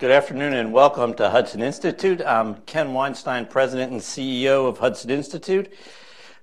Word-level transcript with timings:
Good 0.00 0.10
afternoon 0.10 0.54
and 0.54 0.72
welcome 0.72 1.14
to 1.14 1.30
Hudson 1.30 1.62
Institute. 1.62 2.20
I'm 2.20 2.56
Ken 2.62 2.92
Weinstein, 2.92 3.46
President 3.46 3.92
and 3.92 4.00
CEO 4.00 4.66
of 4.66 4.78
Hudson 4.78 5.08
Institute. 5.08 5.72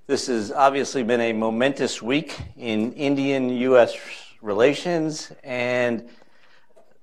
This 0.06 0.28
has 0.28 0.50
obviously 0.50 1.02
been 1.02 1.20
a 1.20 1.34
momentous 1.34 2.00
week 2.00 2.34
in 2.56 2.94
Indian 2.94 3.50
U.S. 3.50 3.94
relations, 4.40 5.32
and 5.44 6.08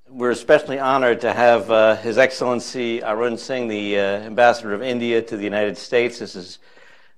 we're 0.10 0.32
especially 0.32 0.80
honored 0.80 1.22
to 1.22 1.34
have 1.34 1.70
uh, 1.70 1.98
His 1.98 2.18
Excellency 2.18 3.04
Arun 3.04 3.38
Singh, 3.38 3.68
the 3.68 4.00
uh, 4.00 4.02
Ambassador 4.02 4.74
of 4.74 4.82
India 4.82 5.22
to 5.22 5.38
the 5.38 5.44
United 5.44 5.78
States. 5.78 6.18
This 6.18 6.36
is, 6.36 6.58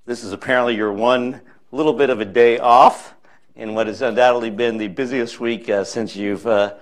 this 0.06 0.26
is 0.26 0.34
apparently 0.34 0.76
your 0.76 0.92
one 0.92 1.40
little 1.72 1.94
bit 1.94 2.10
of 2.10 2.20
a 2.20 2.26
day 2.26 2.60
off 2.60 3.14
in 3.56 3.76
what 3.76 3.88
has 3.88 4.02
undoubtedly 4.02 4.50
been 4.50 4.78
the 4.78 4.90
busiest 4.90 5.40
week 5.40 5.70
uh, 5.70 5.86
since 5.86 6.18
you've 6.18 6.46
uh, 6.46 6.74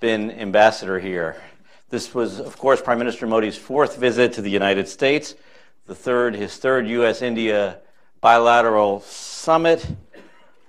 been 0.00 0.32
ambassador 0.32 0.98
here. 0.98 1.40
This 1.92 2.14
was, 2.14 2.40
of 2.40 2.56
course, 2.56 2.80
Prime 2.80 2.98
Minister 2.98 3.26
Modi's 3.26 3.58
fourth 3.58 3.98
visit 3.98 4.32
to 4.32 4.40
the 4.40 4.48
United 4.48 4.88
States, 4.88 5.34
the 5.84 5.94
third, 5.94 6.34
his 6.34 6.56
third 6.56 6.88
U.S.-India 6.88 7.76
bilateral 8.22 9.00
summit. 9.00 9.86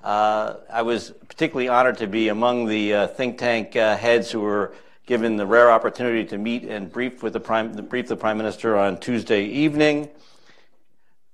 Uh, 0.04 0.56
I 0.70 0.82
was 0.82 1.12
particularly 1.30 1.70
honored 1.70 1.98
to 2.00 2.08
be 2.08 2.28
among 2.28 2.66
the 2.66 2.94
uh, 2.94 3.08
think 3.08 3.38
tank 3.38 3.74
uh, 3.78 3.96
heads 3.96 4.32
who 4.32 4.42
were 4.42 4.74
given 5.06 5.38
the 5.38 5.46
rare 5.46 5.72
opportunity 5.72 6.26
to 6.26 6.38
meet 6.38 6.66
and 6.66 6.92
brief 6.92 7.24
with 7.24 7.32
the 7.32 7.40
prime, 7.40 7.72
brief 7.72 8.10
the 8.10 8.18
prime 8.18 8.36
minister 8.36 8.78
on 8.78 9.00
Tuesday 9.00 9.46
evening. 9.46 10.10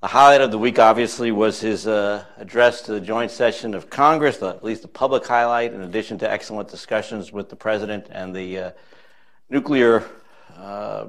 The 0.02 0.08
highlight 0.10 0.42
of 0.42 0.52
the 0.52 0.60
week, 0.60 0.78
obviously, 0.78 1.32
was 1.32 1.62
his 1.62 1.88
uh, 1.88 2.26
address 2.38 2.84
to 2.84 2.92
the 2.92 3.02
joint 3.02 3.32
session 3.32 3.74
of 3.74 3.90
Congress, 3.90 4.38
the, 4.38 4.50
at 4.50 4.64
least 4.64 4.84
the 4.84 4.88
public 4.88 5.26
highlight, 5.26 5.74
in 5.74 5.82
addition 5.82 6.20
to 6.20 6.32
excellent 6.32 6.70
discussions 6.70 7.32
with 7.32 7.50
the 7.50 7.56
president 7.56 8.06
and 8.12 8.36
the 8.36 8.60
uh, 8.60 8.72
nuclear 9.50 10.04
uh, 10.58 11.08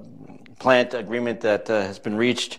plant 0.59 0.95
agreement 0.95 1.41
that 1.43 1.69
uh, 1.69 1.83
has 1.83 1.99
been 1.99 2.17
reached. 2.17 2.59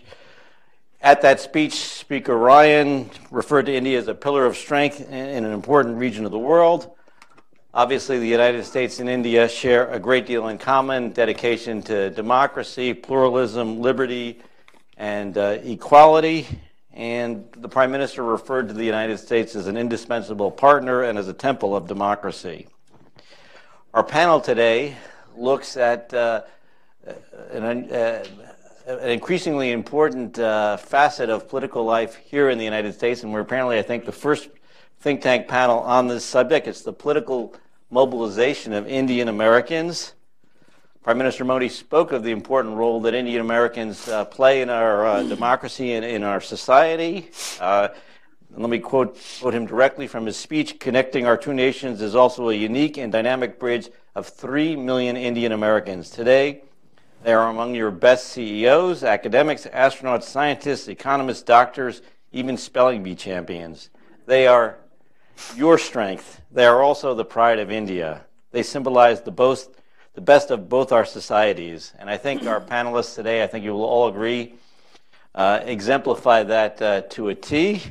At 1.00 1.22
that 1.22 1.40
speech, 1.40 1.74
Speaker 1.74 2.36
Ryan 2.36 3.10
referred 3.30 3.66
to 3.66 3.74
India 3.74 3.98
as 3.98 4.06
a 4.06 4.14
pillar 4.14 4.46
of 4.46 4.56
strength 4.56 5.00
in 5.10 5.44
an 5.44 5.52
important 5.52 5.98
region 5.98 6.24
of 6.24 6.30
the 6.30 6.38
world. 6.38 6.94
Obviously, 7.74 8.18
the 8.18 8.28
United 8.28 8.64
States 8.64 9.00
and 9.00 9.08
India 9.08 9.48
share 9.48 9.90
a 9.90 9.98
great 9.98 10.26
deal 10.26 10.48
in 10.48 10.58
common 10.58 11.10
dedication 11.10 11.82
to 11.82 12.10
democracy, 12.10 12.94
pluralism, 12.94 13.80
liberty, 13.80 14.40
and 14.96 15.36
uh, 15.38 15.58
equality. 15.64 16.46
And 16.92 17.48
the 17.56 17.68
Prime 17.68 17.90
Minister 17.90 18.22
referred 18.22 18.68
to 18.68 18.74
the 18.74 18.84
United 18.84 19.18
States 19.18 19.56
as 19.56 19.66
an 19.66 19.76
indispensable 19.76 20.50
partner 20.50 21.02
and 21.02 21.18
as 21.18 21.28
a 21.28 21.32
temple 21.32 21.74
of 21.74 21.88
democracy. 21.88 22.68
Our 23.94 24.04
panel 24.04 24.40
today 24.40 24.96
looks 25.36 25.76
at 25.76 26.12
uh, 26.14 26.42
an, 27.50 27.64
uh, 27.90 28.24
an, 28.86 29.08
increasingly 29.10 29.72
important 29.72 30.38
uh, 30.38 30.76
facet 30.76 31.30
of 31.30 31.48
political 31.48 31.84
life 31.84 32.16
here 32.16 32.50
in 32.50 32.58
the 32.58 32.64
United 32.64 32.94
States, 32.94 33.22
and 33.22 33.32
we're 33.32 33.40
apparently, 33.40 33.78
I 33.78 33.82
think, 33.82 34.04
the 34.04 34.12
first 34.12 34.48
think 35.00 35.20
tank 35.20 35.48
panel 35.48 35.80
on 35.80 36.08
this 36.08 36.24
subject. 36.24 36.66
It's 36.68 36.82
the 36.82 36.92
political 36.92 37.54
mobilization 37.90 38.72
of 38.72 38.86
Indian 38.86 39.28
Americans. 39.28 40.14
Prime 41.02 41.18
Minister 41.18 41.44
Modi 41.44 41.68
spoke 41.68 42.12
of 42.12 42.22
the 42.22 42.30
important 42.30 42.76
role 42.76 43.00
that 43.00 43.12
Indian 43.12 43.40
Americans 43.40 44.06
uh, 44.08 44.24
play 44.24 44.62
in 44.62 44.70
our 44.70 45.04
uh, 45.04 45.22
democracy 45.24 45.94
and 45.94 46.04
in 46.04 46.22
our 46.22 46.40
society. 46.40 47.28
Uh, 47.60 47.88
let 48.56 48.70
me 48.70 48.78
quote, 48.78 49.18
quote 49.40 49.54
him 49.54 49.66
directly 49.66 50.06
from 50.06 50.26
his 50.26 50.36
speech 50.36 50.78
Connecting 50.78 51.26
our 51.26 51.36
two 51.36 51.54
nations 51.54 52.02
is 52.02 52.14
also 52.14 52.50
a 52.50 52.54
unique 52.54 52.98
and 52.98 53.10
dynamic 53.10 53.58
bridge 53.58 53.90
of 54.14 54.28
3 54.28 54.76
million 54.76 55.16
Indian 55.16 55.52
Americans. 55.52 56.10
Today, 56.10 56.62
they 57.22 57.32
are 57.32 57.48
among 57.48 57.74
your 57.74 57.90
best 57.90 58.28
CEOs, 58.28 59.04
academics, 59.04 59.66
astronauts, 59.66 60.24
scientists, 60.24 60.88
economists, 60.88 61.42
doctors, 61.42 62.02
even 62.32 62.56
spelling 62.56 63.02
bee 63.02 63.14
champions. 63.14 63.90
They 64.26 64.46
are 64.46 64.76
your 65.56 65.78
strength. 65.78 66.42
They 66.50 66.66
are 66.66 66.82
also 66.82 67.14
the 67.14 67.24
pride 67.24 67.58
of 67.58 67.70
India. 67.70 68.22
They 68.50 68.62
symbolize 68.62 69.22
the, 69.22 69.30
both, 69.30 69.74
the 70.14 70.20
best 70.20 70.50
of 70.50 70.68
both 70.68 70.92
our 70.92 71.04
societies. 71.04 71.94
And 71.98 72.10
I 72.10 72.16
think 72.16 72.44
our 72.46 72.60
panelists 72.60 73.14
today, 73.14 73.42
I 73.42 73.46
think 73.46 73.64
you 73.64 73.72
will 73.72 73.84
all 73.84 74.08
agree, 74.08 74.54
uh, 75.34 75.60
exemplify 75.62 76.42
that 76.42 76.82
uh, 76.82 77.00
to 77.10 77.28
a 77.28 77.34
T. 77.34 77.82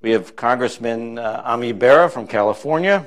We 0.00 0.12
have 0.12 0.36
Congressman 0.36 1.18
uh, 1.18 1.42
Ami 1.44 1.72
Bera 1.72 2.08
from 2.08 2.26
California. 2.26 3.04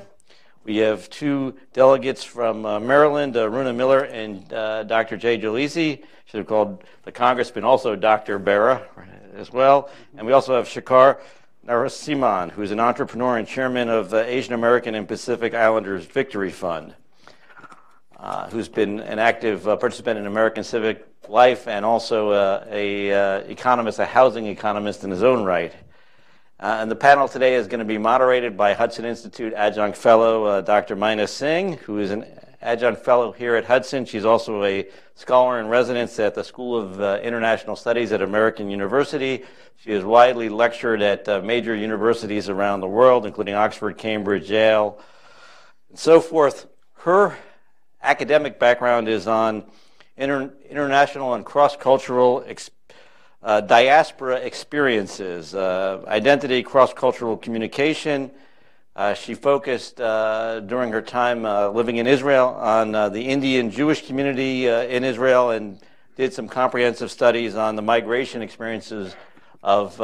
We 0.65 0.77
have 0.77 1.09
two 1.09 1.55
delegates 1.73 2.23
from 2.23 2.65
uh, 2.65 2.79
Maryland, 2.79 3.35
uh, 3.35 3.49
Runa 3.49 3.73
Miller 3.73 4.05
and 4.05 4.51
uh, 4.53 4.83
Dr. 4.83 5.17
Jay 5.17 5.37
Jalisi. 5.37 6.01
Should 6.25 6.37
have 6.37 6.47
called 6.47 6.85
the 7.03 7.11
congressman 7.11 7.65
also 7.65 7.97
Dr. 7.97 8.39
Bera 8.39 8.87
as 9.35 9.51
well. 9.51 9.89
And 10.15 10.25
we 10.25 10.31
also 10.31 10.55
have 10.55 10.67
Shekhar 10.67 11.19
Narasimhan, 11.67 12.51
who's 12.51 12.71
an 12.71 12.79
entrepreneur 12.79 13.37
and 13.37 13.45
chairman 13.45 13.89
of 13.89 14.09
the 14.09 14.23
Asian 14.23 14.53
American 14.53 14.95
and 14.95 15.05
Pacific 15.05 15.53
Islanders 15.53 16.05
Victory 16.05 16.49
Fund, 16.49 16.95
uh, 18.17 18.49
who's 18.49 18.69
been 18.69 19.01
an 19.01 19.19
active 19.19 19.67
uh, 19.67 19.75
participant 19.75 20.17
in 20.17 20.27
American 20.27 20.63
civic 20.63 21.05
life 21.27 21.67
and 21.67 21.83
also 21.83 22.29
uh, 22.29 22.65
a 22.69 23.49
economist, 23.51 23.99
a 23.99 24.05
housing 24.05 24.47
economist 24.47 25.03
in 25.03 25.11
his 25.11 25.23
own 25.23 25.43
right. 25.43 25.73
Uh, 26.63 26.77
and 26.79 26.89
the 26.89 26.95
panel 26.95 27.27
today 27.27 27.55
is 27.55 27.67
going 27.67 27.79
to 27.79 27.85
be 27.85 27.97
moderated 27.97 28.55
by 28.55 28.73
Hudson 28.73 29.03
Institute 29.03 29.51
Adjunct 29.51 29.97
Fellow 29.97 30.45
uh, 30.45 30.61
Dr. 30.61 30.95
Maina 30.95 31.27
Singh, 31.27 31.73
who 31.79 31.99
is 31.99 32.09
an 32.09 32.25
adjunct 32.61 33.03
fellow 33.03 33.33
here 33.33 33.57
at 33.57 33.65
Hudson. 33.65 34.05
She's 34.05 34.23
also 34.23 34.63
a 34.63 34.87
scholar 35.13 35.59
in 35.59 35.67
residence 35.67 36.17
at 36.19 36.35
the 36.35 36.43
School 36.45 36.79
of 36.79 37.01
uh, 37.01 37.19
International 37.21 37.75
Studies 37.75 38.13
at 38.13 38.21
American 38.21 38.69
University. 38.69 39.43
She 39.75 39.91
has 39.91 40.05
widely 40.05 40.47
lectured 40.47 41.01
at 41.01 41.27
uh, 41.27 41.41
major 41.41 41.75
universities 41.75 42.47
around 42.47 42.79
the 42.79 42.87
world, 42.87 43.25
including 43.25 43.55
Oxford, 43.55 43.97
Cambridge, 43.97 44.49
Yale, 44.49 44.97
and 45.89 45.99
so 45.99 46.21
forth. 46.21 46.67
Her 46.99 47.35
academic 48.01 48.57
background 48.57 49.09
is 49.09 49.27
on 49.27 49.65
inter- 50.15 50.53
international 50.69 51.33
and 51.33 51.45
cross 51.45 51.75
cultural 51.75 52.39
experience 52.39 52.72
uh, 53.43 53.59
diaspora 53.61 54.37
experiences, 54.37 55.53
uh, 55.53 56.01
identity, 56.07 56.63
cross 56.63 56.93
cultural 56.93 57.35
communication. 57.35 58.31
Uh, 58.95 59.13
she 59.13 59.33
focused 59.33 59.99
uh, 59.99 60.61
during 60.61 60.91
her 60.91 61.01
time 61.01 61.43
living 61.75 61.97
in 61.97 62.07
Israel 62.07 62.49
on 62.49 62.91
the 62.91 63.21
Indian 63.21 63.69
Jewish 63.69 64.05
community 64.05 64.67
in 64.67 65.03
Israel 65.03 65.49
and 65.49 65.79
did 66.15 66.31
some 66.31 66.47
comprehensive 66.47 67.11
studies 67.11 67.55
on 67.55 67.75
the 67.75 67.81
migration 67.81 68.41
experiences 68.41 69.15
of 69.61 69.99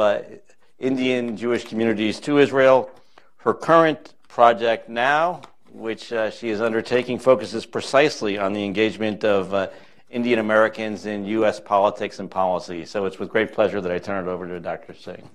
Indian 0.78 1.36
Jewish 1.36 1.64
communities 1.64 2.20
to 2.20 2.38
Israel. 2.38 2.90
Her 3.38 3.54
current 3.54 4.14
project 4.28 4.88
now, 4.88 5.42
which 5.72 6.12
she 6.32 6.50
is 6.50 6.60
undertaking, 6.60 7.20
focuses 7.20 7.64
precisely 7.64 8.38
on 8.38 8.52
the 8.52 8.64
engagement 8.64 9.24
of 9.24 9.70
Indian 10.10 10.40
Americans 10.40 11.06
in 11.06 11.24
U.S. 11.24 11.60
politics 11.60 12.18
and 12.18 12.28
policy. 12.28 12.84
So 12.84 13.06
it's 13.06 13.20
with 13.20 13.30
great 13.30 13.52
pleasure 13.52 13.80
that 13.80 13.92
I 13.92 13.98
turn 13.98 14.26
it 14.26 14.30
over 14.30 14.46
to 14.48 14.58
Dr. 14.58 14.92
Singh. 14.92 15.28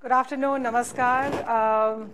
Good 0.00 0.12
afternoon, 0.12 0.62
namaskar. 0.62 1.46
Um, 1.46 2.10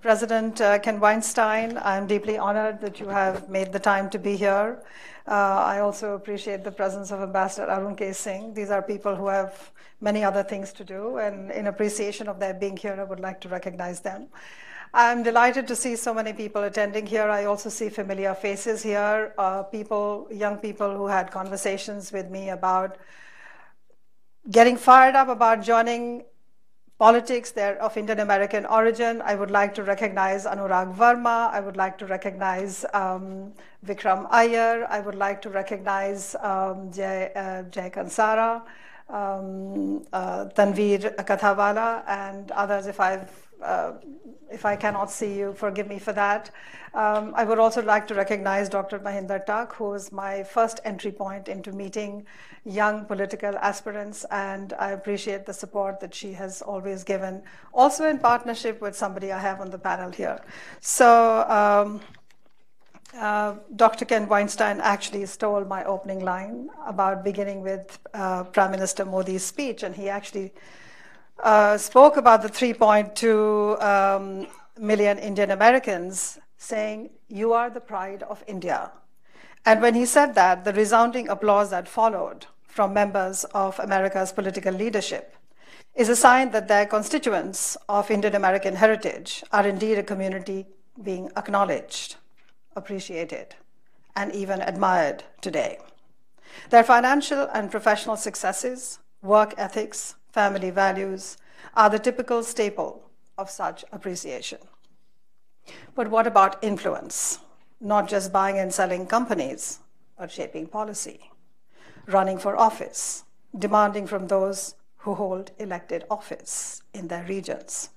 President 0.00 0.60
uh, 0.60 0.78
Ken 0.80 0.98
Weinstein, 0.98 1.78
I'm 1.78 2.06
deeply 2.06 2.36
honored 2.36 2.80
that 2.80 2.98
you 3.00 3.08
have 3.08 3.48
made 3.48 3.72
the 3.72 3.78
time 3.78 4.10
to 4.10 4.18
be 4.18 4.36
here. 4.36 4.82
Uh, 5.26 5.30
I 5.30 5.78
also 5.78 6.14
appreciate 6.14 6.64
the 6.64 6.72
presence 6.72 7.10
of 7.10 7.22
Ambassador 7.22 7.70
Arun 7.70 7.96
K. 7.96 8.12
Singh. 8.12 8.54
These 8.54 8.70
are 8.70 8.82
people 8.82 9.14
who 9.14 9.28
have 9.28 9.72
many 10.00 10.24
other 10.24 10.42
things 10.42 10.72
to 10.74 10.84
do, 10.84 11.18
and 11.18 11.50
in 11.52 11.68
appreciation 11.68 12.28
of 12.28 12.40
their 12.40 12.52
being 12.52 12.76
here, 12.76 12.96
I 12.98 13.04
would 13.04 13.20
like 13.20 13.40
to 13.42 13.48
recognize 13.48 14.00
them. 14.00 14.28
I'm 14.96 15.24
delighted 15.24 15.66
to 15.66 15.74
see 15.74 15.96
so 15.96 16.14
many 16.14 16.32
people 16.32 16.62
attending 16.62 17.04
here. 17.04 17.28
I 17.28 17.46
also 17.46 17.68
see 17.68 17.88
familiar 17.88 18.32
faces 18.32 18.80
here, 18.80 19.34
uh, 19.36 19.64
people, 19.64 20.28
young 20.30 20.58
people 20.58 20.96
who 20.96 21.08
had 21.08 21.32
conversations 21.32 22.12
with 22.12 22.30
me 22.30 22.50
about 22.50 22.96
getting 24.52 24.76
fired 24.76 25.16
up 25.16 25.26
about 25.26 25.62
joining 25.62 26.22
politics. 26.96 27.50
They're 27.50 27.76
of 27.82 27.96
Indian 27.96 28.20
American 28.20 28.66
origin. 28.66 29.20
I 29.22 29.34
would 29.34 29.50
like 29.50 29.74
to 29.74 29.82
recognize 29.82 30.46
Anurag 30.46 30.94
Verma. 30.94 31.50
I 31.50 31.58
would 31.58 31.76
like 31.76 31.98
to 31.98 32.06
recognize 32.06 32.84
um, 32.94 33.52
Vikram 33.84 34.28
Iyer. 34.30 34.86
I 34.88 35.00
would 35.00 35.16
like 35.16 35.42
to 35.42 35.50
recognize 35.50 36.36
um, 36.36 36.92
Jay, 36.92 37.32
uh, 37.34 37.64
Jay 37.64 37.90
Kansara, 37.90 38.62
um, 39.08 40.06
uh, 40.12 40.44
Tanveer 40.54 41.16
Kathawala, 41.16 42.04
and 42.06 42.52
others 42.52 42.86
if 42.86 43.00
I've 43.00 43.43
uh, 43.64 43.92
if 44.50 44.64
I 44.64 44.76
cannot 44.76 45.10
see 45.10 45.34
you, 45.38 45.52
forgive 45.54 45.88
me 45.88 45.98
for 45.98 46.12
that. 46.12 46.50
Um, 46.94 47.32
I 47.34 47.44
would 47.44 47.58
also 47.58 47.82
like 47.82 48.06
to 48.08 48.14
recognize 48.14 48.68
Dr. 48.68 49.00
Mahinder 49.00 49.44
Tak, 49.44 49.72
who 49.74 49.86
was 49.90 50.12
my 50.12 50.44
first 50.44 50.80
entry 50.84 51.10
point 51.10 51.48
into 51.48 51.72
meeting 51.72 52.24
young 52.64 53.04
political 53.04 53.56
aspirants, 53.56 54.24
and 54.30 54.72
I 54.74 54.92
appreciate 54.92 55.44
the 55.44 55.52
support 55.52 55.98
that 56.00 56.14
she 56.14 56.32
has 56.34 56.62
always 56.62 57.02
given, 57.02 57.42
also 57.72 58.08
in 58.08 58.18
partnership 58.18 58.80
with 58.80 58.94
somebody 58.96 59.32
I 59.32 59.40
have 59.40 59.60
on 59.60 59.70
the 59.70 59.78
panel 59.78 60.10
here. 60.10 60.40
So, 60.80 61.44
um, 61.48 62.00
uh, 63.18 63.54
Dr. 63.76 64.04
Ken 64.04 64.28
Weinstein 64.28 64.80
actually 64.80 65.26
stole 65.26 65.64
my 65.64 65.84
opening 65.84 66.20
line 66.20 66.68
about 66.86 67.24
beginning 67.24 67.60
with 67.60 67.98
uh, 68.12 68.44
Prime 68.44 68.70
Minister 68.70 69.04
Modi's 69.04 69.44
speech, 69.44 69.82
and 69.82 69.94
he 69.94 70.08
actually 70.08 70.52
uh, 71.42 71.76
spoke 71.76 72.16
about 72.16 72.42
the 72.42 72.48
3.2 72.48 73.82
um, 73.82 74.46
million 74.78 75.18
Indian 75.18 75.50
Americans, 75.50 76.38
saying, 76.56 77.10
You 77.28 77.52
are 77.52 77.70
the 77.70 77.80
pride 77.80 78.22
of 78.24 78.42
India. 78.46 78.92
And 79.66 79.80
when 79.80 79.94
he 79.94 80.06
said 80.06 80.34
that, 80.34 80.64
the 80.64 80.72
resounding 80.72 81.28
applause 81.28 81.70
that 81.70 81.88
followed 81.88 82.46
from 82.66 82.92
members 82.92 83.44
of 83.54 83.78
America's 83.78 84.32
political 84.32 84.74
leadership 84.74 85.36
is 85.94 86.08
a 86.08 86.16
sign 86.16 86.50
that 86.50 86.68
their 86.68 86.86
constituents 86.86 87.76
of 87.88 88.10
Indian 88.10 88.34
American 88.34 88.74
heritage 88.76 89.44
are 89.52 89.66
indeed 89.66 89.96
a 89.96 90.02
community 90.02 90.66
being 91.02 91.30
acknowledged, 91.36 92.16
appreciated, 92.74 93.54
and 94.16 94.34
even 94.34 94.60
admired 94.60 95.24
today. 95.40 95.78
Their 96.70 96.84
financial 96.84 97.48
and 97.52 97.70
professional 97.70 98.16
successes, 98.16 98.98
work 99.22 99.54
ethics, 99.56 100.16
family 100.34 100.70
values 100.70 101.36
are 101.74 101.88
the 101.88 101.98
typical 101.98 102.42
staple 102.42 103.02
of 103.38 103.48
such 103.48 103.84
appreciation. 103.92 104.58
But 105.94 106.10
what 106.10 106.26
about 106.26 106.62
influence? 106.62 107.38
Not 107.80 108.08
just 108.08 108.32
buying 108.32 108.58
and 108.58 108.74
selling 108.74 109.06
companies, 109.06 109.78
but 110.18 110.32
shaping 110.32 110.66
policy, 110.66 111.30
running 112.06 112.38
for 112.38 112.56
office, 112.56 113.24
demanding 113.56 114.06
from 114.08 114.26
those 114.26 114.74
who 114.98 115.14
hold 115.14 115.52
elected 115.58 116.04
office 116.10 116.82
in 116.92 117.08
their 117.08 117.24
regions. 117.24 117.90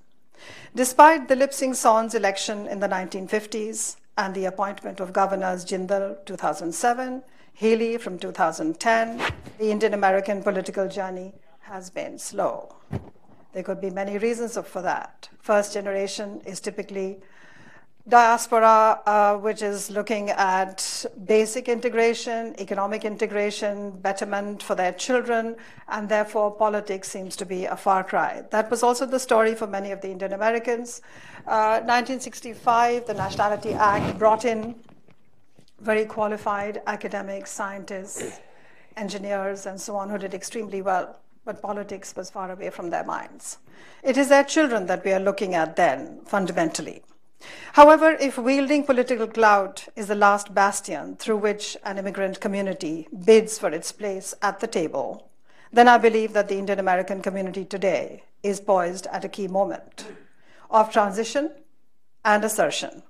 Despite 0.74 1.28
Dalip 1.28 1.52
Singh 1.52 1.74
Saund's 1.74 2.14
election 2.14 2.68
in 2.68 2.78
the 2.78 2.88
1950s 2.88 3.96
and 4.16 4.34
the 4.34 4.44
appointment 4.44 5.00
of 5.00 5.12
governors 5.12 5.64
Jindal 5.64 6.24
2007, 6.24 7.22
Haley 7.54 7.98
from 7.98 8.18
2010, 8.18 9.20
the 9.58 9.70
Indian 9.72 9.94
American 9.94 10.42
political 10.44 10.86
journey 10.86 11.32
has 11.68 11.90
been 11.90 12.18
slow. 12.18 12.74
There 13.52 13.62
could 13.62 13.80
be 13.80 13.90
many 13.90 14.16
reasons 14.18 14.58
for 14.58 14.82
that. 14.82 15.28
First 15.40 15.74
generation 15.74 16.40
is 16.46 16.60
typically 16.60 17.18
diaspora, 18.08 19.00
uh, 19.04 19.36
which 19.36 19.60
is 19.60 19.90
looking 19.90 20.30
at 20.30 21.04
basic 21.26 21.68
integration, 21.68 22.54
economic 22.58 23.04
integration, 23.04 23.90
betterment 23.90 24.62
for 24.62 24.74
their 24.74 24.92
children, 24.92 25.56
and 25.88 26.08
therefore 26.08 26.50
politics 26.50 27.10
seems 27.10 27.36
to 27.36 27.44
be 27.44 27.66
a 27.66 27.76
far 27.76 28.02
cry. 28.02 28.42
That 28.50 28.70
was 28.70 28.82
also 28.82 29.04
the 29.04 29.18
story 29.18 29.54
for 29.54 29.66
many 29.66 29.90
of 29.90 30.00
the 30.00 30.10
Indian 30.10 30.32
Americans. 30.32 31.02
Uh, 31.46 31.80
1965, 31.84 33.06
the 33.06 33.14
Nationality 33.14 33.74
Act 33.74 34.18
brought 34.18 34.46
in 34.46 34.74
very 35.80 36.06
qualified 36.06 36.80
academics, 36.86 37.50
scientists, 37.50 38.40
engineers, 38.96 39.66
and 39.66 39.78
so 39.78 39.96
on, 39.96 40.08
who 40.08 40.16
did 40.16 40.32
extremely 40.32 40.80
well 40.80 41.18
but 41.48 41.62
politics 41.62 42.14
was 42.14 42.28
far 42.28 42.50
away 42.50 42.68
from 42.68 42.90
their 42.90 43.04
minds. 43.04 43.56
It 44.02 44.18
is 44.18 44.28
their 44.28 44.44
children 44.44 44.84
that 44.84 45.02
we 45.02 45.12
are 45.12 45.18
looking 45.18 45.54
at 45.54 45.76
then, 45.76 46.20
fundamentally. 46.26 47.02
However, 47.72 48.18
if 48.20 48.36
wielding 48.36 48.84
political 48.84 49.26
clout 49.26 49.88
is 49.96 50.08
the 50.08 50.14
last 50.14 50.52
bastion 50.52 51.16
through 51.16 51.38
which 51.38 51.74
an 51.84 51.96
immigrant 51.96 52.38
community 52.38 53.08
bids 53.24 53.58
for 53.58 53.70
its 53.70 53.92
place 53.92 54.34
at 54.42 54.60
the 54.60 54.66
table, 54.66 55.30
then 55.72 55.88
I 55.88 55.96
believe 55.96 56.34
that 56.34 56.48
the 56.48 56.58
Indian 56.58 56.78
American 56.78 57.22
community 57.22 57.64
today 57.64 58.24
is 58.42 58.60
poised 58.60 59.06
at 59.06 59.24
a 59.24 59.28
key 59.30 59.48
moment 59.48 60.04
of 60.70 60.92
transition 60.92 61.50
and 62.26 62.44
assertion, 62.44 63.02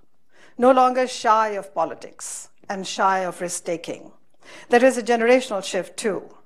no 0.56 0.70
longer 0.70 1.08
shy 1.08 1.49
of 1.49 1.75
politics 1.75 2.50
and 2.69 2.87
shy 2.87 3.19
of 3.25 3.40
risk 3.40 3.64
taking. 3.64 4.12
There 4.69 4.85
is 4.85 4.96
a 4.96 5.02
generational 5.02 5.64
shift 5.64 5.96
too 5.96 6.38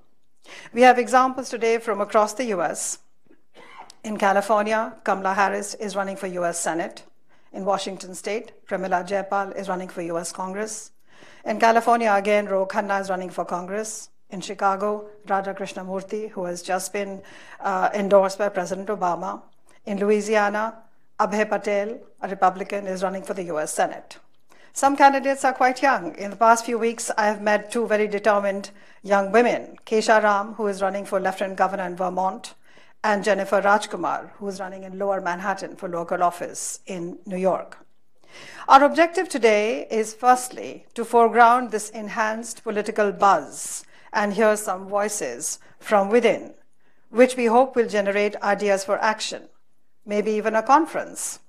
we 0.73 0.83
have 0.83 0.99
examples 0.99 1.49
today 1.49 1.79
from 1.79 2.01
across 2.01 2.35
the 2.35 2.45
US. 2.57 2.99
In 4.05 4.17
California, 4.17 4.95
Kamala 5.05 5.35
Harris 5.35 5.75
is 5.75 5.95
running 5.95 6.17
for 6.17 6.27
US 6.27 6.59
Senate. 6.59 7.05
In 7.53 7.65
Washington 7.65 8.15
state, 8.15 8.53
Pramila 8.67 9.07
Jayapal 9.07 9.57
is 9.57 9.69
running 9.69 9.89
for 9.89 10.03
US 10.03 10.33
Congress. 10.33 10.91
In 11.45 11.61
California, 11.61 12.13
again, 12.13 12.47
Ro 12.47 12.67
Khanna 12.67 13.01
is 13.01 13.11
running 13.11 13.31
for 13.31 13.45
Congress. 13.45 14.09
In 14.31 14.41
Chicago, 14.41 15.09
Raja 15.29 15.53
Krishnamoorthi, 15.53 16.31
who 16.31 16.45
has 16.45 16.63
just 16.63 16.93
been 16.93 17.23
uh, 17.61 17.91
endorsed 17.95 18.39
by 18.39 18.49
President 18.49 18.89
Obama. 18.89 19.43
In 19.85 19.99
Louisiana, 19.99 20.79
Abhay 21.21 21.49
Patel, 21.49 21.99
a 22.23 22.29
Republican, 22.29 22.87
is 22.87 23.03
running 23.03 23.23
for 23.23 23.35
the 23.35 23.45
US 23.55 23.75
Senate. 23.75 24.19
Some 24.75 24.97
candidates 24.97 25.45
are 25.45 25.53
quite 25.53 25.83
young. 25.83 26.15
In 26.17 26.31
the 26.31 26.37
past 26.37 26.65
few 26.65 26.79
weeks, 26.79 27.11
I 27.19 27.27
have 27.27 27.43
met 27.43 27.71
two 27.71 27.87
very 27.87 28.09
determined 28.09 28.71
young 29.03 29.31
women 29.31 29.77
Kesha 29.85 30.23
Ram, 30.23 30.55
who 30.55 30.67
is 30.67 30.81
running 30.81 31.05
for 31.05 31.21
lieutenant 31.21 31.59
governor 31.59 31.85
in 31.85 31.95
Vermont, 31.95 32.55
and 33.05 33.23
Jennifer 33.23 33.61
Rajkumar, 33.61 34.31
who 34.39 34.49
is 34.49 34.61
running 34.61 34.85
in 34.85 34.99
lower 34.99 35.21
Manhattan 35.21 35.77
for 35.77 35.91
local 35.91 36.23
office 36.23 36.81
in 36.87 37.19
New 37.27 37.37
York. 37.37 37.85
Our 38.67 38.83
objective 38.83 39.29
today 39.29 39.87
is 39.91 40.15
firstly 40.15 40.87
to 40.95 41.05
foreground 41.05 41.71
this 41.71 41.91
enhanced 41.91 42.65
political 42.65 43.13
buzz 43.13 43.85
and 44.11 44.33
hear 44.33 44.57
some 44.57 44.89
voices 44.89 45.59
from 45.81 46.09
within, 46.09 46.55
which 47.11 47.37
we 47.37 47.45
hope 47.45 47.77
will 47.77 47.89
generate 47.89 48.37
ideas 48.37 48.85
for 48.85 48.99
action, 49.05 49.51
maybe 50.07 50.31
even 50.31 50.55
a 50.55 50.63
conference 50.63 51.41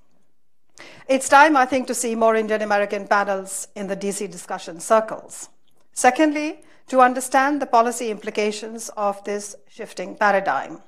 it's 1.08 1.30
time, 1.30 1.56
I 1.56 1.66
think, 1.66 1.88
to 1.88 1.96
see 1.96 2.16
more 2.16 2.36
Indian 2.36 2.62
American 2.62 3.08
panels 3.08 3.68
in 3.76 3.88
the 3.88 3.96
DC 3.96 4.32
discussion 4.32 4.80
circles. 4.80 5.50
Secondly, 5.94 6.62
to 6.88 7.02
understand 7.02 7.62
the 7.62 7.66
policy 7.66 8.10
implications 8.10 8.90
of 8.98 9.24
this 9.24 9.56
shifting 9.68 10.16
paradigm 10.16 10.82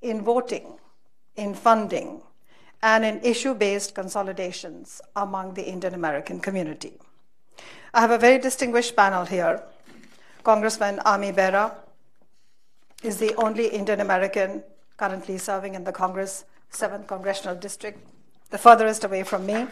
in 0.00 0.22
voting, 0.22 0.76
in 1.36 1.54
funding, 1.54 2.22
and 2.82 3.04
in 3.04 3.20
issue 3.22 3.54
based 3.54 3.94
consolidations 3.94 5.00
among 5.14 5.54
the 5.54 5.62
Indian 5.62 5.94
American 5.94 6.40
community. 6.40 6.98
I 7.94 8.00
have 8.00 8.10
a 8.10 8.18
very 8.18 8.38
distinguished 8.38 8.96
panel 8.96 9.24
here. 9.24 9.62
Congressman 10.42 10.98
Ami 11.00 11.30
Bera 11.30 11.76
is 13.02 13.18
the 13.18 13.34
only 13.36 13.68
Indian 13.68 14.00
American 14.00 14.64
currently 14.96 15.38
serving 15.38 15.74
in 15.74 15.84
the 15.84 15.92
Congress 15.92 16.44
7th 16.72 17.06
Congressional 17.06 17.54
District 17.54 17.98
the 18.52 18.58
furthest 18.58 19.02
away 19.02 19.24
from 19.24 19.44
me. 19.46 19.66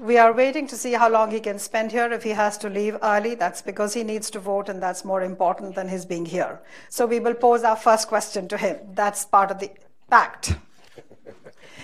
We 0.00 0.18
are 0.18 0.32
waiting 0.32 0.66
to 0.68 0.76
see 0.76 0.92
how 0.92 1.08
long 1.08 1.30
he 1.30 1.40
can 1.40 1.58
spend 1.58 1.90
here. 1.90 2.12
If 2.12 2.22
he 2.22 2.30
has 2.30 2.56
to 2.58 2.68
leave 2.68 2.96
early, 3.02 3.34
that's 3.34 3.60
because 3.60 3.94
he 3.94 4.04
needs 4.04 4.30
to 4.30 4.38
vote, 4.38 4.68
and 4.68 4.82
that's 4.82 5.04
more 5.04 5.22
important 5.22 5.74
than 5.74 5.88
his 5.88 6.06
being 6.06 6.26
here. 6.26 6.60
So 6.90 7.06
we 7.06 7.20
will 7.20 7.34
pose 7.34 7.64
our 7.64 7.76
first 7.76 8.06
question 8.06 8.46
to 8.48 8.56
him. 8.56 8.76
That's 8.92 9.24
part 9.24 9.50
of 9.50 9.58
the 9.58 9.70
pact. 10.08 10.56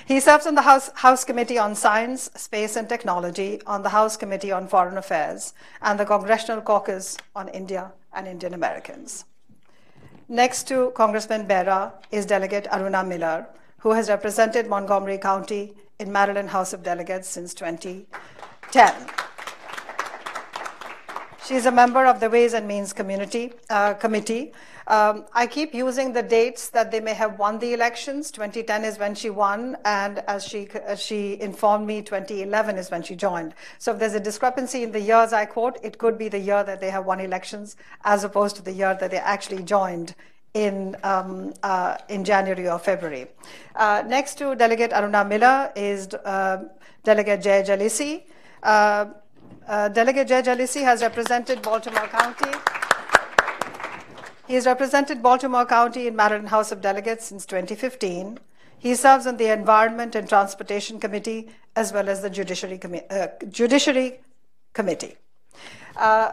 He 0.07 0.21
serves 0.21 0.47
on 0.47 0.55
the 0.55 0.63
House, 0.63 0.91
House, 0.95 1.25
Committee 1.25 1.59
on 1.59 1.75
Science, 1.75 2.31
Space 2.37 2.77
and 2.77 2.89
Technology, 2.89 3.61
on 3.67 3.83
the 3.83 3.91
House 3.91 4.17
Committee 4.17 4.53
on 4.53 4.69
Foreign 4.69 4.99
Affairs, 4.99 5.55
and 5.83 5.99
the 5.99 6.05
Congressional 6.05 6.61
Caucus 6.63 7.17
on 7.35 7.49
India 7.49 7.93
and 8.13 8.29
Indian 8.29 8.55
Americans. 8.55 9.25
Next 10.33 10.69
to 10.69 10.93
Congressman 10.93 11.49
Bera 11.49 11.93
is 12.13 12.25
Delegate 12.25 12.67
Aruna 12.71 13.05
Miller, 13.05 13.49
who 13.79 13.91
has 13.95 14.09
represented 14.09 14.69
Montgomery 14.69 15.19
County 15.19 15.75
in 15.99 16.13
Maryland 16.13 16.51
House 16.51 16.73
of 16.73 16.85
Delegates 16.85 17.29
since 17.29 17.53
2010. 17.53 18.95
She 21.45 21.57
is 21.57 21.67
a 21.67 21.73
member 21.73 22.07
of 22.07 22.21
the 22.21 22.31
Ways 22.31 22.55
and 22.55 22.69
Means 22.69 22.93
Community, 22.93 23.53
uh, 23.71 23.95
Committee. 23.95 24.53
Um, 24.91 25.25
I 25.33 25.47
keep 25.47 25.73
using 25.73 26.13
the 26.13 26.23
dates 26.23 26.71
that 26.71 26.91
they 26.91 26.99
may 26.99 27.15
have 27.15 27.39
won 27.39 27.61
the 27.61 27.75
elections. 27.75 28.33
2010 28.33 28.85
is 28.85 28.99
when 28.99 29.15
she 29.15 29.31
won, 29.31 29.77
and 29.85 30.19
as 30.27 30.45
she, 30.45 30.69
as 30.85 31.01
she 31.01 31.41
informed 31.41 31.87
me, 31.87 32.03
2011 32.03 32.77
is 32.77 32.91
when 32.91 33.05
she 33.05 33.15
joined. 33.15 33.55
So 33.79 33.93
if 33.93 34.01
there's 34.01 34.15
a 34.15 34.21
discrepancy 34.21 34.83
in 34.83 34.91
the 34.91 34.99
years 34.99 35.33
I 35.33 35.45
quote, 35.45 35.79
it 35.85 35.99
could 35.99 36.19
be 36.19 36.29
the 36.29 36.41
year 36.41 36.65
that 36.65 36.81
they 36.81 36.91
have 36.91 37.07
won 37.07 37.21
elections 37.21 37.77
as 38.05 38.25
opposed 38.25 38.57
to 38.57 38.63
the 38.63 38.73
year 38.73 38.97
that 38.99 39.13
they 39.13 39.19
actually 39.19 39.63
joined 39.63 40.17
in, 40.55 40.97
um, 41.05 41.55
uh, 41.63 41.97
in 42.09 42.25
January 42.25 42.69
or 42.69 42.81
February. 42.81 43.29
Uh, 43.77 44.03
next 44.05 44.39
to 44.39 44.57
Delegate 44.57 44.91
Aruna 44.91 45.25
Miller 45.25 45.71
is 45.77 46.13
uh, 46.25 46.65
Delegate 47.05 47.43
Jay 47.43 47.63
Jalisi. 47.65 48.25
Uh, 48.65 49.07
uh, 49.69 49.89
Delegate 49.89 50.27
Jay 50.27 50.43
Jalisi 50.43 50.83
has 50.83 51.01
represented 51.01 51.63
Baltimore 51.63 52.09
County. 52.09 52.51
He 54.50 54.57
has 54.57 54.66
represented 54.66 55.23
Baltimore 55.23 55.64
County 55.64 56.09
in 56.09 56.16
Maryland 56.16 56.49
House 56.49 56.73
of 56.73 56.80
Delegates 56.80 57.25
since 57.25 57.47
2015. 57.47 58.40
He 58.80 58.97
serves 58.97 59.25
on 59.25 59.37
the 59.37 59.47
Environment 59.47 60.16
and 60.16 60.28
Transportation 60.28 60.99
Committee 60.99 61.50
as 61.76 61.92
well 61.92 62.09
as 62.09 62.21
the 62.21 62.30
Judiciary, 62.30 62.80
uh, 63.11 63.28
Judiciary 63.49 64.19
Committee. 64.73 65.14
Uh, 65.95 66.33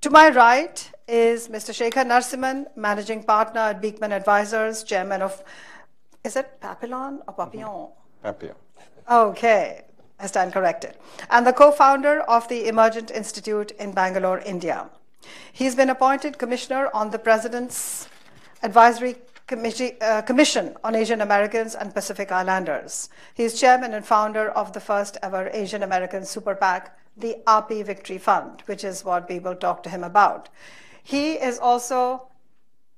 to 0.00 0.10
my 0.10 0.28
right 0.28 0.92
is 1.08 1.48
Mr. 1.48 1.74
Shekhar 1.74 2.06
Narasimhan, 2.06 2.66
Managing 2.76 3.24
Partner 3.24 3.62
at 3.62 3.82
Beekman 3.82 4.12
Advisors, 4.12 4.84
Chairman 4.84 5.20
of, 5.20 5.42
is 6.22 6.36
it 6.36 6.60
Papillon 6.60 7.20
or 7.26 7.34
Papillon? 7.34 7.88
Papillon. 8.22 8.54
Okay, 9.10 9.82
I 10.20 10.28
stand 10.28 10.52
corrected. 10.52 10.94
And 11.30 11.44
the 11.44 11.52
co 11.52 11.72
founder 11.72 12.20
of 12.20 12.46
the 12.46 12.68
Emergent 12.68 13.10
Institute 13.10 13.72
in 13.72 13.90
Bangalore, 13.90 14.38
India. 14.38 14.88
He's 15.52 15.74
been 15.74 15.90
appointed 15.90 16.38
commissioner 16.38 16.90
on 16.92 17.10
the 17.10 17.18
President's 17.18 18.08
Advisory 18.62 19.16
Committee, 19.46 20.00
uh, 20.00 20.22
Commission 20.22 20.76
on 20.82 20.94
Asian 20.94 21.20
Americans 21.20 21.74
and 21.74 21.94
Pacific 21.94 22.32
Islanders. 22.32 23.08
He 23.34 23.44
is 23.44 23.58
chairman 23.60 23.94
and 23.94 24.04
founder 24.04 24.50
of 24.50 24.72
the 24.72 24.80
first 24.80 25.16
ever 25.22 25.50
Asian 25.52 25.82
American 25.82 26.24
super 26.24 26.54
PAC, 26.54 26.98
the 27.16 27.36
AAPI 27.46 27.84
Victory 27.84 28.18
Fund, 28.18 28.62
which 28.66 28.82
is 28.82 29.04
what 29.04 29.28
we 29.28 29.38
will 29.38 29.54
talk 29.54 29.82
to 29.84 29.90
him 29.90 30.02
about. 30.02 30.48
He 31.02 31.34
is 31.34 31.60
also, 31.60 32.28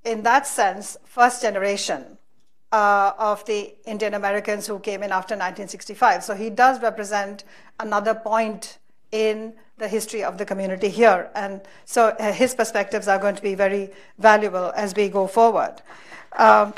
in 0.04 0.23
that 0.23 0.47
sense, 0.47 0.97
first 1.04 1.42
generation 1.42 2.16
uh, 2.73 3.12
of 3.18 3.44
the 3.44 3.75
Indian 3.85 4.14
Americans 4.14 4.66
who 4.66 4.78
came 4.78 5.02
in 5.02 5.12
after 5.12 5.35
1965. 5.35 6.25
So 6.25 6.35
he 6.35 6.50
does 6.50 6.80
represent 6.80 7.44
another 7.78 8.14
point 8.14 8.78
in 9.12 9.54
the 9.78 9.88
history 9.88 10.25
of 10.25 10.38
the 10.38 10.44
community 10.44 10.88
here. 10.88 11.30
And 11.35 11.61
so 11.85 12.08
uh, 12.08 12.32
his 12.32 12.54
perspectives 12.54 13.08
are 13.08 13.18
going 13.18 13.37
to 13.37 13.42
be 13.42 13.54
very 13.54 13.90
valuable 14.18 14.73
as 14.76 14.94
we 14.94 15.08
go 15.08 15.26
forward. 15.26 15.80
Um, 16.37 16.75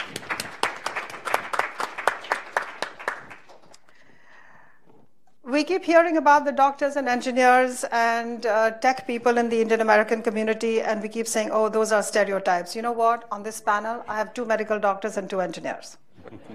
we 5.42 5.64
keep 5.64 5.84
hearing 5.84 6.16
about 6.16 6.44
the 6.44 6.52
doctors 6.52 6.96
and 6.96 7.08
engineers 7.08 7.84
and 7.90 8.46
uh, 8.46 8.70
tech 8.70 9.06
people 9.06 9.36
in 9.38 9.48
the 9.48 9.60
Indian 9.60 9.80
American 9.80 10.22
community, 10.22 10.80
and 10.80 11.02
we 11.02 11.08
keep 11.08 11.26
saying, 11.26 11.50
oh, 11.52 11.68
those 11.68 11.90
are 11.90 12.02
stereotypes. 12.02 12.76
You 12.76 12.82
know 12.82 12.92
what? 12.92 13.26
On 13.32 13.42
this 13.42 13.60
panel, 13.60 14.04
I 14.06 14.16
have 14.16 14.32
two 14.32 14.44
medical 14.44 14.78
doctors 14.78 15.16
and 15.16 15.28
two 15.28 15.40
engineers. 15.40 15.96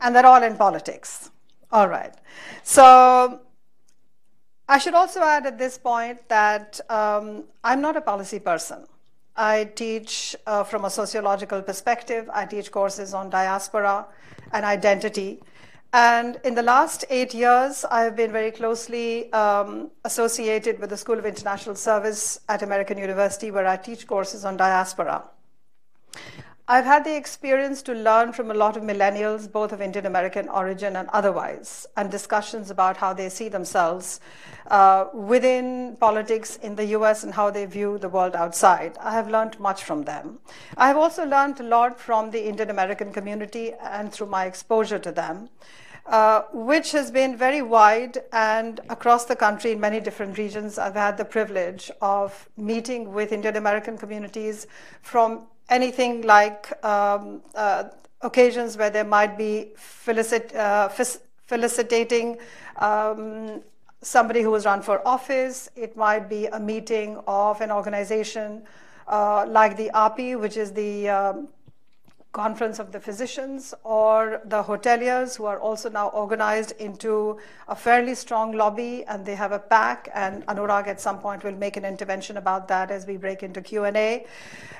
and 0.00 0.16
they're 0.16 0.26
all 0.26 0.42
in 0.42 0.56
politics. 0.56 1.30
All 1.70 1.88
right. 1.88 2.14
So 2.62 3.40
I 4.68 4.78
should 4.78 4.94
also 4.94 5.20
add 5.20 5.46
at 5.46 5.58
this 5.58 5.78
point 5.78 6.28
that 6.28 6.80
um, 6.90 7.44
I'm 7.62 7.80
not 7.80 7.96
a 7.96 8.00
policy 8.00 8.40
person. 8.40 8.86
I 9.36 9.64
teach 9.64 10.34
uh, 10.46 10.64
from 10.64 10.84
a 10.84 10.90
sociological 10.90 11.62
perspective. 11.62 12.28
I 12.32 12.46
teach 12.46 12.72
courses 12.72 13.14
on 13.14 13.30
diaspora 13.30 14.06
and 14.52 14.64
identity. 14.64 15.40
And 15.92 16.40
in 16.42 16.54
the 16.54 16.62
last 16.62 17.04
eight 17.10 17.32
years, 17.32 17.84
I've 17.84 18.16
been 18.16 18.32
very 18.32 18.50
closely 18.50 19.32
um, 19.32 19.90
associated 20.04 20.80
with 20.80 20.90
the 20.90 20.96
School 20.96 21.18
of 21.18 21.26
International 21.26 21.76
Service 21.76 22.40
at 22.48 22.62
American 22.62 22.98
University, 22.98 23.50
where 23.50 23.66
I 23.66 23.76
teach 23.76 24.06
courses 24.06 24.44
on 24.44 24.56
diaspora. 24.56 25.22
I've 26.68 26.84
had 26.84 27.04
the 27.04 27.14
experience 27.14 27.80
to 27.82 27.94
learn 27.94 28.32
from 28.32 28.50
a 28.50 28.54
lot 28.54 28.76
of 28.76 28.82
millennials, 28.82 29.50
both 29.50 29.70
of 29.70 29.80
Indian 29.80 30.04
American 30.04 30.48
origin 30.48 30.96
and 30.96 31.08
otherwise, 31.12 31.86
and 31.96 32.10
discussions 32.10 32.70
about 32.70 32.96
how 32.96 33.12
they 33.12 33.28
see 33.28 33.48
themselves 33.48 34.18
uh, 34.66 35.04
within 35.14 35.96
politics 36.00 36.56
in 36.56 36.74
the 36.74 36.86
US 36.86 37.22
and 37.22 37.34
how 37.34 37.52
they 37.52 37.66
view 37.66 37.98
the 37.98 38.08
world 38.08 38.34
outside. 38.34 38.98
I 38.98 39.12
have 39.12 39.30
learned 39.30 39.60
much 39.60 39.84
from 39.84 40.02
them. 40.02 40.40
I 40.76 40.88
have 40.88 40.96
also 40.96 41.24
learned 41.24 41.60
a 41.60 41.62
lot 41.62 42.00
from 42.00 42.32
the 42.32 42.44
Indian 42.48 42.70
American 42.70 43.12
community 43.12 43.72
and 43.74 44.12
through 44.12 44.26
my 44.26 44.46
exposure 44.46 44.98
to 44.98 45.12
them. 45.12 45.48
Uh, 46.06 46.42
which 46.52 46.92
has 46.92 47.10
been 47.10 47.36
very 47.36 47.62
wide 47.62 48.18
and 48.32 48.78
across 48.90 49.24
the 49.24 49.34
country 49.34 49.72
in 49.72 49.80
many 49.80 49.98
different 49.98 50.38
regions. 50.38 50.78
I've 50.78 50.94
had 50.94 51.16
the 51.16 51.24
privilege 51.24 51.90
of 52.00 52.48
meeting 52.56 53.12
with 53.12 53.32
Indian 53.32 53.56
American 53.56 53.98
communities 53.98 54.68
from 55.02 55.48
anything 55.68 56.22
like 56.22 56.72
um, 56.84 57.42
uh, 57.54 57.84
occasions 58.22 58.76
where 58.76 58.90
there 58.90 59.04
might 59.04 59.36
be 59.36 59.68
felicit, 59.76 60.54
uh, 60.54 60.88
felicitating 61.46 62.38
um, 62.76 63.62
somebody 64.02 64.42
who 64.42 64.50
was 64.50 64.64
run 64.64 64.82
for 64.82 65.06
office. 65.06 65.68
It 65.76 65.96
might 65.96 66.28
be 66.28 66.46
a 66.46 66.60
meeting 66.60 67.18
of 67.26 67.60
an 67.60 67.70
organization 67.70 68.62
uh, 69.08 69.46
like 69.48 69.76
the 69.76 69.90
AAPI, 69.94 70.40
which 70.40 70.56
is 70.56 70.72
the 70.72 71.08
um, 71.08 71.48
Conference 72.36 72.78
of 72.78 72.92
the 72.92 73.00
Physicians, 73.00 73.72
or 73.82 74.42
the 74.44 74.62
hoteliers 74.62 75.36
who 75.38 75.46
are 75.46 75.58
also 75.58 75.88
now 75.88 76.08
organized 76.08 76.72
into 76.78 77.38
a 77.66 77.74
fairly 77.74 78.14
strong 78.14 78.52
lobby, 78.52 79.04
and 79.08 79.24
they 79.24 79.34
have 79.34 79.52
a 79.52 79.58
PAC 79.58 80.10
And 80.14 80.44
Anurag 80.46 80.86
at 80.86 81.00
some 81.00 81.18
point 81.18 81.44
will 81.44 81.58
make 81.64 81.78
an 81.78 81.86
intervention 81.86 82.36
about 82.36 82.68
that 82.68 82.90
as 82.90 83.06
we 83.06 83.16
break 83.16 83.42
into 83.42 83.62
Q 83.62 83.84
and 83.84 83.96
A. 83.96 84.26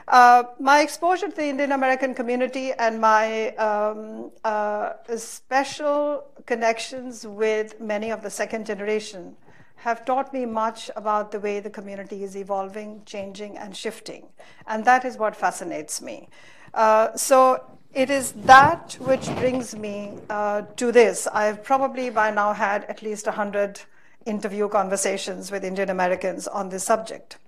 Uh, 0.07 0.43
my 0.61 0.83
exposure 0.83 1.29
to 1.29 1.37
the 1.37 1.49
Indian 1.55 1.73
American 1.73 2.15
community 2.15 2.73
and 2.75 3.01
my 3.01 3.55
um, 3.69 4.31
uh, 4.45 4.93
special 5.17 6.25
connections 6.45 7.27
with 7.27 7.81
many 7.81 8.11
of 8.11 8.23
the 8.23 8.31
second 8.31 8.67
generation 8.67 9.35
have 9.77 10.05
taught 10.05 10.33
me 10.33 10.45
much 10.45 10.91
about 10.97 11.31
the 11.31 11.41
way 11.41 11.61
the 11.61 11.71
community 11.71 12.23
is 12.23 12.37
evolving, 12.37 13.03
changing, 13.07 13.57
and 13.57 13.75
shifting. 13.75 14.27
And 14.67 14.85
that 14.85 15.05
is 15.05 15.17
what 15.17 15.35
fascinates 15.35 16.03
me. 16.03 16.29
Uh, 16.77 17.17
so 17.17 17.65
it 17.95 18.11
is 18.11 18.33
that 18.33 18.99
which 19.01 19.25
brings 19.37 19.75
me 19.75 20.13
uh, 20.29 20.61
to 20.77 20.93
this. 20.93 21.27
I've 21.27 21.65
probably 21.65 22.11
by 22.11 22.31
now 22.31 22.53
had 22.53 22.85
at 22.85 23.03
least 23.03 23.25
100 23.25 23.81
interview 24.27 24.69
conversations 24.69 25.51
with 25.51 25.65
Indian 25.65 25.89
Americans 25.89 26.47
on 26.47 26.69
this 26.69 26.85
subject. 26.85 27.39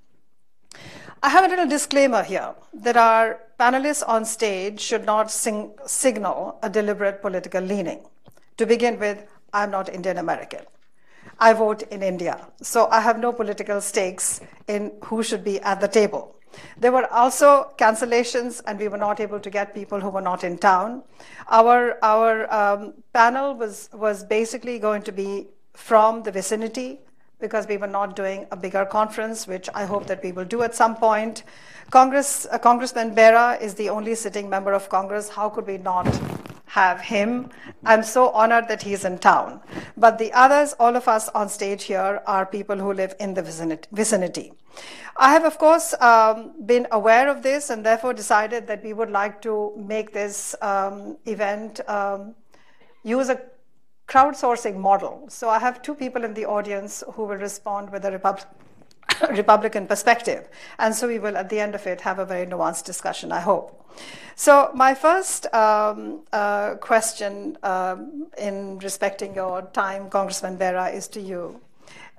I 1.22 1.28
have 1.28 1.44
a 1.44 1.48
little 1.48 1.66
disclaimer 1.66 2.22
here 2.22 2.54
that 2.72 2.96
our 2.96 3.40
panelists 3.60 4.02
on 4.06 4.24
stage 4.24 4.80
should 4.80 5.04
not 5.04 5.30
sing, 5.30 5.72
signal 5.84 6.58
a 6.62 6.70
deliberate 6.70 7.20
political 7.20 7.60
leaning. 7.60 8.00
To 8.56 8.64
begin 8.64 8.98
with, 8.98 9.22
I'm 9.52 9.70
not 9.70 9.90
Indian 9.90 10.16
American. 10.16 10.60
I 11.38 11.52
vote 11.52 11.82
in 11.82 12.02
India, 12.02 12.48
so 12.62 12.86
I 12.88 13.00
have 13.00 13.18
no 13.18 13.32
political 13.32 13.80
stakes 13.82 14.40
in 14.68 14.92
who 15.04 15.22
should 15.22 15.44
be 15.44 15.60
at 15.60 15.80
the 15.80 15.88
table. 15.88 16.37
There 16.78 16.92
were 16.92 17.12
also 17.12 17.72
cancellations, 17.76 18.60
and 18.66 18.78
we 18.78 18.88
were 18.88 18.98
not 18.98 19.20
able 19.20 19.40
to 19.40 19.50
get 19.50 19.74
people 19.74 20.00
who 20.00 20.08
were 20.08 20.20
not 20.20 20.44
in 20.44 20.58
town. 20.58 21.02
Our, 21.50 21.98
our 22.02 22.52
um, 22.52 22.94
panel 23.12 23.54
was, 23.54 23.88
was 23.92 24.24
basically 24.24 24.78
going 24.78 25.02
to 25.02 25.12
be 25.12 25.48
from 25.74 26.22
the 26.22 26.32
vicinity 26.32 27.00
because 27.40 27.68
we 27.68 27.76
were 27.76 27.86
not 27.86 28.16
doing 28.16 28.46
a 28.50 28.56
bigger 28.56 28.84
conference, 28.84 29.46
which 29.46 29.68
I 29.74 29.84
hope 29.84 30.06
that 30.06 30.22
we 30.22 30.32
will 30.32 30.44
do 30.44 30.62
at 30.62 30.74
some 30.74 30.96
point. 30.96 31.44
Congress, 31.90 32.46
uh, 32.50 32.58
Congressman 32.58 33.14
Bera 33.14 33.56
is 33.60 33.74
the 33.74 33.88
only 33.88 34.14
sitting 34.14 34.50
member 34.50 34.72
of 34.72 34.88
Congress. 34.88 35.28
How 35.28 35.48
could 35.48 35.66
we 35.66 35.78
not 35.78 36.06
have 36.68 37.00
him? 37.00 37.50
I'm 37.84 38.02
so 38.02 38.30
honored 38.30 38.68
that 38.68 38.82
he's 38.82 39.04
in 39.04 39.18
town. 39.18 39.60
But 39.96 40.18
the 40.18 40.32
others, 40.32 40.74
all 40.78 40.96
of 40.96 41.08
us 41.08 41.28
on 41.30 41.48
stage 41.48 41.84
here, 41.84 42.22
are 42.26 42.46
people 42.46 42.76
who 42.76 42.92
live 42.92 43.14
in 43.18 43.34
the 43.34 43.42
vicinity. 43.90 44.52
I 45.16 45.32
have, 45.32 45.44
of 45.44 45.58
course, 45.58 45.94
um, 46.00 46.52
been 46.66 46.86
aware 46.92 47.28
of 47.28 47.42
this 47.42 47.70
and 47.70 47.84
therefore 47.84 48.12
decided 48.12 48.66
that 48.68 48.84
we 48.84 48.92
would 48.92 49.10
like 49.10 49.42
to 49.42 49.72
make 49.76 50.12
this 50.12 50.54
um, 50.62 51.16
event 51.26 51.80
um, 51.88 52.34
use 53.02 53.28
a 53.28 53.40
crowdsourcing 54.06 54.76
model. 54.76 55.26
So 55.28 55.48
I 55.48 55.58
have 55.58 55.82
two 55.82 55.94
people 55.94 56.24
in 56.24 56.34
the 56.34 56.46
audience 56.46 57.02
who 57.14 57.24
will 57.24 57.36
respond 57.36 57.90
with 57.90 58.04
a 58.04 58.12
Repub 58.12 58.40
Republican 59.30 59.86
perspective. 59.86 60.48
And 60.78 60.94
so 60.94 61.08
we 61.08 61.18
will, 61.18 61.36
at 61.36 61.48
the 61.48 61.60
end 61.60 61.74
of 61.74 61.86
it, 61.86 62.00
have 62.02 62.18
a 62.18 62.24
very 62.24 62.46
nuanced 62.46 62.84
discussion, 62.84 63.32
I 63.32 63.40
hope. 63.40 63.74
So 64.36 64.70
my 64.74 64.94
first 64.94 65.52
um, 65.52 66.20
uh, 66.32 66.74
question 66.76 67.58
um, 67.62 68.28
in 68.38 68.78
respecting 68.78 69.34
your 69.34 69.62
time, 69.72 70.08
Congressman 70.08 70.56
Bera, 70.56 70.88
is 70.88 71.08
to 71.08 71.20
you. 71.20 71.60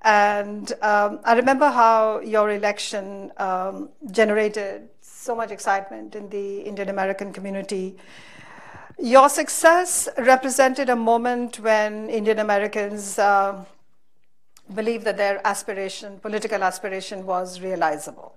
And 0.01 0.71
um, 0.81 1.19
I 1.23 1.33
remember 1.35 1.69
how 1.69 2.19
your 2.19 2.51
election 2.51 3.31
um, 3.37 3.89
generated 4.11 4.89
so 5.01 5.35
much 5.35 5.51
excitement 5.51 6.15
in 6.15 6.29
the 6.29 6.61
Indian 6.61 6.89
American 6.89 7.33
community. 7.33 7.97
Your 8.97 9.29
success 9.29 10.09
represented 10.17 10.89
a 10.89 10.95
moment 10.95 11.59
when 11.59 12.09
Indian 12.09 12.39
Americans 12.39 13.19
uh, 13.19 13.63
believed 14.73 15.05
that 15.05 15.17
their 15.17 15.45
aspiration, 15.45 16.19
political 16.19 16.63
aspiration, 16.63 17.25
was 17.25 17.61
realizable. 17.61 18.33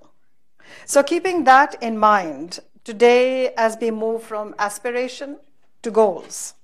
So, 0.87 1.03
keeping 1.03 1.45
that 1.45 1.77
in 1.83 1.99
mind, 1.99 2.61
today, 2.85 3.53
as 3.55 3.77
we 3.81 3.91
move 3.91 4.23
from 4.23 4.55
aspiration 4.59 5.39
to 5.83 5.91
goals, 5.91 6.55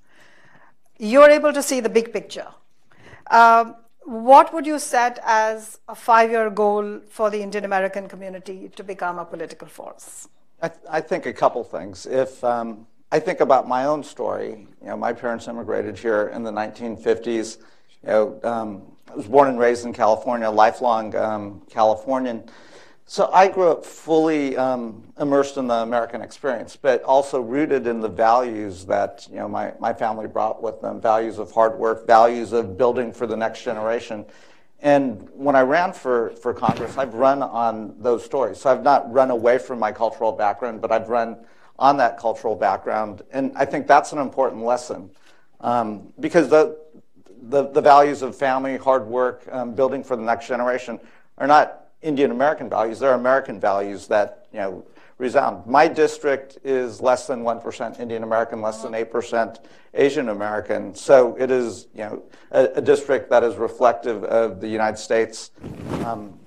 you're 0.98 1.30
able 1.30 1.52
to 1.52 1.62
see 1.62 1.80
the 1.80 1.88
big 1.88 2.12
picture. 2.12 2.48
Um, 3.30 3.76
what 4.04 4.54
would 4.54 4.66
you 4.66 4.78
set 4.78 5.20
as 5.24 5.80
a 5.88 5.94
five 5.94 6.30
year 6.30 6.48
goal 6.48 7.00
for 7.10 7.28
the 7.30 7.42
Indian 7.42 7.64
American 7.64 8.08
community 8.08 8.70
to 8.74 8.82
become 8.82 9.18
a 9.18 9.24
political 9.24 9.68
force? 9.68 10.28
I, 10.62 10.68
th- 10.68 10.80
I 10.90 11.00
think 11.00 11.26
a 11.26 11.32
couple 11.32 11.62
things. 11.62 12.06
If 12.06 12.42
um, 12.42 12.86
I 13.12 13.20
think 13.20 13.40
about 13.40 13.68
my 13.68 13.84
own 13.84 14.02
story, 14.02 14.66
you 14.80 14.88
know, 14.88 14.96
my 14.96 15.12
parents 15.12 15.46
immigrated 15.46 15.98
here 15.98 16.28
in 16.28 16.42
the 16.42 16.50
1950s. 16.50 17.58
You 18.02 18.08
know, 18.08 18.40
um, 18.44 18.82
I 19.10 19.14
was 19.14 19.26
born 19.26 19.48
and 19.48 19.58
raised 19.58 19.86
in 19.86 19.92
California, 19.92 20.50
lifelong 20.50 21.14
um, 21.14 21.62
Californian. 21.70 22.48
So 23.06 23.30
I 23.32 23.48
grew 23.48 23.70
up 23.70 23.86
fully 23.86 24.56
um, 24.58 25.02
immersed 25.18 25.56
in 25.56 25.66
the 25.66 25.76
American 25.76 26.20
experience, 26.20 26.76
but 26.76 27.02
also 27.04 27.40
rooted 27.40 27.86
in 27.86 28.00
the 28.00 28.08
values 28.08 28.84
that 28.84 29.26
you 29.30 29.36
know 29.36 29.48
my, 29.48 29.72
my 29.80 29.94
family 29.94 30.26
brought 30.26 30.62
with 30.62 30.82
them: 30.82 31.00
values 31.00 31.38
of 31.38 31.50
hard 31.50 31.78
work, 31.78 32.06
values 32.06 32.52
of 32.52 32.76
building 32.76 33.12
for 33.12 33.26
the 33.26 33.36
next 33.36 33.62
generation. 33.62 34.26
And 34.80 35.28
when 35.32 35.56
I 35.56 35.62
ran 35.62 35.92
for, 35.92 36.30
for 36.30 36.54
Congress, 36.54 36.96
I've 36.98 37.14
run 37.14 37.42
on 37.42 37.96
those 37.98 38.24
stories. 38.24 38.60
So 38.60 38.70
I've 38.70 38.84
not 38.84 39.12
run 39.12 39.30
away 39.30 39.58
from 39.58 39.80
my 39.80 39.90
cultural 39.90 40.30
background, 40.30 40.80
but 40.80 40.92
I've 40.92 41.08
run 41.08 41.36
on 41.80 41.96
that 41.96 42.16
cultural 42.16 42.54
background. 42.54 43.22
And 43.32 43.52
I 43.56 43.64
think 43.64 43.88
that's 43.88 44.12
an 44.12 44.18
important 44.18 44.62
lesson 44.62 45.10
um, 45.60 46.12
because 46.20 46.48
the, 46.48 46.78
the, 47.48 47.68
the, 47.68 47.80
values 47.80 48.22
of 48.22 48.36
family, 48.36 48.76
hard 48.76 49.06
work, 49.06 49.42
um, 49.50 49.74
building 49.74 50.04
for 50.04 50.16
the 50.16 50.22
next 50.22 50.46
generation 50.46 51.00
are 51.38 51.46
not 51.46 51.86
Indian 52.02 52.30
American 52.30 52.68
values. 52.68 52.98
They're 52.98 53.14
American 53.14 53.58
values 53.58 54.06
that 54.08 54.46
you 54.52 54.58
know 54.58 54.84
resound. 55.18 55.66
My 55.66 55.88
district 55.88 56.58
is 56.62 57.00
less 57.00 57.26
than 57.26 57.42
one 57.42 57.60
percent 57.60 57.98
Indian 57.98 58.22
American, 58.22 58.60
less 58.60 58.82
than 58.82 58.94
eight 58.94 59.10
percent 59.10 59.60
Asian 59.94 60.28
American. 60.28 60.94
So 60.94 61.36
it 61.38 61.50
is 61.50 61.88
you 61.94 62.02
know 62.02 62.22
a, 62.50 62.66
a, 62.76 62.80
district 62.80 63.30
that 63.30 63.42
is 63.42 63.56
reflective 63.56 64.22
of 64.24 64.60
the 64.60 64.68
United 64.68 64.98
States. 64.98 65.50
Um, 66.04 66.38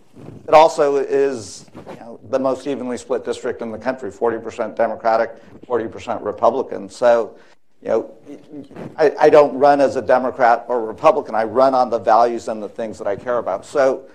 it 0.47 0.53
also 0.53 0.97
is 0.97 1.65
you 1.75 1.95
know, 1.95 2.19
the 2.29 2.39
most 2.39 2.67
evenly 2.67 2.97
split 2.97 3.25
district 3.25 3.61
in 3.61 3.71
the 3.71 3.77
country: 3.77 4.11
forty 4.11 4.39
percent 4.39 4.75
Democratic, 4.75 5.35
forty 5.65 5.87
percent 5.87 6.21
Republican. 6.21 6.87
So 6.87 7.37
you 7.81 7.89
know, 7.89 8.13
I, 8.95 9.11
I, 9.19 9.29
don't 9.29 9.57
run 9.57 9.81
as 9.81 9.95
a 9.95 10.01
Democrat 10.01 10.65
or 10.67 10.85
Republican. 10.85 11.33
I 11.33 11.45
run 11.45 11.73
on 11.73 11.89
the 11.89 11.97
values 11.97 12.47
and 12.47 12.61
the 12.61 12.69
things 12.69 12.99
that 12.99 13.07
I 13.07 13.15
care 13.15 13.39
about. 13.39 13.65
So 13.65 14.07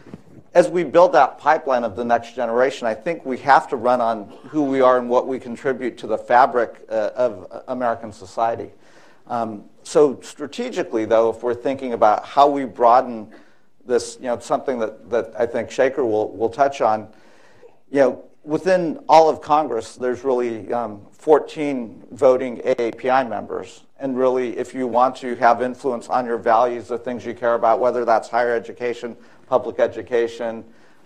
as 0.54 0.68
we 0.68 0.84
build 0.84 1.12
that 1.12 1.38
pipeline 1.38 1.82
of 1.82 1.96
the 1.96 2.04
next 2.04 2.34
generation, 2.36 2.86
I 2.86 2.94
think 2.94 3.26
we 3.26 3.38
have 3.38 3.68
to 3.68 3.76
run 3.76 4.00
on 4.00 4.32
who 4.48 4.62
we 4.62 4.80
are 4.80 4.98
and 4.98 5.10
what 5.10 5.26
we 5.26 5.40
contribute 5.40 5.98
to 5.98 6.06
the 6.06 6.16
fabric 6.16 6.86
uh, 6.88 7.10
of 7.16 7.62
American 7.68 8.12
society. 8.12 8.70
Um, 9.26 9.64
so 9.82 10.20
strategically, 10.22 11.04
though, 11.04 11.30
if 11.30 11.42
we're 11.42 11.54
thinking 11.54 11.92
about 11.92 12.24
how 12.24 12.48
we 12.48 12.64
broaden 12.64 13.32
this, 13.84 14.16
you 14.20 14.26
know, 14.26 14.38
something 14.38 14.78
that, 14.78 15.10
that 15.10 15.32
I 15.38 15.44
think 15.46 15.70
Shekhar 15.70 16.04
will, 16.04 16.30
will 16.36 16.48
touch 16.48 16.80
on, 16.80 17.08
you 17.90 18.00
know, 18.00 18.24
within 18.46 19.00
all 19.08 19.28
of 19.28 19.42
Congress, 19.42 19.96
there's 19.96 20.24
really 20.24 20.72
um, 20.72 21.04
14 21.12 22.04
voting 22.12 22.58
AAPI 22.58 23.28
members. 23.28 23.82
And 23.98 24.16
really, 24.16 24.56
if 24.56 24.72
you 24.72 24.86
want 24.86 25.16
to 25.16 25.34
have 25.36 25.62
influence 25.62 26.08
on 26.08 26.26
your 26.26 26.38
values, 26.38 26.86
the 26.88 26.98
things 26.98 27.26
you 27.26 27.34
care 27.34 27.54
about, 27.54 27.80
whether 27.80 28.04
that's 28.04 28.28
higher 28.28 28.54
education, 28.54 29.16
public 29.48 29.80
education, 29.80 30.64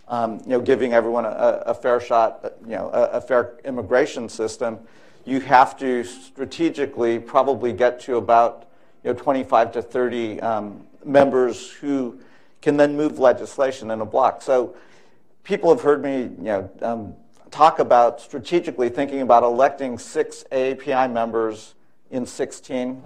um, 0.09 0.41
you 0.45 0.51
know, 0.51 0.61
giving 0.61 0.93
everyone 0.93 1.25
a, 1.25 1.63
a 1.67 1.75
fair 1.75 2.01
shot, 2.01 2.55
you 2.65 2.73
know, 2.73 2.91
a, 2.93 3.05
a, 3.05 3.21
fair 3.21 3.55
immigration 3.65 4.29
system, 4.29 4.79
you 5.25 5.39
have 5.41 5.79
to 5.79 6.03
strategically 6.03 7.19
probably 7.21 7.73
get 7.73 8.01
to 8.01 8.17
about 8.17 8.69
you 9.05 9.13
know, 9.13 9.19
25 9.19 9.73
to 9.73 9.83
30 9.83 10.41
um, 10.41 10.85
members 11.05 11.71
who 11.71 12.19
can 12.61 12.77
then 12.77 12.97
move 12.97 13.21
legislation 13.21 13.93
in 13.93 14.01
a 14.01 14.05
block. 14.05 14.43
So 14.43 14.75
people 15.45 15.71
have 15.71 15.81
heard 15.81 16.03
me 16.03 16.23
you 16.23 16.37
know, 16.39 16.71
um, 16.83 17.15
talk 17.51 17.79
about 17.79 18.21
strategically 18.21 18.89
thinking 18.89 19.21
about 19.23 19.43
electing 19.43 19.99
six 19.99 20.45
AAPI 20.53 21.13
members 21.13 21.75
in 22.11 22.27
16, 22.27 23.03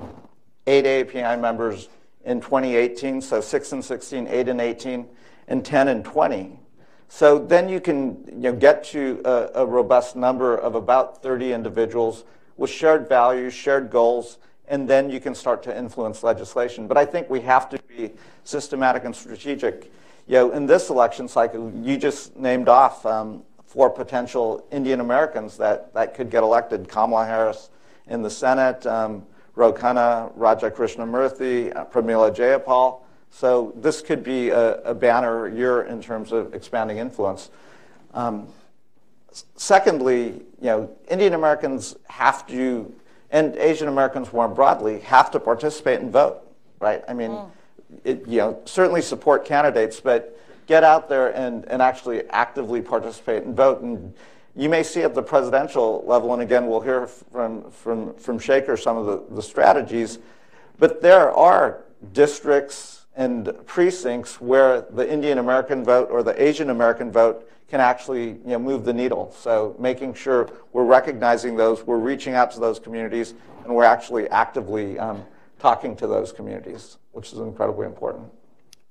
eight 0.67 0.85
AAPI 0.85 1.41
members 1.41 1.89
in 2.25 2.41
2018, 2.41 3.21
so 3.21 3.41
6 3.41 3.73
and 3.73 3.85
16, 3.85 4.27
8 4.27 4.49
and 4.49 4.61
18, 4.61 5.07
and 5.49 5.65
10 5.65 5.89
and 5.89 6.05
20. 6.05 6.59
So 7.09 7.39
then 7.39 7.69
you 7.69 7.81
can 7.81 8.25
you 8.27 8.35
know, 8.35 8.53
get 8.53 8.83
to 8.85 9.21
a, 9.25 9.63
a 9.63 9.67
robust 9.67 10.17
number 10.17 10.57
of 10.57 10.75
about 10.75 11.23
30 11.23 11.53
individuals 11.53 12.25
with 12.57 12.71
shared 12.71 13.09
values, 13.09 13.53
shared 13.53 13.91
goals, 13.91 14.39
and 14.69 14.89
then 14.89 15.11
you 15.11 15.21
can 15.21 15.35
start 15.35 15.63
to 15.65 15.77
influence 15.77 16.23
legislation. 16.23 16.87
But 16.89 16.97
I 16.97 17.05
think 17.05 17.29
we 17.29 17.41
have 17.43 17.69
to 17.71 17.79
be 17.89 18.13
systematic 18.45 19.05
and 19.05 19.15
strategic. 19.15 19.93
You 20.27 20.35
know, 20.35 20.51
in 20.53 20.65
this 20.65 20.89
election 20.89 21.29
cycle, 21.29 21.71
you 21.83 21.99
just 21.99 22.35
named 22.37 22.69
off 22.69 23.05
um, 23.05 23.43
four 23.75 23.91
potential 23.91 24.65
Indian 24.71 25.01
Americans 25.01 25.57
that, 25.57 25.93
that 25.95 26.15
could 26.15 26.31
get 26.31 26.45
elected. 26.45 26.89
Kamala 26.89 27.27
Harris 27.27 27.71
in 28.07 28.23
the 28.23 28.31
Senate, 28.31 28.87
um, 28.87 29.27
Ro 29.57 29.73
Khanna, 29.73 30.31
Raja 30.37 30.71
Krishnamoorthi, 30.71 31.75
uh, 31.75 31.85
Pramila 31.87 32.33
Jayapal. 32.33 33.01
So 33.31 33.73
this 33.75 34.01
could 34.01 34.23
be 34.23 34.51
a, 34.51 34.81
a 34.83 34.95
banner 34.95 35.49
year 35.49 35.83
in 35.83 36.01
terms 36.01 36.31
of 36.31 36.55
expanding 36.55 36.99
influence. 36.99 37.51
Um, 38.15 38.47
secondly, 39.57 40.43
you 40.61 40.69
know, 40.69 40.91
Indian 41.09 41.35
Americans 41.35 41.97
have 42.09 42.47
to, 42.47 42.95
and 43.33 43.57
Asian 43.57 43.89
Americans 43.89 44.33
more 44.33 44.47
broadly, 44.47 45.01
have 45.01 45.33
to 45.33 45.41
participate 45.41 45.99
and 45.99 46.13
vote, 46.13 46.43
right? 46.79 47.03
I 47.09 47.13
mean, 47.13 47.33
mm. 47.33 47.51
it, 48.05 48.25
you 48.29 48.39
know, 48.39 48.61
certainly 48.67 49.03
support 49.03 49.45
candidates, 49.45 49.99
but 49.99 50.39
get 50.67 50.85
out 50.85 51.09
there 51.09 51.35
and, 51.35 51.65
and 51.67 51.83
actually 51.83 52.29
actively 52.31 52.81
participate 52.81 53.45
and 53.45 53.57
vote. 53.57 53.83
And 53.83 54.15
you 54.57 54.69
may 54.69 54.83
see 54.83 55.03
at 55.03 55.15
the 55.15 55.23
presidential 55.23 56.05
level, 56.07 56.33
and 56.33 56.43
again, 56.43 56.67
we'll 56.67 56.81
hear 56.81 57.07
from, 57.07 57.71
from, 57.71 58.15
from 58.15 58.39
Shekhar 58.39 58.81
some 58.81 58.97
of 58.97 59.07
the, 59.07 59.35
the 59.35 59.43
strategies, 59.43 60.19
but 60.79 61.03
there 61.03 61.33
are 61.33 61.85
districts, 62.13 63.05
and 63.17 63.53
precincts 63.67 64.41
where 64.41 64.83
the 64.83 65.11
Indian 65.11 65.39
American 65.39 65.85
vote 65.85 66.09
or 66.11 66.23
the 66.23 66.41
Asian 66.43 66.71
American 66.71 67.13
vote 67.13 67.49
can 67.69 67.81
actually 67.81 68.29
you 68.29 68.41
know, 68.45 68.59
move 68.59 68.85
the 68.85 68.93
needle. 68.93 69.33
So 69.39 69.77
making 69.79 70.15
sure 70.15 70.51
we're 70.73 70.85
recognizing 70.85 71.57
those, 71.57 71.85
we're 71.85 71.99
reaching 71.99 72.35
out 72.35 72.51
to 72.53 72.61
those 72.61 72.79
communities, 72.79 73.35
and 73.65 73.75
we're 73.75 73.85
actually 73.85 74.29
actively 74.31 74.99
um, 74.99 75.25
talking 75.59 75.97
to 75.97 76.07
those 76.07 76.33
communities, 76.33 76.99
which 77.13 77.33
is 77.33 77.39
incredibly 77.39 77.87
important. 77.87 78.31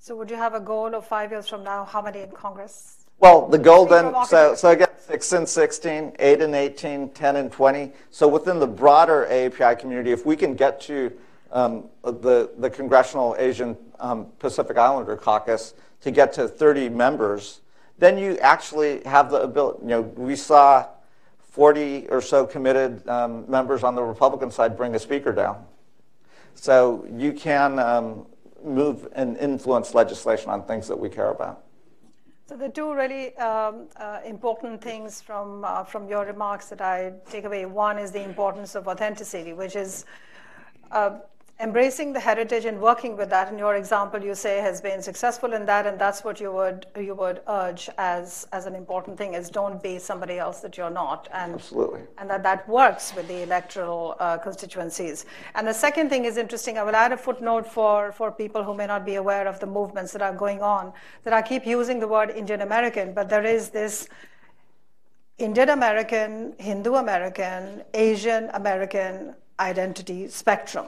So 0.04 0.18
would 0.18 0.30
you 0.30 0.36
have 0.36 0.54
a 0.54 0.60
goal 0.60 0.96
of 0.96 1.08
five 1.08 1.32
years 1.32 1.48
from 1.48 1.64
now? 1.64 1.86
How 1.86 2.02
many 2.02 2.20
in 2.20 2.32
Congress? 2.32 3.06
Well, 3.20 3.48
the 3.48 3.58
goal 3.58 3.86
then, 3.86 4.14
so, 4.26 4.54
so 4.54 4.72
again, 4.72 4.90
6 4.98 5.32
and 5.32 5.48
16, 5.48 6.18
8 6.20 6.42
and 6.42 6.54
18, 6.54 7.10
10 7.12 7.36
and 7.38 7.50
20. 7.50 7.94
So 8.12 8.28
within 8.28 8.60
the 8.60 8.68
broader 8.68 9.26
AAPI 9.32 9.80
community, 9.80 10.12
if 10.12 10.26
we 10.26 10.36
can 10.36 10.56
get 10.56 10.82
to 10.82 11.10
um, 11.54 11.86
the, 12.04 12.52
the 12.58 12.70
Congressional 12.70 13.38
Asian 13.40 13.78
um, 14.02 14.26
Pacific 14.40 14.78
Islander 14.78 15.16
Caucus 15.16 15.74
to 16.02 16.12
get 16.12 16.34
to 16.34 16.50
30 16.50 16.90
members, 16.90 17.62
then 17.98 18.18
you 18.18 18.38
actually 18.40 19.06
have 19.06 19.32
the 19.32 19.42
ability. 19.42 19.84
You 19.84 19.88
know, 19.88 20.02
we 20.02 20.36
saw 20.36 20.86
40 21.52 22.10
or 22.10 22.20
so 22.20 22.46
committed 22.46 23.08
um, 23.08 23.50
members 23.50 23.84
on 23.84 23.96
the 23.96 24.04
Republican 24.04 24.52
side 24.52 24.76
bring 24.76 24.96
a 24.96 25.00
speaker 25.00 25.32
down. 25.32 25.66
So 26.56 27.08
you 27.10 27.32
can 27.32 27.80
um, 27.80 28.26
move 28.64 29.08
and 29.14 29.38
influence 29.38 29.94
legislation 29.94 30.50
on 30.50 30.64
things 30.64 30.88
that 30.88 30.98
we 30.98 31.10
care 31.10 31.32
about. 31.32 31.64
So 32.46 32.58
the 32.58 32.70
two 32.70 32.94
really 32.94 33.36
um, 33.38 33.88
uh, 33.96 34.20
important 34.26 34.82
things 34.82 35.22
from 35.22 35.64
uh, 35.64 35.84
from 35.84 36.08
your 36.10 36.26
remarks 36.26 36.68
that 36.70 36.82
I 36.82 37.14
take 37.30 37.46
away. 37.46 37.66
One 37.66 37.98
is 37.98 38.12
the 38.12 38.24
importance 38.24 38.76
of 38.76 38.88
authenticity, 38.88 39.54
which 39.54 39.76
is 39.76 40.06
uh, 40.92 41.20
embracing 41.64 42.12
the 42.12 42.20
heritage 42.20 42.66
and 42.66 42.80
working 42.82 43.16
with 43.16 43.30
that. 43.30 43.52
In 43.52 43.58
your 43.58 43.76
example 43.76 44.22
you 44.22 44.36
say 44.36 44.58
has 44.60 44.82
been 44.82 45.02
successful 45.02 45.54
in 45.54 45.66
that 45.66 45.88
and 45.88 45.98
that's 45.98 46.24
what 46.24 46.40
you 46.40 46.52
would 46.52 46.86
you 47.00 47.16
would 47.16 47.42
urge 47.48 47.90
as 47.98 48.46
as 48.52 48.66
an 48.66 48.76
important 48.76 49.18
thing 49.18 49.34
is 49.34 49.50
don't 49.50 49.82
be 49.82 49.98
somebody 49.98 50.38
else 50.38 50.60
that 50.60 50.78
you're 50.78 50.90
not. 50.90 51.30
And 51.34 51.54
absolutely. 51.54 52.02
and 52.18 52.30
that 52.30 52.44
that 52.44 52.68
works 52.68 53.16
with 53.16 53.28
the 53.30 53.44
electoral 53.44 54.16
uh, 54.20 54.38
constituencies. 54.38 55.26
And 55.56 55.66
the 55.66 55.74
second 55.74 56.10
thing 56.10 56.26
is 56.26 56.38
interesting 56.38 56.78
i 56.78 56.84
will 56.84 56.96
add 56.96 57.14
a 57.14 57.18
footnote 57.18 57.68
for 57.78 58.12
for 58.12 58.32
people 58.32 58.64
who 58.64 58.76
may 58.82 58.88
not 58.94 59.06
be 59.06 59.16
aware 59.16 59.48
of 59.48 59.60
the 59.60 59.70
movements 59.80 60.12
that 60.14 60.22
are 60.22 60.34
going 60.34 60.62
on 60.62 60.92
that 61.24 61.34
i 61.34 61.42
keep 61.42 61.66
using 61.66 62.00
the 62.00 62.08
word 62.08 62.30
indian 62.42 62.62
american 62.62 63.14
but 63.14 63.30
there 63.30 63.46
is 63.46 63.70
this 63.70 64.08
indian 65.38 65.70
american 65.70 66.54
hindu 66.58 66.96
american 66.96 67.84
asian 67.94 68.50
american 68.54 69.36
identity 69.60 70.28
spectrum 70.28 70.88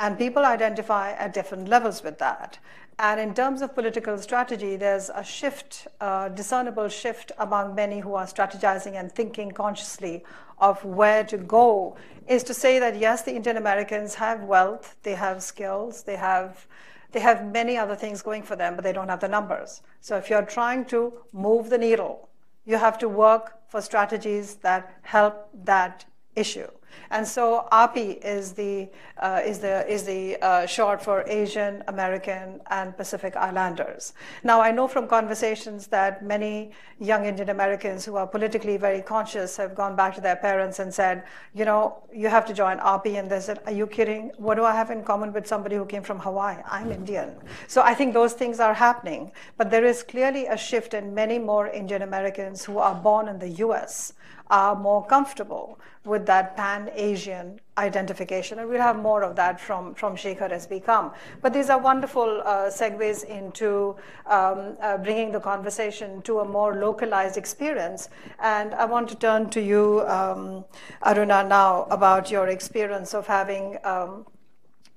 and 0.00 0.18
people 0.18 0.44
identify 0.44 1.12
at 1.12 1.32
different 1.32 1.68
levels 1.68 2.02
with 2.02 2.18
that. 2.18 2.58
And 2.98 3.20
in 3.20 3.34
terms 3.34 3.62
of 3.62 3.74
political 3.74 4.18
strategy, 4.18 4.76
there's 4.76 5.08
a 5.08 5.22
shift, 5.22 5.86
a 6.00 6.30
discernible 6.34 6.88
shift 6.88 7.32
among 7.38 7.74
many 7.74 8.00
who 8.00 8.14
are 8.14 8.26
strategizing 8.26 8.94
and 8.98 9.12
thinking 9.12 9.52
consciously 9.52 10.24
of 10.58 10.84
where 10.84 11.24
to 11.24 11.38
go, 11.38 11.96
is 12.26 12.42
to 12.44 12.54
say 12.54 12.78
that 12.80 12.98
yes, 12.98 13.22
the 13.22 13.34
Indian 13.34 13.56
Americans 13.56 14.16
have 14.16 14.42
wealth, 14.42 14.96
they 15.02 15.14
have 15.14 15.42
skills, 15.42 16.02
they 16.02 16.16
have 16.16 16.66
they 17.12 17.20
have 17.20 17.44
many 17.44 17.76
other 17.76 17.96
things 17.96 18.22
going 18.22 18.42
for 18.42 18.56
them, 18.56 18.76
but 18.76 18.84
they 18.84 18.92
don't 18.92 19.08
have 19.08 19.20
the 19.20 19.28
numbers. 19.28 19.82
So 20.00 20.16
if 20.16 20.30
you're 20.30 20.46
trying 20.46 20.84
to 20.86 21.12
move 21.32 21.68
the 21.68 21.78
needle, 21.78 22.28
You 22.64 22.76
have 22.76 22.98
to 22.98 23.08
work 23.08 23.58
for 23.68 23.80
strategies 23.80 24.56
that 24.56 24.94
help 25.02 25.48
that 25.64 26.04
issue. 26.36 26.70
And 27.10 27.26
so 27.26 27.66
AAPI 27.72 28.24
is 28.24 28.52
the, 28.52 28.88
uh, 29.18 29.40
is 29.44 29.58
the, 29.58 29.86
is 29.90 30.04
the 30.04 30.36
uh, 30.42 30.66
short 30.66 31.02
for 31.02 31.24
Asian, 31.26 31.82
American, 31.88 32.60
and 32.70 32.96
Pacific 32.96 33.36
Islanders. 33.36 34.12
Now, 34.44 34.60
I 34.60 34.70
know 34.70 34.88
from 34.88 35.08
conversations 35.08 35.86
that 35.88 36.24
many 36.24 36.72
young 36.98 37.24
Indian 37.24 37.48
Americans 37.48 38.04
who 38.04 38.16
are 38.16 38.26
politically 38.26 38.76
very 38.76 39.02
conscious 39.02 39.56
have 39.56 39.74
gone 39.74 39.96
back 39.96 40.14
to 40.14 40.20
their 40.20 40.36
parents 40.36 40.78
and 40.78 40.92
said, 40.92 41.24
you 41.54 41.64
know, 41.64 42.02
you 42.12 42.28
have 42.28 42.46
to 42.46 42.54
join 42.54 42.78
AAPI. 42.78 43.18
And 43.18 43.30
they 43.30 43.40
said, 43.40 43.60
are 43.66 43.72
you 43.72 43.86
kidding? 43.86 44.32
What 44.36 44.56
do 44.56 44.64
I 44.64 44.72
have 44.72 44.90
in 44.90 45.02
common 45.02 45.32
with 45.32 45.46
somebody 45.46 45.76
who 45.76 45.86
came 45.86 46.02
from 46.02 46.18
Hawaii? 46.18 46.58
I'm 46.66 46.92
Indian. 46.92 47.34
So 47.66 47.82
I 47.82 47.94
think 47.94 48.14
those 48.14 48.34
things 48.34 48.60
are 48.60 48.74
happening. 48.74 49.32
But 49.56 49.70
there 49.70 49.84
is 49.84 50.02
clearly 50.02 50.46
a 50.46 50.56
shift 50.56 50.94
in 50.94 51.14
many 51.14 51.38
more 51.38 51.68
Indian 51.68 52.02
Americans 52.02 52.64
who 52.64 52.78
are 52.78 52.94
born 52.94 53.28
in 53.28 53.38
the 53.38 53.48
US 53.66 54.12
are 54.50 54.74
more 54.74 55.06
comfortable 55.06 55.78
with 56.04 56.26
that 56.26 56.56
pan-Asian 56.56 57.60
identification. 57.78 58.58
And 58.58 58.68
we'll 58.68 58.80
have 58.80 58.96
more 58.96 59.22
of 59.22 59.36
that 59.36 59.60
from, 59.60 59.94
from 59.94 60.16
Shekhar 60.16 60.50
as 60.50 60.68
we 60.68 60.80
come. 60.80 61.12
But 61.42 61.52
these 61.52 61.70
are 61.70 61.78
wonderful 61.78 62.42
uh, 62.44 62.70
segues 62.70 63.24
into 63.24 63.96
um, 64.26 64.76
uh, 64.80 64.98
bringing 64.98 65.30
the 65.30 65.40
conversation 65.40 66.22
to 66.22 66.40
a 66.40 66.44
more 66.44 66.74
localized 66.74 67.36
experience. 67.36 68.08
And 68.40 68.74
I 68.74 68.86
want 68.86 69.08
to 69.10 69.14
turn 69.14 69.50
to 69.50 69.60
you, 69.60 70.02
um, 70.06 70.64
Aruna, 71.02 71.46
now 71.46 71.84
about 71.90 72.30
your 72.30 72.48
experience 72.48 73.14
of 73.14 73.26
having 73.26 73.78
um, 73.84 74.26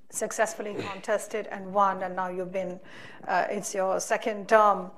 successfully 0.09 0.75
contested 0.91 1.47
and 1.47 1.73
won, 1.73 2.03
and 2.03 2.15
now 2.15 2.29
you've 2.29 2.51
been, 2.51 2.79
uh, 3.27 3.45
it's 3.49 3.73
your 3.73 3.99
second 3.99 4.47
term. 4.47 4.91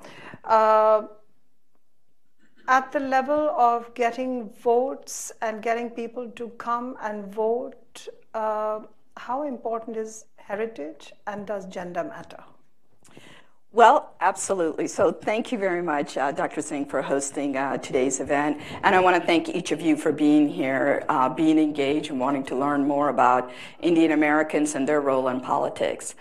At 2.67 2.91
the 2.91 2.99
level 2.99 3.49
of 3.51 3.93
getting 3.93 4.49
votes 4.49 5.32
and 5.41 5.62
getting 5.62 5.91
people 5.91 6.30
to 6.32 6.49
come 6.58 6.97
and 6.99 7.32
vote, 7.32 8.08
uh, 8.34 8.80
how 9.17 9.43
important 9.43 9.97
is 9.97 10.25
heritage 10.38 11.13
and 11.28 11.45
does 11.45 11.67
gender 11.67 12.04
matter? 12.04 12.43
Well, 13.71 14.13
absolutely. 14.21 14.88
So 14.88 15.12
thank 15.12 15.51
you 15.51 15.58
very 15.58 15.82
much, 15.82 16.17
uh, 16.17 16.32
Dr. 16.32 16.62
Singh, 16.62 16.86
for 16.86 17.01
hosting 17.01 17.58
uh, 17.58 17.78
today's 17.78 18.19
event. 18.19 18.62
And 18.84 18.95
I 18.95 18.99
want 19.01 19.17
to 19.17 19.28
thank 19.28 19.49
each 19.49 19.71
of 19.71 19.82
you 19.82 19.95
for 19.97 20.12
being 20.12 20.47
here, 20.47 21.04
uh, 21.10 21.30
being 21.30 21.60
engaged, 21.60 22.10
and 22.10 22.19
wanting 22.19 22.45
to 22.45 22.56
learn 22.56 22.88
more 22.88 23.10
about 23.10 23.51
Indian 23.82 24.13
Americans 24.13 24.75
and 24.75 24.88
their 24.88 25.01
role 25.01 25.28
in 25.28 25.41
politics. 25.41 26.15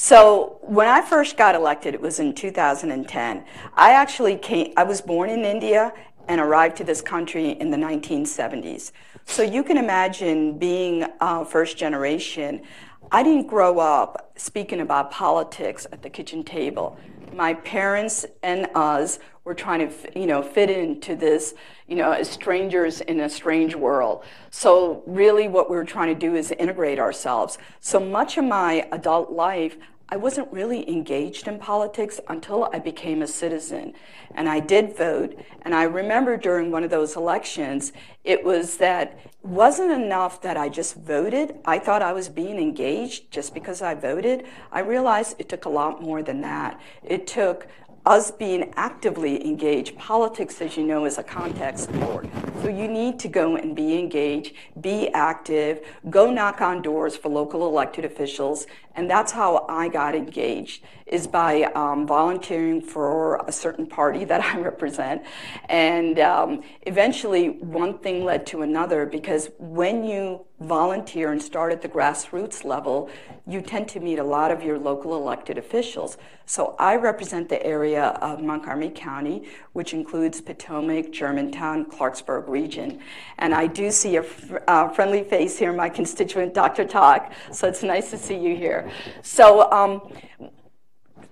So 0.00 0.58
when 0.62 0.86
I 0.86 1.00
first 1.00 1.36
got 1.36 1.56
elected, 1.56 1.92
it 1.92 2.00
was 2.00 2.20
in 2.20 2.32
2010. 2.32 3.44
I 3.74 3.90
actually 3.90 4.36
came, 4.36 4.72
I 4.76 4.84
was 4.84 5.00
born 5.00 5.28
in 5.28 5.44
India 5.44 5.92
and 6.28 6.40
arrived 6.40 6.76
to 6.76 6.84
this 6.84 7.02
country 7.02 7.50
in 7.50 7.72
the 7.72 7.76
1970s. 7.76 8.92
So 9.24 9.42
you 9.42 9.64
can 9.64 9.76
imagine 9.76 10.56
being 10.56 11.04
uh, 11.20 11.44
first 11.44 11.76
generation. 11.76 12.62
I 13.10 13.24
didn't 13.24 13.48
grow 13.48 13.80
up 13.80 14.30
speaking 14.36 14.82
about 14.82 15.10
politics 15.10 15.84
at 15.90 16.00
the 16.00 16.10
kitchen 16.10 16.44
table. 16.44 16.96
My 17.32 17.54
parents 17.54 18.26
and 18.42 18.68
us 18.74 19.18
were 19.44 19.54
trying 19.54 19.88
to, 19.88 20.18
you 20.18 20.26
know, 20.26 20.42
fit 20.42 20.68
into 20.68 21.16
this, 21.16 21.54
you 21.86 21.96
know, 21.96 22.12
as 22.12 22.28
strangers 22.28 23.00
in 23.00 23.20
a 23.20 23.28
strange 23.28 23.74
world. 23.74 24.24
So 24.50 25.02
really 25.06 25.48
what 25.48 25.70
we 25.70 25.76
were 25.76 25.84
trying 25.84 26.12
to 26.14 26.18
do 26.18 26.34
is 26.34 26.50
integrate 26.52 26.98
ourselves. 26.98 27.56
So 27.80 27.98
much 27.98 28.36
of 28.36 28.44
my 28.44 28.86
adult 28.92 29.32
life, 29.32 29.78
I 30.10 30.16
wasn't 30.16 30.50
really 30.50 30.88
engaged 30.88 31.48
in 31.48 31.58
politics 31.58 32.18
until 32.28 32.70
I 32.72 32.78
became 32.78 33.20
a 33.20 33.26
citizen. 33.26 33.92
And 34.34 34.48
I 34.48 34.58
did 34.58 34.96
vote. 34.96 35.38
And 35.62 35.74
I 35.74 35.82
remember 35.82 36.38
during 36.38 36.70
one 36.70 36.82
of 36.82 36.88
those 36.88 37.14
elections, 37.14 37.92
it 38.24 38.42
was 38.42 38.78
that 38.78 39.18
it 39.24 39.44
wasn't 39.44 39.92
enough 39.92 40.40
that 40.42 40.56
I 40.56 40.70
just 40.70 40.94
voted. 40.96 41.56
I 41.66 41.78
thought 41.78 42.00
I 42.00 42.14
was 42.14 42.30
being 42.30 42.58
engaged 42.58 43.30
just 43.30 43.52
because 43.52 43.82
I 43.82 43.94
voted. 43.94 44.46
I 44.72 44.80
realized 44.80 45.36
it 45.38 45.50
took 45.50 45.66
a 45.66 45.70
lot 45.70 46.02
more 46.02 46.22
than 46.22 46.40
that. 46.40 46.80
It 47.04 47.26
took 47.26 47.66
us 48.08 48.30
being 48.30 48.72
actively 48.74 49.44
engaged. 49.46 49.94
Politics, 49.98 50.62
as 50.62 50.78
you 50.78 50.84
know, 50.84 51.04
is 51.04 51.18
a 51.18 51.22
contact 51.22 51.78
sport. 51.78 52.26
So 52.62 52.68
you 52.68 52.88
need 52.88 53.18
to 53.18 53.28
go 53.28 53.56
and 53.56 53.76
be 53.76 53.98
engaged, 53.98 54.54
be 54.80 55.08
active, 55.10 55.86
go 56.08 56.30
knock 56.32 56.62
on 56.62 56.80
doors 56.80 57.18
for 57.18 57.28
local 57.28 57.66
elected 57.66 58.06
officials. 58.06 58.66
And 58.94 59.10
that's 59.10 59.30
how 59.30 59.66
I 59.68 59.88
got 59.88 60.14
engaged, 60.14 60.84
is 61.06 61.26
by 61.26 61.64
um, 61.74 62.06
volunteering 62.06 62.80
for 62.80 63.44
a 63.46 63.52
certain 63.52 63.86
party 63.86 64.24
that 64.30 64.40
I 64.40 64.58
represent. 64.58 65.22
And 65.68 66.18
um, 66.18 66.62
eventually, 66.82 67.50
one 67.50 67.98
thing 67.98 68.24
led 68.24 68.46
to 68.46 68.62
another 68.62 69.04
because 69.04 69.50
when 69.58 70.02
you 70.02 70.46
volunteer 70.60 71.30
and 71.30 71.40
start 71.40 71.72
at 71.72 71.82
the 71.82 71.88
grassroots 71.88 72.64
level, 72.64 73.08
you 73.46 73.60
tend 73.60 73.88
to 73.88 74.00
meet 74.00 74.18
a 74.18 74.24
lot 74.24 74.50
of 74.50 74.62
your 74.62 74.78
local 74.78 75.14
elected 75.14 75.56
officials. 75.56 76.18
So 76.46 76.74
I 76.78 76.96
represent 76.96 77.48
the 77.48 77.64
area 77.64 78.06
of 78.22 78.42
Montgomery 78.42 78.90
County, 78.90 79.48
which 79.72 79.92
includes 79.92 80.40
Potomac, 80.40 81.12
Germantown, 81.12 81.84
Clarksburg 81.84 82.48
region. 82.48 83.00
And 83.38 83.54
I 83.54 83.66
do 83.66 83.90
see 83.90 84.16
a 84.16 84.24
uh, 84.66 84.88
friendly 84.88 85.22
face 85.22 85.58
here, 85.58 85.72
my 85.72 85.88
constituent, 85.88 86.54
Dr. 86.54 86.84
Tak. 86.84 87.32
So 87.52 87.68
it's 87.68 87.82
nice 87.82 88.10
to 88.10 88.18
see 88.18 88.38
you 88.38 88.56
here. 88.56 88.90
So 89.22 89.70
um, 89.70 90.12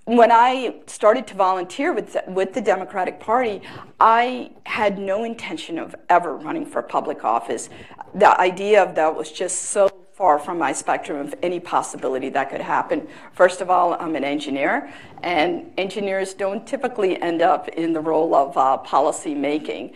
when 0.06 0.30
I 0.30 0.76
started 0.86 1.26
to 1.26 1.34
volunteer 1.34 1.92
with 1.92 2.16
with 2.28 2.54
the 2.54 2.60
Democratic 2.60 3.18
Party, 3.18 3.60
I 3.98 4.52
had 4.64 4.98
no 4.98 5.24
intention 5.24 5.78
of 5.78 5.96
ever 6.08 6.36
running 6.36 6.64
for 6.64 6.80
public 6.80 7.24
office. 7.24 7.68
The 8.14 8.40
idea 8.40 8.82
of 8.82 8.94
that 8.94 9.14
was 9.14 9.32
just 9.32 9.62
so 9.62 9.90
far 10.14 10.38
from 10.38 10.58
my 10.58 10.72
spectrum 10.72 11.18
of 11.18 11.34
any 11.42 11.58
possibility 11.58 12.28
that 12.30 12.50
could 12.50 12.60
happen. 12.60 13.06
First 13.32 13.60
of 13.60 13.68
all, 13.68 13.94
I'm 13.94 14.14
an 14.14 14.24
engineer, 14.24 14.90
and 15.24 15.72
engineers 15.76 16.34
don't 16.34 16.64
typically 16.66 17.20
end 17.20 17.42
up 17.42 17.68
in 17.68 17.92
the 17.92 18.00
role 18.00 18.34
of 18.34 18.56
uh, 18.56 18.78
policy 18.78 19.34
making. 19.34 19.92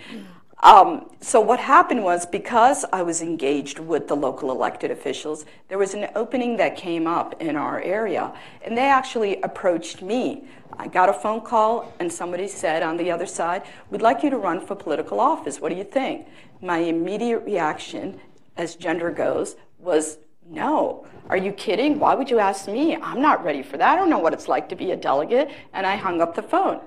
Um, 0.62 1.10
so 1.20 1.40
what 1.40 1.58
happened 1.58 2.04
was 2.04 2.26
because 2.26 2.84
I 2.92 3.02
was 3.02 3.22
engaged 3.22 3.78
with 3.78 4.08
the 4.08 4.16
local 4.16 4.50
elected 4.50 4.90
officials, 4.90 5.46
there 5.68 5.78
was 5.78 5.94
an 5.94 6.08
opening 6.14 6.58
that 6.58 6.76
came 6.76 7.06
up 7.06 7.40
in 7.40 7.56
our 7.56 7.80
area, 7.80 8.32
and 8.62 8.76
they 8.76 8.88
actually 8.88 9.40
approached 9.40 10.02
me. 10.02 10.44
I 10.78 10.86
got 10.88 11.08
a 11.08 11.14
phone 11.14 11.40
call, 11.40 11.92
and 11.98 12.12
somebody 12.12 12.46
said 12.46 12.82
on 12.82 12.98
the 12.98 13.10
other 13.10 13.26
side, 13.26 13.62
"We'd 13.90 14.02
like 14.02 14.22
you 14.22 14.30
to 14.30 14.38
run 14.38 14.60
for 14.60 14.74
political 14.74 15.18
office. 15.18 15.60
What 15.60 15.70
do 15.70 15.76
you 15.76 15.84
think?" 15.84 16.26
My 16.60 16.78
immediate 16.78 17.40
reaction, 17.40 18.20
as 18.56 18.74
gender 18.74 19.10
goes, 19.10 19.56
was 19.78 20.18
no. 20.46 21.06
Are 21.28 21.36
you 21.36 21.52
kidding? 21.52 21.98
Why 21.98 22.14
would 22.14 22.28
you 22.28 22.38
ask 22.38 22.68
me? 22.68 22.96
I'm 22.96 23.22
not 23.22 23.44
ready 23.44 23.62
for 23.62 23.76
that. 23.78 23.92
I 23.92 23.96
don't 23.96 24.10
know 24.10 24.18
what 24.18 24.32
it's 24.32 24.48
like 24.48 24.68
to 24.70 24.76
be 24.76 24.90
a 24.90 24.96
delegate. 24.96 25.48
And 25.72 25.86
I 25.86 25.96
hung 25.96 26.20
up 26.20 26.34
the 26.34 26.42
phone. 26.42 26.80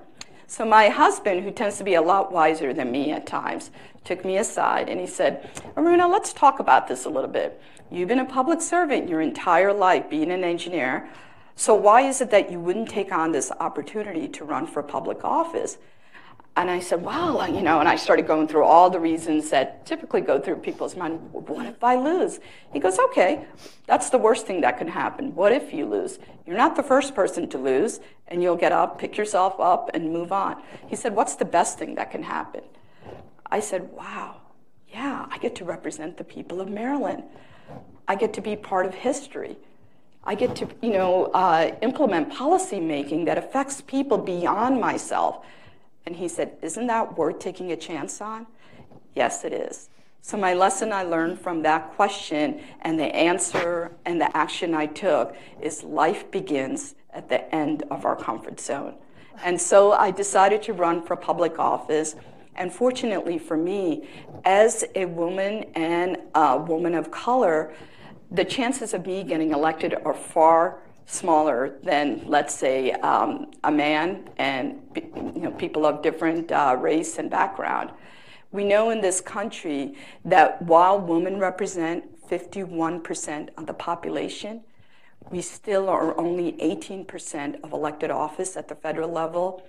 So 0.54 0.66
my 0.66 0.90
husband, 0.90 1.44
who 1.44 1.50
tends 1.50 1.80
to 1.80 1.84
be 1.84 1.96
a 1.96 2.02
lot 2.04 2.32
wiser 2.32 2.76
than 2.76 2.92
me 2.92 3.10
at 3.10 3.26
times, 3.26 3.72
took 4.04 4.24
me 4.24 4.38
aside 4.38 4.88
and 4.88 5.02
he 5.02 5.08
said, 5.08 5.50
Aruna, 5.76 6.08
let's 6.08 6.32
talk 6.32 6.60
about 6.60 6.88
this 6.88 7.06
a 7.06 7.10
little 7.10 7.28
bit. 7.28 7.60
You've 7.90 8.10
been 8.10 8.20
a 8.20 8.26
public 8.26 8.62
servant 8.62 9.10
your 9.10 9.20
entire 9.20 9.74
life, 9.74 10.12
being 10.12 10.30
an 10.30 10.44
engineer. 10.44 11.10
So 11.56 11.74
why 11.74 12.02
is 12.02 12.22
it 12.22 12.30
that 12.30 12.52
you 12.52 12.60
wouldn't 12.60 12.88
take 12.88 13.12
on 13.12 13.32
this 13.32 13.52
opportunity 13.60 14.28
to 14.28 14.46
run 14.46 14.68
for 14.68 14.84
public 14.84 15.24
office? 15.24 15.80
And 16.56 16.70
I 16.70 16.80
said, 16.82 17.04
well, 17.04 17.52
you 17.52 17.64
know, 17.64 17.80
and 17.80 17.90
I 17.90 17.96
started 17.96 18.28
going 18.28 18.48
through 18.48 18.64
all 18.64 18.92
the 18.92 19.00
reasons 19.00 19.50
that 19.50 19.88
typically 19.88 20.22
go 20.22 20.40
through 20.40 20.58
people's 20.58 20.96
mind. 20.96 21.20
What 21.32 21.66
if 21.66 21.84
I 21.84 21.96
lose? 21.96 22.40
He 22.72 22.80
goes, 22.80 23.00
okay, 23.00 23.46
that's 23.88 24.12
the 24.12 24.20
worst 24.20 24.46
thing 24.46 24.62
that 24.62 24.78
can 24.78 24.88
happen. 24.88 25.34
What 25.34 25.52
if 25.52 25.74
you 25.74 25.88
lose? 25.88 26.20
You're 26.46 26.58
not 26.58 26.76
the 26.76 26.84
first 26.84 27.16
person 27.16 27.50
to 27.50 27.58
lose, 27.58 28.02
and 28.28 28.44
you'll 28.44 28.56
get 28.56 28.72
up, 28.72 29.00
pick 29.00 29.18
yourself 29.18 29.60
up, 29.60 29.90
and 29.96 30.14
move 30.14 30.32
on. 30.32 30.62
He 30.88 30.96
said, 30.96 31.16
what's 31.16 31.36
the 31.36 31.46
best 31.46 31.80
thing 31.80 31.96
that 31.96 32.12
can 32.12 32.22
happen? 32.22 32.62
I 33.50 33.60
said, 33.60 33.92
wow, 33.92 34.42
yeah, 34.90 35.26
I 35.32 35.40
get 35.40 35.56
to 35.56 35.66
represent 35.66 36.18
the 36.18 36.24
people 36.24 36.62
of 36.62 36.70
Maryland. 36.70 37.24
I 38.08 38.14
get 38.16 38.34
to 38.34 38.42
be 38.42 38.56
part 38.56 38.86
of 38.86 38.94
history. 38.94 39.58
I 40.24 40.36
get 40.36 40.56
to, 40.58 40.68
you 40.84 40.94
know, 40.94 41.26
uh, 41.34 41.76
implement 41.82 42.32
policy 42.32 42.80
making 42.80 43.26
that 43.26 43.40
affects 43.40 43.82
people 43.82 44.20
beyond 44.20 44.80
myself. 44.80 45.44
And 46.06 46.16
he 46.16 46.28
said, 46.28 46.58
Isn't 46.62 46.88
that 46.88 47.18
worth 47.18 47.40
taking 47.40 47.72
a 47.72 47.78
chance 47.78 48.22
on? 48.22 48.48
Yes, 49.16 49.44
it 49.46 49.54
is. 49.54 49.90
So, 50.22 50.38
my 50.38 50.54
lesson 50.54 50.94
I 50.94 51.04
learned 51.04 51.40
from 51.40 51.64
that 51.64 51.94
question 51.96 52.62
and 52.82 53.00
the 53.00 53.14
answer 53.14 53.92
and 54.06 54.22
the 54.22 54.36
action 54.36 54.74
I 54.74 54.86
took 54.86 55.36
is 55.62 55.84
life 55.84 56.32
begins 56.32 56.96
at 57.14 57.30
the 57.30 57.54
end 57.54 57.84
of 57.92 58.06
our 58.06 58.16
comfort 58.16 58.60
zone. 58.60 58.96
And 59.44 59.60
so 59.60 59.94
I 59.94 60.12
decided 60.12 60.62
to 60.64 60.74
run 60.74 61.02
for 61.02 61.16
public 61.16 61.60
office. 61.60 62.16
And 62.56 62.72
fortunately 62.72 63.38
for 63.38 63.58
me, 63.58 64.08
as 64.46 64.86
a 64.96 65.06
woman 65.06 65.66
and 65.76 66.18
a 66.36 66.58
woman 66.58 66.94
of 66.94 67.12
color, 67.12 67.74
the 68.32 68.46
chances 68.46 68.94
of 68.94 69.06
me 69.06 69.24
getting 69.24 69.52
elected 69.52 69.96
are 70.06 70.14
far 70.14 70.80
smaller 71.06 71.78
than, 71.84 72.24
let's 72.26 72.54
say, 72.54 72.92
um, 72.92 73.52
a 73.64 73.72
man 73.72 74.30
and 74.38 74.82
you 74.96 75.42
know, 75.42 75.52
people 75.52 75.86
of 75.86 76.02
different 76.02 76.52
uh, 76.52 76.76
race 76.80 77.18
and 77.18 77.30
background. 77.30 77.92
We 78.52 78.64
know 78.64 78.92
in 78.92 79.02
this 79.02 79.20
country 79.20 79.96
that 80.26 80.62
while 80.62 81.00
women 81.00 81.40
represent 81.40 82.06
51% 82.30 83.50
of 83.58 83.66
the 83.66 83.74
population, 83.74 84.62
we 85.34 85.42
still 85.42 85.90
are 85.90 86.16
only 86.20 86.52
18% 86.62 87.64
of 87.64 87.74
elected 87.74 88.12
office 88.12 88.56
at 88.56 88.68
the 88.68 88.76
federal 88.76 89.10
level, 89.10 89.66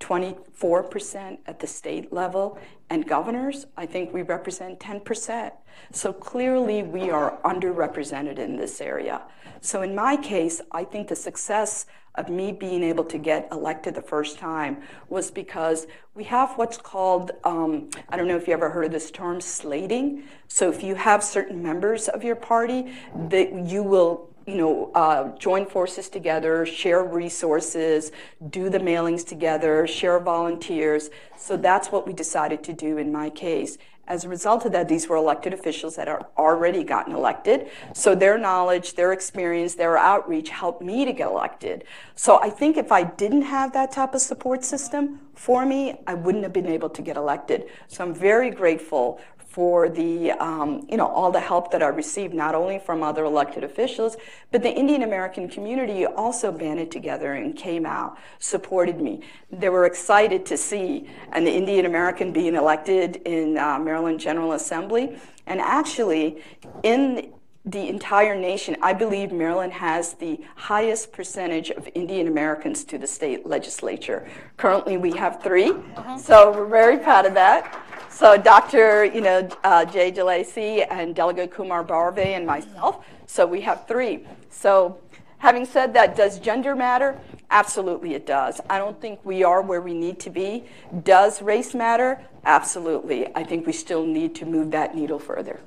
24% 0.00 1.38
at 1.46 1.60
the 1.60 1.68
state 1.68 2.12
level, 2.12 2.58
and 2.90 3.06
governors, 3.06 3.66
I 3.76 3.86
think 3.86 4.12
we 4.12 4.22
represent 4.22 4.80
10%. 4.80 5.52
So 5.92 6.12
clearly 6.12 6.82
we 6.82 7.10
are 7.10 7.38
underrepresented 7.44 8.40
in 8.40 8.56
this 8.56 8.80
area. 8.80 9.22
So 9.60 9.82
in 9.82 9.94
my 9.94 10.16
case, 10.16 10.60
I 10.72 10.82
think 10.82 11.06
the 11.06 11.14
success 11.14 11.86
of 12.16 12.28
me 12.28 12.50
being 12.50 12.82
able 12.82 13.04
to 13.04 13.18
get 13.18 13.48
elected 13.52 13.94
the 13.94 14.02
first 14.02 14.36
time 14.38 14.82
was 15.08 15.30
because 15.30 15.86
we 16.16 16.24
have 16.24 16.58
what's 16.58 16.76
called, 16.76 17.30
um, 17.44 17.88
I 18.08 18.16
don't 18.16 18.26
know 18.26 18.36
if 18.36 18.48
you 18.48 18.52
ever 18.52 18.70
heard 18.70 18.86
of 18.86 18.92
this 18.92 19.12
term, 19.12 19.40
slating. 19.40 20.24
So 20.48 20.70
if 20.70 20.82
you 20.82 20.96
have 20.96 21.22
certain 21.22 21.62
members 21.62 22.08
of 22.08 22.24
your 22.24 22.36
party, 22.36 22.92
that 23.28 23.52
you 23.52 23.84
will 23.84 24.33
you 24.46 24.56
know, 24.56 24.90
uh, 24.94 25.36
join 25.38 25.66
forces 25.66 26.08
together, 26.08 26.66
share 26.66 27.02
resources, 27.02 28.12
do 28.50 28.68
the 28.68 28.78
mailings 28.78 29.26
together, 29.26 29.86
share 29.86 30.18
volunteers. 30.20 31.10
So 31.38 31.56
that's 31.56 31.88
what 31.88 32.06
we 32.06 32.12
decided 32.12 32.62
to 32.64 32.72
do 32.72 32.98
in 32.98 33.10
my 33.10 33.30
case. 33.30 33.78
As 34.06 34.24
a 34.24 34.28
result 34.28 34.66
of 34.66 34.72
that, 34.72 34.86
these 34.86 35.08
were 35.08 35.16
elected 35.16 35.54
officials 35.54 35.96
that 35.96 36.08
are 36.08 36.26
already 36.36 36.84
gotten 36.84 37.14
elected. 37.14 37.70
So 37.94 38.14
their 38.14 38.36
knowledge, 38.36 38.94
their 38.96 39.14
experience, 39.14 39.76
their 39.76 39.96
outreach 39.96 40.50
helped 40.50 40.82
me 40.82 41.06
to 41.06 41.12
get 41.12 41.28
elected. 41.28 41.84
So 42.14 42.38
I 42.42 42.50
think 42.50 42.76
if 42.76 42.92
I 42.92 43.04
didn't 43.04 43.42
have 43.42 43.72
that 43.72 43.92
type 43.92 44.14
of 44.14 44.20
support 44.20 44.62
system 44.62 45.20
for 45.34 45.64
me, 45.64 46.00
I 46.06 46.12
wouldn't 46.12 46.44
have 46.44 46.52
been 46.52 46.66
able 46.66 46.90
to 46.90 47.00
get 47.00 47.16
elected. 47.16 47.64
So 47.88 48.04
I'm 48.04 48.14
very 48.14 48.50
grateful 48.50 49.20
for 49.54 49.88
the, 49.88 50.32
um, 50.32 50.84
you 50.90 50.96
know, 50.96 51.06
all 51.06 51.30
the 51.30 51.38
help 51.38 51.70
that 51.70 51.80
I 51.80 51.86
received, 51.86 52.34
not 52.34 52.56
only 52.56 52.80
from 52.80 53.04
other 53.04 53.24
elected 53.24 53.62
officials, 53.62 54.16
but 54.50 54.64
the 54.64 54.68
Indian 54.68 55.02
American 55.04 55.48
community 55.48 56.04
also 56.04 56.50
banded 56.50 56.90
together 56.90 57.34
and 57.34 57.56
came 57.56 57.86
out, 57.86 58.18
supported 58.40 59.00
me. 59.00 59.20
They 59.52 59.68
were 59.68 59.86
excited 59.86 60.44
to 60.46 60.56
see 60.56 61.08
an 61.30 61.46
Indian 61.46 61.86
American 61.86 62.32
being 62.32 62.56
elected 62.56 63.22
in 63.24 63.56
uh, 63.56 63.78
Maryland 63.78 64.18
General 64.18 64.54
Assembly. 64.54 65.20
And 65.46 65.60
actually, 65.60 66.42
in 66.82 67.32
the 67.64 67.88
entire 67.88 68.34
nation, 68.34 68.76
I 68.82 68.92
believe 68.92 69.30
Maryland 69.30 69.72
has 69.74 70.14
the 70.14 70.40
highest 70.56 71.12
percentage 71.12 71.70
of 71.70 71.88
Indian 71.94 72.26
Americans 72.26 72.82
to 72.86 72.98
the 72.98 73.06
state 73.06 73.46
legislature. 73.46 74.28
Currently, 74.56 74.96
we 74.96 75.12
have 75.12 75.40
3 75.44 75.70
uh-huh. 75.70 76.18
so 76.18 76.50
we're 76.50 76.66
very 76.66 76.98
proud 76.98 77.24
of 77.24 77.34
that. 77.34 77.80
So 78.14 78.36
Dr. 78.36 79.06
You 79.06 79.20
know, 79.22 79.48
uh, 79.64 79.84
Jay 79.84 80.12
Jalisi 80.12 80.86
and 80.88 81.16
Delegate 81.16 81.50
Kumar 81.50 81.82
Barve 81.82 82.18
and 82.18 82.46
myself. 82.46 83.04
So 83.26 83.44
we 83.44 83.60
have 83.62 83.88
three. 83.88 84.24
So 84.50 85.00
having 85.38 85.64
said 85.64 85.92
that, 85.94 86.14
does 86.14 86.38
gender 86.38 86.76
matter? 86.76 87.18
Absolutely 87.50 88.14
it 88.14 88.24
does. 88.24 88.60
I 88.70 88.78
don't 88.78 89.00
think 89.00 89.18
we 89.24 89.42
are 89.42 89.62
where 89.62 89.80
we 89.80 89.94
need 89.94 90.20
to 90.20 90.30
be. 90.30 90.62
Does 91.02 91.42
race 91.42 91.74
matter? 91.74 92.20
Absolutely. 92.44 93.34
I 93.34 93.42
think 93.42 93.66
we 93.66 93.72
still 93.72 94.06
need 94.06 94.36
to 94.36 94.46
move 94.46 94.70
that 94.70 94.94
needle 94.94 95.18
further. 95.18 95.58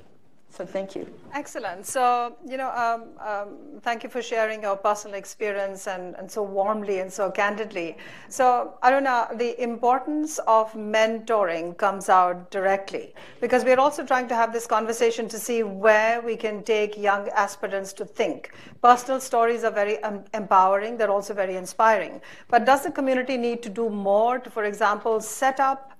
So 0.50 0.66
thank 0.66 0.96
you. 0.96 1.06
Excellent. 1.34 1.86
So, 1.86 2.36
you 2.44 2.56
know, 2.56 2.70
um, 2.70 3.04
um, 3.24 3.80
thank 3.82 4.02
you 4.02 4.08
for 4.08 4.22
sharing 4.22 4.62
your 4.62 4.76
personal 4.76 5.16
experience 5.16 5.86
and, 5.86 6.16
and 6.16 6.28
so 6.28 6.42
warmly 6.42 6.98
and 6.98 7.12
so 7.12 7.30
candidly. 7.30 7.96
So, 8.28 8.74
Aruna, 8.82 9.38
the 9.38 9.62
importance 9.62 10.38
of 10.48 10.72
mentoring 10.72 11.76
comes 11.76 12.08
out 12.08 12.50
directly 12.50 13.14
because 13.40 13.62
we're 13.62 13.78
also 13.78 14.04
trying 14.04 14.26
to 14.28 14.34
have 14.34 14.52
this 14.52 14.66
conversation 14.66 15.28
to 15.28 15.38
see 15.38 15.62
where 15.62 16.20
we 16.22 16.34
can 16.34 16.64
take 16.64 16.96
young 16.96 17.28
aspirants 17.28 17.92
to 17.92 18.04
think. 18.04 18.52
Personal 18.82 19.20
stories 19.20 19.64
are 19.64 19.70
very 19.70 20.02
um, 20.02 20.24
empowering, 20.34 20.96
they're 20.96 21.10
also 21.10 21.34
very 21.34 21.56
inspiring. 21.56 22.20
But 22.48 22.64
does 22.64 22.82
the 22.82 22.90
community 22.90 23.36
need 23.36 23.62
to 23.62 23.68
do 23.68 23.90
more 23.90 24.38
to, 24.38 24.50
for 24.50 24.64
example, 24.64 25.20
set 25.20 25.60
up 25.60 25.92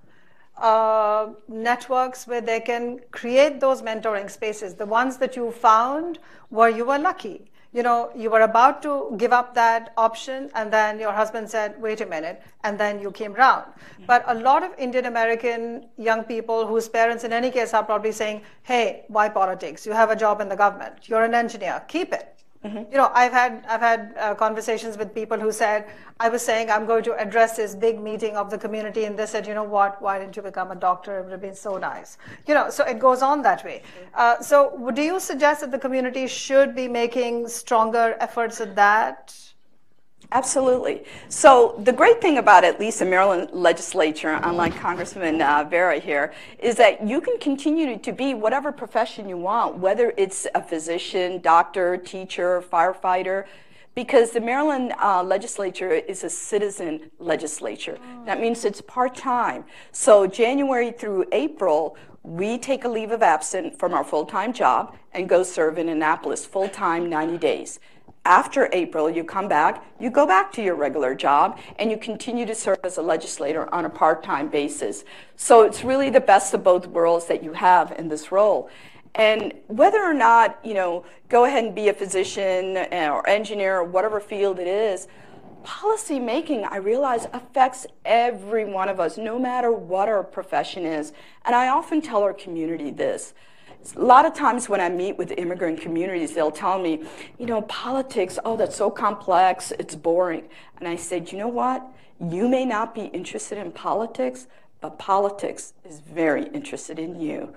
uh, 0.61 1.29
networks 1.49 2.27
where 2.27 2.41
they 2.41 2.61
can 2.61 3.01
create 3.11 3.61
those 3.61 3.83
mentoring 3.83 4.31
spaces. 4.31 4.75
The 4.75 4.87
ones 4.87 5.17
that 5.19 5.37
you 5.37 5.51
found 5.51 6.19
where 6.49 6.69
you 6.69 6.85
were 6.85 6.99
lucky. 6.99 7.51
You 7.71 7.83
know, 7.83 8.11
you 8.17 8.31
were 8.31 8.41
about 8.41 8.83
to 8.83 9.15
give 9.19 9.31
up 9.33 9.55
that 9.55 9.93
option, 9.99 10.51
and 10.55 10.73
then 10.73 10.99
your 10.99 11.13
husband 11.13 11.51
said, 11.51 11.79
wait 11.79 12.01
a 12.01 12.07
minute, 12.07 12.43
and 12.65 12.81
then 12.81 12.99
you 12.99 13.11
came 13.11 13.35
round. 13.35 13.67
Mm-hmm. 13.67 14.05
But 14.07 14.25
a 14.27 14.35
lot 14.35 14.63
of 14.63 14.73
Indian 14.79 15.05
American 15.05 15.87
young 15.99 16.25
people 16.25 16.67
whose 16.67 16.89
parents, 16.89 17.25
in 17.25 17.33
any 17.33 17.51
case, 17.51 17.75
are 17.75 17.85
probably 17.85 18.13
saying, 18.13 18.41
hey, 18.63 19.05
why 19.09 19.29
politics? 19.29 19.85
You 19.85 19.93
have 19.93 20.11
a 20.11 20.17
job 20.17 20.41
in 20.41 20.49
the 20.49 20.57
government, 20.57 21.09
you're 21.11 21.25
an 21.25 21.35
engineer, 21.35 21.85
keep 21.89 22.15
it. 22.15 22.38
Mm-hmm. 22.65 22.91
You 22.91 22.99
know, 22.99 23.11
I've 23.15 23.31
had 23.33 23.65
I've 23.69 23.81
had 23.81 24.15
uh, 24.19 24.35
conversations 24.35 24.99
with 24.99 25.15
people 25.15 25.39
who 25.39 25.53
said 25.53 25.87
I 26.19 26.29
was 26.29 26.43
saying 26.43 26.71
I'm 26.71 26.87
going 26.87 27.05
to 27.05 27.15
address 27.17 27.57
this 27.57 27.77
big 27.77 28.01
meeting 28.01 28.37
of 28.37 28.51
the 28.51 28.59
community, 28.59 29.05
and 29.05 29.17
they 29.17 29.27
said, 29.27 29.47
you 29.47 29.55
know 29.55 29.63
what? 29.63 30.03
Why 30.03 30.19
didn't 30.19 30.37
you 30.37 30.43
become 30.43 30.73
a 30.73 30.75
doctor? 30.75 31.19
It 31.19 31.23
would 31.23 31.33
have 31.33 31.41
been 31.41 31.55
so 31.55 31.79
nice. 31.79 32.19
You 32.49 32.55
know, 32.55 32.69
so 32.69 32.85
it 32.85 32.99
goes 32.99 33.23
on 33.23 33.43
that 33.43 33.65
way. 33.65 33.83
Uh, 34.13 34.41
so, 34.41 34.91
do 34.93 35.03
you 35.03 35.21
suggest 35.21 35.61
that 35.61 35.71
the 35.71 35.79
community 35.79 36.27
should 36.27 36.75
be 36.75 36.89
making 36.89 37.47
stronger 37.47 38.17
efforts 38.19 38.61
at 38.61 38.75
that? 38.75 39.37
Absolutely. 40.31 41.05
So 41.31 41.81
the 41.85 41.93
great 41.93 42.21
thing 42.21 42.37
about 42.37 42.63
at 42.63 42.79
least 42.79 42.99
the 42.99 43.07
Maryland 43.07 43.49
legislature, 43.53 44.39
unlike 44.43 44.77
Congressman 44.77 45.41
uh, 45.41 45.65
Bera 45.65 45.99
here, 45.99 46.35
is 46.59 46.77
that 46.77 47.07
you 47.07 47.23
can 47.23 47.39
continue 47.39 47.99
to 47.99 48.13
be 48.13 48.35
whatever 48.35 48.71
profession 48.71 49.27
you 49.27 49.39
want, 49.39 49.79
whether 49.79 50.13
it's 50.19 50.47
a 50.55 50.63
physician, 50.63 51.41
doctor, 51.41 51.97
teacher, 51.97 52.63
firefighter, 52.71 53.47
because 53.95 54.31
the 54.33 54.41
Maryland 54.41 54.93
uh, 55.03 55.23
legislature 55.23 55.93
is 55.93 56.23
a 56.23 56.31
citizen 56.31 57.11
legislature. 57.19 57.99
That 58.27 58.39
means 58.39 58.65
it's 58.67 58.83
part-time. 58.83 59.65
So 59.93 60.27
January 60.27 60.93
through 60.93 61.25
April, 61.33 61.97
we 62.23 62.59
take 62.59 62.85
a 62.85 62.89
leave 62.89 63.11
of 63.13 63.23
absence 63.23 63.75
from 63.79 63.95
our 63.95 64.05
full-time 64.05 64.53
job 64.53 64.95
and 65.13 65.27
go 65.29 65.43
serve 65.43 65.79
in 65.79 65.89
Annapolis 65.89 66.45
full-time 66.45 67.09
90 67.09 67.39
days. 67.39 67.81
After 68.29 68.69
April, 68.75 69.09
you 69.09 69.25
come 69.25 69.49
back, 69.49 69.83
you 69.99 70.11
go 70.11 70.27
back 70.27 70.53
to 70.53 70.63
your 70.63 70.75
regular 70.75 71.15
job, 71.15 71.59
and 71.79 71.91
you 71.91 71.97
continue 71.97 72.45
to 72.45 72.55
serve 72.55 72.79
as 72.85 72.99
a 72.99 73.03
legislator 73.03 73.73
on 73.75 73.87
a 73.87 73.89
part 73.89 74.23
time 74.23 74.49
basis. 74.49 75.03
So 75.37 75.63
it's 75.63 75.83
really 75.83 76.11
the 76.11 76.21
best 76.21 76.53
of 76.53 76.63
both 76.63 76.87
worlds 76.89 77.25
that 77.29 77.43
you 77.43 77.55
have 77.55 77.91
in 77.93 78.09
this 78.09 78.31
role. 78.31 78.69
And 79.15 79.55
whether 79.69 80.03
or 80.03 80.13
not, 80.13 80.59
you 80.63 80.75
know, 80.75 81.07
go 81.31 81.47
ahead 81.47 81.65
and 81.65 81.75
be 81.75 81.89
a 81.89 81.95
physician 81.95 82.77
eh, 82.77 83.09
or 83.09 83.27
engineer 83.27 83.79
or 83.79 83.85
whatever 83.85 84.21
field 84.21 84.59
it 84.59 84.69
is, 84.69 85.09
policy 85.63 86.21
making, 86.21 86.67
I 86.67 86.77
realize, 86.77 87.29
affects 87.33 87.87
every 88.05 88.67
one 88.67 88.91
of 88.91 89.01
us, 89.01 89.17
no 89.17 89.39
matter 89.39 89.73
what 89.73 90.07
our 90.07 90.23
profession 90.23 90.85
is. 90.85 91.15
And 91.47 91.55
I 91.55 91.69
often 91.69 92.03
tell 92.03 92.23
our 92.23 92.35
community 92.35 92.91
this 92.91 93.33
a 93.97 94.01
lot 94.01 94.27
of 94.27 94.35
times 94.35 94.69
when 94.69 94.81
I 94.81 94.89
meet 94.89 95.17
with 95.17 95.33
immigrant 95.39 95.81
communities, 95.81 96.35
they'll 96.35 96.51
tell 96.51 96.79
me, 96.79 97.05
you 97.39 97.47
know, 97.47 97.63
politics, 97.63 98.39
oh, 98.45 98.57
that's 98.57 98.77
so 98.77 98.91
complex, 98.91 99.73
it's 99.79 99.95
boring. 99.95 100.49
And 100.79 100.89
I 100.89 100.97
said, 100.97 101.33
you 101.33 101.39
know 101.39 101.49
what? 101.49 101.87
You 102.21 102.49
may 102.49 102.65
not 102.65 102.95
be 102.95 103.03
interested 103.07 103.59
in 103.59 103.73
politics, 103.73 104.47
but 104.81 104.99
politics 104.99 105.73
is 105.85 106.01
very 106.01 106.47
interested 106.49 106.99
in 106.99 107.21
you. 107.21 107.55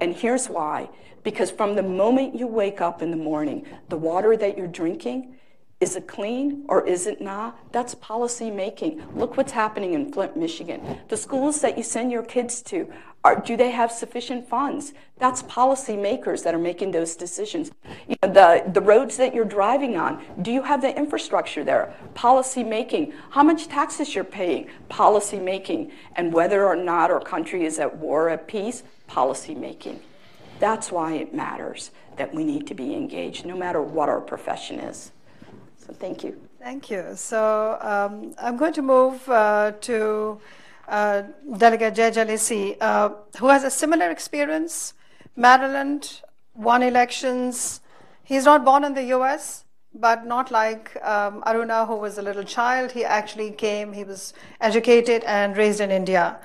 And 0.00 0.14
here's 0.14 0.48
why. 0.48 0.88
Because 1.22 1.50
from 1.50 1.74
the 1.74 1.82
moment 1.82 2.34
you 2.34 2.46
wake 2.46 2.80
up 2.80 3.02
in 3.02 3.10
the 3.10 3.16
morning, 3.16 3.66
the 3.88 3.96
water 3.96 4.36
that 4.36 4.58
you're 4.58 4.66
drinking, 4.66 5.33
is 5.84 5.96
it 5.96 6.08
clean 6.08 6.64
or 6.66 6.86
is 6.86 7.06
it 7.06 7.20
not? 7.20 7.58
That's 7.70 7.94
policy 7.94 8.50
making. 8.50 9.02
Look 9.14 9.36
what's 9.36 9.52
happening 9.52 9.92
in 9.92 10.10
Flint, 10.10 10.34
Michigan. 10.34 10.80
The 11.08 11.16
schools 11.18 11.60
that 11.60 11.76
you 11.76 11.84
send 11.84 12.10
your 12.10 12.22
kids 12.22 12.62
to, 12.62 12.90
are, 13.22 13.38
do 13.38 13.54
they 13.54 13.70
have 13.70 13.92
sufficient 13.92 14.48
funds? 14.48 14.94
That's 15.18 15.42
policy 15.42 15.94
makers 15.94 16.42
that 16.42 16.54
are 16.54 16.58
making 16.58 16.92
those 16.92 17.16
decisions. 17.16 17.70
You 18.08 18.16
know, 18.22 18.32
the, 18.32 18.70
the 18.72 18.80
roads 18.80 19.18
that 19.18 19.34
you're 19.34 19.44
driving 19.44 19.98
on, 19.98 20.24
do 20.40 20.50
you 20.50 20.62
have 20.62 20.80
the 20.80 20.96
infrastructure 20.96 21.62
there? 21.62 21.94
Policy 22.14 22.64
making. 22.64 23.12
How 23.30 23.42
much 23.42 23.68
taxes 23.68 24.14
you're 24.14 24.24
paying? 24.24 24.70
Policy 24.88 25.38
making. 25.38 25.92
And 26.16 26.32
whether 26.32 26.64
or 26.64 26.76
not 26.76 27.10
our 27.10 27.20
country 27.20 27.66
is 27.66 27.78
at 27.78 27.98
war, 27.98 28.30
at 28.30 28.48
peace, 28.48 28.84
policy 29.06 29.54
making. 29.54 30.00
That's 30.60 30.90
why 30.90 31.12
it 31.12 31.34
matters 31.34 31.90
that 32.16 32.34
we 32.34 32.42
need 32.42 32.66
to 32.68 32.74
be 32.74 32.94
engaged, 32.94 33.44
no 33.44 33.54
matter 33.54 33.82
what 33.82 34.08
our 34.08 34.22
profession 34.22 34.80
is. 34.80 35.12
So 35.86 35.92
thank 35.92 36.24
you. 36.24 36.40
Thank 36.60 36.90
you. 36.90 37.12
So 37.14 37.76
um, 37.80 38.34
I'm 38.38 38.56
going 38.56 38.72
to 38.72 38.82
move 38.82 39.28
uh, 39.28 39.72
to 39.82 40.40
uh, 40.88 41.22
Delegate 41.58 41.94
Jay 41.94 42.10
Jalisi, 42.10 42.76
uh, 42.80 43.10
who 43.38 43.48
has 43.48 43.64
a 43.64 43.70
similar 43.70 44.10
experience. 44.10 44.94
Maryland 45.36 46.22
won 46.54 46.82
elections. 46.82 47.80
He's 48.22 48.46
not 48.46 48.64
born 48.64 48.84
in 48.84 48.94
the 48.94 49.04
US, 49.16 49.64
but 49.94 50.24
not 50.24 50.50
like 50.50 50.96
um, 51.04 51.42
Aruna, 51.42 51.86
who 51.86 51.96
was 51.96 52.16
a 52.16 52.22
little 52.22 52.44
child. 52.44 52.92
He 52.92 53.04
actually 53.04 53.50
came, 53.50 53.92
he 53.92 54.04
was 54.04 54.32
educated 54.62 55.22
and 55.24 55.54
raised 55.54 55.80
in 55.80 55.90
India. 55.90 56.38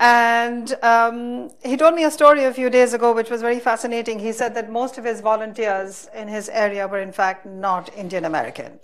And 0.00 0.82
um, 0.82 1.50
he 1.62 1.76
told 1.76 1.94
me 1.94 2.04
a 2.04 2.10
story 2.10 2.44
a 2.44 2.54
few 2.54 2.70
days 2.70 2.94
ago, 2.94 3.12
which 3.14 3.28
was 3.28 3.42
very 3.42 3.60
fascinating. 3.60 4.18
He 4.18 4.32
said 4.32 4.54
that 4.54 4.70
most 4.70 4.96
of 4.96 5.04
his 5.04 5.20
volunteers 5.20 6.08
in 6.14 6.26
his 6.26 6.48
area 6.48 6.88
were, 6.88 7.00
in 7.00 7.12
fact, 7.12 7.44
not 7.44 7.94
Indian 7.94 8.24
American. 8.24 8.80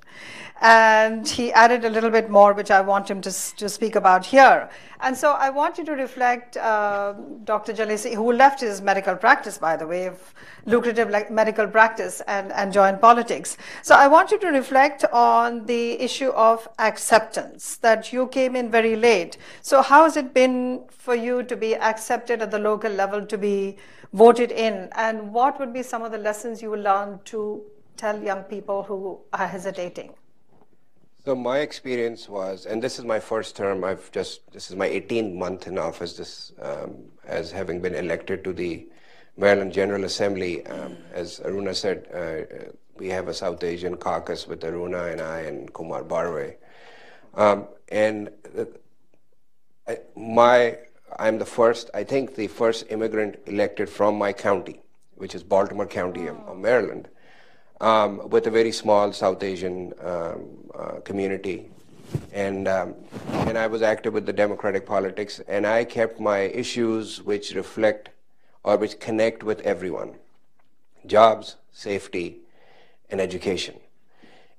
And 0.61 1.29
he 1.29 1.53
added 1.53 1.85
a 1.85 1.91
little 1.91 2.09
bit 2.09 2.31
more, 2.31 2.55
which 2.55 2.71
I 2.71 2.81
want 2.81 3.11
him 3.11 3.21
to, 3.21 3.31
to 3.31 3.69
speak 3.69 3.95
about 3.95 4.25
here. 4.25 4.71
And 5.01 5.15
so 5.15 5.33
I 5.33 5.51
want 5.51 5.77
you 5.77 5.85
to 5.85 5.93
reflect, 5.93 6.57
uh, 6.57 7.13
Dr. 7.45 7.75
Jalisi, 7.75 8.15
who 8.15 8.33
left 8.33 8.61
his 8.61 8.81
medical 8.81 9.17
practice, 9.17 9.59
by 9.59 9.77
the 9.77 9.87
way, 9.87 10.11
lucrative 10.65 11.11
medical 11.31 11.67
practice, 11.67 12.23
and, 12.23 12.53
and 12.53 12.73
joined 12.73 13.03
politics. 13.03 13.59
So 13.83 13.95
I 13.95 14.09
want 14.09 14.31
you 14.31 14.39
to 14.39 14.49
reflect 14.49 15.05
on 15.13 15.67
the 15.67 16.01
issue 16.01 16.31
of 16.31 16.67
acceptance, 16.79 17.77
that 17.79 18.11
you 18.13 18.27
came 18.29 18.57
in 18.57 18.71
very 18.71 18.97
late. 18.97 19.37
So 19.61 19.83
how 19.83 20.05
has 20.05 20.17
it 20.17 20.33
been 20.33 20.85
for 20.89 21.15
you 21.15 21.43
to 21.43 21.57
be 21.57 21.77
accepted 21.77 22.41
at 22.41 22.51
the 22.51 22.59
local 22.59 22.91
level, 22.91 23.27
to 23.27 23.37
be 23.37 23.77
voted 24.15 24.53
in? 24.53 24.89
And 24.93 25.35
what 25.35 25.61
would 25.61 25.75
be 25.75 25.83
some 25.83 26.03
of 26.03 26.13
the 26.13 26.19
lessons 26.19 26.63
you 26.63 26.71
will 26.71 26.81
learn 26.81 27.21
to 27.27 27.63
tell 27.99 28.23
young 28.23 28.45
people 28.45 28.83
who 28.85 29.21
are 29.35 29.47
hesitating? 29.47 30.15
So 31.27 31.35
my 31.35 31.59
experience 31.59 32.29
was, 32.29 32.67
and 32.67 32.81
this 32.81 33.01
is 33.01 33.05
my 33.05 33.19
first 33.19 33.57
term. 33.57 33.83
I've 33.83 34.13
just 34.13 34.49
this 34.53 34.71
is 34.71 34.77
my 34.77 34.89
18th 34.89 35.35
month 35.35 35.67
in 35.67 35.77
office. 35.77 36.17
This 36.17 36.53
um, 36.63 37.07
as 37.27 37.51
having 37.51 37.81
been 37.81 37.97
elected 37.97 38.45
to 38.45 38.53
the 38.53 38.87
Maryland 39.37 39.73
General 39.73 40.05
Assembly. 40.05 40.65
Um, 40.69 40.97
as 41.13 41.41
Aruna 41.41 41.75
said, 41.75 42.07
uh, 42.15 42.71
we 42.97 43.09
have 43.09 43.27
a 43.27 43.35
South 43.35 43.65
Asian 43.65 43.97
caucus 43.97 44.47
with 44.47 44.61
Aruna 44.61 45.11
and 45.11 45.21
I 45.21 45.41
and 45.41 45.73
Kumar 45.73 46.05
Barve. 46.05 46.55
Um, 47.35 47.67
and 47.89 48.31
I, 49.89 49.99
my 50.15 50.79
I'm 51.19 51.41
the 51.41 51.45
first. 51.45 51.91
I 51.93 52.05
think 52.05 52.37
the 52.37 52.47
first 52.47 52.85
immigrant 52.89 53.39
elected 53.47 53.91
from 53.91 54.17
my 54.17 54.33
county, 54.33 54.81
which 55.17 55.35
is 55.35 55.43
Baltimore 55.43 55.89
County 55.89 56.29
of 56.29 56.57
Maryland 56.57 57.09
um, 57.81 58.29
with 58.31 58.47
a 58.47 58.51
very 58.51 58.73
small 58.73 59.13
South 59.13 59.43
Asian 59.43 59.93
um, 60.03 60.49
uh, 60.75 61.01
community. 61.05 61.71
And, 62.33 62.69
um, 62.69 62.95
and 63.31 63.59
I 63.59 63.67
was 63.67 63.83
active 63.83 64.15
with 64.15 64.27
the 64.27 64.33
democratic 64.33 64.87
politics, 64.87 65.41
and 65.49 65.67
I 65.67 65.85
kept 65.85 66.21
my 66.21 66.41
issues 66.41 67.23
which 67.23 67.55
reflect 67.55 68.11
or 68.63 68.77
which 68.77 68.99
connect 69.01 69.43
with 69.43 69.61
everyone 69.61 70.15
jobs, 71.07 71.57
safety, 71.73 72.39
and 73.11 73.21
education. 73.21 73.77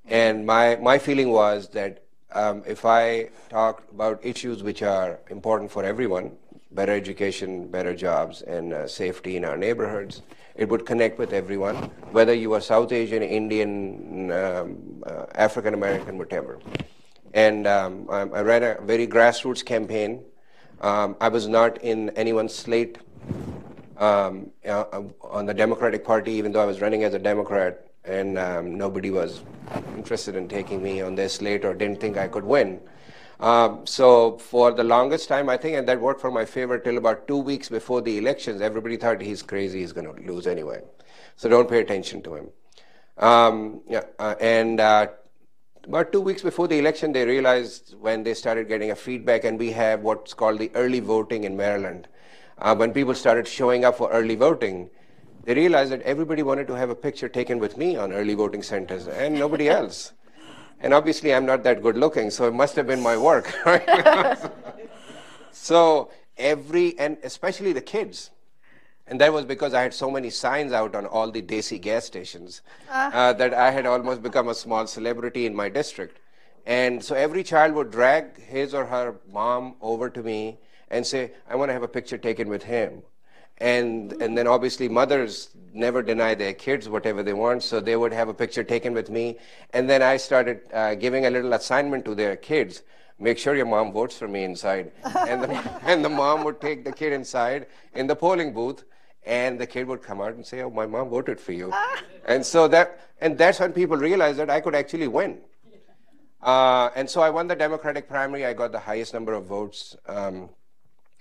And 0.05 0.45
my, 0.45 0.77
my 0.77 0.97
feeling 0.97 1.31
was 1.31 1.69
that 1.69 2.03
um, 2.31 2.63
if 2.65 2.85
I 2.85 3.29
talk 3.49 3.83
about 3.93 4.25
issues 4.25 4.63
which 4.63 4.81
are 4.81 5.19
important 5.29 5.71
for 5.71 5.83
everyone, 5.83 6.31
better 6.71 6.93
education, 6.93 7.67
better 7.67 7.95
jobs, 7.95 8.41
and 8.41 8.73
uh, 8.73 8.87
safety 8.87 9.35
in 9.35 9.43
our 9.43 9.57
neighborhoods, 9.57 10.21
it 10.57 10.67
would 10.69 10.85
connect 10.85 11.19
with 11.19 11.33
everyone, 11.33 11.75
whether 12.11 12.33
you 12.33 12.53
are 12.53 12.61
South 12.61 12.91
Asian, 12.91 13.21
Indian, 13.21 14.31
um, 14.31 15.03
uh, 15.05 15.25
African 15.35 15.73
American, 15.73 16.17
whatever. 16.17 16.59
And 17.33 17.67
um, 17.67 18.07
I, 18.09 18.21
I, 18.21 18.41
ran 18.41 18.63
a 18.63 18.81
very 18.81 19.07
grassroots 19.07 19.63
campaign. 19.63 20.23
Um, 20.81 21.15
I 21.21 21.29
was 21.29 21.47
not 21.47 21.81
in 21.83 22.09
anyone's 22.11 22.55
slate 22.55 22.97
um, 23.97 24.51
uh, 24.65 25.03
on 25.21 25.45
the 25.45 25.53
Democratic 25.53 26.03
Party, 26.03 26.31
even 26.33 26.51
though 26.51 26.61
I 26.61 26.65
was 26.65 26.81
running 26.81 27.03
as 27.03 27.13
a 27.13 27.19
Democrat, 27.19 27.87
and 28.05 28.39
um, 28.39 28.75
nobody 28.75 29.11
was 29.11 29.41
interested 29.95 30.35
in 30.35 30.47
taking 30.47 30.81
me 30.81 31.01
on 31.01 31.15
their 31.15 31.29
slate 31.29 31.65
or 31.65 31.73
didn't 31.73 31.99
think 31.99 32.17
I 32.17 32.27
could 32.27 32.45
win. 32.45 32.79
Um, 33.39 33.85
so 33.85 34.37
for 34.37 34.71
the 34.71 34.83
longest 34.83 35.29
time, 35.29 35.47
I 35.49 35.57
think, 35.57 35.75
and 35.75 35.87
that 35.87 36.01
worked 36.01 36.21
for 36.21 36.31
my 36.31 36.45
favor 36.45 36.79
till 36.79 36.97
about 36.97 37.27
two 37.27 37.37
weeks 37.37 37.69
before 37.69 38.01
the 38.01 38.17
elections, 38.17 38.61
everybody 38.61 38.97
thought 38.97 39.21
he's 39.21 39.43
crazy, 39.43 39.81
he's 39.81 39.93
going 39.93 40.07
to 40.13 40.21
lose 40.23 40.47
anyway. 40.47 40.81
So 41.35 41.47
don't 41.47 41.69
pay 41.69 41.81
attention 41.81 42.23
to 42.23 42.35
him. 42.35 42.49
Um, 43.17 43.81
yeah, 43.87 44.03
uh, 44.17 44.35
and 44.39 44.79
uh, 44.79 45.07
about 45.83 46.11
two 46.11 46.21
weeks 46.21 46.41
before 46.41 46.67
the 46.67 46.79
election, 46.79 47.11
they 47.11 47.25
realized 47.25 47.95
when 47.99 48.23
they 48.23 48.33
started 48.33 48.67
getting 48.67 48.91
a 48.91 48.95
feedback, 48.95 49.43
and 49.43 49.59
we 49.59 49.71
have 49.71 50.01
what's 50.01 50.33
called 50.33 50.59
the 50.59 50.71
early 50.73 50.99
voting 50.99 51.43
in 51.43 51.55
Maryland. 51.55 52.07
Uh, 52.57 52.75
when 52.75 52.91
people 52.91 53.13
started 53.13 53.47
showing 53.47 53.85
up 53.85 53.97
for 53.97 54.09
early 54.11 54.35
voting, 54.35 54.89
they 55.43 55.53
realized 55.53 55.91
that 55.91 56.01
everybody 56.01 56.43
wanted 56.43 56.67
to 56.67 56.73
have 56.73 56.89
a 56.89 56.95
picture 56.95 57.29
taken 57.29 57.59
with 57.59 57.77
me 57.77 57.95
on 57.95 58.11
early 58.11 58.33
voting 58.33 58.63
centers 58.63 59.07
and 59.07 59.35
nobody 59.35 59.69
else. 59.79 60.13
And 60.79 60.93
obviously, 60.93 61.33
I'm 61.33 61.45
not 61.45 61.63
that 61.63 61.81
good 61.81 61.97
looking, 61.97 62.29
so 62.29 62.47
it 62.47 62.53
must 62.53 62.75
have 62.75 62.87
been 62.87 63.01
my 63.01 63.17
work. 63.17 63.53
Right? 63.65 64.37
so 65.51 66.11
every, 66.37 66.97
and 66.99 67.17
especially 67.23 67.73
the 67.73 67.81
kids, 67.81 68.29
and 69.07 69.19
that 69.21 69.33
was 69.33 69.45
because 69.45 69.73
I 69.73 69.81
had 69.81 69.93
so 69.93 70.11
many 70.11 70.29
signs 70.29 70.71
out 70.71 70.95
on 70.95 71.05
all 71.05 71.31
the 71.31 71.41
Desi 71.41 71.79
gas 71.79 72.05
stations 72.05 72.61
uh. 72.89 73.09
Uh, 73.13 73.33
that 73.33 73.53
I 73.53 73.71
had 73.71 73.85
almost 73.85 74.21
become 74.21 74.49
a 74.49 74.55
small 74.55 74.85
celebrity 74.85 75.45
in 75.45 75.55
my 75.55 75.69
district. 75.69 76.19
And 76.65 77.03
so 77.03 77.15
every 77.15 77.43
child 77.43 77.73
would 77.75 77.91
drag 77.91 78.41
his 78.41 78.73
or 78.73 78.85
her 78.85 79.15
mom 79.31 79.75
over 79.81 80.09
to 80.09 80.21
me 80.21 80.59
and 80.89 81.07
say, 81.07 81.31
I 81.49 81.55
want 81.55 81.69
to 81.69 81.73
have 81.73 81.83
a 81.83 81.87
picture 81.87 82.17
taken 82.17 82.49
with 82.49 82.63
him 82.63 83.03
and 83.59 84.13
and 84.21 84.37
then 84.37 84.47
obviously 84.47 84.87
mothers 84.87 85.49
never 85.73 86.01
deny 86.01 86.35
their 86.35 86.53
kids 86.53 86.89
whatever 86.89 87.23
they 87.23 87.33
want 87.33 87.63
so 87.63 87.79
they 87.79 87.95
would 87.95 88.13
have 88.13 88.29
a 88.29 88.33
picture 88.33 88.63
taken 88.63 88.93
with 88.93 89.09
me. 89.09 89.37
And 89.73 89.89
then 89.89 90.01
i 90.01 90.17
started 90.17 90.61
uh, 90.73 90.95
giving 90.95 91.25
a 91.25 91.29
little 91.29 91.53
assignment 91.53 92.05
to 92.05 92.15
their 92.15 92.35
kids. 92.35 92.83
Make 93.19 93.39
sure 93.39 93.55
your 93.55 93.65
mom 93.65 93.91
votes 93.91 94.15
for 94.15 94.27
me 94.27 94.43
inside. 94.43 94.91
And 95.03 95.43
the, 95.43 95.49
and 95.83 96.05
the 96.05 96.09
mom 96.09 96.43
would 96.43 96.61
take 96.61 96.85
the 96.85 96.91
kid 96.91 97.13
inside 97.13 97.65
in 97.95 98.05
the 98.05 98.15
polling 98.15 98.53
booth 98.53 98.83
and 99.25 99.59
the 99.59 99.65
kid 99.65 99.87
would 99.87 100.03
come 100.03 100.21
out 100.21 100.33
and 100.33 100.45
say 100.45 100.61
oh 100.61 100.69
my 100.69 100.85
mom 100.85 101.09
voted 101.09 101.39
for 101.39 101.53
you. 101.53 101.73
And 102.25 102.45
so 102.45 102.67
that 102.67 102.99
and 103.21 103.37
that's 103.37 103.59
when 103.61 103.71
people 103.71 103.97
realized 103.97 104.37
that 104.37 104.49
i 104.49 104.59
could 104.59 104.75
actually 104.75 105.07
win. 105.07 105.39
Uh, 106.41 106.89
and 106.95 107.09
so 107.09 107.21
i 107.21 107.29
won 107.29 107.47
the 107.47 107.55
democratic 107.55 108.07
primary. 108.07 108.45
I 108.45 108.53
got 108.53 108.71
the 108.71 108.79
highest 108.79 109.13
number 109.13 109.33
of 109.33 109.45
votes 109.45 109.95
um, 110.07 110.49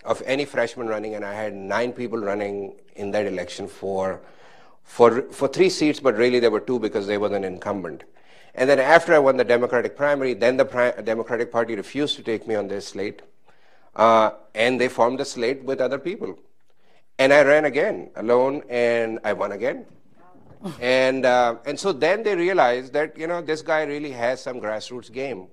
of 0.07 0.23
any 0.25 0.45
freshman 0.45 0.87
running, 0.87 1.15
and 1.15 1.25
I 1.25 1.33
had 1.33 1.53
nine 1.53 1.91
people 1.91 2.17
running 2.17 2.75
in 2.95 3.11
that 3.11 3.25
election 3.25 3.67
for, 3.67 4.21
for, 4.83 5.23
for 5.23 5.49
three 5.49 5.69
seats, 5.69 5.99
but 5.99 6.15
really 6.15 6.39
there 6.39 6.49
were 6.49 6.61
two 6.61 6.79
because 6.79 7.07
there 7.07 7.19
was 7.19 7.33
an 7.33 7.43
incumbent. 7.43 8.05
And 8.55 8.69
then 8.69 8.79
after 8.79 9.13
I 9.13 9.19
won 9.19 9.35
the 9.35 9.43
Democratic 9.43 9.97
primary, 9.97 10.33
then 10.33 10.55
the 10.55 10.65
pri- 10.65 10.93
Democratic 11.03 11.51
Party 11.51 11.75
refused 11.75 12.15
to 12.15 12.23
take 12.23 12.47
me 12.47 12.55
on 12.55 12.69
their 12.69 12.79
slate, 12.79 13.21
uh, 13.97 14.31
and 14.55 14.79
they 14.79 14.87
formed 14.87 15.19
a 15.19 15.25
slate 15.25 15.63
with 15.63 15.81
other 15.81 15.99
people. 15.99 16.39
And 17.19 17.33
I 17.33 17.43
ran 17.43 17.65
again 17.65 18.09
alone, 18.15 18.63
and 18.69 19.19
I 19.25 19.33
won 19.33 19.51
again. 19.51 19.85
and 20.81 21.25
uh, 21.25 21.57
and 21.65 21.79
so 21.79 21.91
then 21.91 22.23
they 22.23 22.35
realized 22.35 22.93
that 22.93 23.15
you 23.15 23.27
know 23.27 23.41
this 23.41 23.61
guy 23.61 23.83
really 23.83 24.09
has 24.09 24.41
some 24.41 24.59
grassroots 24.59 25.11
game 25.11 25.47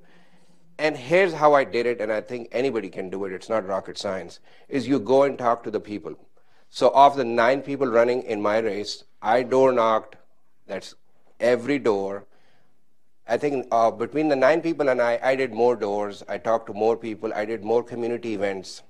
and 0.79 0.97
here's 0.97 1.35
how 1.35 1.55
I 1.55 1.65
did 1.65 1.87
it, 1.87 2.01
and 2.01 2.13
I 2.13 2.21
think 2.21 2.49
anybody 2.53 2.89
can 2.89 3.11
do 3.11 3.25
it, 3.25 3.33
it's 3.33 3.49
not 3.49 3.67
rocket 3.67 3.99
science, 3.99 4.41
is 4.69 4.89
you 4.89 4.99
go 4.99 5.23
and 5.23 5.39
talk 5.39 5.63
to 5.65 5.71
the 5.71 5.81
people. 5.81 6.15
So 6.69 6.91
of 6.95 7.17
the 7.17 7.25
nine 7.25 7.63
people 7.63 7.87
running 7.87 8.23
in 8.23 8.43
my 8.43 8.59
race, 8.59 9.05
I 9.23 9.43
door 9.43 9.73
knocked, 9.73 10.17
that's 10.67 10.95
every 11.39 11.79
door. 11.79 12.27
I 13.29 13.37
think 13.37 13.67
uh, 13.71 13.91
between 13.91 14.29
the 14.29 14.37
nine 14.37 14.61
people 14.61 14.89
and 14.89 15.01
I, 15.01 15.19
I 15.23 15.37
did 15.37 15.53
more 15.53 15.77
doors, 15.77 16.23
I 16.29 16.39
talked 16.39 16.67
to 16.67 16.75
more 16.75 16.97
people, 16.97 17.33
I 17.35 17.45
did 17.45 17.63
more 17.63 17.83
community 17.83 18.35
events 18.35 18.83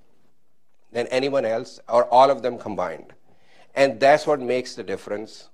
than 0.92 1.06
anyone 1.08 1.44
else, 1.44 1.80
or 1.88 2.04
all 2.06 2.30
of 2.30 2.42
them 2.42 2.58
combined. 2.58 3.12
And 3.74 4.00
that's 4.00 4.26
what 4.26 4.40
makes 4.40 4.74
the 4.74 4.82
difference 4.82 5.48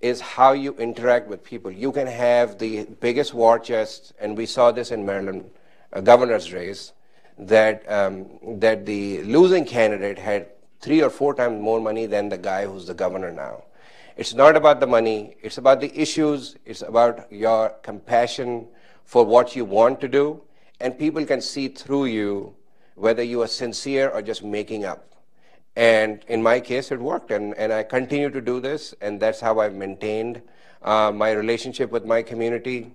is 0.00 0.20
how 0.20 0.52
you 0.52 0.74
interact 0.76 1.28
with 1.28 1.44
people. 1.44 1.70
You 1.70 1.92
can 1.92 2.06
have 2.06 2.58
the 2.58 2.84
biggest 3.00 3.34
war 3.34 3.58
chest, 3.58 4.12
and 4.18 4.36
we 4.36 4.46
saw 4.46 4.72
this 4.72 4.90
in 4.90 5.04
Maryland, 5.04 5.50
a 5.92 6.00
governor's 6.00 6.52
race, 6.52 6.92
that, 7.38 7.90
um, 7.90 8.26
that 8.60 8.86
the 8.86 9.22
losing 9.22 9.64
candidate 9.64 10.18
had 10.18 10.48
three 10.80 11.02
or 11.02 11.10
four 11.10 11.34
times 11.34 11.60
more 11.60 11.80
money 11.80 12.06
than 12.06 12.28
the 12.28 12.38
guy 12.38 12.64
who's 12.64 12.86
the 12.86 12.94
governor 12.94 13.30
now. 13.30 13.64
It's 14.16 14.34
not 14.34 14.56
about 14.56 14.80
the 14.80 14.86
money, 14.86 15.36
it's 15.42 15.58
about 15.58 15.80
the 15.80 15.98
issues, 15.98 16.56
it's 16.64 16.82
about 16.82 17.30
your 17.32 17.70
compassion 17.82 18.68
for 19.04 19.24
what 19.24 19.54
you 19.54 19.64
want 19.64 20.00
to 20.00 20.08
do, 20.08 20.42
and 20.80 20.98
people 20.98 21.24
can 21.26 21.40
see 21.40 21.68
through 21.68 22.06
you 22.06 22.54
whether 22.94 23.22
you 23.22 23.42
are 23.42 23.46
sincere 23.46 24.10
or 24.10 24.22
just 24.22 24.42
making 24.42 24.84
up. 24.84 25.10
And 25.76 26.24
in 26.28 26.42
my 26.42 26.60
case, 26.60 26.90
it 26.90 27.00
worked. 27.00 27.30
And, 27.30 27.54
and 27.56 27.72
I 27.72 27.82
continue 27.82 28.30
to 28.30 28.40
do 28.40 28.60
this. 28.60 28.94
And 29.00 29.20
that's 29.20 29.40
how 29.40 29.60
I've 29.60 29.74
maintained 29.74 30.42
uh, 30.82 31.12
my 31.12 31.32
relationship 31.32 31.90
with 31.90 32.04
my 32.04 32.22
community, 32.22 32.92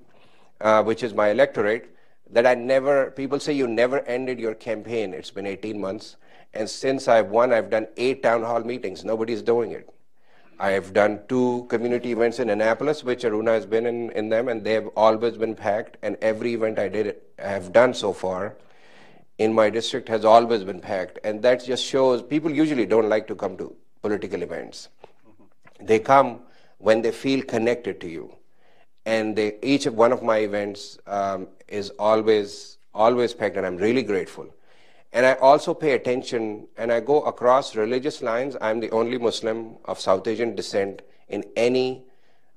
uh, 0.61 0.83
which 0.83 1.03
is 1.03 1.13
my 1.13 1.29
electorate. 1.29 1.95
That 2.31 2.45
I 2.45 2.55
never, 2.55 3.11
people 3.11 3.39
say 3.39 3.53
you 3.53 3.67
never 3.67 3.99
ended 4.01 4.39
your 4.39 4.55
campaign. 4.55 5.13
It's 5.13 5.31
been 5.31 5.45
18 5.45 5.79
months. 5.79 6.17
And 6.53 6.69
since 6.69 7.07
I've 7.07 7.27
won, 7.27 7.53
I've 7.53 7.69
done 7.69 7.87
eight 7.97 8.23
town 8.23 8.43
hall 8.43 8.61
meetings. 8.61 9.03
Nobody's 9.03 9.41
doing 9.41 9.71
it. 9.71 9.89
I've 10.57 10.93
done 10.93 11.19
two 11.27 11.65
community 11.69 12.13
events 12.13 12.39
in 12.39 12.49
Annapolis, 12.49 13.03
which 13.03 13.23
Aruna 13.23 13.49
has 13.49 13.65
been 13.65 13.85
in, 13.85 14.09
in 14.11 14.29
them, 14.29 14.47
and 14.47 14.63
they 14.63 14.71
have 14.71 14.87
always 14.95 15.37
been 15.37 15.53
packed. 15.53 15.97
And 16.01 16.15
every 16.21 16.53
event 16.53 16.79
I 16.79 16.87
did, 16.87 17.17
I 17.37 17.49
have 17.49 17.73
done 17.73 17.93
so 17.93 18.13
far 18.13 18.55
in 19.37 19.53
my 19.53 19.69
district 19.69 20.07
has 20.09 20.25
always 20.25 20.63
been 20.63 20.79
packed. 20.79 21.19
And 21.23 21.41
that 21.43 21.63
just 21.65 21.83
shows 21.83 22.21
people 22.21 22.51
usually 22.51 22.85
don't 22.85 23.09
like 23.09 23.27
to 23.27 23.35
come 23.35 23.57
to 23.57 23.75
political 24.01 24.41
events. 24.41 24.89
Mm-hmm. 25.27 25.85
They 25.85 25.99
come 25.99 26.41
when 26.77 27.01
they 27.01 27.11
feel 27.11 27.43
connected 27.43 27.99
to 28.01 28.09
you. 28.09 28.35
And 29.05 29.35
they, 29.35 29.57
each 29.61 29.85
of 29.85 29.93
one 29.93 30.11
of 30.11 30.23
my 30.23 30.37
events 30.37 30.97
um, 31.05 31.47
is 31.67 31.91
always, 31.99 32.77
always 32.93 33.33
packed, 33.33 33.55
and 33.55 33.65
I'm 33.65 33.77
really 33.77 34.01
grateful. 34.01 34.47
And 35.13 35.25
I 35.25 35.33
also 35.35 35.73
pay 35.73 35.93
attention 35.93 36.67
and 36.75 36.91
I 36.91 36.99
go 36.99 37.21
across 37.21 37.75
religious 37.75 38.21
lines. 38.21 38.57
I'm 38.59 38.81
the 38.81 38.89
only 38.91 39.17
Muslim 39.17 39.77
of 39.85 39.97
South 39.99 40.27
Asian 40.27 40.55
descent 40.55 41.03
in 41.29 41.45
any, 41.55 42.03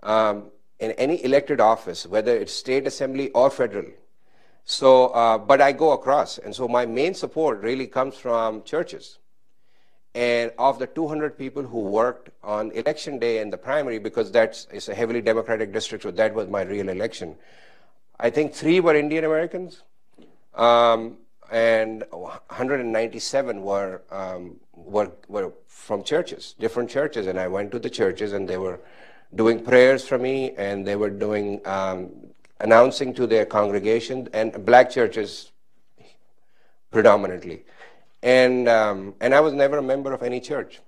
um, 0.02 0.50
in 0.80 0.90
any 0.92 1.22
elected 1.24 1.60
office, 1.60 2.04
whether 2.04 2.34
it's 2.36 2.52
state 2.52 2.86
assembly 2.86 3.30
or 3.30 3.48
federal. 3.50 3.86
So, 4.70 5.06
uh, 5.08 5.38
but 5.38 5.62
I 5.62 5.72
go 5.72 5.92
across. 5.92 6.36
And 6.36 6.54
so 6.54 6.68
my 6.68 6.84
main 6.84 7.14
support 7.14 7.62
really 7.62 7.86
comes 7.86 8.16
from 8.16 8.62
churches. 8.64 9.16
And 10.14 10.52
of 10.58 10.78
the 10.78 10.86
200 10.86 11.38
people 11.38 11.62
who 11.62 11.80
worked 11.80 12.28
on 12.44 12.70
election 12.72 13.18
day 13.18 13.40
in 13.40 13.48
the 13.48 13.56
primary, 13.56 13.98
because 13.98 14.30
that's 14.30 14.66
it's 14.70 14.88
a 14.88 14.94
heavily 14.94 15.22
Democratic 15.22 15.72
district, 15.72 16.02
so 16.02 16.10
that 16.10 16.34
was 16.34 16.48
my 16.48 16.62
real 16.62 16.90
election. 16.90 17.36
I 18.20 18.28
think 18.28 18.52
three 18.52 18.78
were 18.80 18.94
Indian 18.94 19.24
Americans. 19.24 19.84
Um, 20.54 21.16
and 21.50 22.04
197 22.10 23.62
were, 23.62 24.02
um, 24.10 24.56
were, 24.74 25.12
were 25.28 25.50
from 25.66 26.02
churches, 26.02 26.54
different 26.60 26.90
churches. 26.90 27.26
And 27.26 27.40
I 27.40 27.48
went 27.48 27.72
to 27.72 27.78
the 27.78 27.88
churches 27.88 28.34
and 28.34 28.46
they 28.46 28.58
were 28.58 28.80
doing 29.34 29.64
prayers 29.64 30.06
for 30.06 30.18
me 30.18 30.52
and 30.56 30.86
they 30.86 30.96
were 30.96 31.08
doing, 31.08 31.66
um, 31.66 32.10
announcing 32.60 33.14
to 33.14 33.26
their 33.26 33.46
congregation 33.46 34.28
and 34.32 34.64
black 34.64 34.90
churches 34.90 35.52
predominantly. 36.90 37.64
And, 38.22 38.68
um, 38.68 39.14
and 39.20 39.34
I 39.34 39.40
was 39.40 39.52
never 39.52 39.78
a 39.78 39.82
member 39.82 40.12
of 40.12 40.22
any 40.22 40.40
church. 40.40 40.80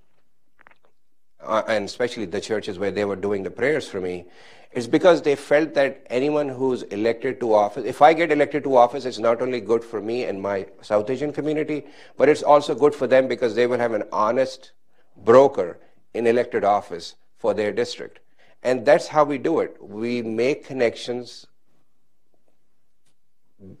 Uh, 1.41 1.63
and 1.67 1.85
especially 1.85 2.25
the 2.25 2.41
churches 2.41 2.77
where 2.77 2.91
they 2.91 3.05
were 3.05 3.15
doing 3.15 3.43
the 3.43 3.49
prayers 3.49 3.87
for 3.87 3.99
me. 3.99 4.25
It's 4.73 4.87
because 4.87 5.21
they 5.21 5.35
felt 5.35 5.73
that 5.73 6.05
anyone 6.09 6.47
who's 6.47 6.83
elected 6.83 7.39
to 7.39 7.53
office, 7.53 7.83
if 7.85 8.01
I 8.01 8.13
get 8.13 8.31
elected 8.31 8.63
to 8.63 8.77
office, 8.77 9.05
it's 9.05 9.19
not 9.19 9.41
only 9.41 9.59
good 9.59 9.83
for 9.83 9.99
me 9.99 10.25
and 10.25 10.41
my 10.41 10.67
South 10.81 11.09
Asian 11.09 11.33
community, 11.33 11.83
but 12.15 12.29
it's 12.29 12.43
also 12.43 12.75
good 12.75 12.95
for 12.95 13.07
them 13.07 13.27
because 13.27 13.55
they 13.55 13.67
will 13.67 13.79
have 13.79 13.93
an 13.93 14.03
honest 14.13 14.71
broker 15.17 15.79
in 16.13 16.27
elected 16.27 16.63
office 16.63 17.15
for 17.37 17.53
their 17.53 17.71
district. 17.71 18.19
And 18.63 18.85
that's 18.85 19.07
how 19.07 19.23
we 19.23 19.37
do 19.37 19.59
it. 19.59 19.75
We 19.81 20.21
make 20.21 20.65
connections 20.65 21.47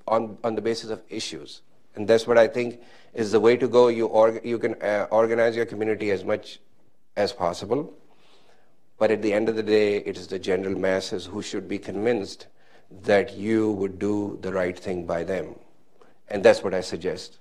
on, 0.07 0.37
on 0.43 0.55
the 0.55 0.61
basis 0.61 0.89
of 0.89 1.01
issues. 1.09 1.61
And 1.95 2.07
that's 2.07 2.25
what 2.27 2.37
I 2.37 2.47
think 2.47 2.81
is 3.13 3.31
the 3.31 3.39
way 3.39 3.57
to 3.57 3.67
go. 3.67 3.89
You, 3.89 4.07
org- 4.07 4.45
you 4.45 4.57
can 4.57 4.75
uh, 4.81 5.07
organize 5.11 5.55
your 5.55 5.65
community 5.65 6.11
as 6.11 6.23
much 6.23 6.59
as 7.17 7.33
possible 7.33 7.93
but 9.01 9.09
at 9.09 9.23
the 9.23 9.33
end 9.33 9.49
of 9.49 9.55
the 9.55 9.63
day, 9.63 9.97
it 9.97 10.15
is 10.15 10.27
the 10.27 10.37
general 10.37 10.77
masses 10.77 11.25
who 11.25 11.41
should 11.41 11.67
be 11.67 11.79
convinced 11.79 12.45
that 13.01 13.35
you 13.35 13.71
would 13.71 13.97
do 13.97 14.37
the 14.43 14.53
right 14.53 14.77
thing 14.77 15.07
by 15.07 15.23
them. 15.23 15.55
And 16.29 16.43
that's 16.43 16.63
what 16.63 16.75
I 16.75 16.81
suggest. 16.81 17.39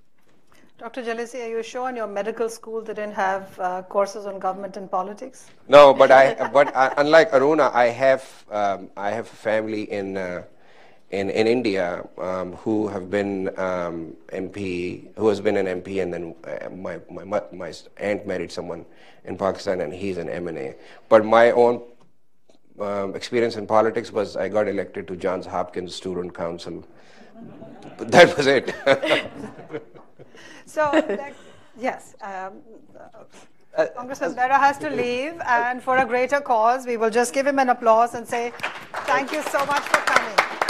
Dr. 0.79 1.03
Jalisi, 1.03 1.45
are 1.45 1.51
you 1.51 1.63
sure 1.63 1.91
in 1.91 1.97
your 1.97 2.07
medical 2.07 2.49
school 2.49 2.81
they 2.81 2.95
didn't 2.95 3.13
have 3.13 3.61
uh, 3.61 3.83
courses 3.83 4.25
on 4.25 4.39
government 4.39 4.79
and 4.79 4.91
politics? 4.91 5.51
No, 5.69 5.93
but 5.93 6.11
I, 6.11 6.49
but 6.49 6.75
I, 6.75 6.95
unlike 6.97 7.31
Aruna, 7.33 7.71
I 7.75 7.89
have, 7.89 8.25
um, 8.51 8.89
I 8.97 9.11
have 9.11 9.27
a 9.27 9.37
family 9.51 9.83
in, 9.93 10.17
uh, 10.17 10.45
in, 11.11 11.29
in 11.31 11.47
India 11.47 12.07
um, 12.19 12.53
who 12.55 12.87
have 12.89 13.11
been 13.11 13.49
um, 13.59 14.17
MP, 14.29 15.09
who 15.17 15.29
has 15.29 15.41
been 15.41 15.57
an 15.57 15.67
MP, 15.83 16.03
and 16.03 16.13
then 16.15 16.35
uh, 16.45 16.71
my, 16.71 17.01
my, 17.11 17.43
my 17.53 17.73
aunt 17.99 18.27
married 18.27 18.53
someone 18.53 18.85
in 19.25 19.37
Pakistan, 19.37 19.81
and 19.81 19.93
he's 19.93 20.19
an 20.19 20.29
MNA. 20.29 20.77
But 21.09 21.25
my 21.25 21.51
own 21.51 21.83
um, 22.79 23.15
experience 23.15 23.57
in 23.57 23.67
politics 23.67 24.13
was 24.13 24.37
I 24.37 24.49
got 24.49 24.69
elected 24.69 25.09
to 25.09 25.17
Johns 25.17 25.47
Hopkins 25.47 25.95
Student 25.95 26.35
Council. 26.35 26.85
That 27.99 28.37
was 28.37 28.47
it. 28.47 28.75
so, 30.67 30.91
that, 30.93 31.35
yes. 31.79 32.15
Um, 32.21 32.61
uh, 33.77 33.87
Congressman 33.97 34.35
Bera 34.35 34.59
has 34.59 34.79
to 34.79 34.91
leave, 34.91 35.41
and 35.47 35.83
for 35.83 35.97
a 35.99 36.05
greater 36.05 36.41
cause, 36.41 36.87
we 36.87 36.97
will 36.97 37.11
just 37.11 37.33
give 37.33 37.47
him 37.47 37.59
an 37.59 37.69
applause 37.71 38.15
and 38.15 38.27
say, 38.27 38.53
Thank 39.07 39.33
you 39.33 39.43
so 39.43 39.65
much 39.67 39.83
for 39.83 40.01
coming. 40.01 40.70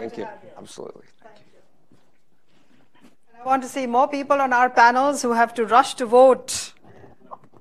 Thank 0.00 0.18
you. 0.18 0.28
Absolutely. 0.58 1.06
Thank 1.22 1.36
you. 1.38 3.08
And 3.32 3.42
I 3.42 3.46
want 3.46 3.62
to 3.62 3.68
see 3.68 3.86
more 3.86 4.08
people 4.08 4.40
on 4.40 4.52
our 4.52 4.70
panels 4.70 5.22
who 5.22 5.32
have 5.32 5.54
to 5.54 5.64
rush 5.64 5.94
to 5.94 6.06
vote 6.06 6.72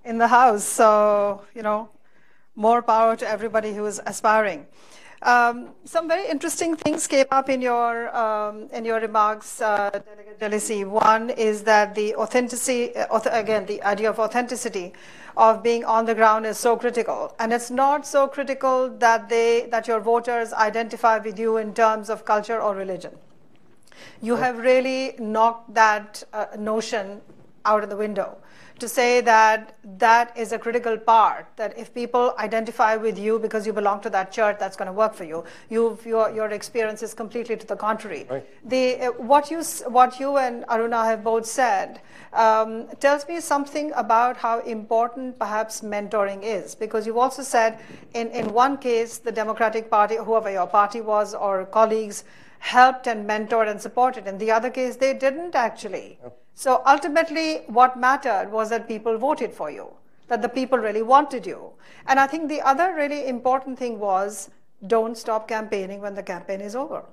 in 0.03 0.17
the 0.17 0.27
House. 0.27 0.63
So, 0.63 1.41
you 1.53 1.61
know, 1.61 1.89
more 2.55 2.81
power 2.81 3.15
to 3.15 3.27
everybody 3.27 3.73
who 3.73 3.85
is 3.85 4.01
aspiring. 4.05 4.65
Um, 5.25 5.69
some 5.85 6.07
very 6.07 6.29
interesting 6.29 6.75
things 6.75 7.07
came 7.07 7.25
up 7.31 7.49
in 7.49 7.59
your 7.59 8.15
um, 8.15 8.69
in 8.71 8.85
your 8.85 8.99
remarks, 8.99 9.59
uh, 9.59 9.89
Delegate. 10.39 10.87
One 10.87 11.31
is 11.31 11.63
that 11.63 11.95
the 11.95 12.15
authenticity, 12.15 12.95
uh, 12.95 13.19
again, 13.31 13.65
the 13.65 13.81
idea 13.81 14.11
of 14.11 14.19
authenticity 14.19 14.93
of 15.35 15.63
being 15.63 15.83
on 15.83 16.05
the 16.05 16.13
ground 16.13 16.45
is 16.45 16.59
so 16.59 16.77
critical, 16.77 17.33
and 17.39 17.51
it's 17.51 17.71
not 17.71 18.05
so 18.05 18.27
critical 18.27 18.87
that 18.99 19.27
they 19.27 19.67
that 19.71 19.87
your 19.87 19.99
voters 19.99 20.53
identify 20.53 21.17
with 21.17 21.39
you 21.39 21.57
in 21.57 21.73
terms 21.73 22.11
of 22.11 22.23
culture 22.23 22.61
or 22.61 22.75
religion. 22.75 23.17
You 24.21 24.35
have 24.35 24.59
really 24.59 25.15
knocked 25.17 25.73
that 25.73 26.23
uh, 26.33 26.45
notion 26.55 27.21
out 27.65 27.83
of 27.83 27.89
the 27.89 27.97
window 27.97 28.37
to 28.79 28.89
say 28.89 29.21
that 29.21 29.77
that 29.97 30.37
is 30.37 30.51
a 30.51 30.59
critical 30.59 30.97
part, 30.97 31.47
that 31.55 31.77
if 31.77 31.93
people 31.93 32.33
identify 32.37 32.95
with 32.97 33.17
you 33.17 33.39
because 33.39 33.65
you 33.65 33.71
belong 33.71 34.01
to 34.01 34.09
that 34.09 34.31
church, 34.31 34.57
that's 34.59 34.75
going 34.75 34.87
to 34.87 34.93
work 34.93 35.13
for 35.13 35.23
you. 35.23 35.45
You've, 35.69 36.05
your, 36.05 36.29
your 36.31 36.49
experience 36.49 37.01
is 37.01 37.13
completely 37.13 37.55
to 37.55 37.65
the 37.65 37.75
contrary. 37.75 38.25
Right. 38.29 38.69
The, 38.69 38.97
uh, 38.97 39.11
what, 39.13 39.49
you, 39.49 39.63
what 39.87 40.19
you 40.19 40.37
and 40.37 40.65
Aruna 40.65 41.05
have 41.05 41.23
both 41.23 41.45
said 41.45 42.01
um, 42.33 42.87
tells 42.99 43.27
me 43.27 43.39
something 43.39 43.93
about 43.95 44.35
how 44.37 44.59
important 44.59 45.39
perhaps 45.39 45.81
mentoring 45.81 46.41
is, 46.43 46.75
because 46.75 47.07
you've 47.07 47.17
also 47.17 47.43
said 47.43 47.79
in, 48.13 48.27
in 48.31 48.51
one 48.53 48.77
case, 48.77 49.19
the 49.19 49.31
Democratic 49.31 49.89
Party, 49.89 50.17
whoever 50.17 50.51
your 50.51 50.67
party 50.67 50.99
was, 50.99 51.33
or 51.33 51.65
colleagues, 51.65 52.25
helped 52.59 53.07
and 53.07 53.29
mentored 53.29 53.69
and 53.69 53.79
supported. 53.79 54.27
In 54.27 54.37
the 54.37 54.51
other 54.51 54.69
case, 54.69 54.97
they 54.97 55.13
didn't 55.13 55.55
actually. 55.55 56.19
Yep. 56.21 56.41
So 56.55 56.81
ultimately, 56.85 57.63
what 57.67 57.99
mattered 57.99 58.49
was 58.49 58.69
that 58.69 58.87
people 58.87 59.17
voted 59.17 59.53
for 59.53 59.69
you, 59.69 59.91
that 60.29 60.41
the 60.41 60.49
people 60.49 60.79
really 60.79 61.01
wanted 61.01 61.45
you. 61.45 61.73
And 62.07 62.17
I 62.17 62.27
think 62.27 62.47
the 62.47 62.61
other 62.61 62.95
really 62.95 63.27
important 63.27 63.77
thing 63.77 63.99
was 63.99 64.49
don't 64.87 65.17
stop 65.17 65.49
campaigning 65.49 65.99
when 65.99 66.15
the 66.15 66.23
campaign 66.23 66.61
is 66.61 66.75
over. 66.75 67.03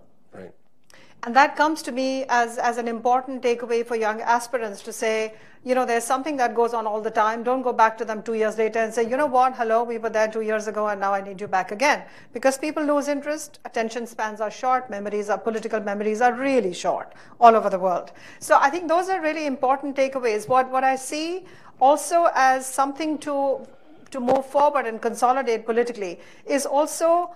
And 1.25 1.37
that 1.37 1.55
comes 1.55 1.83
to 1.83 1.93
me 1.93 2.25
as, 2.29 2.59
as 2.59 2.79
an 2.79 2.89
important 2.89 3.43
takeaway 3.43 3.87
for 3.87 3.95
young 3.95 4.21
aspirants 4.21 4.83
to 4.83 4.93
say, 4.93 5.35
you 5.65 5.77
know, 5.77 5.87
there's 5.87 6.03
something 6.03 6.37
that 6.39 6.57
goes 6.57 6.75
on 6.75 6.85
all 6.85 7.01
the 7.01 7.13
time. 7.13 7.45
Don't 7.45 7.63
go 7.63 7.73
back 7.73 7.97
to 7.99 8.05
them 8.05 8.25
two 8.25 8.35
years 8.35 8.59
later 8.59 8.81
and 8.81 8.93
say, 8.93 9.09
you 9.09 9.17
know 9.17 9.27
what, 9.27 9.55
hello, 9.55 9.85
we 9.85 9.99
were 9.99 10.11
there 10.11 10.27
two 10.27 10.41
years 10.41 10.67
ago 10.67 10.89
and 10.89 11.01
now 11.01 11.15
I 11.15 11.21
need 11.21 11.41
you 11.41 11.47
back 11.47 11.71
again. 11.71 12.03
Because 12.33 12.59
people 12.59 12.83
lose 12.83 13.07
interest, 13.07 13.61
attention 13.65 14.09
spans 14.09 14.41
are 14.41 14.51
short, 14.51 14.91
memories 14.91 15.31
are, 15.31 15.39
political 15.39 15.79
memories 15.79 16.21
are 16.21 16.33
really 16.33 16.73
short 16.73 17.13
all 17.41 17.55
over 17.55 17.71
the 17.71 17.79
world. 17.79 18.11
So 18.41 18.59
I 18.61 18.71
think 18.71 18.89
those 18.89 19.09
are 19.09 19.21
really 19.21 19.47
important 19.47 19.95
takeaways. 19.95 20.49
What, 20.49 20.69
what 20.73 20.83
I 20.83 20.97
see 20.97 21.45
also 21.81 22.31
as 22.35 22.67
something 22.67 23.17
to, 23.19 23.65
to 24.11 24.19
move 24.19 24.45
forward 24.45 24.87
and 24.87 25.01
consolidate 25.01 25.67
politically 25.67 26.19
is 26.47 26.67
also 26.67 27.33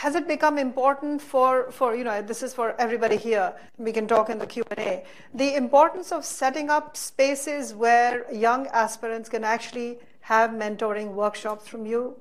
has 0.00 0.14
it 0.14 0.26
become 0.26 0.56
important 0.56 1.20
for, 1.20 1.70
for, 1.70 1.94
you 1.94 2.04
know, 2.04 2.22
this 2.22 2.42
is 2.42 2.54
for 2.54 2.74
everybody 2.78 3.18
here, 3.18 3.52
we 3.76 3.92
can 3.92 4.06
talk 4.08 4.30
in 4.30 4.38
the 4.38 4.46
Q&A, 4.46 5.04
the 5.34 5.54
importance 5.54 6.10
of 6.10 6.24
setting 6.24 6.70
up 6.70 6.96
spaces 6.96 7.74
where 7.74 8.24
young 8.32 8.66
aspirants 8.68 9.28
can 9.28 9.44
actually 9.44 9.98
have 10.22 10.52
mentoring 10.52 11.08
workshops 11.12 11.68
from 11.68 11.84
you, 11.84 12.16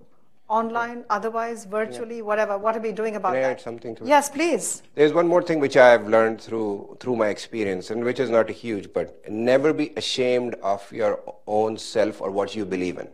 online, 0.49 1.05
otherwise, 1.09 1.63
virtually, 1.63 2.17
yeah. 2.17 2.23
whatever. 2.23 2.57
What 2.57 2.75
are 2.75 2.81
we 2.81 2.91
doing 2.91 3.15
about 3.15 3.33
Can 3.33 3.43
I 3.43 3.47
that? 3.47 3.51
add 3.51 3.61
something 3.61 3.95
to 3.95 4.03
it? 4.03 4.07
Yes, 4.09 4.29
please. 4.29 4.83
There's 4.95 5.13
one 5.13 5.27
more 5.27 5.43
thing 5.43 5.59
which 5.59 5.77
I 5.77 5.89
have 5.89 6.07
learned 6.07 6.41
through 6.41 6.97
through 6.99 7.15
my 7.15 7.27
experience, 7.27 7.91
and 7.91 8.03
which 8.03 8.19
is 8.19 8.29
not 8.29 8.49
huge, 8.49 8.91
but 8.91 9.07
never 9.29 9.71
be 9.71 9.93
ashamed 9.95 10.55
of 10.55 10.91
your 10.91 11.21
own 11.47 11.77
self 11.77 12.19
or 12.19 12.31
what 12.31 12.55
you 12.55 12.65
believe 12.65 12.97
in. 12.97 13.07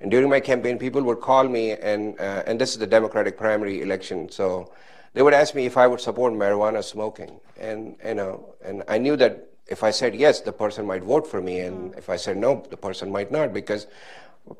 And 0.00 0.10
during 0.10 0.28
my 0.28 0.40
campaign, 0.40 0.78
people 0.78 1.02
would 1.02 1.20
call 1.20 1.48
me, 1.48 1.72
and, 1.72 2.18
uh, 2.20 2.42
and 2.46 2.60
this 2.60 2.70
is 2.72 2.78
the 2.78 2.86
Democratic 2.86 3.36
primary 3.38 3.82
election, 3.82 4.30
so 4.30 4.72
they 5.14 5.22
would 5.22 5.34
ask 5.34 5.54
me 5.54 5.66
if 5.66 5.76
I 5.76 5.86
would 5.86 6.00
support 6.00 6.32
marijuana 6.34 6.82
smoking. 6.84 7.40
And, 7.58 7.96
you 8.04 8.14
know, 8.14 8.54
and 8.64 8.82
I 8.88 8.98
knew 8.98 9.16
that 9.16 9.48
If 9.68 9.82
I 9.82 9.90
said 9.90 10.14
yes, 10.14 10.42
the 10.42 10.52
person 10.52 10.86
might 10.86 11.02
vote 11.02 11.26
for 11.26 11.40
me, 11.42 11.58
and 11.58 11.92
if 11.96 12.08
I 12.08 12.16
said 12.16 12.36
no, 12.36 12.64
the 12.70 12.76
person 12.76 13.10
might 13.10 13.32
not, 13.32 13.52
because 13.52 13.88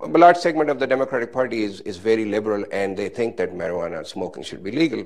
a 0.03 0.09
large 0.09 0.37
segment 0.37 0.68
of 0.68 0.80
the 0.80 0.87
Democratic 0.95 1.32
Party 1.32 1.62
is, 1.62 1.80
is 1.82 1.97
very 1.97 2.24
liberal 2.24 2.64
and 2.72 2.97
they 2.97 3.09
think 3.09 3.37
that 3.37 3.55
marijuana 3.55 4.05
smoking 4.05 4.43
should 4.43 4.64
be 4.64 4.72
legal. 4.72 5.05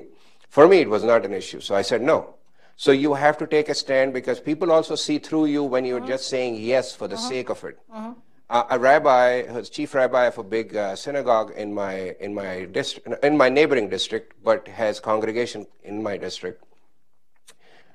For 0.49 0.67
me, 0.67 0.77
it 0.79 0.89
was 0.89 1.03
not 1.03 1.23
an 1.23 1.33
issue, 1.33 1.59
so 1.61 1.75
I 1.75 1.83
said 1.83 2.01
no. 2.01 2.33
So 2.77 2.91
you 2.91 3.13
have 3.13 3.37
to 3.37 3.45
take 3.45 3.69
a 3.69 3.75
stand 3.75 4.11
because 4.11 4.39
people 4.39 4.71
also 4.71 4.95
see 4.95 5.19
through 5.19 5.45
you 5.53 5.63
when 5.63 5.85
you're 5.85 6.07
just 6.07 6.27
saying 6.29 6.55
yes 6.55 6.95
for 6.95 7.07
the 7.07 7.17
sake 7.29 7.49
of 7.51 7.63
it. 7.63 7.77
Uh, 7.93 8.13
a 8.51 8.77
rabbi, 8.77 9.43
who's 9.43 9.69
chief 9.69 9.93
rabbi 9.95 10.25
of 10.25 10.37
a 10.37 10.43
big 10.43 10.75
uh, 10.75 10.95
synagogue 10.95 11.53
in 11.55 11.73
my 11.73 12.15
in 12.19 12.33
my 12.33 12.65
district, 12.65 13.23
in 13.23 13.37
my 13.37 13.47
neighboring 13.47 13.87
district, 13.87 14.33
but 14.43 14.67
has 14.67 14.99
congregation 14.99 15.65
in 15.83 16.03
my 16.03 16.17
district, 16.17 16.63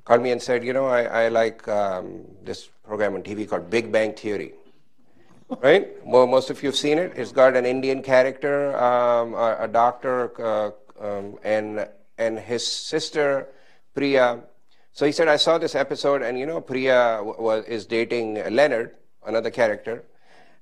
called 0.04 0.22
me 0.22 0.30
and 0.30 0.40
said, 0.40 0.64
you 0.64 0.72
know, 0.72 0.86
I, 0.86 1.02
I 1.24 1.28
like 1.28 1.68
um, 1.68 2.24
this 2.42 2.70
program 2.84 3.14
on 3.14 3.22
TV 3.22 3.46
called 3.46 3.68
Big 3.68 3.92
Bang 3.92 4.14
Theory. 4.14 4.54
right? 5.60 5.88
Well, 6.04 6.26
most 6.26 6.48
of 6.48 6.62
you 6.62 6.70
have 6.70 6.76
seen 6.76 6.96
it. 6.96 7.12
It's 7.16 7.32
got 7.32 7.54
an 7.54 7.66
Indian 7.66 8.02
character, 8.02 8.76
um, 8.78 9.34
a, 9.34 9.56
a, 9.60 9.68
doctor, 9.68 10.32
uh, 10.40 10.70
um, 10.98 11.38
and 11.44 11.86
and 12.16 12.38
his 12.38 12.66
sister, 12.66 13.48
Priya. 13.94 14.40
So 14.92 15.04
he 15.04 15.12
said, 15.12 15.28
I 15.28 15.36
saw 15.36 15.58
this 15.58 15.74
episode, 15.74 16.22
and 16.22 16.38
you 16.38 16.46
know, 16.46 16.62
Priya 16.62 17.20
was 17.22 17.66
is 17.66 17.84
dating 17.84 18.42
Leonard, 18.54 18.96
another 19.26 19.50
character 19.50 20.02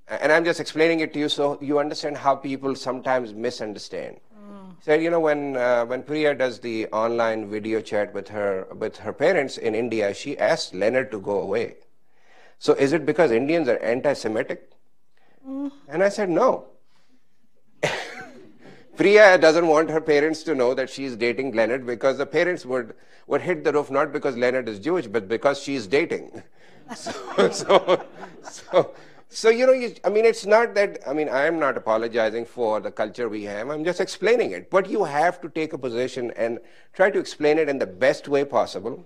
and 0.08 0.30
I'm 0.32 0.44
just 0.44 0.60
explaining 0.60 1.00
it 1.00 1.12
to 1.14 1.18
you 1.18 1.28
so 1.28 1.58
you 1.60 1.78
understand 1.78 2.16
how 2.18 2.36
people 2.36 2.74
sometimes 2.74 3.32
misunderstand. 3.32 4.20
Mm. 4.38 4.74
Said, 4.82 5.02
you 5.02 5.10
know, 5.10 5.20
when 5.20 5.56
uh, 5.56 5.84
when 5.86 6.02
Priya 6.02 6.34
does 6.34 6.60
the 6.60 6.86
online 6.88 7.48
video 7.50 7.80
chat 7.80 8.12
with 8.12 8.28
her 8.28 8.66
with 8.74 8.98
her 8.98 9.12
parents 9.12 9.56
in 9.56 9.74
India, 9.74 10.12
she 10.12 10.38
asked 10.38 10.74
Leonard 10.74 11.10
to 11.10 11.20
go 11.20 11.40
away. 11.40 11.76
So 12.58 12.72
is 12.74 12.92
it 12.92 13.04
because 13.04 13.30
Indians 13.30 13.68
are 13.68 13.78
anti-Semitic? 13.78 14.70
Mm. 15.46 15.70
And 15.88 16.02
I 16.02 16.08
said 16.08 16.30
no. 16.30 16.66
Priya 18.96 19.38
doesn't 19.38 19.66
want 19.66 19.90
her 19.90 20.00
parents 20.00 20.42
to 20.44 20.54
know 20.54 20.74
that 20.74 20.88
she's 20.88 21.16
dating 21.16 21.52
Leonard 21.52 21.86
because 21.86 22.18
the 22.18 22.26
parents 22.26 22.64
would, 22.64 22.94
would 23.26 23.42
hit 23.42 23.64
the 23.64 23.72
roof 23.72 23.90
not 23.90 24.12
because 24.12 24.36
Leonard 24.36 24.68
is 24.68 24.78
Jewish, 24.78 25.06
but 25.06 25.28
because 25.28 25.60
she's 25.60 25.86
dating. 25.86 26.42
so, 26.94 27.50
so, 27.50 28.04
so 28.42 28.94
so, 29.28 29.48
you 29.50 29.66
know, 29.66 29.72
you, 29.72 29.94
I 30.04 30.10
mean, 30.10 30.24
it's 30.24 30.46
not 30.46 30.74
that, 30.74 30.98
I 31.06 31.12
mean, 31.12 31.28
I 31.28 31.46
am 31.46 31.58
not 31.58 31.76
apologizing 31.76 32.44
for 32.44 32.80
the 32.80 32.90
culture 32.90 33.28
we 33.28 33.44
have. 33.44 33.68
I'm 33.68 33.84
just 33.84 34.00
explaining 34.00 34.52
it. 34.52 34.70
But 34.70 34.88
you 34.88 35.04
have 35.04 35.40
to 35.40 35.48
take 35.48 35.72
a 35.72 35.78
position 35.78 36.30
and 36.36 36.60
try 36.92 37.10
to 37.10 37.18
explain 37.18 37.58
it 37.58 37.68
in 37.68 37.78
the 37.78 37.86
best 37.86 38.28
way 38.28 38.44
possible. 38.44 39.04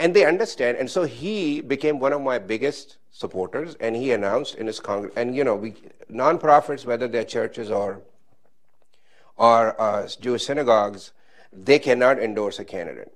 And 0.00 0.14
they 0.14 0.24
understand. 0.24 0.78
And 0.78 0.90
so 0.90 1.04
he 1.04 1.60
became 1.60 2.00
one 2.00 2.12
of 2.12 2.20
my 2.20 2.38
biggest 2.38 2.96
supporters. 3.12 3.76
And 3.78 3.94
he 3.94 4.10
announced 4.10 4.56
in 4.56 4.66
his 4.66 4.80
Congress, 4.80 5.14
and, 5.16 5.36
you 5.36 5.44
know, 5.44 5.54
we, 5.54 5.74
nonprofits, 6.10 6.84
whether 6.84 7.06
they're 7.06 7.24
churches 7.24 7.70
or, 7.70 8.02
or 9.36 9.80
uh, 9.80 10.08
Jewish 10.20 10.46
synagogues, 10.46 11.12
they 11.52 11.78
cannot 11.78 12.18
endorse 12.18 12.58
a 12.58 12.64
candidate. 12.64 13.14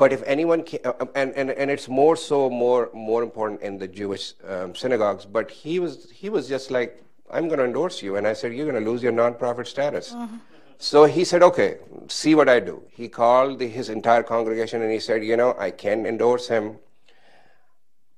But 0.00 0.14
if 0.14 0.22
anyone, 0.24 0.62
can, 0.62 0.80
uh, 0.82 1.04
and, 1.14 1.34
and, 1.36 1.50
and 1.50 1.70
it's 1.70 1.86
more 1.86 2.16
so 2.16 2.48
more 2.48 2.88
more 2.94 3.22
important 3.22 3.60
in 3.60 3.76
the 3.78 3.86
Jewish 3.86 4.32
um, 4.48 4.74
synagogues. 4.74 5.26
But 5.26 5.50
he 5.50 5.78
was 5.78 6.10
he 6.10 6.30
was 6.30 6.48
just 6.48 6.70
like, 6.70 7.04
I'm 7.30 7.48
going 7.48 7.58
to 7.58 7.66
endorse 7.66 8.00
you, 8.02 8.16
and 8.16 8.26
I 8.26 8.32
said, 8.32 8.54
you're 8.54 8.70
going 8.70 8.82
to 8.82 8.90
lose 8.90 9.02
your 9.02 9.12
nonprofit 9.12 9.66
status. 9.66 10.14
Uh-huh. 10.14 10.38
So 10.78 11.04
he 11.04 11.24
said, 11.24 11.42
okay, 11.42 11.76
see 12.08 12.34
what 12.34 12.48
I 12.48 12.60
do. 12.60 12.82
He 12.90 13.08
called 13.08 13.58
the, 13.58 13.68
his 13.68 13.90
entire 13.90 14.22
congregation 14.22 14.80
and 14.80 14.90
he 14.90 14.98
said, 14.98 15.22
you 15.22 15.36
know, 15.36 15.54
I 15.58 15.70
can 15.70 16.06
endorse 16.06 16.48
him, 16.48 16.78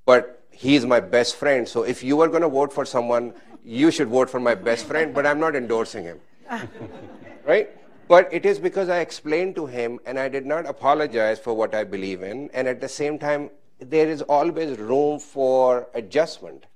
but 0.07 0.45
he's 0.53 0.87
my 0.87 1.01
best 1.01 1.35
friend. 1.35 1.66
So 1.66 1.83
if 1.83 2.05
you 2.05 2.20
are 2.20 2.28
going 2.28 2.43
to 2.43 2.49
vote 2.49 2.72
for 2.72 2.85
someone, 2.85 3.35
you 3.64 3.91
should 3.91 4.07
vote 4.07 4.30
for 4.30 4.39
my 4.39 4.55
best 4.55 4.87
friend, 4.87 5.12
but 5.12 5.26
I'm 5.26 5.41
not 5.41 5.57
endorsing 5.57 6.05
him. 6.05 6.20
right? 7.45 7.68
But 8.12 8.28
it 8.30 8.44
is 8.44 8.58
because 8.58 8.90
I 8.90 8.98
explained 9.00 9.54
to 9.54 9.64
him 9.64 9.98
and 10.04 10.18
I 10.18 10.28
did 10.28 10.44
not 10.44 10.66
apologize 10.66 11.38
for 11.38 11.54
what 11.54 11.74
I 11.74 11.82
believe 11.82 12.22
in. 12.22 12.50
And 12.52 12.68
at 12.68 12.78
the 12.78 12.88
same 12.88 13.18
time, 13.18 13.48
there 13.78 14.06
is 14.06 14.20
always 14.20 14.78
room 14.78 15.18
for 15.18 15.88
adjustment. 15.94 16.66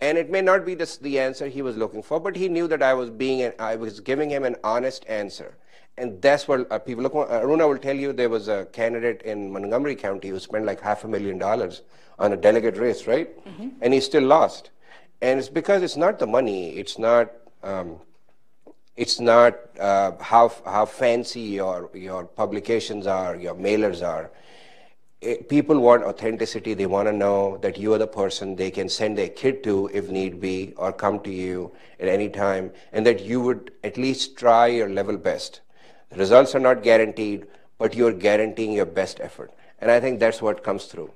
And 0.00 0.18
it 0.18 0.30
may 0.30 0.40
not 0.40 0.66
be 0.66 0.74
the, 0.74 0.98
the 1.00 1.20
answer 1.20 1.46
he 1.46 1.62
was 1.62 1.76
looking 1.76 2.02
for, 2.02 2.18
but 2.18 2.34
he 2.34 2.48
knew 2.48 2.66
that 2.66 2.82
I 2.82 2.92
was 2.94 3.08
being, 3.08 3.42
an, 3.42 3.52
I 3.60 3.76
was 3.76 4.00
giving 4.00 4.30
him 4.30 4.42
an 4.42 4.56
honest 4.64 5.04
answer. 5.08 5.56
And 5.96 6.20
that's 6.20 6.48
what 6.48 6.66
uh, 6.72 6.80
people 6.80 7.04
look. 7.04 7.12
Aruna 7.12 7.68
will 7.68 7.78
tell 7.78 7.94
you 7.94 8.12
there 8.12 8.28
was 8.28 8.48
a 8.48 8.66
candidate 8.72 9.22
in 9.22 9.52
Montgomery 9.52 9.94
County 9.94 10.30
who 10.30 10.40
spent 10.40 10.64
like 10.64 10.80
half 10.80 11.04
a 11.04 11.08
million 11.08 11.38
dollars 11.38 11.82
on 12.18 12.32
a 12.32 12.36
delegate 12.36 12.78
race, 12.78 13.06
right? 13.06 13.28
Mm-hmm. 13.46 13.68
And 13.80 13.94
he 13.94 14.00
still 14.00 14.24
lost. 14.24 14.70
And 15.22 15.38
it's 15.38 15.48
because 15.48 15.84
it's 15.84 15.96
not 15.96 16.18
the 16.18 16.26
money. 16.26 16.70
It's 16.70 16.98
not 16.98 17.30
um, 17.62 18.00
it's 19.00 19.18
not 19.18 19.54
uh, 19.80 20.12
how, 20.20 20.52
how 20.66 20.84
fancy 20.84 21.40
your, 21.40 21.90
your 21.94 22.24
publications 22.24 23.06
are, 23.06 23.34
your 23.34 23.54
mailers 23.54 24.06
are. 24.06 24.30
It, 25.22 25.48
people 25.48 25.80
want 25.80 26.02
authenticity. 26.02 26.74
They 26.74 26.84
want 26.84 27.08
to 27.08 27.12
know 27.12 27.56
that 27.62 27.78
you 27.78 27.94
are 27.94 27.98
the 27.98 28.06
person 28.06 28.56
they 28.56 28.70
can 28.70 28.90
send 28.90 29.16
their 29.16 29.30
kid 29.30 29.64
to 29.64 29.88
if 29.94 30.10
need 30.10 30.38
be, 30.38 30.74
or 30.76 30.92
come 30.92 31.18
to 31.20 31.30
you 31.30 31.72
at 31.98 32.08
any 32.08 32.28
time, 32.28 32.72
and 32.92 33.06
that 33.06 33.22
you 33.22 33.40
would 33.40 33.70
at 33.82 33.96
least 33.96 34.36
try 34.36 34.66
your 34.66 34.90
level 34.90 35.16
best. 35.16 35.62
Results 36.14 36.54
are 36.54 36.60
not 36.60 36.82
guaranteed, 36.82 37.46
but 37.78 37.94
you're 37.94 38.12
guaranteeing 38.12 38.72
your 38.72 38.84
best 38.84 39.18
effort. 39.20 39.50
And 39.78 39.90
I 39.90 39.98
think 40.00 40.20
that's 40.20 40.42
what 40.42 40.62
comes 40.62 40.84
through. 40.84 41.10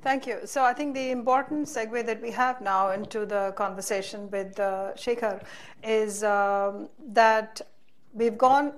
Thank 0.00 0.28
you. 0.28 0.38
So 0.44 0.62
I 0.62 0.72
think 0.74 0.94
the 0.94 1.10
important 1.10 1.66
segue 1.66 2.06
that 2.06 2.22
we 2.22 2.30
have 2.30 2.60
now 2.60 2.92
into 2.92 3.26
the 3.26 3.52
conversation 3.56 4.30
with 4.30 4.58
uh, 4.60 4.92
Shekhar 4.94 5.42
is 5.82 6.22
um, 6.22 6.88
that 7.08 7.60
we've 8.14 8.38
gone, 8.38 8.74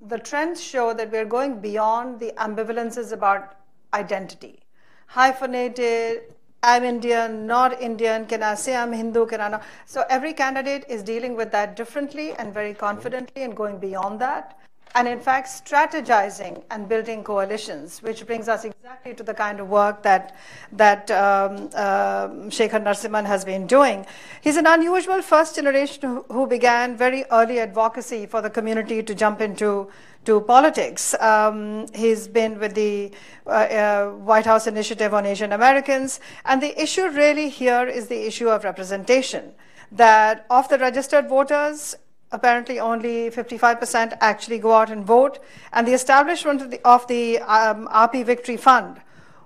the 0.00 0.18
trends 0.18 0.62
show 0.62 0.94
that 0.94 1.12
we're 1.12 1.26
going 1.26 1.60
beyond 1.60 2.20
the 2.20 2.32
ambivalences 2.38 3.12
about 3.12 3.56
identity. 3.92 4.60
Hyphenated, 5.08 6.34
I'm 6.62 6.84
Indian, 6.84 7.46
not 7.46 7.80
Indian, 7.82 8.24
can 8.24 8.42
I 8.42 8.54
say 8.54 8.74
I'm 8.74 8.92
Hindu, 8.92 9.26
can 9.26 9.42
I 9.42 9.48
not? 9.48 9.62
So 9.84 10.04
every 10.08 10.32
candidate 10.32 10.86
is 10.88 11.02
dealing 11.02 11.36
with 11.36 11.52
that 11.52 11.76
differently 11.76 12.32
and 12.32 12.54
very 12.54 12.72
confidently 12.72 13.42
and 13.42 13.54
going 13.54 13.78
beyond 13.78 14.20
that 14.20 14.58
and 14.94 15.08
in 15.08 15.20
fact 15.20 15.48
strategizing 15.48 16.62
and 16.70 16.88
building 16.88 17.24
coalitions, 17.24 18.02
which 18.02 18.26
brings 18.26 18.48
us 18.48 18.64
exactly 18.64 19.14
to 19.14 19.22
the 19.22 19.34
kind 19.34 19.60
of 19.60 19.68
work 19.68 20.02
that, 20.02 20.36
that 20.72 21.10
um, 21.10 21.70
uh, 21.74 22.28
Shekhar 22.48 22.82
Narasimhan 22.82 23.24
has 23.24 23.44
been 23.44 23.66
doing. 23.66 24.06
He's 24.40 24.56
an 24.56 24.66
unusual 24.66 25.22
first 25.22 25.56
generation 25.56 26.02
who, 26.02 26.22
who, 26.28 26.46
began 26.46 26.96
very 26.96 27.24
early 27.30 27.60
advocacy 27.60 28.26
for 28.26 28.42
the 28.42 28.50
community 28.50 29.02
to 29.02 29.14
jump 29.14 29.40
into 29.40 29.88
to 30.24 30.40
politics. 30.40 31.14
Um, 31.20 31.86
he's 31.94 32.28
been 32.28 32.58
with 32.58 32.74
the 32.74 33.12
uh, 33.46 33.50
uh, 33.50 34.10
White 34.10 34.44
House 34.44 34.66
Initiative 34.66 35.14
on 35.14 35.26
Asian 35.26 35.52
Americans, 35.52 36.20
and 36.44 36.62
the 36.62 36.80
issue 36.80 37.08
really 37.08 37.48
here 37.48 37.88
is 37.88 38.08
the 38.08 38.26
issue 38.26 38.48
of 38.48 38.64
representation 38.64 39.52
that 39.92 40.46
of 40.48 40.68
the 40.68 40.78
registered 40.78 41.28
voters, 41.28 41.94
apparently 42.32 42.80
only 42.80 43.30
55% 43.30 44.16
actually 44.20 44.58
go 44.58 44.72
out 44.72 44.90
and 44.90 45.04
vote, 45.04 45.38
and 45.72 45.86
the 45.86 45.92
establishment 45.92 46.62
of 46.62 46.70
the, 46.70 46.80
of 46.84 47.06
the 47.06 47.38
um, 47.40 47.88
AAPI 47.88 48.24
Victory 48.24 48.56
Fund. 48.56 49.00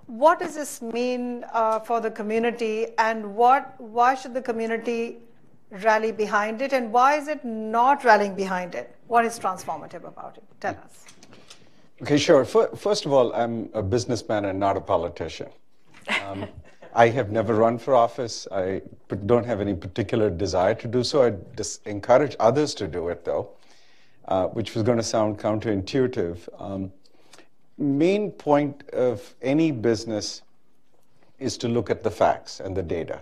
What 0.06 0.38
does 0.38 0.54
this 0.54 0.80
mean 0.80 1.44
uh, 1.52 1.80
for 1.80 2.00
the 2.00 2.10
community, 2.10 2.86
and 2.98 3.34
what, 3.34 3.74
why 3.78 4.14
should 4.14 4.34
the 4.34 4.42
community 4.42 5.18
rally 5.82 6.12
behind 6.12 6.62
it, 6.62 6.72
and 6.72 6.92
why 6.92 7.16
is 7.16 7.28
it 7.28 7.44
not 7.44 8.04
rallying 8.04 8.34
behind 8.34 8.74
it? 8.74 8.94
What 9.08 9.24
is 9.24 9.38
transformative 9.38 10.06
about 10.06 10.36
it? 10.36 10.44
Tell 10.60 10.74
us. 10.84 11.04
Okay, 12.02 12.18
sure. 12.18 12.44
First 12.44 13.06
of 13.06 13.12
all, 13.12 13.34
I'm 13.34 13.70
a 13.72 13.82
businessman 13.82 14.44
and 14.44 14.60
not 14.60 14.76
a 14.76 14.80
politician. 14.80 15.48
Um, 16.24 16.46
I 16.96 17.10
have 17.10 17.30
never 17.30 17.54
run 17.54 17.76
for 17.76 17.94
office. 17.94 18.48
I 18.50 18.80
don't 19.26 19.44
have 19.44 19.60
any 19.60 19.74
particular 19.74 20.30
desire 20.30 20.74
to 20.76 20.88
do 20.88 21.04
so. 21.04 21.26
I 21.26 21.34
encourage 21.88 22.34
others 22.40 22.74
to 22.76 22.88
do 22.88 23.10
it, 23.10 23.22
though, 23.26 23.50
uh, 24.26 24.46
which 24.46 24.74
was 24.74 24.82
going 24.82 24.96
to 24.96 25.04
sound 25.04 25.38
counterintuitive. 25.38 26.48
Um, 26.58 26.90
main 27.76 28.30
point 28.30 28.88
of 28.94 29.34
any 29.42 29.72
business 29.72 30.40
is 31.38 31.58
to 31.58 31.68
look 31.68 31.90
at 31.90 32.02
the 32.02 32.10
facts 32.10 32.60
and 32.60 32.74
the 32.74 32.82
data. 32.82 33.20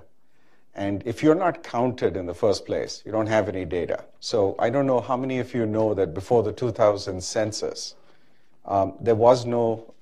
And 0.76 1.02
if 1.04 1.20
you're 1.20 1.34
not 1.34 1.64
counted 1.64 2.16
in 2.16 2.26
the 2.26 2.34
first 2.34 2.66
place, 2.66 3.02
you 3.04 3.10
don't 3.10 3.26
have 3.26 3.48
any 3.48 3.64
data. 3.64 4.04
So 4.20 4.54
I 4.56 4.70
don't 4.70 4.86
know 4.86 5.00
how 5.00 5.16
many 5.16 5.40
of 5.40 5.52
you 5.52 5.66
know 5.66 5.94
that 5.94 6.14
before 6.14 6.44
the 6.44 6.52
2000 6.52 7.20
census, 7.20 7.96
um, 8.66 8.94
there 9.00 9.16
was 9.16 9.44
no 9.44 9.93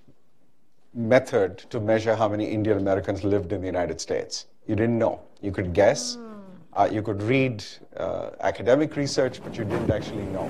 method 0.94 1.58
to 1.70 1.80
measure 1.80 2.14
how 2.14 2.28
many 2.28 2.44
Indian 2.46 2.78
Americans 2.78 3.24
lived 3.24 3.52
in 3.52 3.60
the 3.60 3.66
United 3.66 4.00
States. 4.00 4.46
You 4.66 4.76
didn't 4.76 4.98
know. 4.98 5.20
You 5.40 5.50
could 5.50 5.72
guess, 5.72 6.16
mm. 6.16 6.40
uh, 6.74 6.88
you 6.92 7.02
could 7.02 7.22
read 7.22 7.64
uh, 7.96 8.30
academic 8.40 8.96
research, 8.96 9.42
but 9.42 9.56
you 9.56 9.64
didn't 9.64 9.90
actually 9.90 10.24
know. 10.24 10.48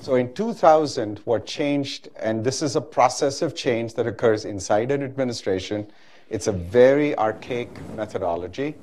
So 0.00 0.16
in 0.16 0.34
2000, 0.34 1.20
what 1.24 1.46
changed, 1.46 2.10
and 2.20 2.44
this 2.44 2.62
is 2.62 2.76
a 2.76 2.80
process 2.80 3.42
of 3.42 3.54
change 3.54 3.94
that 3.94 4.06
occurs 4.06 4.44
inside 4.44 4.90
an 4.90 5.02
administration, 5.02 5.86
It's 6.30 6.46
a 6.46 6.52
very 6.52 7.16
archaic 7.18 7.70
methodology. 7.96 8.74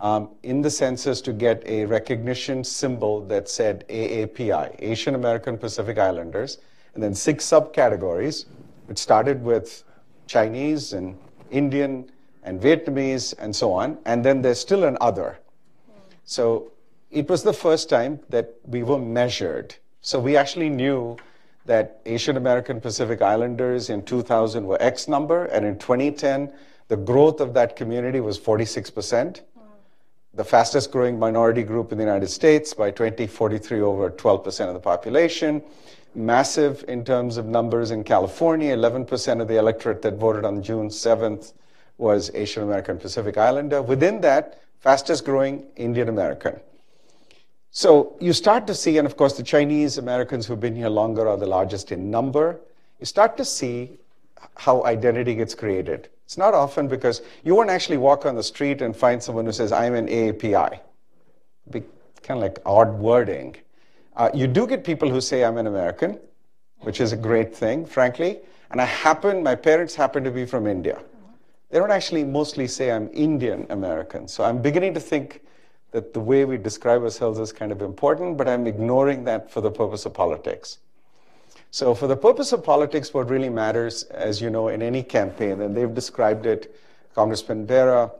Um, 0.00 0.30
in 0.42 0.62
the 0.62 0.70
census 0.70 1.20
to 1.22 1.32
get 1.32 1.62
a 1.64 1.84
recognition 1.84 2.64
symbol 2.64 3.20
that 3.26 3.48
said 3.48 3.84
AAPI, 3.88 4.74
Asian 4.80 5.14
American 5.14 5.56
Pacific 5.56 5.96
Islanders, 5.98 6.58
and 6.94 7.02
then 7.02 7.14
six 7.14 7.44
subcategories, 7.44 8.46
which 8.86 8.98
started 8.98 9.44
with 9.44 9.84
Chinese 10.26 10.92
and 10.92 11.16
Indian 11.50 12.10
and 12.42 12.60
Vietnamese 12.60 13.34
and 13.38 13.54
so 13.54 13.72
on, 13.72 13.98
and 14.04 14.24
then 14.24 14.42
there's 14.42 14.58
still 14.58 14.84
an 14.84 14.98
other. 15.00 15.38
So 16.24 16.72
it 17.10 17.28
was 17.28 17.42
the 17.42 17.52
first 17.52 17.88
time 17.88 18.20
that 18.30 18.54
we 18.64 18.82
were 18.82 18.98
measured. 18.98 19.74
So 20.00 20.18
we 20.18 20.36
actually 20.36 20.68
knew 20.68 21.16
that 21.66 22.00
Asian 22.06 22.36
American 22.36 22.80
Pacific 22.80 23.22
Islanders 23.22 23.90
in 23.90 24.02
2000 24.02 24.66
were 24.66 24.80
X 24.80 25.06
number, 25.06 25.44
and 25.44 25.64
in 25.64 25.78
2010, 25.78 26.52
the 26.88 26.96
growth 26.96 27.40
of 27.40 27.54
that 27.54 27.76
community 27.76 28.20
was 28.20 28.38
46%. 28.38 29.42
The 30.34 30.44
fastest 30.44 30.90
growing 30.90 31.18
minority 31.18 31.62
group 31.62 31.92
in 31.92 31.98
the 31.98 32.04
United 32.04 32.28
States 32.28 32.74
by 32.74 32.90
2043, 32.90 33.80
over 33.80 34.10
12% 34.10 34.66
of 34.68 34.74
the 34.74 34.80
population. 34.80 35.62
Massive 36.14 36.84
in 36.88 37.04
terms 37.04 37.36
of 37.36 37.46
numbers 37.46 37.90
in 37.90 38.04
California, 38.04 38.76
11% 38.76 39.40
of 39.40 39.48
the 39.48 39.56
electorate 39.56 40.02
that 40.02 40.14
voted 40.14 40.44
on 40.44 40.62
June 40.62 40.88
7th 40.88 41.54
was 41.96 42.30
Asian 42.34 42.62
American 42.62 42.98
Pacific 42.98 43.38
Islander. 43.38 43.80
Within 43.80 44.20
that, 44.20 44.60
fastest 44.80 45.24
growing 45.24 45.64
Indian 45.76 46.08
American. 46.08 46.60
So 47.70 48.14
you 48.20 48.34
start 48.34 48.66
to 48.66 48.74
see, 48.74 48.98
and 48.98 49.06
of 49.06 49.16
course, 49.16 49.36
the 49.36 49.42
Chinese 49.42 49.96
Americans 49.96 50.44
who've 50.44 50.60
been 50.60 50.76
here 50.76 50.90
longer 50.90 51.26
are 51.26 51.38
the 51.38 51.46
largest 51.46 51.90
in 51.90 52.10
number. 52.10 52.60
You 53.00 53.06
start 53.06 53.38
to 53.38 53.44
see 53.44 53.98
how 54.56 54.84
identity 54.84 55.34
gets 55.34 55.54
created. 55.54 56.10
It's 56.26 56.36
not 56.36 56.52
often 56.52 56.88
because 56.88 57.22
you 57.44 57.54
won't 57.54 57.70
actually 57.70 57.96
walk 57.96 58.26
on 58.26 58.34
the 58.34 58.42
street 58.42 58.82
and 58.82 58.94
find 58.94 59.22
someone 59.22 59.46
who 59.46 59.52
says, 59.52 59.72
I'm 59.72 59.94
an 59.94 60.08
AAPI. 60.08 60.80
Be 61.70 61.80
kind 62.22 62.38
of 62.38 62.42
like 62.42 62.58
odd 62.66 62.98
wording. 62.98 63.56
Uh, 64.16 64.30
you 64.34 64.46
do 64.46 64.66
get 64.66 64.84
people 64.84 65.08
who 65.08 65.20
say, 65.20 65.44
I'm 65.44 65.56
an 65.56 65.66
American, 65.66 66.18
which 66.80 67.00
is 67.00 67.12
a 67.12 67.16
great 67.16 67.54
thing, 67.54 67.86
frankly. 67.86 68.40
And 68.70 68.80
I 68.80 68.84
happen, 68.84 69.42
my 69.42 69.54
parents 69.54 69.94
happen 69.94 70.24
to 70.24 70.30
be 70.30 70.44
from 70.44 70.66
India. 70.66 71.00
They 71.70 71.78
don't 71.78 71.90
actually 71.90 72.24
mostly 72.24 72.66
say 72.66 72.90
I'm 72.90 73.08
Indian 73.14 73.66
American. 73.70 74.28
So 74.28 74.44
I'm 74.44 74.60
beginning 74.60 74.92
to 74.94 75.00
think 75.00 75.40
that 75.92 76.12
the 76.12 76.20
way 76.20 76.44
we 76.44 76.56
describe 76.56 77.02
ourselves 77.02 77.38
is 77.38 77.52
kind 77.52 77.72
of 77.72 77.80
important, 77.80 78.36
but 78.36 78.48
I'm 78.48 78.66
ignoring 78.66 79.24
that 79.24 79.50
for 79.50 79.60
the 79.60 79.70
purpose 79.70 80.04
of 80.04 80.12
politics. 80.12 80.78
So, 81.70 81.94
for 81.94 82.06
the 82.06 82.16
purpose 82.16 82.52
of 82.52 82.62
politics, 82.62 83.14
what 83.14 83.30
really 83.30 83.48
matters, 83.48 84.02
as 84.04 84.42
you 84.42 84.50
know, 84.50 84.68
in 84.68 84.82
any 84.82 85.02
campaign, 85.02 85.62
and 85.62 85.74
they've 85.74 85.94
described 85.94 86.44
it, 86.44 86.74
Congressman 87.14 87.64
Bera, 87.64 88.10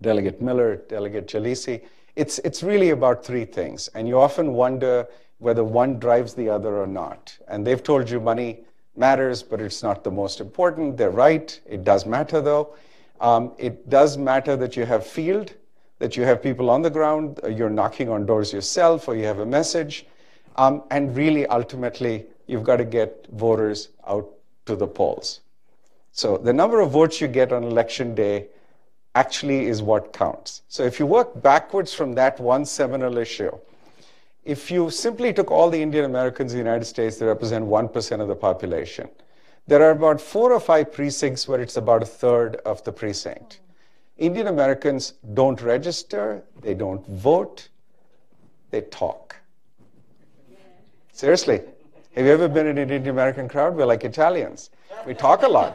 Delegate 0.00 0.40
Miller, 0.40 0.76
Delegate 0.76 1.26
Jalisi, 1.26 1.82
it's, 2.18 2.38
it's 2.40 2.62
really 2.62 2.90
about 2.90 3.24
three 3.24 3.44
things. 3.44 3.88
And 3.94 4.08
you 4.08 4.18
often 4.18 4.52
wonder 4.52 5.06
whether 5.38 5.64
one 5.64 5.98
drives 5.98 6.34
the 6.34 6.48
other 6.48 6.76
or 6.76 6.86
not. 6.86 7.36
And 7.48 7.66
they've 7.66 7.82
told 7.82 8.10
you 8.10 8.20
money 8.20 8.60
matters, 8.96 9.42
but 9.42 9.60
it's 9.60 9.82
not 9.82 10.04
the 10.04 10.10
most 10.10 10.40
important. 10.40 10.96
They're 10.96 11.10
right. 11.10 11.58
It 11.66 11.84
does 11.84 12.06
matter, 12.06 12.40
though. 12.40 12.74
Um, 13.20 13.52
it 13.58 13.88
does 13.88 14.18
matter 14.18 14.56
that 14.56 14.76
you 14.76 14.84
have 14.84 15.06
field 15.06 15.54
that 15.98 16.16
you 16.16 16.24
have 16.24 16.42
people 16.42 16.70
on 16.70 16.82
the 16.82 16.90
ground, 16.90 17.40
uh, 17.42 17.48
you're 17.48 17.70
knocking 17.70 18.08
on 18.08 18.26
doors 18.26 18.52
yourself, 18.52 19.08
or 19.08 19.16
you 19.16 19.24
have 19.24 19.40
a 19.40 19.46
message. 19.46 20.06
Um, 20.56 20.82
and 20.90 21.16
really, 21.16 21.46
ultimately, 21.46 22.26
you've 22.46 22.64
got 22.64 22.76
to 22.76 22.84
get 22.84 23.26
voters 23.32 23.88
out 24.06 24.28
to 24.66 24.76
the 24.76 24.86
polls. 24.86 25.40
So 26.12 26.36
the 26.36 26.52
number 26.52 26.80
of 26.80 26.90
votes 26.90 27.20
you 27.20 27.28
get 27.28 27.52
on 27.52 27.62
election 27.64 28.14
day 28.14 28.48
actually 29.18 29.66
is 29.66 29.82
what 29.82 30.12
counts. 30.12 30.62
So 30.68 30.84
if 30.84 30.98
you 31.00 31.06
work 31.06 31.42
backwards 31.42 31.92
from 31.92 32.14
that 32.14 32.38
one 32.38 32.64
seminal 32.64 33.18
issue, 33.18 33.50
if 34.44 34.70
you 34.70 34.90
simply 34.90 35.32
took 35.32 35.50
all 35.50 35.68
the 35.70 35.82
Indian 35.82 36.04
Americans 36.04 36.52
in 36.52 36.58
the 36.58 36.64
United 36.64 36.84
States 36.84 37.16
that 37.18 37.26
represent 37.26 37.64
1% 37.64 38.20
of 38.20 38.28
the 38.28 38.36
population, 38.36 39.08
there 39.66 39.82
are 39.82 39.90
about 39.90 40.20
four 40.20 40.52
or 40.52 40.60
five 40.60 40.92
precincts 40.92 41.48
where 41.48 41.60
it's 41.60 41.76
about 41.76 42.02
a 42.02 42.06
third 42.06 42.56
of 42.64 42.82
the 42.84 42.92
precinct. 42.92 43.60
Indian 44.16 44.46
Americans 44.46 45.14
don't 45.34 45.60
register, 45.60 46.42
they 46.62 46.74
don't 46.74 47.06
vote, 47.06 47.68
they 48.70 48.82
talk. 48.82 49.36
Seriously. 51.12 51.60
Have 52.14 52.24
you 52.26 52.32
ever 52.32 52.48
been 52.48 52.66
in 52.66 52.78
an 52.78 52.90
Indian 52.90 53.14
American 53.14 53.48
crowd? 53.48 53.76
We're 53.76 53.84
like 53.84 54.04
Italians. 54.04 54.70
We 55.06 55.14
talk 55.14 55.42
a 55.42 55.48
lot. 55.48 55.74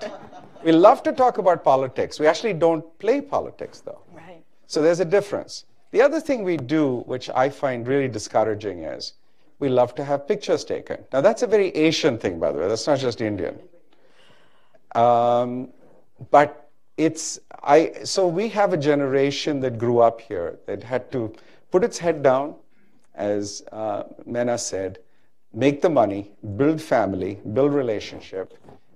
We 0.63 0.71
love 0.71 1.03
to 1.03 1.11
talk 1.11 1.37
about 1.37 1.63
politics. 1.63 2.19
We 2.19 2.27
actually 2.27 2.53
don't 2.53 2.97
play 2.99 3.21
politics, 3.21 3.81
though. 3.81 4.01
Right. 4.13 4.43
So 4.67 4.81
there's 4.81 4.99
a 4.99 5.05
difference. 5.05 5.65
The 5.91 6.01
other 6.01 6.19
thing 6.19 6.43
we 6.43 6.57
do, 6.57 7.01
which 7.05 7.29
I 7.29 7.49
find 7.49 7.87
really 7.87 8.07
discouraging, 8.07 8.83
is 8.83 9.13
we 9.59 9.69
love 9.69 9.93
to 9.95 10.03
have 10.03 10.27
pictures 10.27 10.63
taken. 10.63 11.03
Now, 11.11 11.21
that's 11.21 11.43
a 11.43 11.47
very 11.47 11.69
Asian 11.69 12.17
thing, 12.17 12.39
by 12.39 12.51
the 12.51 12.59
way. 12.59 12.67
That's 12.67 12.87
not 12.87 12.99
just 12.99 13.21
Indian. 13.21 13.59
Um, 14.95 15.69
but 16.31 16.69
it's 16.97 17.39
I 17.63 17.91
so 18.03 18.27
we 18.27 18.49
have 18.49 18.73
a 18.73 18.77
generation 18.77 19.59
that 19.61 19.77
grew 19.79 19.99
up 19.99 20.21
here 20.21 20.59
that 20.67 20.83
had 20.83 21.11
to 21.11 21.33
put 21.71 21.83
its 21.83 21.97
head 21.97 22.21
down, 22.21 22.55
as 23.15 23.63
uh, 23.71 24.03
Mena 24.25 24.57
said, 24.57 24.99
make 25.53 25.81
the 25.81 25.89
money, 25.89 26.31
build 26.55 26.81
family, 26.81 27.39
build 27.53 27.73
relationship, 27.73 28.53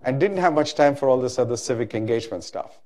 and 0.07 0.21
didn't 0.21 0.37
have 0.37 0.53
much 0.53 0.73
time 0.73 0.95
for 0.95 1.09
all 1.09 1.19
this 1.19 1.37
other 1.37 1.57
civic 1.57 1.93
engagement 1.93 2.41
stuff. 2.41 2.79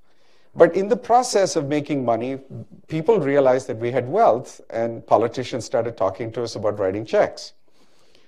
But 0.55 0.75
in 0.75 0.87
the 0.87 0.97
process 0.97 1.55
of 1.55 1.67
making 1.67 2.03
money, 2.03 2.39
people 2.87 3.19
realized 3.19 3.67
that 3.67 3.77
we 3.77 3.91
had 3.91 4.09
wealth, 4.09 4.59
and 4.71 5.05
politicians 5.05 5.63
started 5.63 5.95
talking 5.95 6.31
to 6.31 6.41
us 6.41 6.55
about 6.55 6.79
writing 6.79 7.05
checks. 7.05 7.53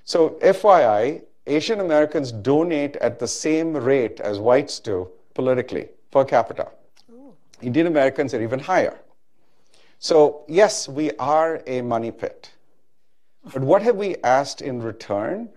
So, 0.05 0.37
FYI, 0.43 1.23
Asian 1.47 1.79
Americans 1.79 2.31
donate 2.31 2.95
at 2.97 3.17
the 3.17 3.27
same 3.27 3.75
rate 3.75 4.19
as 4.19 4.37
whites 4.37 4.79
do 4.79 5.09
politically 5.33 5.89
per 6.11 6.23
capita. 6.23 6.67
Ooh. 7.11 7.33
Indian 7.63 7.87
Americans 7.87 8.35
are 8.35 8.43
even 8.43 8.59
higher. 8.59 8.99
So, 9.97 10.45
yes, 10.47 10.87
we 10.87 11.09
are 11.17 11.63
a 11.65 11.81
money 11.81 12.11
pit. 12.11 12.51
But 13.51 13.63
what 13.63 13.81
have 13.81 13.95
we 13.95 14.17
asked 14.23 14.61
in 14.61 14.83
return? 14.83 15.49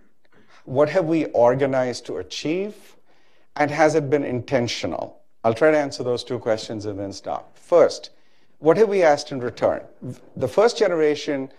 What 0.64 0.88
have 0.88 1.04
we 1.04 1.26
organized 1.26 2.06
to 2.06 2.16
achieve? 2.16 2.95
And 3.56 3.70
has 3.70 3.94
it 3.94 4.10
been 4.10 4.24
intentional? 4.24 5.20
I'll 5.42 5.54
try 5.54 5.70
to 5.70 5.78
answer 5.78 6.02
those 6.02 6.22
two 6.22 6.38
questions 6.38 6.86
and 6.86 6.98
then 6.98 7.12
stop. 7.12 7.56
First, 7.56 8.10
what 8.58 8.76
have 8.76 8.88
we 8.88 9.02
asked 9.02 9.32
in 9.32 9.40
return? 9.40 9.82
The 10.36 10.48
first 10.48 10.78
generation 10.78 11.50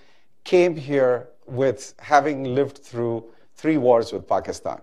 came 0.44 0.76
here 0.76 1.30
with 1.48 1.94
having 2.00 2.44
lived 2.56 2.78
through 2.78 3.24
three 3.56 3.78
wars 3.78 4.14
with 4.14 4.28
Pakistan. 4.28 4.82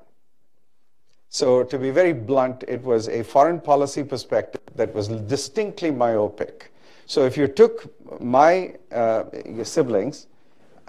So, 1.29 1.65
to 1.65 1.79
be 1.79 1.91
very 1.91 2.13
blunt, 2.13 2.65
it 2.69 2.83
was 2.83 3.09
a 3.09 3.25
foreign 3.25 3.61
policy 3.61 4.05
perspective 4.05 4.61
that 4.77 4.95
was 4.95 5.09
distinctly 5.09 5.91
myopic. 5.91 6.73
So, 7.07 7.25
if 7.25 7.37
you 7.37 7.49
took 7.49 7.93
my 8.21 8.75
uh, 8.93 9.25
siblings, 9.65 10.29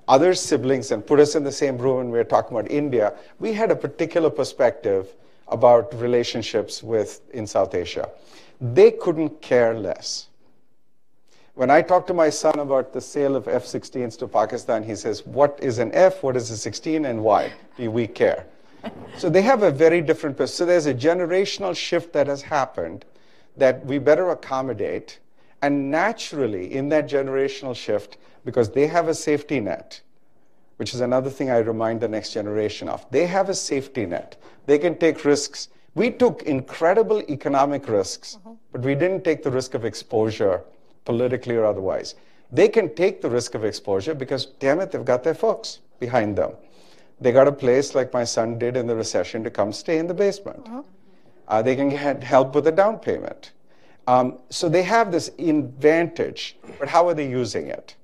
other 0.07 0.35
siblings, 0.35 0.91
and 0.91 1.05
put 1.05 1.19
us 1.19 1.33
in 1.33 1.43
the 1.43 1.51
same 1.51 1.79
room 1.79 2.01
and 2.01 2.11
we 2.11 2.19
were 2.19 2.23
talking 2.23 2.55
about 2.55 2.69
India, 2.69 3.15
we 3.39 3.53
had 3.53 3.71
a 3.71 3.75
particular 3.75 4.29
perspective 4.29 5.15
about 5.47 5.93
relationships 5.99 6.81
with 6.81 7.21
in 7.31 7.45
South 7.47 7.73
Asia. 7.75 8.09
They 8.59 8.91
couldn't 8.91 9.41
care 9.41 9.73
less. 9.73 10.27
When 11.55 11.69
I 11.69 11.81
talk 11.81 12.05
to 12.07 12.13
my 12.13 12.29
son 12.29 12.59
about 12.59 12.91
the 12.91 12.99
sale 12.99 13.35
of 13.35 13.47
F 13.47 13.63
16s 13.63 14.17
to 14.19 14.27
Pakistan, 14.27 14.83
he 14.83 14.95
says, 14.95 15.25
What 15.25 15.57
is 15.61 15.79
an 15.79 15.91
F? 15.93 16.21
What 16.21 16.35
is 16.35 16.51
a 16.51 16.57
16? 16.57 17.05
And 17.05 17.23
why 17.23 17.53
do 17.77 17.89
we 17.89 18.07
care? 18.07 18.45
so 19.17 19.29
they 19.29 19.41
have 19.41 19.63
a 19.63 19.71
very 19.71 20.01
different, 20.01 20.35
perspective. 20.35 20.55
so 20.55 20.65
there's 20.65 20.85
a 20.85 20.93
generational 20.93 21.75
shift 21.75 22.11
that 22.13 22.27
has 22.27 22.41
happened 22.41 23.05
that 23.55 23.85
we 23.85 23.99
better 23.99 24.29
accommodate. 24.31 25.19
And 25.61 25.89
naturally, 25.89 26.73
in 26.73 26.89
that 26.89 27.07
generational 27.07 27.75
shift, 27.75 28.17
because 28.43 28.71
they 28.71 28.87
have 28.87 29.07
a 29.07 29.13
safety 29.13 29.59
net, 29.59 30.01
which 30.77 30.93
is 30.93 31.01
another 31.01 31.29
thing 31.29 31.49
I 31.49 31.57
remind 31.59 32.01
the 32.01 32.07
next 32.07 32.33
generation 32.33 32.89
of, 32.89 33.05
they 33.11 33.25
have 33.25 33.49
a 33.49 33.53
safety 33.53 34.05
net. 34.05 34.35
They 34.65 34.77
can 34.77 34.97
take 34.97 35.23
risks. 35.23 35.69
We 35.93 36.11
took 36.11 36.43
incredible 36.43 37.21
economic 37.29 37.87
risks, 37.87 38.37
uh-huh. 38.37 38.55
but 38.71 38.81
we 38.81 38.95
didn't 38.95 39.23
take 39.23 39.43
the 39.43 39.51
risk 39.51 39.73
of 39.73 39.85
exposure, 39.85 40.63
politically 41.05 41.55
or 41.55 41.65
otherwise. 41.65 42.15
They 42.51 42.67
can 42.67 42.93
take 42.95 43.21
the 43.21 43.29
risk 43.29 43.55
of 43.55 43.63
exposure 43.63 44.13
because, 44.13 44.47
damn 44.59 44.79
it, 44.81 44.91
they've 44.91 45.05
got 45.05 45.23
their 45.23 45.33
folks 45.33 45.79
behind 45.99 46.37
them. 46.37 46.51
They 47.21 47.31
got 47.31 47.47
a 47.47 47.51
place 47.51 47.95
like 47.95 48.11
my 48.11 48.25
son 48.25 48.59
did 48.59 48.75
in 48.75 48.87
the 48.87 48.95
recession 48.95 49.43
to 49.45 49.49
come 49.49 49.71
stay 49.71 49.97
in 49.97 50.07
the 50.07 50.13
basement. 50.13 50.67
Uh-huh. 50.67 50.83
Uh, 51.47 51.61
they 51.61 51.75
can 51.75 51.89
get 51.89 52.23
help 52.23 52.55
with 52.55 52.67
a 52.67 52.71
down 52.71 52.99
payment. 52.99 53.51
Um, 54.07 54.39
so 54.49 54.69
they 54.69 54.83
have 54.83 55.11
this 55.11 55.29
advantage, 55.39 56.57
but 56.77 56.87
how 56.87 57.07
are 57.07 57.13
they 57.13 57.27
using 57.27 57.67
it? 57.67 57.95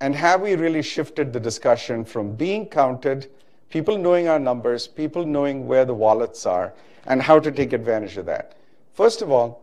And 0.00 0.14
have 0.14 0.40
we 0.40 0.54
really 0.54 0.82
shifted 0.82 1.32
the 1.32 1.40
discussion 1.40 2.04
from 2.04 2.34
being 2.34 2.66
counted, 2.66 3.30
people 3.68 3.98
knowing 3.98 4.28
our 4.28 4.38
numbers, 4.38 4.88
people 4.88 5.26
knowing 5.26 5.66
where 5.66 5.84
the 5.84 5.94
wallets 5.94 6.46
are, 6.46 6.72
and 7.06 7.20
how 7.20 7.38
to 7.38 7.52
take 7.52 7.72
advantage 7.72 8.16
of 8.16 8.26
that? 8.26 8.54
First 8.94 9.22
of 9.22 9.30
all, 9.30 9.62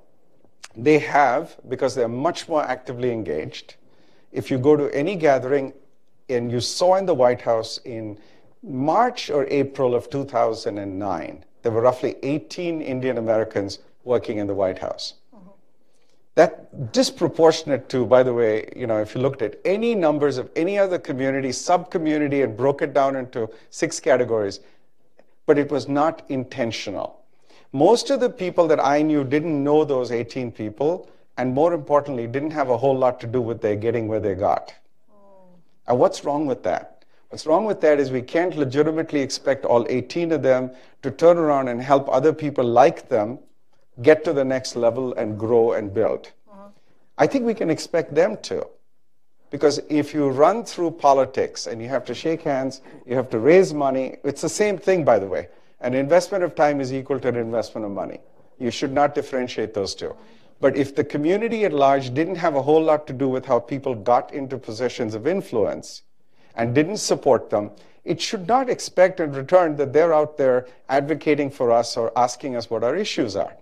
They 0.77 0.99
have, 0.99 1.57
because 1.67 1.95
they're 1.95 2.07
much 2.07 2.47
more 2.47 2.63
actively 2.63 3.11
engaged. 3.11 3.75
If 4.31 4.51
you 4.51 4.59
go 4.59 4.75
to 4.75 4.93
any 4.93 5.15
gathering, 5.15 5.73
and 6.29 6.51
you 6.51 6.59
saw 6.59 6.95
in 6.95 7.07
the 7.07 7.15
White 7.15 7.41
House 7.41 7.79
in 7.83 8.19
March 8.61 9.31
or 9.31 9.47
April 9.49 9.95
of 9.95 10.09
2009, 10.09 11.45
there 11.63 11.71
were 11.71 11.81
roughly 11.81 12.15
18 12.21 12.81
Indian 12.81 13.17
Americans 13.17 13.79
working 14.03 14.37
in 14.37 14.45
the 14.45 14.53
White 14.53 14.77
House. 14.77 15.15
That 16.37 16.91
disproportionate 16.91 17.89
to, 17.89 18.05
by 18.05 18.21
the 18.21 18.31
way, 18.31 18.69
you 18.75 18.85
know, 18.85 19.01
if 19.01 19.15
you 19.15 19.21
looked 19.21 19.41
at 19.41 19.55
any 19.65 19.95
numbers 19.95 20.37
of 20.37 20.51
any 20.55 20.77
other 20.77 20.99
community, 20.99 21.51
sub-community, 21.51 22.43
and 22.43 22.55
broke 22.55 22.83
it 22.83 22.93
down 22.93 23.15
into 23.15 23.49
six 23.71 23.99
categories, 23.99 24.59
but 25.47 25.57
it 25.57 25.71
was 25.71 25.87
not 25.87 26.21
intentional. 26.29 27.23
Most 27.71 28.11
of 28.11 28.19
the 28.19 28.29
people 28.29 28.67
that 28.67 28.79
I 28.79 29.01
knew 29.01 29.23
didn't 29.23 29.63
know 29.63 29.83
those 29.83 30.11
18 30.11 30.51
people, 30.51 31.09
and 31.39 31.55
more 31.55 31.73
importantly, 31.73 32.27
didn't 32.27 32.51
have 32.51 32.69
a 32.69 32.77
whole 32.77 32.95
lot 32.95 33.19
to 33.21 33.25
do 33.25 33.41
with 33.41 33.59
their 33.59 33.75
getting 33.75 34.07
where 34.07 34.19
they 34.19 34.35
got. 34.35 34.75
Oh. 35.11 35.47
And 35.87 35.97
what's 35.97 36.23
wrong 36.23 36.45
with 36.45 36.61
that? 36.61 37.03
What's 37.29 37.47
wrong 37.47 37.65
with 37.65 37.81
that 37.81 37.99
is 37.99 38.11
we 38.11 38.21
can't 38.21 38.55
legitimately 38.55 39.21
expect 39.21 39.65
all 39.65 39.87
18 39.89 40.31
of 40.33 40.43
them 40.43 40.69
to 41.01 41.09
turn 41.09 41.39
around 41.39 41.67
and 41.67 41.81
help 41.81 42.07
other 42.09 42.31
people 42.31 42.63
like 42.63 43.09
them 43.09 43.39
get 44.01 44.23
to 44.25 44.33
the 44.33 44.45
next 44.45 44.75
level 44.75 45.13
and 45.13 45.39
grow 45.39 45.73
and 45.73 45.93
build. 45.93 46.31
Uh-huh. 46.51 46.69
I 47.17 47.27
think 47.27 47.45
we 47.45 47.53
can 47.53 47.69
expect 47.69 48.13
them 48.13 48.37
to. 48.43 48.67
Because 49.49 49.79
if 49.89 50.13
you 50.13 50.29
run 50.29 50.65
through 50.65 50.91
politics 50.91 51.67
and 51.67 51.81
you 51.81 51.87
have 51.87 52.03
to 52.05 52.13
shake 52.13 52.41
hands, 52.41 52.81
you 53.05 53.15
have 53.15 53.29
to 53.29 53.39
raise 53.39 53.73
money, 53.73 54.17
it's 54.23 54.41
the 54.41 54.49
same 54.49 54.77
thing, 54.77 55.05
by 55.05 55.19
the 55.19 55.27
way. 55.27 55.47
An 55.79 55.93
investment 55.93 56.43
of 56.43 56.55
time 56.55 56.81
is 56.81 56.93
equal 56.93 57.19
to 57.19 57.29
an 57.29 57.35
investment 57.35 57.85
of 57.85 57.91
money. 57.91 58.19
You 58.59 58.71
should 58.71 58.91
not 58.91 59.15
differentiate 59.15 59.73
those 59.73 59.95
two. 59.95 60.15
But 60.59 60.75
if 60.75 60.95
the 60.95 61.03
community 61.03 61.65
at 61.65 61.71
large 61.71 62.13
didn't 62.13 62.35
have 62.37 62.55
a 62.55 62.61
whole 62.61 62.83
lot 62.83 63.05
to 63.07 63.13
do 63.13 63.29
with 63.29 63.45
how 63.45 63.59
people 63.59 63.93
got 63.93 64.33
into 64.33 64.57
positions 64.57 65.13
of 65.13 65.27
influence 65.27 66.01
and 66.55 66.73
didn't 66.73 66.97
support 66.97 67.49
them, 67.49 67.71
it 68.03 68.19
should 68.19 68.47
not 68.47 68.69
expect 68.69 69.19
in 69.19 69.31
return 69.33 69.75
that 69.75 69.93
they're 69.93 70.13
out 70.13 70.37
there 70.37 70.65
advocating 70.89 71.51
for 71.51 71.71
us 71.71 71.95
or 71.95 72.11
asking 72.17 72.55
us 72.55 72.69
what 72.69 72.83
our 72.83 72.95
issues 72.95 73.35
are. 73.35 73.55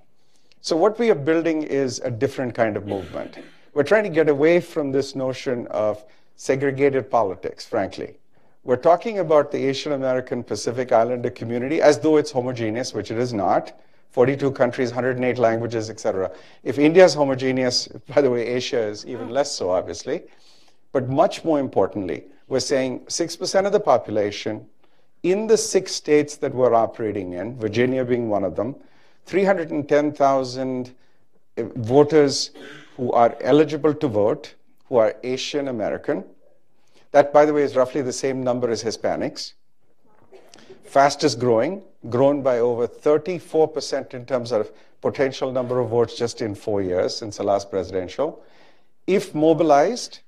So 0.65 0.75
what 0.75 0.97
we 0.97 1.11
are 1.11 1.21
building 1.29 1.61
is 1.61 1.99
a 1.99 2.09
different 2.09 2.55
kind 2.55 2.75
of 2.75 2.87
movement. 2.87 3.37
We're 3.75 3.83
trying 3.83 4.01
to 4.05 4.09
get 4.09 4.29
away 4.29 4.59
from 4.59 4.91
this 4.91 5.13
notion 5.13 5.67
of 5.67 6.03
segregated 6.37 7.11
politics, 7.11 7.63
frankly. 7.63 8.15
We're 8.63 8.75
talking 8.75 9.19
about 9.19 9.51
the 9.51 9.63
Asian 9.63 9.91
American 9.91 10.43
Pacific 10.43 10.91
Islander 10.91 11.29
community 11.29 11.83
as 11.83 11.99
though 11.99 12.17
it's 12.17 12.31
homogeneous, 12.31 12.95
which 12.95 13.11
it 13.11 13.19
is 13.19 13.31
not. 13.31 13.79
42 14.09 14.49
countries, 14.53 14.89
108 14.89 15.37
languages, 15.37 15.91
etc. 15.91 16.31
If 16.63 16.79
India 16.79 17.05
is 17.05 17.13
homogeneous, 17.13 17.87
by 18.15 18.21
the 18.21 18.31
way, 18.31 18.47
Asia 18.47 18.87
is 18.87 19.05
even 19.05 19.29
less 19.29 19.51
so, 19.51 19.69
obviously. 19.69 20.23
But 20.93 21.07
much 21.07 21.43
more 21.43 21.59
importantly, 21.59 22.23
we're 22.47 22.59
saying 22.59 23.01
6% 23.01 23.67
of 23.67 23.71
the 23.71 23.79
population 23.79 24.65
in 25.21 25.45
the 25.45 25.57
six 25.57 25.93
states 25.93 26.37
that 26.37 26.55
we're 26.55 26.73
operating 26.73 27.33
in, 27.33 27.55
Virginia 27.55 28.03
being 28.03 28.29
one 28.29 28.43
of 28.43 28.55
them, 28.55 28.75
310,000 29.25 30.95
eh, 31.57 31.63
voters 31.75 32.51
who 32.97 33.11
are 33.11 33.35
eligible 33.41 33.93
to 33.93 34.07
vote, 34.07 34.55
who 34.87 34.97
are 34.97 35.15
Asian 35.23 35.67
American. 35.67 36.23
That, 37.11 37.33
by 37.33 37.45
the 37.45 37.53
way, 37.53 37.63
is 37.63 37.75
roughly 37.75 38.01
the 38.01 38.13
same 38.13 38.43
number 38.43 38.69
as 38.69 38.83
Hispanics. 38.83 39.53
Fastest 40.83 41.39
growing, 41.39 41.81
grown 42.09 42.41
by 42.41 42.59
over 42.59 42.87
34% 42.87 44.13
in 44.13 44.25
terms 44.25 44.51
of 44.51 44.71
potential 45.01 45.51
number 45.51 45.79
of 45.79 45.89
votes 45.89 46.17
just 46.17 46.41
in 46.41 46.55
four 46.55 46.81
years 46.81 47.15
since 47.15 47.37
the 47.37 47.43
last 47.43 47.69
presidential. 47.69 48.43
If 49.07 49.35
mobilized, 49.35 50.19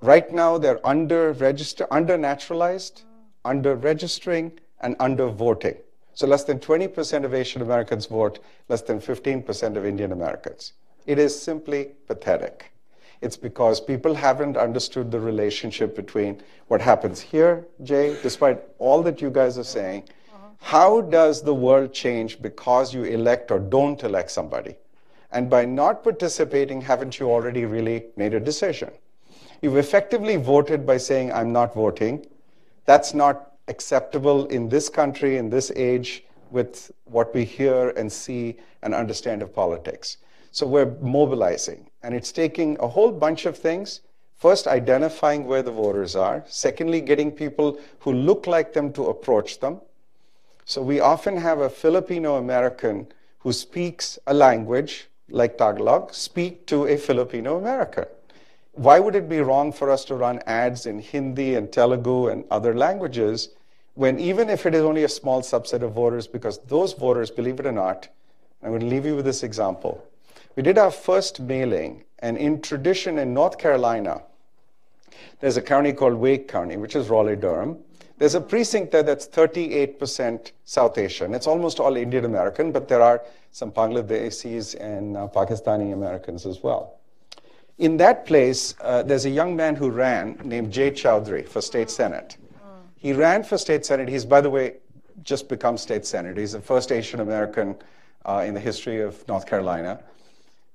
right 0.00 0.30
now 0.32 0.58
they're 0.58 0.84
under 0.86 1.32
register, 1.32 1.86
under 1.90 2.18
naturalized, 2.18 3.02
under 3.44 3.74
registering, 3.74 4.52
and 4.80 4.96
under 5.00 5.28
voting. 5.28 5.76
So 6.16 6.26
less 6.26 6.44
than 6.44 6.60
20% 6.60 7.24
of 7.24 7.34
Asian 7.34 7.60
Americans 7.60 8.06
vote, 8.06 8.38
less 8.70 8.80
than 8.80 9.00
15% 9.00 9.76
of 9.76 9.84
Indian 9.84 10.12
Americans. 10.12 10.72
It 11.06 11.18
is 11.18 11.38
simply 11.38 11.90
pathetic. 12.06 12.72
It's 13.20 13.36
because 13.36 13.82
people 13.82 14.14
haven't 14.14 14.56
understood 14.56 15.10
the 15.10 15.20
relationship 15.20 15.94
between 15.94 16.42
what 16.68 16.80
happens 16.80 17.20
here, 17.20 17.66
Jay, 17.82 18.16
despite 18.22 18.62
all 18.78 19.02
that 19.02 19.20
you 19.20 19.28
guys 19.28 19.58
are 19.58 19.64
saying. 19.64 20.04
How 20.58 21.02
does 21.02 21.42
the 21.42 21.54
world 21.54 21.92
change 21.92 22.40
because 22.40 22.94
you 22.94 23.04
elect 23.04 23.50
or 23.50 23.58
don't 23.58 24.02
elect 24.02 24.30
somebody? 24.30 24.76
And 25.32 25.50
by 25.50 25.66
not 25.66 26.02
participating, 26.02 26.80
haven't 26.80 27.20
you 27.20 27.30
already 27.30 27.66
really 27.66 28.06
made 28.16 28.32
a 28.32 28.40
decision? 28.40 28.90
You've 29.60 29.76
effectively 29.76 30.36
voted 30.36 30.86
by 30.86 30.96
saying, 30.96 31.30
I'm 31.30 31.52
not 31.52 31.74
voting. 31.74 32.24
That's 32.86 33.12
not 33.12 33.55
acceptable 33.68 34.46
in 34.46 34.68
this 34.68 34.88
country, 34.88 35.36
in 35.36 35.50
this 35.50 35.70
age, 35.74 36.24
with 36.50 36.90
what 37.04 37.34
we 37.34 37.44
hear 37.44 37.90
and 37.90 38.10
see 38.10 38.56
and 38.82 38.94
understand 38.94 39.42
of 39.42 39.54
politics. 39.54 40.18
So 40.52 40.66
we're 40.66 40.94
mobilizing, 41.00 41.90
and 42.02 42.14
it's 42.14 42.32
taking 42.32 42.78
a 42.80 42.88
whole 42.88 43.12
bunch 43.12 43.46
of 43.46 43.58
things. 43.58 44.00
First, 44.36 44.66
identifying 44.66 45.46
where 45.46 45.62
the 45.62 45.72
voters 45.72 46.14
are. 46.14 46.44
Secondly, 46.46 47.00
getting 47.00 47.32
people 47.32 47.78
who 48.00 48.12
look 48.12 48.46
like 48.46 48.72
them 48.72 48.92
to 48.92 49.06
approach 49.06 49.60
them. 49.60 49.80
So 50.64 50.82
we 50.82 51.00
often 51.00 51.36
have 51.36 51.60
a 51.60 51.70
Filipino 51.70 52.36
American 52.36 53.08
who 53.40 53.52
speaks 53.52 54.18
a 54.26 54.34
language 54.34 55.08
like 55.28 55.58
Tagalog 55.58 56.14
speak 56.14 56.66
to 56.66 56.86
a 56.86 56.96
Filipino 56.96 57.58
American 57.58 58.06
why 58.76 59.00
would 59.00 59.14
it 59.14 59.26
be 59.26 59.40
wrong 59.40 59.72
for 59.72 59.90
us 59.90 60.04
to 60.04 60.14
run 60.14 60.38
ads 60.46 60.84
in 60.84 60.98
Hindi 60.98 61.54
and 61.54 61.72
Telugu 61.72 62.28
and 62.28 62.44
other 62.50 62.74
languages 62.74 63.48
when 63.96 64.20
even 64.20 64.50
if 64.50 64.66
it 64.66 64.74
is 64.74 64.82
only 64.82 65.04
a 65.04 65.08
small 65.08 65.40
subset 65.42 65.82
of 65.82 65.92
voters, 65.92 66.26
because 66.26 66.58
those 66.68 66.92
voters, 66.92 67.30
believe 67.30 67.58
it 67.58 67.66
or 67.66 67.72
not, 67.72 68.08
I'm 68.62 68.68
going 68.68 68.80
to 68.80 68.86
leave 68.86 69.06
you 69.06 69.16
with 69.16 69.24
this 69.24 69.42
example. 69.42 70.06
We 70.54 70.62
did 70.62 70.78
our 70.78 70.90
first 70.90 71.40
mailing, 71.40 72.04
and 72.18 72.36
in 72.36 72.60
tradition 72.60 73.18
in 73.18 73.32
North 73.32 73.58
Carolina, 73.58 74.22
there's 75.40 75.56
a 75.56 75.62
county 75.62 75.94
called 75.94 76.14
Wake 76.14 76.46
County, 76.46 76.76
which 76.76 76.94
is 76.94 77.08
Raleigh 77.08 77.36
Durham. 77.36 77.78
There's 78.18 78.34
a 78.34 78.40
precinct 78.40 78.92
there 78.92 79.02
that's 79.02 79.26
38% 79.28 80.52
South 80.64 80.96
Asian. 80.98 81.34
It's 81.34 81.46
almost 81.46 81.80
all 81.80 81.96
Indian 81.96 82.26
American, 82.26 82.72
but 82.72 82.88
there 82.88 83.02
are 83.02 83.22
some 83.50 83.72
Bangladeshis 83.72 84.78
and 84.78 85.16
uh, 85.16 85.28
Pakistani 85.28 85.94
Americans 85.94 86.44
as 86.44 86.62
well. 86.62 86.98
In 87.78 87.96
that 87.98 88.26
place, 88.26 88.74
uh, 88.80 89.02
there's 89.02 89.24
a 89.24 89.30
young 89.30 89.56
man 89.56 89.74
who 89.74 89.90
ran 89.90 90.38
named 90.44 90.72
Jay 90.72 90.90
Chaudhuri 90.90 91.46
for 91.46 91.62
state 91.62 91.90
senate. 91.90 92.36
He 93.06 93.12
ran 93.12 93.44
for 93.44 93.56
state 93.56 93.86
senate. 93.86 94.08
He's, 94.08 94.24
by 94.24 94.40
the 94.40 94.50
way, 94.50 94.78
just 95.22 95.48
become 95.48 95.78
state 95.78 96.04
senator. 96.04 96.40
He's 96.40 96.54
the 96.54 96.60
first 96.60 96.90
Asian 96.90 97.20
American 97.20 97.76
uh, 98.24 98.42
in 98.44 98.52
the 98.52 98.58
history 98.58 99.00
of 99.00 99.28
North 99.28 99.46
Carolina. 99.46 100.00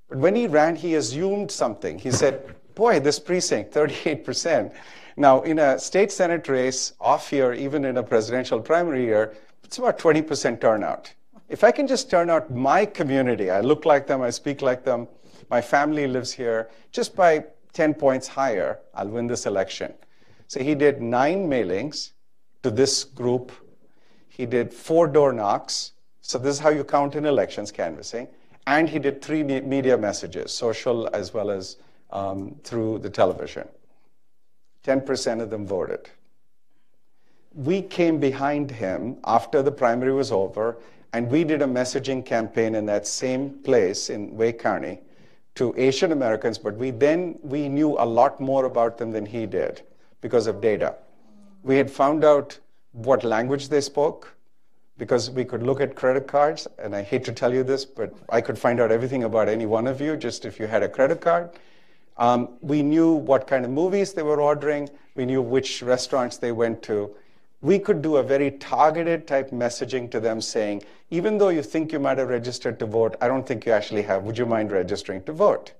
But 0.07 0.19
when 0.19 0.33
he 0.33 0.47
ran, 0.47 0.77
he 0.77 0.95
assumed 0.95 1.51
something. 1.51 1.99
He 1.99 2.09
said, 2.09 2.55
Boy, 2.73 3.01
this 3.01 3.19
precinct, 3.19 3.73
38%. 3.73 4.73
Now, 5.17 5.41
in 5.41 5.59
a 5.59 5.77
state 5.77 6.09
senate 6.09 6.47
race, 6.47 6.93
off 7.01 7.33
year, 7.33 7.51
even 7.51 7.83
in 7.83 7.97
a 7.97 8.03
presidential 8.03 8.61
primary 8.61 9.03
year, 9.03 9.35
it's 9.65 9.77
about 9.77 9.99
20% 9.99 10.61
turnout. 10.61 11.13
If 11.49 11.65
I 11.65 11.71
can 11.71 11.85
just 11.85 12.09
turn 12.09 12.29
out 12.29 12.49
my 12.49 12.85
community, 12.85 13.49
I 13.49 13.59
look 13.59 13.83
like 13.83 14.07
them, 14.07 14.21
I 14.21 14.29
speak 14.29 14.61
like 14.61 14.85
them, 14.85 15.09
my 15.49 15.59
family 15.59 16.07
lives 16.07 16.31
here, 16.31 16.69
just 16.93 17.13
by 17.13 17.43
10 17.73 17.93
points 17.95 18.29
higher, 18.29 18.79
I'll 18.93 19.09
win 19.09 19.27
this 19.27 19.45
election. 19.45 19.93
So 20.47 20.63
he 20.63 20.75
did 20.75 21.01
nine 21.01 21.49
mailings 21.49 22.11
to 22.63 22.71
this 22.71 23.03
group. 23.03 23.51
He 24.29 24.45
did 24.45 24.73
four 24.73 25.07
door 25.07 25.33
knocks. 25.33 25.93
So 26.21 26.37
this 26.37 26.55
is 26.55 26.59
how 26.59 26.69
you 26.69 26.83
count 26.83 27.15
in 27.15 27.25
elections 27.25 27.71
canvassing. 27.71 28.27
And 28.67 28.87
he 28.87 28.99
did 28.99 29.21
three 29.21 29.43
media 29.43 29.97
messages, 29.97 30.51
social 30.51 31.09
as 31.13 31.33
well 31.33 31.49
as 31.49 31.77
um, 32.11 32.55
through 32.63 32.99
the 32.99 33.09
television. 33.09 33.67
10% 34.83 35.41
of 35.41 35.49
them 35.49 35.65
voted. 35.65 36.09
We 37.53 37.81
came 37.81 38.19
behind 38.19 38.71
him 38.71 39.17
after 39.25 39.61
the 39.61 39.71
primary 39.71 40.13
was 40.13 40.31
over, 40.31 40.77
and 41.13 41.29
we 41.29 41.43
did 41.43 41.61
a 41.61 41.65
messaging 41.65 42.25
campaign 42.25 42.75
in 42.75 42.85
that 42.85 43.05
same 43.05 43.59
place 43.63 44.09
in 44.09 44.35
Wake 44.35 44.59
County 44.59 44.99
to 45.55 45.73
Asian 45.77 46.11
Americans, 46.11 46.57
but 46.57 46.75
we 46.77 46.91
then 46.91 47.37
we 47.43 47.67
knew 47.67 47.97
a 47.97 48.05
lot 48.05 48.39
more 48.39 48.65
about 48.65 48.97
them 48.97 49.11
than 49.11 49.25
he 49.25 49.45
did 49.45 49.81
because 50.21 50.47
of 50.47 50.61
data. 50.61 50.95
We 51.63 51.77
had 51.77 51.91
found 51.91 52.23
out 52.23 52.59
what 52.91 53.23
language 53.23 53.69
they 53.69 53.81
spoke 53.81 54.33
because 54.97 55.31
we 55.31 55.45
could 55.45 55.63
look 55.63 55.81
at 55.81 55.95
credit 55.95 56.27
cards, 56.27 56.67
and 56.77 56.95
I 56.95 57.01
hate 57.01 57.23
to 57.25 57.31
tell 57.31 57.53
you 57.53 57.63
this, 57.63 57.85
but 57.85 58.13
I 58.29 58.41
could 58.41 58.57
find 58.57 58.79
out 58.79 58.91
everything 58.91 59.23
about 59.23 59.49
any 59.49 59.65
one 59.65 59.87
of 59.87 60.01
you 60.01 60.15
just 60.15 60.45
if 60.45 60.59
you 60.59 60.67
had 60.67 60.83
a 60.83 60.89
credit 60.89 61.21
card. 61.21 61.49
Um, 62.17 62.49
we 62.61 62.83
knew 62.83 63.13
what 63.13 63.47
kind 63.47 63.65
of 63.65 63.71
movies 63.71 64.13
they 64.13 64.21
were 64.21 64.39
ordering. 64.39 64.89
We 65.15 65.25
knew 65.25 65.41
which 65.41 65.81
restaurants 65.81 66.37
they 66.37 66.51
went 66.51 66.83
to. 66.83 67.15
we 67.61 67.77
could 67.77 68.01
do 68.01 68.17
a 68.17 68.23
very 68.23 68.51
targeted 68.51 69.27
type 69.27 69.51
messaging 69.51 70.09
to 70.09 70.19
them 70.19 70.41
saying, 70.41 70.83
even 71.11 71.37
though 71.37 71.49
you 71.49 71.61
think 71.61 71.91
you 71.91 71.99
might 71.99 72.17
have 72.17 72.29
registered 72.29 72.79
to 72.79 72.85
vote, 72.87 73.15
I 73.21 73.27
don't 73.27 73.45
think 73.45 73.65
you 73.65 73.71
actually 73.71 74.01
have. 74.03 74.23
Would 74.23 74.37
you 74.37 74.47
mind 74.47 74.71
registering 74.71 75.23
to 75.23 75.33
vote? 75.33 75.73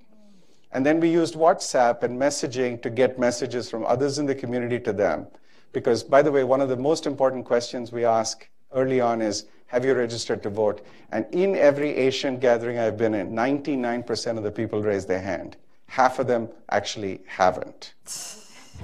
And 0.72 0.86
then 0.86 1.00
we 1.00 1.10
used 1.10 1.34
WhatsApp 1.36 2.04
and 2.04 2.20
messaging 2.20 2.82
to 2.84 2.90
get 2.90 3.18
messages 3.20 3.70
from 3.70 3.86
others 3.86 4.20
in 4.20 4.26
the 4.28 4.36
community 4.36 4.80
to 4.80 4.94
them. 4.94 5.28
Because, 5.72 6.04
by 6.04 6.22
the 6.22 6.32
way, 6.32 6.44
one 6.44 6.62
of 6.62 6.70
the 6.70 6.76
most 6.76 7.06
important 7.06 7.46
questions 7.46 7.92
we 7.92 8.06
ask 8.06 8.48
early 8.74 9.00
on 9.00 9.22
is, 9.22 9.46
have 9.68 9.86
you 9.86 9.94
registered 9.94 10.44
to 10.44 10.50
vote? 10.50 10.86
And 11.12 11.26
in 11.32 11.56
every 11.56 11.96
Asian 11.96 12.40
gathering 12.40 12.78
I've 12.78 12.98
been 12.98 13.14
in, 13.14 13.32
99% 13.32 14.38
of 14.38 14.44
the 14.44 14.52
people 14.52 14.82
raise 14.82 15.06
their 15.06 15.22
hand. 15.22 15.56
Half 15.88 16.20
of 16.20 16.28
them 16.28 16.50
actually 16.70 17.22
haven't. 17.26 17.94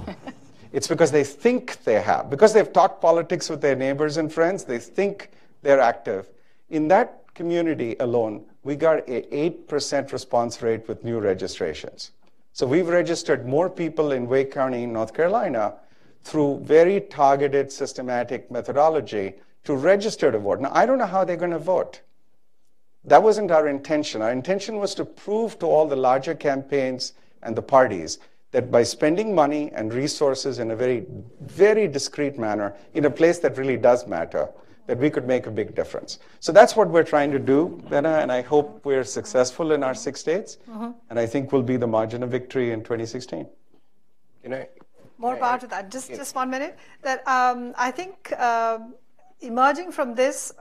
it's 0.72 0.88
because 0.88 1.10
they 1.10 1.24
think 1.24 1.84
they 1.84 2.00
have. 2.00 2.30
Because 2.30 2.52
they've 2.52 2.72
talked 2.72 3.02
politics 3.02 3.50
with 3.50 3.60
their 3.60 3.76
neighbors 3.76 4.16
and 4.16 4.32
friends, 4.32 4.64
they 4.64 4.78
think 4.78 5.30
they're 5.62 5.80
active. 5.80 6.28
In 6.70 6.88
that 6.88 7.22
community 7.34 7.96
alone, 8.00 8.44
we 8.62 8.74
got 8.74 9.06
an 9.08 9.22
8% 9.22 10.12
response 10.12 10.62
rate 10.62 10.88
with 10.88 11.04
new 11.04 11.18
registrations. 11.20 12.12
So 12.52 12.66
we've 12.66 12.88
registered 12.88 13.46
more 13.46 13.70
people 13.70 14.12
in 14.12 14.26
Wake 14.26 14.52
County, 14.52 14.84
North 14.86 15.14
Carolina, 15.14 15.74
through 16.28 16.60
very 16.62 17.00
targeted, 17.00 17.72
systematic 17.72 18.50
methodology 18.50 19.32
to 19.64 19.74
register 19.74 20.30
to 20.30 20.38
vote. 20.38 20.60
Now, 20.60 20.70
I 20.74 20.84
don't 20.84 20.98
know 20.98 21.06
how 21.06 21.24
they're 21.24 21.36
going 21.36 21.52
to 21.52 21.58
vote. 21.58 22.02
That 23.04 23.22
wasn't 23.22 23.50
our 23.50 23.66
intention. 23.66 24.20
Our 24.20 24.30
intention 24.30 24.76
was 24.76 24.94
to 24.96 25.06
prove 25.06 25.58
to 25.60 25.66
all 25.66 25.88
the 25.88 25.96
larger 25.96 26.34
campaigns 26.34 27.14
and 27.42 27.56
the 27.56 27.62
parties 27.62 28.18
that 28.50 28.70
by 28.70 28.82
spending 28.82 29.34
money 29.34 29.70
and 29.72 29.92
resources 29.92 30.58
in 30.58 30.70
a 30.70 30.76
very, 30.76 31.06
very 31.40 31.88
discreet 31.88 32.38
manner, 32.38 32.74
in 32.92 33.06
a 33.06 33.10
place 33.10 33.38
that 33.38 33.56
really 33.56 33.78
does 33.78 34.06
matter, 34.06 34.50
that 34.86 34.98
we 34.98 35.08
could 35.08 35.26
make 35.26 35.46
a 35.46 35.50
big 35.50 35.74
difference. 35.74 36.18
So 36.40 36.52
that's 36.52 36.76
what 36.76 36.88
we're 36.88 37.04
trying 37.04 37.30
to 37.32 37.38
do, 37.38 37.82
Benna, 37.88 38.22
and 38.22 38.30
I 38.30 38.42
hope 38.42 38.84
we're 38.84 39.04
successful 39.04 39.72
in 39.72 39.82
our 39.82 39.94
six 39.94 40.20
states. 40.20 40.58
Mm-hmm. 40.68 40.90
And 41.08 41.18
I 41.18 41.26
think 41.26 41.52
we'll 41.52 41.62
be 41.62 41.78
the 41.78 41.86
margin 41.86 42.22
of 42.22 42.30
victory 42.30 42.72
in 42.72 42.80
2016. 42.80 43.46
Can 44.42 44.54
I? 44.54 44.68
More 45.18 45.34
about 45.36 45.68
that. 45.68 45.90
Just, 45.90 46.08
just 46.08 46.34
one 46.34 46.50
minute. 46.50 46.78
That 47.02 47.26
um, 47.26 47.74
I 47.76 47.90
think. 47.90 48.32
Uh, 48.36 48.78
emerging 49.40 49.92
from 49.92 50.14
this 50.14 50.52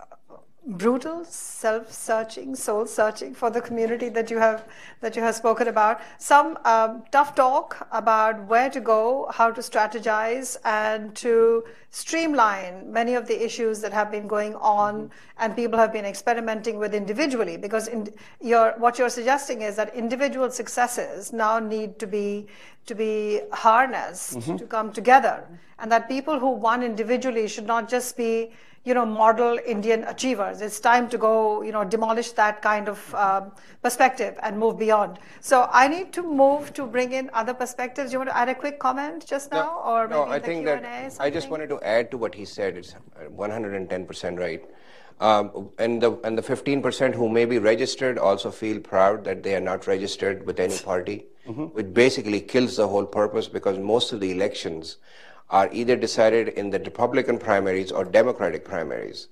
brutal 0.67 1.23
self-searching 1.23 2.53
soul 2.53 2.85
searching 2.85 3.33
for 3.33 3.49
the 3.49 3.61
community 3.61 4.09
that 4.09 4.29
you 4.29 4.37
have 4.37 4.67
that 4.99 5.15
you 5.15 5.21
have 5.21 5.33
spoken 5.33 5.69
about 5.69 6.01
some 6.17 6.57
um, 6.65 7.03
tough 7.09 7.33
talk 7.35 7.87
about 7.91 8.45
where 8.47 8.69
to 8.69 8.81
go 8.81 9.29
how 9.33 9.49
to 9.49 9.61
strategize 9.61 10.57
and 10.65 11.15
to 11.15 11.63
streamline 11.89 12.91
many 12.91 13.13
of 13.13 13.27
the 13.27 13.45
issues 13.45 13.79
that 13.79 13.93
have 13.93 14.11
been 14.11 14.27
going 14.27 14.55
on 14.55 14.95
mm-hmm. 14.95 15.07
and 15.39 15.55
people 15.55 15.79
have 15.79 15.93
been 15.93 16.03
experimenting 16.03 16.77
with 16.77 16.93
individually 16.93 17.55
because 17.55 17.87
in 17.87 18.13
your, 18.41 18.73
what 18.77 18.99
you're 18.99 19.09
suggesting 19.09 19.61
is 19.61 19.77
that 19.77 19.95
individual 19.95 20.51
successes 20.51 21.31
now 21.31 21.59
need 21.59 21.97
to 21.97 22.05
be 22.05 22.45
to 22.85 22.93
be 22.93 23.39
harnessed 23.53 24.37
mm-hmm. 24.37 24.57
to 24.57 24.65
come 24.65 24.91
together 24.91 25.47
and 25.79 25.89
that 25.89 26.09
people 26.09 26.39
who 26.39 26.49
won 26.49 26.83
individually 26.83 27.47
should 27.47 27.67
not 27.67 27.87
just 27.87 28.17
be 28.17 28.51
you 28.87 28.93
know, 28.93 29.05
model 29.05 29.59
Indian 29.65 30.05
achievers. 30.05 30.61
It's 30.61 30.79
time 30.79 31.09
to 31.09 31.17
go, 31.17 31.61
you 31.61 31.73
know, 31.73 31.83
demolish 31.83 32.31
that 32.31 32.61
kind 32.61 32.87
of 32.87 33.13
um, 33.15 33.51
perspective 33.81 34.39
and 34.41 34.57
move 34.57 34.79
beyond. 34.79 35.19
So 35.41 35.67
I 35.73 35.89
need 35.89 36.13
to 36.13 36.23
move 36.23 36.73
to 36.75 36.85
bring 36.85 37.11
in 37.11 37.29
other 37.33 37.53
perspectives. 37.53 38.11
Do 38.11 38.13
you 38.13 38.19
want 38.19 38.29
to 38.29 38.37
add 38.37 38.47
a 38.47 38.55
quick 38.55 38.79
comment 38.79 39.25
just 39.27 39.51
now, 39.51 39.81
no, 39.83 39.91
or 39.91 40.07
no? 40.07 40.23
I 40.23 40.39
think 40.39 40.63
Q&A, 40.63 40.79
that 40.79 41.11
something? 41.11 41.27
I 41.27 41.29
just 41.29 41.49
wanted 41.49 41.67
to 41.67 41.81
add 41.81 42.09
to 42.11 42.17
what 42.17 42.33
he 42.33 42.45
said. 42.45 42.77
It's 42.77 42.95
110% 43.35 44.39
right. 44.39 44.63
Um, 45.19 45.71
and 45.79 46.01
the 46.01 46.11
and 46.23 46.37
the 46.37 46.43
15% 46.43 47.15
who 47.15 47.27
may 47.27 47.45
be 47.45 47.57
registered 47.57 48.17
also 48.19 48.51
feel 48.51 48.79
proud 48.79 49.23
that 49.25 49.41
they 49.43 49.55
are 49.55 49.65
not 49.67 49.87
registered 49.87 50.45
with 50.45 50.59
any 50.59 50.77
party, 50.77 51.25
mm-hmm. 51.45 51.63
which 51.77 51.93
basically 51.93 52.39
kills 52.39 52.77
the 52.77 52.87
whole 52.87 53.05
purpose 53.05 53.47
because 53.47 53.79
most 53.79 54.13
of 54.13 54.19
the 54.19 54.31
elections 54.31 54.97
are 55.49 55.69
either 55.71 55.95
decided 55.95 56.49
in 56.49 56.69
the 56.69 56.79
Republican 56.79 57.37
primaries 57.37 57.91
or 57.91 58.03
Democratic 58.03 58.65
primaries. 58.65 59.27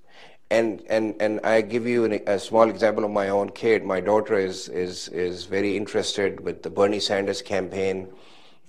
And, 0.49 0.83
and, 0.89 1.15
and 1.19 1.39
I 1.43 1.61
give 1.61 1.87
you 1.87 2.05
an, 2.05 2.21
a 2.27 2.39
small 2.39 2.69
example 2.69 3.03
of 3.03 3.11
my 3.11 3.29
own 3.29 3.49
kid. 3.49 3.83
My 3.83 3.99
daughter 3.99 4.37
is, 4.37 4.69
is, 4.69 5.07
is 5.09 5.45
very 5.45 5.75
interested 5.75 6.39
with 6.39 6.61
the 6.61 6.69
Bernie 6.69 6.99
Sanders 6.99 7.41
campaign, 7.41 8.09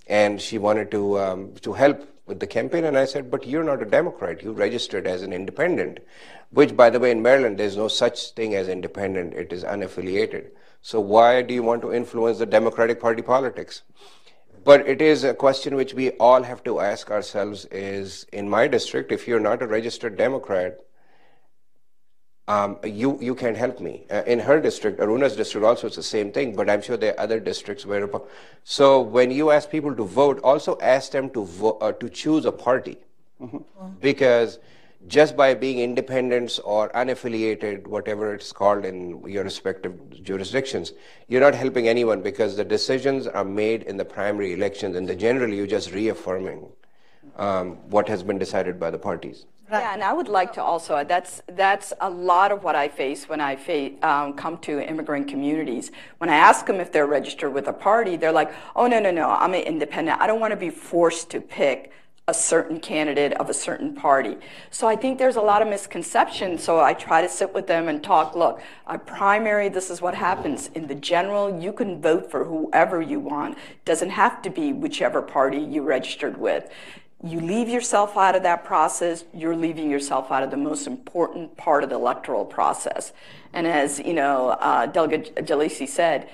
and 0.07 0.41
she 0.41 0.59
wanted 0.59 0.91
to, 0.93 1.19
um, 1.19 1.53
to 1.61 1.75
help 1.75 2.09
with 2.27 2.41
the 2.41 2.47
campaign. 2.47 2.85
And 2.85 2.97
I 2.97 3.05
said, 3.05 3.31
But 3.31 3.47
you're 3.47 3.63
not 3.63 3.83
a 3.83 3.87
Democrat. 3.87 4.43
You 4.43 4.53
registered 4.53 5.07
as 5.07 5.23
an 5.23 5.33
independent, 5.33 6.01
which, 6.51 6.77
by 6.77 6.91
the 6.91 6.99
way, 6.99 7.11
in 7.11 7.23
Maryland, 7.23 7.59
there's 7.59 7.77
no 7.77 7.89
such 7.89 8.31
thing 8.31 8.55
as 8.55 8.69
independent, 8.69 9.35
it 9.35 9.53
is 9.53 9.63
unaffiliated. 9.63 10.47
So 10.83 11.01
why 11.01 11.43
do 11.43 11.53
you 11.53 11.63
want 11.63 11.83
to 11.83 11.93
influence 11.93 12.39
the 12.39 12.47
Democratic 12.47 13.01
Party 13.01 13.23
politics? 13.23 13.83
But 14.67 14.89
it 14.89 15.01
is 15.01 15.23
a 15.23 15.33
question 15.33 15.77
which 15.77 15.95
we 15.95 16.11
all 16.19 16.43
have 16.43 16.65
to 16.65 16.81
ask 16.81 17.13
ourselves 17.13 17.67
is, 17.67 18.27
in 18.33 18.51
my 18.51 18.67
district, 18.67 19.13
if 19.13 19.29
you're 19.29 19.39
not 19.39 19.63
a 19.63 19.67
registered 19.69 20.17
Democrat, 20.17 20.81
um, 22.49 22.77
you, 22.83 23.17
you 23.21 23.37
can't 23.37 23.57
help 23.57 23.79
me. 23.79 24.07
Uh, 24.11 24.25
in 24.27 24.41
her 24.41 24.61
district, 24.61 24.99
Aruna's 24.99 25.37
district 25.37 25.65
also, 25.65 25.87
it's 25.87 25.95
the 25.95 26.03
same 26.03 26.33
thing, 26.33 26.57
but 26.57 26.69
I'm 26.69 26.83
sure 26.83 26.97
there 26.97 27.15
are 27.15 27.21
other 27.21 27.39
districts 27.39 27.87
where. 27.87 28.11
So 28.65 29.01
when 29.03 29.31
you 29.31 29.53
ask 29.53 29.71
people 29.71 29.95
to 29.95 30.05
vote, 30.05 30.41
also 30.43 30.77
ask 30.81 31.13
them 31.13 31.31
to, 31.31 31.45
vo- 31.45 31.79
uh, 31.79 31.93
to 31.93 32.09
choose 32.09 32.45
a 32.45 32.51
party. 32.51 32.99
Mm-hmm. 33.41 33.59
Because 34.01 34.59
just 35.07 35.37
by 35.37 35.55
being 35.55 35.79
independents 35.79 36.59
or 36.59 36.89
unaffiliated, 36.91 37.87
whatever 37.87 38.35
it's 38.35 38.53
called 38.53 38.85
in 38.85 39.23
your 39.27 39.45
respective 39.45 40.23
jurisdictions, 40.23 40.93
you're 41.29 41.41
not 41.41 41.55
helping 41.55 41.89
anyone 41.89 42.23
because 42.23 42.57
the 42.57 42.65
decisions 42.65 43.27
are 43.27 43.45
made 43.45 43.83
in 43.85 43.97
the 43.97 44.05
primary 44.05 44.53
elections, 44.53 44.97
and 44.97 45.19
generally 45.19 45.57
you're 45.57 45.67
just 45.67 45.93
reaffirming 45.93 46.69
um, 47.37 47.73
what 47.91 48.09
has 48.09 48.23
been 48.23 48.39
decided 48.39 48.81
by 48.81 48.91
the 48.91 48.99
parties. 48.99 49.47
Yeah, 49.69 49.93
and 49.93 50.05
I 50.05 50.13
would 50.13 50.29
like 50.29 50.53
to 50.53 50.63
also 50.63 51.03
that's 51.03 51.43
that's 51.49 51.93
a 52.01 52.09
lot 52.09 52.53
of 52.53 52.63
what 52.63 52.77
I 52.77 52.87
face 52.87 53.29
when 53.29 53.41
I 53.41 53.55
um, 54.03 54.35
come 54.35 54.59
to 54.59 54.81
immigrant 54.81 55.27
communities. 55.27 55.91
When 56.19 56.31
I 56.31 56.37
ask 56.37 56.67
them 56.67 56.77
if 56.77 56.93
they're 56.93 57.09
registered 57.09 57.53
with 57.53 57.67
a 57.67 57.73
party, 57.73 58.17
they're 58.17 58.31
like, 58.31 58.53
"Oh 58.77 58.87
no, 58.87 59.01
no, 59.01 59.11
no, 59.11 59.29
I'm 59.29 59.55
an 59.55 59.63
independent. 59.63 60.21
I 60.21 60.29
don't 60.29 60.39
want 60.39 60.53
to 60.53 60.57
be 60.57 60.71
forced 60.71 61.31
to 61.31 61.41
pick." 61.41 61.91
A 62.29 62.35
certain 62.35 62.81
candidate 62.81 63.33
of 63.35 63.49
a 63.49 63.55
certain 63.55 63.95
party. 63.95 64.37
So 64.73 64.89
I 64.89 64.97
think 64.97 65.17
there's 65.17 65.37
a 65.37 65.41
lot 65.41 65.63
of 65.63 65.69
misconception. 65.69 66.59
So 66.59 66.81
I 66.81 66.93
try 66.93 67.23
to 67.23 67.29
sit 67.29 67.55
with 67.55 67.69
them 67.69 67.87
and 67.87 68.03
talk, 68.03 68.35
look, 68.35 68.61
a 68.89 68.99
primary, 68.99 69.69
this 69.69 69.91
is 69.91 70.03
what 70.03 70.17
happens. 70.17 70.69
In 70.75 70.89
the 70.89 70.97
general, 70.97 71.63
you 71.63 71.73
can 71.73 72.03
vote 72.03 72.29
for 72.29 72.45
whoever 72.45 73.01
you 73.01 73.21
want. 73.21 73.57
Doesn't 73.85 74.11
have 74.11 74.43
to 74.43 74.51
be 74.51 74.73
whichever 74.73 75.23
party 75.23 75.59
you 75.59 75.83
registered 75.83 76.37
with. 76.37 76.69
You 77.23 77.41
leave 77.41 77.69
yourself 77.69 78.17
out 78.17 78.35
of 78.35 78.43
that 78.43 78.65
process, 78.65 79.25
you're 79.33 79.57
leaving 79.57 79.89
yourself 79.89 80.33
out 80.33 80.43
of 80.43 80.51
the 80.51 80.57
most 80.57 80.87
important 80.87 81.57
part 81.57 81.85
of 81.85 81.91
the 81.91 81.97
electoral 81.97 82.45
process. 82.45 83.13
And 83.53 83.69
as, 83.69 84.01
you 84.01 84.13
know, 84.15 84.49
uh, 84.51 84.87
Delegate 84.87 85.35
Jalisi 85.37 85.89
said, 85.89 86.29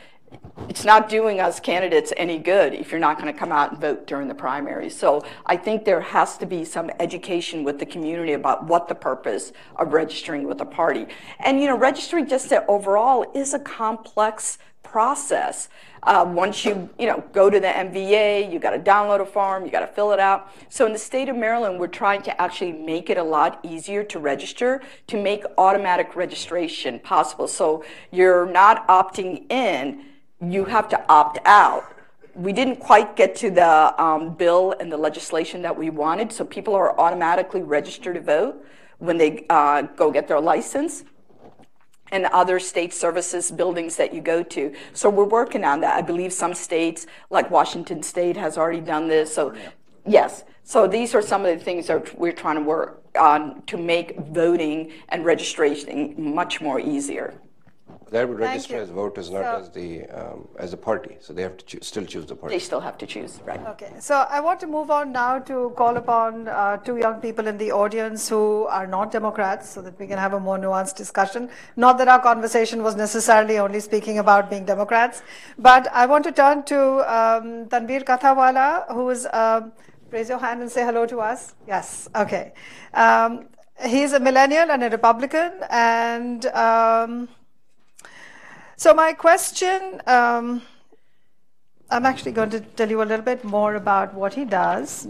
it's 0.69 0.85
not 0.85 1.09
doing 1.09 1.41
us 1.41 1.61
candidates 1.61 2.13
any 2.17 2.39
good 2.39 2.73
if 2.73 2.91
you're 2.91 3.01
not 3.01 3.21
going 3.21 3.33
to 3.33 3.39
come 3.39 3.53
out 3.53 3.73
and 3.73 3.81
vote 3.81 4.07
during 4.07 4.29
the 4.29 4.35
primary. 4.35 4.89
So 4.89 5.25
I 5.47 5.57
think 5.57 5.85
there 5.85 6.01
has 6.01 6.39
to 6.39 6.47
be 6.47 6.65
some 6.65 6.91
education 6.99 7.65
with 7.65 7.79
the 7.79 7.87
community 7.87 8.33
about 8.33 8.67
what 8.67 8.89
the 8.89 8.95
purpose 8.95 9.53
of 9.77 9.93
registering 9.93 10.47
with 10.47 10.61
a 10.61 10.65
party. 10.65 11.07
And 11.41 11.61
you 11.61 11.67
know, 11.67 11.77
registering 11.77 12.27
just 12.27 12.53
overall 12.69 13.31
is 13.35 13.55
a 13.55 13.59
complex 13.59 14.59
process. 14.83 15.69
Uh, 16.03 16.25
once 16.29 16.65
you 16.65 16.91
you 16.99 17.07
know 17.07 17.23
go 17.33 17.49
to 17.49 17.61
the 17.61 17.67
MVA, 17.67 18.53
you 18.53 18.59
got 18.59 18.71
to 18.71 18.79
download 18.79 19.21
a 19.21 19.27
form, 19.27 19.65
you 19.65 19.71
got 19.71 19.81
to 19.81 19.87
fill 19.87 20.13
it 20.13 20.21
out. 20.21 20.51
So 20.69 20.85
in 20.87 20.93
the 20.93 20.99
state 20.99 21.29
of 21.29 21.37
Maryland, 21.37 21.79
we're 21.79 21.87
trying 21.87 22.23
to 22.23 22.41
actually 22.41 22.73
make 22.73 23.09
it 23.09 23.17
a 23.17 23.23
lot 23.23 23.61
easier 23.63 24.03
to 24.05 24.19
register, 24.19 24.83
to 25.07 25.23
make 25.23 25.45
automatic 25.59 26.17
registration 26.17 26.99
possible. 26.99 27.49
So 27.49 27.85
you're 28.11 28.47
not 28.47 28.87
opting 28.89 29.51
in 29.51 30.05
you 30.43 30.65
have 30.65 30.89
to 30.89 31.05
opt 31.09 31.39
out. 31.45 31.85
We 32.35 32.53
didn't 32.53 32.77
quite 32.77 33.15
get 33.15 33.37
to 33.37 33.51
the 33.51 34.03
um, 34.03 34.35
bill 34.35 34.75
and 34.81 34.91
the 34.91 34.97
legislation 34.97 35.63
that 35.63 35.77
we 35.77 35.91
wanted, 35.91 36.33
so 36.33 36.45
people 36.45 36.75
are 36.75 36.99
automatically 36.99 37.63
registered 37.63 38.15
to 38.15 38.21
vote 38.21 38.65
when 38.99 39.19
they 39.19 39.45
uh, 39.51 39.83
go 39.83 40.11
get 40.11 40.29
their 40.29 40.41
license 40.41 41.05
and 42.11 42.27
other 42.27 42.59
state 42.59 42.93
services 42.93 43.51
buildings 43.51 43.97
that 43.97 44.15
you 44.15 44.21
go 44.21 44.43
to. 44.43 44.73
So 44.93 45.11
we're 45.11 45.25
working 45.25 45.65
on 45.65 45.81
that. 45.81 45.97
I 45.97 46.03
believe 46.03 46.33
some 46.33 46.55
states, 46.55 47.07
like 47.31 47.51
Washington 47.51 48.03
State, 48.03 48.37
has 48.37 48.59
already 48.59 48.81
done 48.81 49.09
this. 49.09 49.35
So, 49.35 49.55
yes. 50.07 50.45
So 50.65 50.87
these 50.87 51.15
are 51.15 51.23
some 51.23 51.45
of 51.45 51.59
the 51.59 51.65
things 51.65 51.87
that 51.87 52.19
we're 52.19 52.33
trying 52.33 52.57
to 52.57 52.63
work 52.63 53.03
on 53.19 53.63
to 53.63 53.77
make 53.77 54.19
voting 54.19 54.93
and 55.09 55.25
registration 55.25 56.15
much 56.17 56.61
more 56.61 56.79
easier. 56.79 57.35
They 58.13 58.25
would 58.29 58.39
Thank 58.39 58.51
register 58.51 58.77
you. 58.77 58.83
as 58.83 58.91
voters, 58.91 59.31
not 59.35 59.45
So- 59.45 59.57
as 59.61 59.69
the 59.77 59.87
um, 60.21 60.41
as 60.65 60.73
a 60.77 60.77
party. 60.87 61.13
So 61.27 61.33
they 61.37 61.43
have 61.47 61.57
to 61.61 61.65
choo- 61.71 61.83
still 61.91 62.07
choose 62.13 62.27
the 62.33 62.37
party. 62.41 62.55
They 62.55 62.65
still 62.69 62.81
have 62.87 62.97
to 63.03 63.07
choose, 63.15 63.37
right? 63.51 63.63
Okay, 63.73 63.91
so 64.09 64.17
I 64.39 64.41
want 64.47 64.61
to 64.65 64.69
move 64.75 64.91
on 64.99 65.13
now 65.13 65.31
to 65.51 65.57
call 65.81 65.97
upon 66.03 66.49
uh, 66.49 66.77
two 66.89 66.97
young 67.05 67.17
people 67.27 67.47
in 67.53 67.57
the 67.63 67.71
audience 67.83 68.29
who 68.35 68.43
are 68.79 68.87
not 68.97 69.13
Democrats 69.19 69.71
so 69.77 69.83
that 69.87 69.99
we 70.05 70.07
can 70.13 70.19
have 70.25 70.35
a 70.41 70.41
more 70.49 70.59
nuanced 70.67 70.97
discussion. 70.97 71.49
Not 71.87 71.99
that 72.03 72.09
our 72.17 72.21
conversation 72.29 72.83
was 72.89 72.97
necessarily 73.05 73.59
only 73.67 73.81
speaking 73.89 74.19
about 74.27 74.51
being 74.51 74.67
Democrats, 74.75 75.23
but 75.71 75.89
I 76.03 76.07
want 76.15 76.25
to 76.31 76.33
turn 76.43 76.65
to 76.75 76.81
um, 77.19 77.51
Tanvir 77.77 78.05
Kathawala, 78.13 78.69
who 78.99 79.09
is, 79.17 79.27
um 79.33 79.73
raise 80.15 80.29
your 80.29 80.39
hand 80.41 80.61
and 80.61 80.71
say 80.71 80.83
hello 80.87 81.03
to 81.11 81.19
us. 81.27 81.55
Yes, 81.67 82.09
okay. 82.23 82.53
Um, 82.93 83.47
he's 83.93 84.13
a 84.13 84.21
millennial 84.21 84.71
and 84.75 84.85
a 84.85 84.91
Republican, 84.91 85.53
and 85.71 86.45
um, 86.67 87.15
so 88.83 88.93
my 88.93 89.13
question. 89.13 90.03
Um, 90.09 90.61
I'm 91.89 92.05
actually 92.05 92.33
going 92.33 92.51
to 92.51 92.59
tell 92.59 92.91
you 92.91 93.01
a 93.01 93.05
little 93.05 93.25
bit 93.25 93.45
more 93.45 93.77
about 93.77 94.13
what 94.13 94.35
he 94.35 94.45
does. 94.45 95.07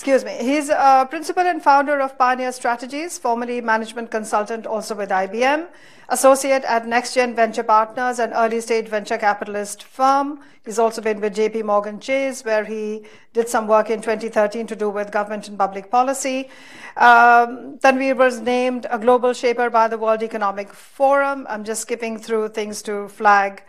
Excuse 0.00 0.24
me. 0.24 0.38
He's 0.40 0.70
a 0.70 1.06
principal 1.10 1.42
and 1.42 1.62
founder 1.62 2.00
of 2.00 2.16
Pioneer 2.16 2.52
Strategies, 2.52 3.18
formerly 3.18 3.60
management 3.60 4.10
consultant 4.10 4.66
also 4.66 4.94
with 4.94 5.10
IBM, 5.10 5.68
associate 6.08 6.64
at 6.64 6.86
NextGen 6.86 7.36
Venture 7.36 7.62
Partners, 7.62 8.18
an 8.18 8.32
early 8.32 8.62
stage 8.62 8.88
venture 8.88 9.18
capitalist 9.18 9.82
firm. 9.82 10.40
He's 10.64 10.78
also 10.78 11.02
been 11.02 11.20
with 11.20 11.36
JP 11.36 11.64
Morgan 11.66 12.00
Chase, 12.00 12.42
where 12.46 12.64
he 12.64 13.04
did 13.34 13.50
some 13.50 13.68
work 13.68 13.90
in 13.90 14.00
2013 14.00 14.66
to 14.68 14.74
do 14.74 14.88
with 14.88 15.12
government 15.12 15.48
and 15.48 15.58
public 15.58 15.90
policy. 15.90 16.48
Um, 16.96 17.76
Tanvir 17.80 18.16
was 18.16 18.40
named 18.40 18.86
a 18.90 18.98
global 18.98 19.34
shaper 19.34 19.68
by 19.68 19.86
the 19.86 19.98
World 19.98 20.22
Economic 20.22 20.72
Forum. 20.72 21.46
I'm 21.46 21.62
just 21.62 21.82
skipping 21.82 22.16
through 22.16 22.48
things 22.48 22.80
to 22.84 23.06
flag 23.08 23.64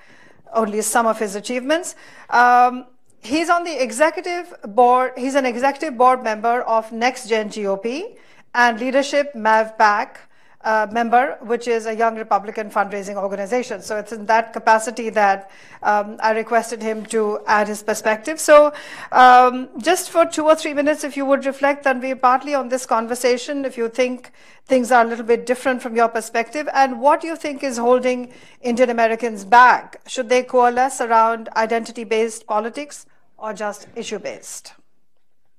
only 0.54 0.82
some 0.82 1.08
of 1.08 1.20
his 1.20 1.36
achievements. 1.36 1.96
Um, 2.30 2.86
he's 3.22 3.50
on 3.50 3.64
the 3.64 3.82
executive 3.82 4.54
board, 4.64 5.14
he's 5.18 5.36
an 5.36 5.46
executive 5.46 5.98
board 5.98 6.24
member 6.24 6.62
of 6.64 6.92
Next 6.92 7.28
Gen 7.28 7.50
GOP 7.50 8.18
and 8.54 8.80
Leadership 8.80 9.34
MAVPAC 9.34 10.18
uh, 10.64 10.88
member, 10.92 11.38
which 11.42 11.68
is 11.68 11.86
a 11.86 11.96
young 11.96 12.16
Republican 12.16 12.70
fundraising 12.70 13.16
organization. 13.16 13.82
So 13.82 13.98
it's 13.98 14.12
in 14.12 14.26
that 14.28 14.54
capacity 14.54 15.10
that 15.10 15.50
um, 15.82 16.18
I 16.22 16.32
requested 16.32 16.82
him 16.82 17.06
to 17.08 17.40
add 17.48 17.68
his 17.68 17.82
perspective. 17.82 18.40
So 18.40 18.74
um, 19.12 19.70
just 19.80 20.12
for 20.12 20.26
two 20.26 20.46
or 20.46 20.56
three 20.56 20.74
minutes, 20.74 21.04
if 21.04 21.18
you 21.18 21.26
would 21.26 21.46
reflect, 21.46 21.86
Tanvir, 21.86 22.22
partly 22.22 22.54
on 22.54 22.70
this 22.70 22.86
conversation, 22.86 23.66
if 23.66 23.78
you 23.78 23.90
think 23.90 24.32
things 24.66 24.92
are 24.92 25.04
a 25.04 25.08
little 25.08 25.26
bit 25.26 25.46
different 25.46 25.82
from 25.82 25.96
your 25.96 26.10
perspective, 26.10 26.70
and 26.74 27.02
what 27.02 27.22
do 27.22 27.28
you 27.28 27.36
think 27.36 27.64
is 27.64 27.78
holding 27.78 28.32
Indian 28.62 28.90
Americans 28.90 29.44
back? 29.46 30.02
Should 30.08 30.30
they 30.30 30.44
coalesce 30.44 31.02
around 31.02 31.50
identity-based 31.56 32.46
politics 32.46 33.08
or 33.42 33.54
just 33.54 33.88
issue-based? 33.96 34.74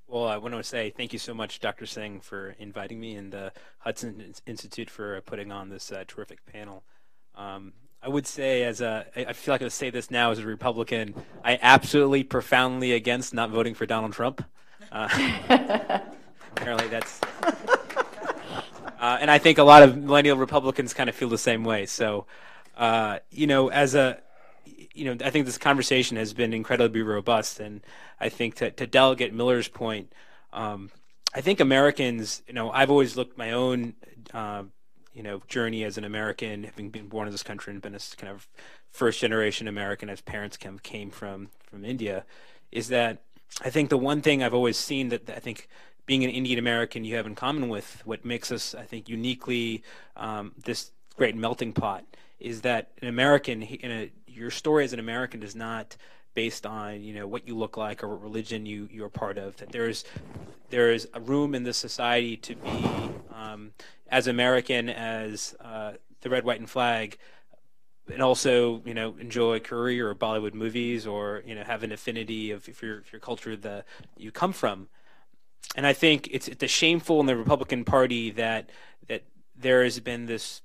Well, 0.07 0.27
I 0.27 0.37
want 0.37 0.55
to 0.55 0.63
say 0.63 0.91
thank 0.91 1.13
you 1.13 1.19
so 1.19 1.35
much, 1.35 1.59
Dr. 1.59 1.85
Singh, 1.85 2.21
for 2.21 2.55
inviting 2.59 3.01
me 3.01 3.17
and 3.17 3.33
the 3.33 3.53
Hudson 3.79 4.35
Institute 4.47 4.89
for 4.89 5.21
putting 5.23 5.51
on 5.51 5.69
this 5.69 5.91
uh, 5.91 6.05
terrific 6.07 6.45
panel. 6.47 6.85
Um, 7.35 7.73
I 8.03 8.09
would 8.09 8.27
say, 8.27 8.65
as 8.65 8.81
a, 8.81 9.07
I 9.17 9.33
feel 9.33 9.55
like 9.55 9.63
I 9.63 9.69
say 9.69 9.91
this 9.91 10.11
now 10.11 10.31
as 10.33 10.39
a 10.39 10.47
Republican, 10.47 11.15
I 11.45 11.59
absolutely 11.63 12.25
profoundly 12.25 12.93
against 12.93 13.33
not 13.33 13.51
voting 13.51 13.75
for 13.75 13.87
Donald 13.87 14.13
Trump. 14.13 14.45
Uh, 14.91 15.09
apparently, 16.57 16.89
that's. 16.89 17.21
Uh, 19.01 19.19
and 19.21 19.31
I 19.31 19.39
think 19.39 19.59
a 19.59 19.65
lot 19.65 19.83
of 19.83 19.97
millennial 19.97 20.37
Republicans 20.37 20.95
kind 20.95 21.09
of 21.09 21.17
feel 21.17 21.29
the 21.29 21.39
same 21.39 21.65
way. 21.65 21.87
So, 21.87 22.27
uh, 22.77 23.19
you 23.31 23.47
know, 23.47 23.69
as 23.69 23.95
a 23.95 24.21
you 24.95 25.05
know, 25.05 25.25
I 25.25 25.31
think 25.31 25.47
this 25.47 25.59
conversation 25.59 26.17
has 26.17 26.33
been 26.33 26.53
incredibly 26.53 27.03
robust, 27.03 27.61
and 27.61 27.81
I 28.21 28.29
think 28.29 28.57
to, 28.57 28.71
to 28.71 28.87
Delegate 28.87 29.33
Miller's 29.33 29.69
point, 29.69 30.13
um, 30.53 30.91
I 31.35 31.41
think 31.41 31.61
Americans, 31.61 32.43
you 32.47 32.53
know, 32.53 32.71
I've 32.71 32.91
always 32.91 33.17
looked 33.17 33.39
my 33.39 33.53
own, 33.53 33.95
uh, 34.35 34.65
you 35.15 35.23
know, 35.23 35.43
journey 35.49 35.85
as 35.85 35.97
an 35.97 36.05
American, 36.05 36.65
having 36.65 36.91
been 36.91 37.09
born 37.09 37.27
in 37.27 37.33
this 37.33 37.43
country 37.43 37.73
and 37.73 37.81
been 37.81 37.95
a 37.95 38.01
kind 38.17 38.33
of 38.33 38.49
first 38.91 39.21
generation 39.21 39.67
American, 39.67 40.11
as 40.11 40.21
parents 40.21 40.57
came 40.57 40.79
came 40.79 41.11
from 41.11 41.49
from 41.63 41.85
India, 41.85 42.25
is 42.71 42.89
that 42.89 43.23
I 43.63 43.71
think 43.71 43.89
the 43.89 43.99
one 43.99 44.21
thing 44.21 44.43
I've 44.43 44.55
always 44.55 44.77
seen 44.77 45.09
that 45.09 45.29
I 45.31 45.39
think 45.39 45.69
being 46.05 46.25
an 46.25 46.31
Indian 46.31 46.59
American 46.59 47.05
you 47.05 47.17
have 47.17 47.27
in 47.27 47.35
common 47.35 47.69
with 47.69 48.03
what 48.05 48.25
makes 48.25 48.53
us, 48.53 48.75
I 48.75 48.83
think, 48.83 49.09
uniquely 49.09 49.83
um, 50.17 50.53
this 50.65 50.91
great 51.17 51.37
melting 51.37 51.73
pot 51.73 52.05
is 52.43 52.63
that 52.63 52.91
an 53.01 53.09
American 53.09 53.63
in 53.63 53.91
a 53.91 54.11
your 54.27 54.51
story 54.51 54.85
as 54.85 54.93
an 54.93 54.99
American 54.99 55.43
is 55.43 55.55
not 55.55 55.97
based 56.35 56.67
on 56.67 57.03
you 57.03 57.15
know 57.15 57.27
what 57.27 57.47
you 57.47 57.57
look 57.57 57.77
like 57.77 58.03
or 58.03 58.09
what 58.09 58.23
religion 58.23 58.67
you 58.67 58.89
you're 58.91 59.09
part 59.09 59.39
of. 59.39 59.57
That 59.59 59.71
there's 59.71 60.05
there's 60.71 61.07
a 61.15 61.21
room 61.21 61.55
in 61.55 61.63
this 61.63 61.77
society 61.77 62.37
to 62.39 62.57
be 62.57 62.85
um, 63.35 63.73
as 64.09 64.27
American 64.27 64.89
as 64.89 65.55
uh, 65.61 65.93
the 66.23 66.31
red, 66.31 66.45
white, 66.45 66.59
and 66.59 66.69
flag, 66.69 67.19
and 68.13 68.23
also 68.23 68.83
you 68.85 68.95
know 68.95 69.15
enjoy 69.19 69.61
Korea 69.61 70.07
or 70.07 70.15
Bollywood 70.15 70.55
movies 70.55 71.07
or 71.07 71.43
you 71.47 71.55
know 71.55 71.63
have 71.63 71.83
an 71.83 71.93
affinity 71.93 72.51
of 72.51 72.69
if 72.69 72.83
your 72.83 72.99
if 72.99 73.13
your 73.13 73.21
culture 73.21 73.57
the 73.57 73.85
you 74.17 74.33
come 74.33 74.53
from. 74.53 74.89
And 75.77 75.87
I 75.87 75.93
think 75.93 76.29
it's 76.33 76.49
it's 76.49 76.71
shameful 76.71 77.21
in 77.21 77.27
the 77.27 77.37
Republican 77.37 77.85
Party 77.85 78.31
that 78.33 78.71
that 79.09 79.23
there 79.55 79.85
has 79.85 80.01
been 80.01 80.27
this 80.27 80.63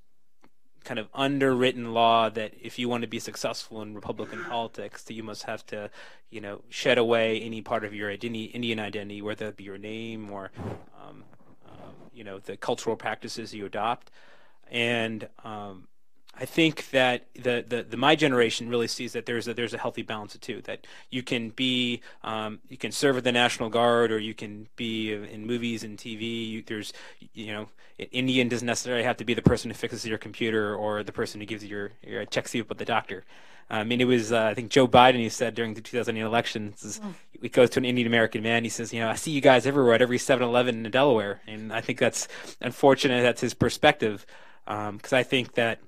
kind 0.87 0.99
of 0.99 1.09
underwritten 1.13 1.93
law 1.93 2.29
that 2.29 2.53
if 2.61 2.79
you 2.79 2.87
want 2.87 3.01
to 3.01 3.07
be 3.07 3.19
successful 3.19 3.81
in 3.81 3.93
Republican 3.93 4.41
politics, 4.45 5.03
that 5.03 5.13
you 5.13 5.21
must 5.21 5.43
have 5.43 5.65
to, 5.65 5.89
you 6.29 6.39
know, 6.39 6.61
shed 6.69 6.97
away 6.97 7.41
any 7.41 7.61
part 7.61 7.83
of 7.83 7.93
your 7.93 8.09
identity, 8.09 8.45
Indian 8.45 8.79
identity, 8.79 9.21
whether 9.21 9.49
it 9.49 9.57
be 9.57 9.65
your 9.65 9.77
name 9.77 10.31
or, 10.31 10.49
um, 11.03 11.25
um, 11.67 11.93
you 12.13 12.23
know, 12.23 12.39
the 12.39 12.55
cultural 12.55 12.95
practices 12.95 13.53
you 13.53 13.65
adopt. 13.65 14.11
And 14.71 15.27
um, 15.43 15.89
I 16.39 16.45
think 16.45 16.91
that 16.91 17.25
the, 17.33 17.65
the, 17.67 17.83
the, 17.83 17.97
my 17.97 18.15
generation 18.15 18.69
really 18.69 18.87
sees 18.87 19.13
that 19.13 19.25
there's 19.25 19.47
a, 19.47 19.53
there's 19.53 19.73
a 19.73 19.77
healthy 19.77 20.03
balance 20.03 20.35
of 20.35 20.41
two. 20.41 20.61
That 20.61 20.85
you 21.09 21.23
can 21.23 21.49
be 21.49 22.01
um, 22.23 22.59
you 22.69 22.77
can 22.77 22.91
serve 22.91 23.15
with 23.15 23.23
the 23.23 23.31
National 23.31 23.69
Guard 23.69 24.11
or 24.11 24.19
you 24.19 24.33
can 24.33 24.67
be 24.75 25.13
in 25.13 25.47
movies 25.47 25.83
and 25.83 25.97
TV. 25.97 26.49
You, 26.49 26.63
there's 26.65 26.93
you 27.33 27.51
know 27.51 27.69
Indian 27.97 28.47
doesn't 28.47 28.65
necessarily 28.65 29.03
have 29.03 29.17
to 29.17 29.25
be 29.25 29.33
the 29.33 29.41
person 29.41 29.71
who 29.71 29.75
fixes 29.75 30.05
your 30.05 30.19
computer 30.19 30.75
or 30.75 31.03
the 31.03 31.11
person 31.11 31.41
who 31.41 31.47
gives 31.47 31.63
you 31.63 31.69
your, 31.69 31.91
your 32.03 32.25
checks 32.25 32.53
you 32.53 32.61
up 32.61 32.69
with 32.69 32.77
the 32.77 32.85
doctor. 32.85 33.23
I 33.69 33.83
mean, 33.83 33.99
it 33.99 34.05
was 34.05 34.31
uh, 34.31 34.43
I 34.43 34.53
think 34.53 34.69
Joe 34.69 34.87
Biden. 34.87 35.15
He 35.15 35.29
said 35.29 35.55
during 35.55 35.73
the 35.73 35.81
2008 35.81 36.25
election, 36.25 36.73
is, 36.81 37.01
he 37.41 37.49
goes 37.49 37.69
to 37.71 37.79
an 37.79 37.85
Indian 37.85 38.07
American 38.07 38.41
man. 38.41 38.63
He 38.63 38.69
says, 38.69 38.93
"You 38.93 39.01
know, 39.01 39.09
I 39.09 39.15
see 39.15 39.31
you 39.31 39.41
guys 39.41 39.65
everywhere 39.65 39.95
at 39.95 40.01
every 40.01 40.17
7-Eleven 40.19 40.85
in 40.85 40.91
Delaware," 40.91 41.41
and 41.47 41.73
I 41.73 41.81
think 41.81 41.99
that's 41.99 42.27
unfortunate. 42.61 43.23
That's 43.23 43.41
his 43.41 43.53
perspective, 43.53 44.25
because 44.65 45.13
um, 45.13 45.19
I 45.19 45.23
think 45.23 45.55
that 45.55 45.79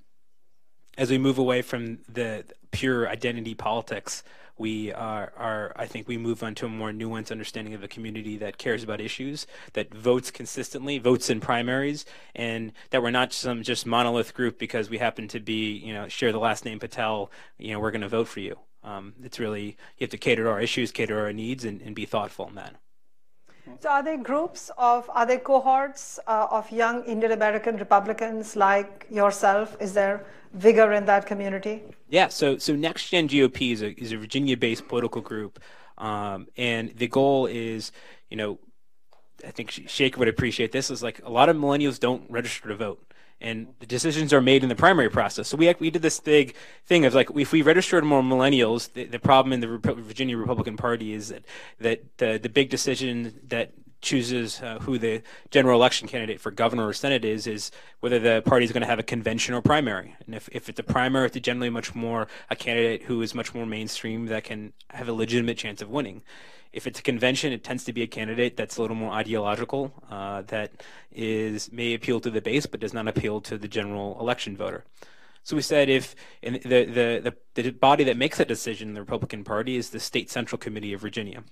as 0.99 1.09
we 1.09 1.17
move 1.17 1.37
away 1.37 1.61
from 1.61 1.99
the 2.09 2.43
pure 2.71 3.07
identity 3.07 3.55
politics, 3.55 4.21
we 4.57 4.91
are, 4.91 5.31
are, 5.37 5.71
I 5.77 5.85
think 5.85 6.09
we 6.09 6.17
move 6.17 6.43
on 6.43 6.55
to 6.55 6.65
a 6.65 6.69
more 6.69 6.91
nuanced 6.91 7.31
understanding 7.31 7.73
of 7.73 7.81
a 7.81 7.87
community 7.87 8.35
that 8.39 8.57
cares 8.57 8.83
about 8.83 8.99
issues, 8.99 9.47
that 9.73 9.93
votes 9.93 10.29
consistently, 10.29 10.97
votes 10.97 11.29
in 11.29 11.39
primaries, 11.39 12.03
and 12.35 12.73
that 12.89 13.01
we're 13.01 13.11
not 13.11 13.31
some 13.31 13.63
just 13.63 13.85
monolith 13.85 14.33
group 14.33 14.59
because 14.59 14.89
we 14.89 14.97
happen 14.97 15.29
to 15.29 15.39
be, 15.39 15.71
you 15.77 15.93
know, 15.93 16.09
share 16.09 16.33
the 16.33 16.37
last 16.37 16.65
name 16.65 16.79
Patel, 16.79 17.31
you 17.57 17.71
know, 17.71 17.79
we're 17.79 17.91
going 17.91 18.01
to 18.01 18.09
vote 18.09 18.27
for 18.27 18.41
you. 18.41 18.59
Um, 18.83 19.13
it's 19.23 19.39
really, 19.39 19.77
you 19.97 20.01
have 20.01 20.09
to 20.09 20.17
cater 20.17 20.43
to 20.43 20.49
our 20.49 20.59
issues, 20.59 20.91
cater 20.91 21.15
to 21.15 21.21
our 21.21 21.33
needs, 21.33 21.63
and, 21.63 21.81
and 21.81 21.95
be 21.95 22.05
thoughtful 22.05 22.49
in 22.49 22.55
that. 22.55 22.75
So, 23.79 23.89
are 23.89 24.03
there 24.03 24.17
groups 24.17 24.71
of, 24.77 25.09
are 25.13 25.25
there 25.25 25.39
cohorts 25.39 26.19
uh, 26.27 26.47
of 26.51 26.69
young 26.71 27.03
Indian 27.05 27.31
American 27.31 27.77
Republicans 27.77 28.55
like 28.55 29.07
yourself? 29.09 29.77
Is 29.79 29.93
there 29.93 30.25
vigor 30.53 30.93
in 30.93 31.05
that 31.05 31.25
community? 31.25 31.83
Yeah. 32.09 32.27
So, 32.27 32.57
so 32.57 32.75
Next 32.75 33.09
Gen 33.09 33.27
GOP 33.27 33.71
is 33.71 33.81
a 33.81 33.91
is 34.01 34.11
a 34.11 34.17
Virginia-based 34.17 34.87
political 34.87 35.21
group, 35.21 35.59
um, 35.97 36.47
and 36.57 36.95
the 36.97 37.07
goal 37.07 37.45
is, 37.45 37.91
you 38.29 38.37
know, 38.37 38.59
I 39.45 39.51
think 39.51 39.71
Shekhar 39.71 40.17
would 40.17 40.27
appreciate 40.27 40.71
this. 40.71 40.89
Is 40.89 41.03
like 41.03 41.21
a 41.23 41.29
lot 41.29 41.49
of 41.49 41.55
millennials 41.55 41.99
don't 41.99 42.29
register 42.29 42.69
to 42.69 42.75
vote 42.75 43.08
and 43.41 43.67
the 43.79 43.85
decisions 43.85 44.33
are 44.33 44.41
made 44.41 44.63
in 44.63 44.69
the 44.69 44.75
primary 44.75 45.09
process. 45.09 45.47
So 45.47 45.57
we 45.57 45.73
we 45.79 45.89
did 45.89 46.01
this 46.01 46.19
big 46.19 46.55
thing 46.85 47.05
of 47.05 47.13
like 47.13 47.29
if 47.35 47.51
we 47.51 47.61
registered 47.61 48.03
more 48.03 48.21
millennials, 48.21 48.91
the, 48.93 49.05
the 49.05 49.19
problem 49.19 49.53
in 49.53 49.59
the 49.59 49.69
Rep- 49.69 49.97
Virginia 49.97 50.37
Republican 50.37 50.77
Party 50.77 51.13
is 51.13 51.29
that 51.29 51.43
that 51.79 52.17
the 52.17 52.39
the 52.41 52.49
big 52.49 52.69
decision 52.69 53.39
that 53.47 53.71
chooses 54.01 54.61
uh, 54.61 54.79
who 54.79 54.97
the 54.97 55.21
general 55.51 55.77
election 55.79 56.07
candidate 56.07 56.39
for 56.39 56.51
governor 56.51 56.87
or 56.87 56.93
senate 56.93 57.25
is, 57.25 57.47
is 57.47 57.71
whether 57.99 58.19
the 58.19 58.41
party 58.45 58.65
is 58.65 58.71
going 58.71 58.81
to 58.81 58.87
have 58.87 58.99
a 58.99 59.03
convention 59.03 59.53
or 59.53 59.61
primary. 59.61 60.15
And 60.25 60.35
if, 60.35 60.49
if 60.51 60.69
it's 60.69 60.79
a 60.79 60.83
primary, 60.83 61.27
it's 61.27 61.39
generally 61.39 61.69
much 61.69 61.93
more 61.95 62.27
a 62.49 62.55
candidate 62.55 63.03
who 63.03 63.21
is 63.21 63.35
much 63.35 63.53
more 63.53 63.65
mainstream 63.65 64.27
that 64.27 64.43
can 64.43 64.73
have 64.91 65.09
a 65.09 65.13
legitimate 65.13 65.57
chance 65.57 65.81
of 65.81 65.89
winning. 65.89 66.21
If 66.71 66.85
it's 66.85 66.99
a 66.99 67.03
convention, 67.03 67.51
it 67.51 67.63
tends 67.63 67.83
to 67.85 67.93
be 67.93 68.03
a 68.03 68.07
candidate 68.07 68.55
that's 68.55 68.77
a 68.77 68.81
little 68.81 68.95
more 68.95 69.11
ideological, 69.11 69.91
uh, 70.09 70.43
that 70.43 70.71
is 71.11 71.71
may 71.71 71.93
appeal 71.93 72.19
to 72.19 72.29
the 72.29 72.41
base 72.41 72.67
but 72.67 72.79
does 72.79 72.93
not 72.93 73.07
appeal 73.07 73.41
to 73.41 73.57
the 73.57 73.67
general 73.67 74.17
election 74.19 74.55
voter. 74.55 74.85
So 75.43 75.55
we 75.55 75.63
said 75.63 75.89
if 75.89 76.15
the, 76.43 76.59
the, 76.59 77.33
the, 77.55 77.61
the 77.61 77.71
body 77.71 78.03
that 78.03 78.17
makes 78.17 78.37
that 78.37 78.47
decision 78.47 78.89
in 78.89 78.93
the 78.93 79.01
Republican 79.01 79.43
Party 79.43 79.77
is 79.77 79.89
the 79.89 79.99
State 79.99 80.29
Central 80.29 80.59
Committee 80.59 80.93
of 80.93 81.01
Virginia. 81.01 81.43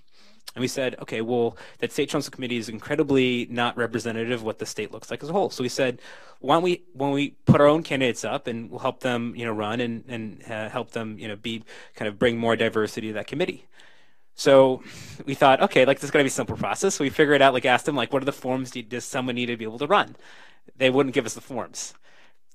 And 0.54 0.62
we 0.62 0.68
said, 0.68 0.96
okay, 1.00 1.20
well, 1.20 1.56
that 1.78 1.92
state 1.92 2.08
council 2.08 2.32
committee 2.32 2.56
is 2.56 2.68
incredibly 2.68 3.46
not 3.50 3.76
representative 3.76 4.40
of 4.40 4.42
what 4.42 4.58
the 4.58 4.66
state 4.66 4.90
looks 4.90 5.10
like 5.10 5.22
as 5.22 5.28
a 5.28 5.32
whole. 5.32 5.50
So 5.50 5.62
we 5.62 5.68
said, 5.68 6.00
why 6.40 6.56
don't 6.56 6.62
we, 6.62 6.82
when 6.94 7.10
we 7.10 7.30
put 7.44 7.60
our 7.60 7.66
own 7.66 7.82
candidates 7.82 8.24
up 8.24 8.46
and 8.46 8.70
we'll 8.70 8.80
help 8.80 9.00
them, 9.00 9.34
you 9.36 9.44
know, 9.44 9.52
run 9.52 9.80
and, 9.80 10.04
and 10.08 10.42
uh, 10.50 10.68
help 10.68 10.90
them, 10.92 11.18
you 11.18 11.28
know, 11.28 11.36
be 11.36 11.64
kind 11.94 12.08
of 12.08 12.18
bring 12.18 12.38
more 12.38 12.56
diversity 12.56 13.08
to 13.08 13.12
that 13.14 13.26
committee. 13.26 13.66
So 14.34 14.82
we 15.26 15.34
thought, 15.34 15.60
okay, 15.62 15.84
like 15.84 15.98
this 15.98 16.04
is 16.04 16.10
going 16.10 16.22
to 16.22 16.24
be 16.24 16.28
a 16.28 16.32
simple 16.32 16.56
process. 16.56 16.94
So 16.94 17.04
we 17.04 17.10
figured 17.10 17.42
out, 17.42 17.54
like, 17.54 17.64
asked 17.64 17.86
them, 17.86 17.96
like, 17.96 18.12
what 18.12 18.22
are 18.22 18.26
the 18.26 18.32
forms 18.32 18.70
do, 18.70 18.82
does 18.82 19.04
someone 19.04 19.34
need 19.34 19.46
to 19.46 19.56
be 19.56 19.64
able 19.64 19.78
to 19.78 19.86
run? 19.86 20.16
They 20.76 20.90
wouldn't 20.90 21.14
give 21.14 21.26
us 21.26 21.34
the 21.34 21.40
forms. 21.40 21.94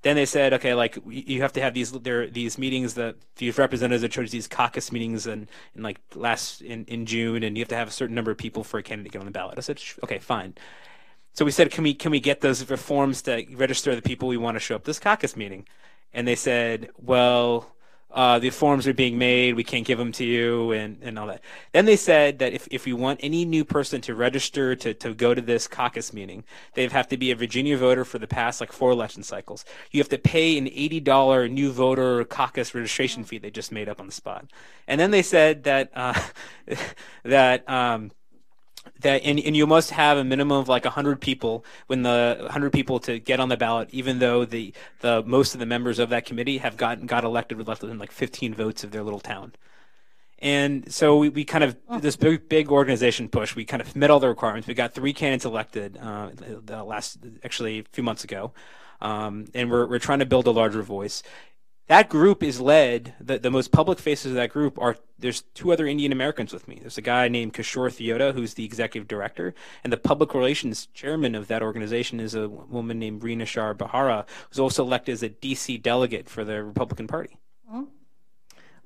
Then 0.03 0.17
they 0.17 0.25
said, 0.25 0.53
okay, 0.53 0.73
like 0.73 0.97
you 1.07 1.41
have 1.41 1.53
to 1.53 1.61
have 1.61 1.73
these 1.73 1.91
there 1.91 2.27
these 2.27 2.57
meetings 2.57 2.93
that 2.95 3.15
these 3.37 3.57
representatives 3.57 4.01
that 4.01 4.11
chose 4.11 4.31
these 4.31 4.47
caucus 4.47 4.91
meetings 4.91 5.25
in, 5.25 5.47
in 5.75 5.81
like 5.81 5.99
last 6.13 6.61
in, 6.61 6.85
in 6.85 7.05
June, 7.05 7.41
and 7.41 7.57
you 7.57 7.61
have 7.61 7.69
to 7.69 7.75
have 7.75 7.87
a 7.87 7.91
certain 7.91 8.13
number 8.13 8.29
of 8.29 8.37
people 8.37 8.63
for 8.65 8.77
a 8.77 8.83
candidate 8.83 9.11
to 9.11 9.17
get 9.17 9.19
on 9.19 9.25
the 9.25 9.31
ballot. 9.31 9.57
I 9.57 9.61
said, 9.61 9.81
okay, 10.03 10.19
fine. 10.19 10.55
So 11.31 11.45
we 11.45 11.51
said, 11.51 11.71
can 11.71 11.83
we 11.83 11.93
can 11.93 12.11
we 12.11 12.19
get 12.19 12.41
those 12.41 12.61
forms 12.61 13.21
to 13.23 13.45
register 13.55 13.95
the 13.95 14.01
people 14.01 14.27
we 14.27 14.37
want 14.37 14.55
to 14.55 14.59
show 14.59 14.75
up 14.75 14.83
this 14.83 14.99
caucus 14.99 15.35
meeting? 15.37 15.65
And 16.13 16.27
they 16.27 16.35
said, 16.35 16.89
well, 16.97 17.72
uh, 18.13 18.37
the 18.37 18.51
forms 18.51 18.87
are 18.87 18.93
being 18.93 19.17
made, 19.17 19.55
we 19.55 19.63
can't 19.63 19.85
give 19.85 19.97
them 19.97 20.11
to 20.13 20.23
you, 20.23 20.71
and, 20.71 20.99
and 21.01 21.17
all 21.17 21.27
that. 21.27 21.41
Then 21.71 21.85
they 21.85 21.95
said 21.95 22.39
that 22.39 22.53
if, 22.53 22.67
if 22.69 22.85
we 22.85 22.93
want 22.93 23.19
any 23.23 23.43
new 23.43 23.65
person 23.65 24.01
to 24.01 24.13
register 24.13 24.75
to, 24.75 24.93
to 24.93 25.13
go 25.15 25.33
to 25.33 25.41
this 25.41 25.67
caucus 25.67 26.13
meeting, 26.13 26.43
they 26.75 26.87
have 26.87 27.07
to 27.07 27.17
be 27.17 27.31
a 27.31 27.35
Virginia 27.35 27.75
voter 27.75 28.05
for 28.05 28.19
the 28.19 28.27
past 28.27 28.61
like 28.61 28.71
four 28.71 28.91
election 28.91 29.23
cycles. 29.23 29.65
You 29.91 29.99
have 29.99 30.09
to 30.09 30.19
pay 30.19 30.57
an 30.59 30.65
$80 30.65 31.51
new 31.51 31.71
voter 31.71 32.23
caucus 32.25 32.75
registration 32.75 33.23
fee 33.23 33.39
they 33.39 33.49
just 33.49 33.71
made 33.71 33.89
up 33.89 33.99
on 33.99 34.05
the 34.05 34.13
spot. 34.13 34.45
And 34.87 35.01
then 35.01 35.09
they 35.09 35.23
said 35.23 35.63
that, 35.63 35.91
uh, 35.95 36.21
that, 37.23 37.67
um, 37.67 38.11
that 39.03 39.23
and, 39.23 39.39
and 39.39 39.55
you 39.55 39.67
must 39.67 39.91
have 39.91 40.17
a 40.17 40.23
minimum 40.23 40.57
of 40.57 40.67
like 40.67 40.85
100 40.85 41.21
people 41.21 41.63
when 41.87 42.01
the 42.01 42.37
100 42.41 42.71
people 42.71 42.99
to 42.99 43.19
get 43.19 43.39
on 43.39 43.49
the 43.49 43.57
ballot 43.57 43.89
even 43.91 44.19
though 44.19 44.45
the 44.45 44.73
the 45.01 45.23
most 45.23 45.53
of 45.53 45.59
the 45.59 45.65
members 45.65 45.99
of 45.99 46.09
that 46.09 46.25
committee 46.25 46.57
have 46.57 46.75
gotten 46.77 47.05
got 47.05 47.23
elected 47.23 47.57
with 47.57 47.67
less 47.67 47.79
than 47.79 47.97
like 47.97 48.11
15 48.11 48.53
votes 48.53 48.83
of 48.83 48.91
their 48.91 49.03
little 49.03 49.19
town. 49.19 49.53
And 50.39 50.91
so 50.91 51.15
we, 51.15 51.29
we 51.29 51.45
kind 51.45 51.63
of 51.63 51.77
this 52.01 52.17
big 52.17 52.49
big 52.49 52.69
organization 52.69 53.29
push 53.29 53.55
we 53.55 53.63
kind 53.63 53.81
of 53.81 53.95
met 53.95 54.09
all 54.09 54.19
the 54.19 54.27
requirements. 54.27 54.67
We 54.67 54.73
got 54.73 54.93
three 54.93 55.13
candidates 55.13 55.45
elected 55.45 55.97
uh, 55.97 56.31
the 56.35 56.83
last 56.83 57.19
actually 57.43 57.79
a 57.79 57.83
few 57.91 58.03
months 58.03 58.23
ago. 58.23 58.51
Um, 59.01 59.47
and 59.53 59.69
we're, 59.69 59.85
we're 59.85 59.99
trying 59.99 60.19
to 60.19 60.25
build 60.25 60.47
a 60.47 60.51
larger 60.51 60.81
voice 60.81 61.23
that 61.87 62.09
group 62.09 62.43
is 62.43 62.61
led 62.61 63.13
the, 63.19 63.37
the 63.37 63.51
most 63.51 63.71
public 63.71 63.99
faces 63.99 64.31
of 64.31 64.35
that 64.35 64.49
group 64.49 64.79
are 64.79 64.95
there's 65.19 65.41
two 65.53 65.71
other 65.71 65.85
indian 65.85 66.11
americans 66.11 66.53
with 66.53 66.67
me. 66.67 66.77
There's 66.79 66.97
a 66.97 67.01
guy 67.01 67.27
named 67.27 67.53
kishore 67.53 67.89
thiota 67.89 68.33
who's 68.33 68.53
the 68.53 68.65
executive 68.65 69.07
director 69.07 69.53
and 69.83 69.91
the 69.91 69.97
public 69.97 70.33
relations 70.33 70.87
chairman 70.93 71.35
of 71.35 71.47
that 71.47 71.61
organization 71.61 72.19
is 72.19 72.35
a 72.35 72.47
woman 72.47 72.99
named 72.99 73.21
reena 73.21 73.45
shar 73.45 73.73
bahara 73.73 74.25
who's 74.49 74.59
also 74.59 74.83
elected 74.83 75.13
as 75.13 75.23
a 75.23 75.29
dc 75.29 75.81
delegate 75.81 76.29
for 76.29 76.43
the 76.43 76.63
republican 76.63 77.07
party. 77.07 77.37
Mm-hmm. 77.69 77.83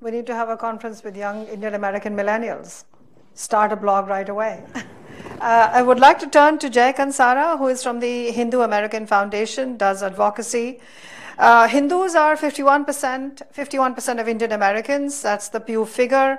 we 0.00 0.10
need 0.10 0.26
to 0.26 0.34
have 0.34 0.48
a 0.48 0.56
conference 0.56 1.02
with 1.02 1.16
young 1.16 1.46
indian 1.46 1.74
american 1.74 2.16
millennials. 2.16 2.84
Start 3.34 3.72
a 3.72 3.76
blog 3.76 4.08
right 4.08 4.28
away. 4.28 4.64
Uh, 5.40 5.70
I 5.72 5.82
would 5.82 6.00
like 6.00 6.18
to 6.20 6.26
turn 6.26 6.58
to 6.58 6.68
Jay 6.68 6.92
Kansara, 6.96 7.58
who 7.58 7.68
is 7.68 7.82
from 7.82 8.00
the 8.00 8.32
Hindu 8.32 8.60
American 8.60 9.06
Foundation, 9.06 9.76
does 9.76 10.02
advocacy 10.02 10.80
uh, 11.38 11.68
Hindus 11.68 12.14
are 12.16 12.36
51%, 12.36 13.42
51% 13.54 14.20
of 14.20 14.28
Indian 14.28 14.52
Americans. 14.52 15.22
That's 15.22 15.48
the 15.48 15.60
Pew 15.60 15.84
figure. 15.86 16.38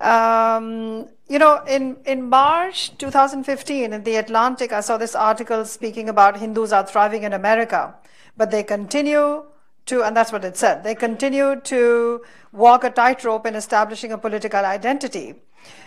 Um, 0.00 1.08
you 1.28 1.38
know, 1.38 1.62
in, 1.64 1.96
in 2.04 2.28
March 2.28 2.96
2015, 2.98 3.92
in 3.92 4.04
The 4.04 4.16
Atlantic, 4.16 4.72
I 4.72 4.80
saw 4.80 4.98
this 4.98 5.14
article 5.14 5.64
speaking 5.64 6.10
about 6.10 6.36
Hindus 6.36 6.72
are 6.72 6.86
thriving 6.86 7.22
in 7.22 7.32
America, 7.32 7.94
but 8.36 8.50
they 8.50 8.62
continue 8.62 9.44
to, 9.86 10.02
and 10.02 10.16
that's 10.16 10.32
what 10.32 10.44
it 10.44 10.56
said, 10.56 10.84
they 10.84 10.94
continue 10.94 11.60
to 11.62 12.22
walk 12.52 12.84
a 12.84 12.90
tightrope 12.90 13.46
in 13.46 13.54
establishing 13.54 14.12
a 14.12 14.18
political 14.18 14.64
identity. 14.64 15.36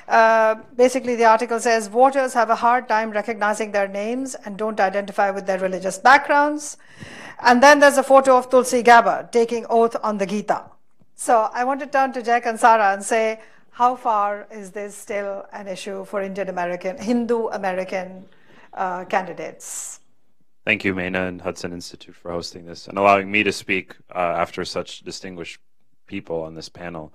Uh, 0.07 0.55
basically, 0.75 1.15
the 1.15 1.25
article 1.25 1.59
says 1.59 1.87
voters 1.87 2.33
have 2.33 2.49
a 2.49 2.55
hard 2.55 2.87
time 2.87 3.11
recognizing 3.11 3.71
their 3.71 3.87
names 3.87 4.35
and 4.45 4.57
don't 4.57 4.79
identify 4.79 5.29
with 5.29 5.45
their 5.45 5.59
religious 5.59 5.97
backgrounds. 5.97 6.77
And 7.41 7.61
then 7.61 7.79
there's 7.79 7.97
a 7.97 8.03
photo 8.03 8.37
of 8.37 8.49
Tulsi 8.49 8.81
Gabbard 8.81 9.31
taking 9.31 9.65
oath 9.69 9.95
on 10.01 10.17
the 10.17 10.25
Gita. 10.25 10.65
So 11.15 11.49
I 11.53 11.63
want 11.63 11.79
to 11.81 11.87
turn 11.87 12.13
to 12.13 12.21
Jay 12.21 12.39
Kansara 12.41 12.93
and 12.93 13.03
say, 13.03 13.39
how 13.71 13.95
far 13.95 14.47
is 14.51 14.71
this 14.71 14.95
still 14.95 15.45
an 15.53 15.67
issue 15.67 16.03
for 16.03 16.21
Indian 16.21 16.49
American, 16.49 16.97
Hindu 16.97 17.47
American 17.49 18.25
uh, 18.73 19.05
candidates? 19.05 19.99
Thank 20.65 20.83
you, 20.83 20.93
Meena 20.95 21.27
and 21.27 21.41
Hudson 21.41 21.71
Institute 21.71 22.15
for 22.15 22.31
hosting 22.31 22.65
this 22.65 22.87
and 22.87 22.97
allowing 22.97 23.31
me 23.31 23.43
to 23.43 23.51
speak 23.51 23.95
uh, 24.13 24.17
after 24.17 24.65
such 24.65 25.01
distinguished 25.01 25.59
people 26.07 26.41
on 26.41 26.55
this 26.55 26.69
panel. 26.69 27.13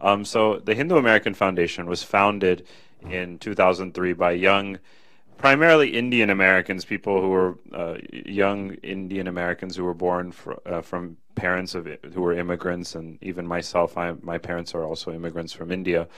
Um, 0.00 0.24
so 0.24 0.58
the 0.58 0.74
Hindu 0.74 0.96
American 0.96 1.34
Foundation 1.34 1.86
was 1.86 2.02
founded 2.02 2.66
in 3.02 3.38
2003 3.38 4.12
by 4.12 4.32
young 4.32 4.78
primarily 5.44 5.90
Indian 5.90 6.30
Americans, 6.30 6.86
people 6.86 7.20
who 7.20 7.28
were 7.28 7.58
uh, 7.74 7.98
young 8.10 8.72
Indian 8.76 9.26
Americans 9.26 9.76
who 9.76 9.84
were 9.84 9.92
born 9.92 10.32
fr- 10.32 10.54
uh, 10.64 10.80
from 10.80 11.18
parents 11.34 11.74
of 11.74 11.86
who 12.14 12.22
were 12.22 12.32
immigrants, 12.32 12.94
and 12.94 13.18
even 13.20 13.46
myself, 13.46 13.98
I, 13.98 14.14
my 14.22 14.38
parents 14.38 14.74
are 14.74 14.84
also 14.84 15.12
immigrants 15.12 15.52
from 15.52 15.70
India. 15.70 16.08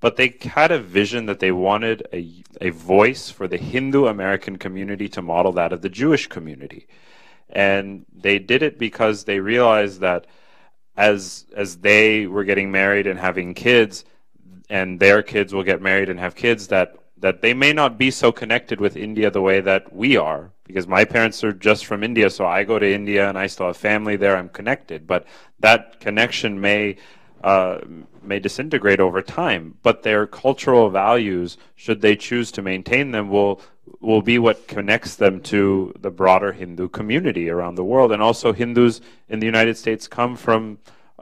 But 0.00 0.16
they 0.16 0.34
had 0.40 0.70
a 0.70 0.78
vision 0.78 1.26
that 1.26 1.40
they 1.40 1.52
wanted 1.52 2.08
a, 2.10 2.26
a 2.62 2.70
voice 2.70 3.28
for 3.28 3.46
the 3.46 3.58
Hindu 3.58 4.06
American 4.06 4.56
community 4.56 5.10
to 5.10 5.20
model 5.20 5.52
that 5.52 5.74
of 5.74 5.82
the 5.82 5.90
Jewish 5.90 6.26
community. 6.28 6.86
And 7.50 8.06
they 8.10 8.38
did 8.38 8.62
it 8.62 8.78
because 8.78 9.24
they 9.24 9.40
realized 9.40 10.00
that 10.00 10.26
as 10.96 11.44
as 11.54 11.76
they 11.76 12.26
were 12.26 12.44
getting 12.44 12.70
married 12.70 13.06
and 13.06 13.20
having 13.20 13.52
kids, 13.52 14.06
and 14.70 14.98
their 14.98 15.22
kids 15.22 15.52
will 15.52 15.64
get 15.64 15.82
married 15.82 16.08
and 16.08 16.18
have 16.18 16.34
kids, 16.34 16.68
that 16.68 16.96
that 17.20 17.42
they 17.42 17.54
may 17.54 17.72
not 17.72 17.98
be 17.98 18.10
so 18.10 18.32
connected 18.32 18.80
with 18.80 18.96
India 18.96 19.30
the 19.30 19.42
way 19.42 19.60
that 19.60 19.92
we 19.92 20.16
are, 20.16 20.50
because 20.64 20.86
my 20.86 21.04
parents 21.04 21.44
are 21.44 21.52
just 21.52 21.84
from 21.84 22.02
India, 22.02 22.30
so 22.30 22.46
I 22.46 22.64
go 22.64 22.78
to 22.78 22.94
India 22.94 23.28
and 23.28 23.38
I 23.38 23.46
still 23.46 23.66
have 23.66 23.76
family 23.76 24.16
there. 24.16 24.36
I'm 24.36 24.48
connected, 24.48 25.06
but 25.06 25.26
that 25.60 26.00
connection 26.00 26.60
may 26.60 26.96
uh, 27.42 27.78
may 28.22 28.38
disintegrate 28.38 29.00
over 29.00 29.22
time. 29.22 29.74
But 29.82 30.02
their 30.02 30.26
cultural 30.26 30.90
values, 30.90 31.56
should 31.74 32.02
they 32.02 32.14
choose 32.14 32.52
to 32.52 32.62
maintain 32.62 33.12
them, 33.12 33.30
will 33.30 33.60
will 34.00 34.22
be 34.22 34.38
what 34.38 34.68
connects 34.68 35.16
them 35.16 35.40
to 35.40 35.92
the 36.00 36.10
broader 36.10 36.52
Hindu 36.52 36.88
community 36.88 37.50
around 37.50 37.74
the 37.74 37.84
world. 37.84 38.12
And 38.12 38.22
also, 38.22 38.52
Hindus 38.52 39.00
in 39.28 39.40
the 39.40 39.46
United 39.46 39.76
States 39.76 40.06
come 40.08 40.36
from 40.36 40.78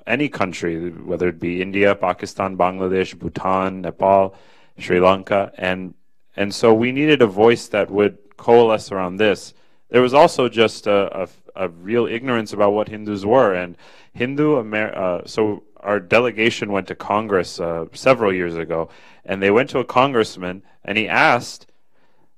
any 0.07 0.29
country, 0.29 0.91
whether 0.91 1.29
it 1.29 1.41
be 1.41 1.63
India, 1.63 1.95
Pakistan, 1.95 2.57
Bangladesh, 2.57 3.19
Bhutan, 3.19 3.83
Nepal 3.83 4.35
Sri 4.79 5.01
Lanka, 5.01 5.53
and 5.57 5.95
and 6.37 6.55
so 6.55 6.73
we 6.73 6.93
needed 6.93 7.21
a 7.21 7.27
voice 7.27 7.67
that 7.69 7.91
would 7.91 8.19
coalesce 8.37 8.93
around 8.93 9.17
this. 9.17 9.55
There 9.91 10.03
was 10.03 10.15
also 10.15 10.49
just 10.49 10.87
a, 10.87 11.23
a, 11.23 11.29
a 11.57 11.69
real 11.69 12.07
ignorance 12.07 12.53
about 12.53 12.73
what 12.73 12.89
Hindus 12.89 13.27
were, 13.27 13.55
and 13.55 13.77
Hindu 14.13 14.61
Amer- 14.61 14.95
uh, 14.95 15.23
so 15.27 15.65
our 15.79 15.99
delegation 15.99 16.71
went 16.71 16.87
to 16.89 16.95
Congress 16.95 17.59
uh, 17.59 17.87
several 17.93 18.33
years 18.33 18.57
ago, 18.57 18.89
and 19.25 19.43
they 19.43 19.51
went 19.51 19.71
to 19.71 19.79
a 19.79 19.85
congressman, 19.85 20.63
and 20.85 20.97
he 20.97 21.09
asked, 21.09 21.67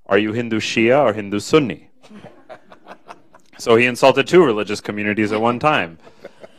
"Are 0.06 0.18
you 0.18 0.32
Hindu 0.32 0.60
Shia 0.60 1.04
or 1.04 1.12
Hindu 1.12 1.40
Sunni?" 1.40 1.90
so 3.58 3.76
he 3.76 3.84
insulted 3.86 4.26
two 4.26 4.44
religious 4.44 4.80
communities 4.80 5.32
at 5.32 5.40
one 5.40 5.58
time, 5.58 5.98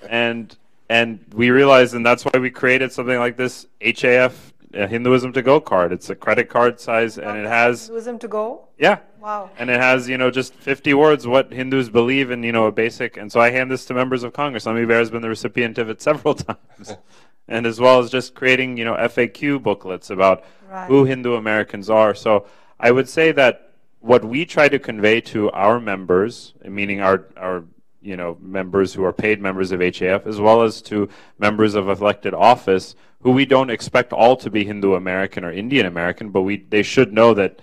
and 0.08 0.56
and 0.90 1.26
we 1.34 1.50
realized, 1.50 1.96
and 1.96 2.06
that's 2.06 2.26
why 2.26 2.38
we 2.38 2.52
created 2.52 2.92
something 2.92 3.18
like 3.18 3.38
this 3.38 3.66
HAF 3.82 4.51
a 4.74 4.88
Hinduism 4.88 5.34
to 5.34 5.42
go 5.42 5.60
card. 5.60 5.92
It's 5.92 6.10
a 6.10 6.16
credit 6.16 6.50
card 6.50 6.80
size, 6.80 7.18
and 7.18 7.38
it 7.38 7.46
has 7.46 7.88
Hinduism 7.88 8.20
to 8.20 8.28
go. 8.28 8.68
Yeah. 8.78 9.00
Wow. 9.20 9.50
And 9.58 9.70
it 9.70 9.80
has 9.80 10.10
you 10.10 10.18
know 10.18 10.32
just 10.32 10.54
50 10.56 10.94
words 10.94 11.28
what 11.28 11.52
Hindus 11.52 11.90
believe 11.90 12.32
in 12.32 12.44
you 12.44 12.52
know 12.52 12.66
a 12.66 12.72
basic. 12.72 13.18
And 13.18 13.32
so 13.32 13.40
I 13.40 13.52
hand 13.52 13.72
this 13.72 13.86
to 13.86 13.94
members 13.94 14.24
of 14.24 14.34
Congress. 14.34 14.68
Ami 14.68 14.86
Bera 14.86 15.00
has 15.00 15.12
been 15.12 15.22
the 15.22 15.30
recipient 15.30 15.78
of 15.78 15.90
it 15.90 16.02
several 16.10 16.36
times, 16.36 16.96
and 17.48 17.66
as 17.66 17.80
well 17.80 18.00
as 18.00 18.10
just 18.10 18.36
creating 18.36 18.78
you 18.78 18.86
know 18.86 18.96
FAQ 18.96 19.62
booklets 19.62 20.10
about 20.10 20.44
right. 20.70 20.88
who 20.88 21.06
Hindu 21.06 21.36
Americans 21.36 21.90
are. 21.90 22.16
So 22.16 22.48
I 22.80 22.92
would 22.92 23.08
say 23.08 23.32
that 23.34 23.72
what 24.02 24.26
we 24.26 24.46
try 24.46 24.68
to 24.68 24.80
convey 24.80 25.22
to 25.22 25.50
our 25.52 25.80
members, 25.80 26.54
meaning 26.66 27.02
our, 27.02 27.28
our 27.38 27.64
you 28.02 28.18
know, 28.18 28.38
members 28.42 28.94
who 28.94 29.04
are 29.04 29.14
paid 29.14 29.42
members 29.42 29.72
of 29.72 29.80
HAF, 29.80 30.26
as 30.26 30.40
well 30.40 30.64
as 30.64 30.82
to 30.84 31.10
members 31.38 31.76
of 31.76 31.88
elected 31.88 32.34
office, 32.34 32.96
who 33.22 33.32
we 33.32 33.46
don't 33.46 33.70
expect 33.70 34.12
all 34.12 34.36
to 34.38 34.50
be 34.50 34.66
Hindu 34.66 34.96
American 34.96 35.44
or 35.44 35.52
Indian 35.52 35.86
American, 35.86 36.30
but 36.30 36.42
we, 36.42 36.58
they 36.58 36.84
should 36.84 37.14
know 37.14 37.34
that 37.36 37.62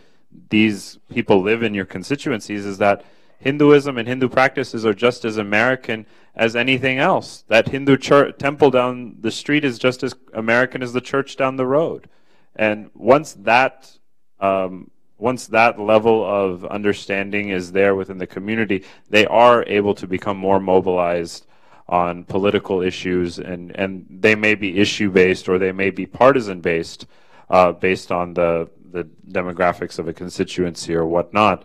these 0.51 0.98
people 1.12 1.43
live 1.43 1.62
in 1.62 1.74
your 1.74 1.85
constituencies, 1.85 2.65
is 2.65 2.78
that 2.78 3.05
Hinduism 3.40 3.98
and 3.98 4.09
Hindu 4.09 4.28
practices 4.28 4.85
are 4.85 4.94
just 4.94 5.24
as 5.24 5.36
American 5.36 6.06
as 6.35 6.56
anything 6.56 6.98
else. 6.98 7.44
That 7.48 7.69
Hindu 7.69 7.97
church, 7.97 8.36
temple 8.39 8.70
down 8.70 9.16
the 9.20 9.31
street 9.31 9.65
is 9.65 9.78
just 9.78 10.02
as 10.02 10.15
American 10.32 10.82
as 10.82 10.93
the 10.93 11.01
church 11.01 11.36
down 11.36 11.56
the 11.56 11.66
road. 11.66 12.09
And 12.56 12.90
once 12.94 13.35
that 13.35 13.98
um, 14.40 14.90
once 15.19 15.47
that 15.49 15.81
level 15.81 16.24
of 16.24 16.65
understanding 16.66 17.51
is 17.51 17.73
there 17.73 17.95
within 17.95 18.19
the 18.19 18.27
community, 18.27 18.85
they 19.11 19.27
are 19.27 19.65
able 19.66 19.95
to 19.95 20.07
become 20.07 20.36
more 20.36 20.61
mobilized 20.61 21.47
on 21.89 22.24
political 22.24 22.82
issues, 22.82 23.39
and, 23.39 23.74
and 23.77 24.07
they 24.09 24.35
may 24.35 24.55
be 24.55 24.78
issue 24.78 25.11
based 25.11 25.49
or 25.49 25.59
they 25.59 25.73
may 25.73 25.90
be 25.90 26.07
partisan 26.07 26.61
based, 26.61 27.07
uh, 27.51 27.73
based 27.73 28.12
on 28.12 28.35
the 28.35 28.69
the 28.90 29.05
demographics 29.31 29.99
of 29.99 30.09
a 30.09 30.12
constituency 30.12 30.95
or 30.95 31.07
whatnot 31.07 31.62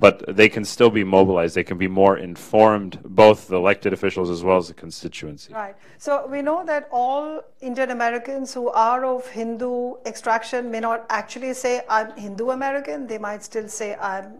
but 0.00 0.24
they 0.26 0.48
can 0.48 0.64
still 0.64 0.90
be 0.90 1.04
mobilized. 1.04 1.54
They 1.54 1.62
can 1.62 1.76
be 1.76 1.86
more 1.86 2.16
informed, 2.16 2.98
both 3.04 3.48
the 3.48 3.56
elected 3.56 3.92
officials 3.92 4.30
as 4.30 4.42
well 4.42 4.56
as 4.56 4.68
the 4.68 4.74
constituency. 4.74 5.52
Right. 5.52 5.76
So 5.98 6.26
we 6.26 6.40
know 6.40 6.64
that 6.64 6.88
all 6.90 7.42
Indian 7.60 7.90
Americans 7.90 8.54
who 8.54 8.70
are 8.70 9.04
of 9.04 9.26
Hindu 9.26 9.96
extraction 10.06 10.70
may 10.70 10.80
not 10.80 11.04
actually 11.10 11.52
say, 11.52 11.82
I'm 11.88 12.16
Hindu 12.16 12.50
American. 12.50 13.06
They 13.06 13.18
might 13.18 13.44
still 13.44 13.68
say, 13.68 13.94
I'm 13.96 14.38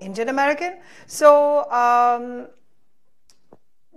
Indian 0.00 0.28
American. 0.28 0.76
So 1.06 1.70
um, 1.70 2.48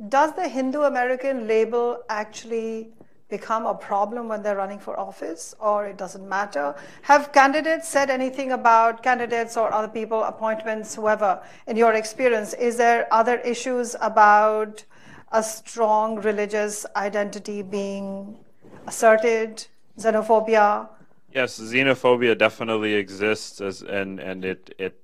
does 0.07 0.33
the 0.35 0.47
Hindu 0.47 0.83
American 0.83 1.47
label 1.47 2.01
actually 2.07 2.93
become 3.31 3.65
a 3.65 3.73
problem 3.73 4.27
when 4.27 4.43
they're 4.43 4.57
running 4.57 4.77
for 4.77 4.99
office 4.99 5.55
or 5.59 5.87
it 5.87 5.97
doesn't 5.97 6.27
matter? 6.29 6.75
Have 7.01 7.31
candidates 7.31 7.87
said 7.87 8.11
anything 8.11 8.51
about 8.51 9.01
candidates 9.01 9.57
or 9.57 9.73
other 9.73 9.87
people, 9.87 10.21
appointments, 10.23 10.93
whoever, 10.93 11.41
in 11.65 11.75
your 11.77 11.93
experience? 11.93 12.53
Is 12.53 12.77
there 12.77 13.07
other 13.11 13.37
issues 13.39 13.95
about 14.01 14.83
a 15.31 15.41
strong 15.41 16.21
religious 16.21 16.85
identity 16.95 17.63
being 17.63 18.37
asserted, 18.85 19.65
xenophobia? 19.97 20.89
Yes, 21.33 21.59
xenophobia 21.59 22.37
definitely 22.37 22.93
exists, 22.95 23.61
as, 23.61 23.81
and 23.81 24.19
and 24.19 24.43
it 24.43 24.75
it 24.77 25.01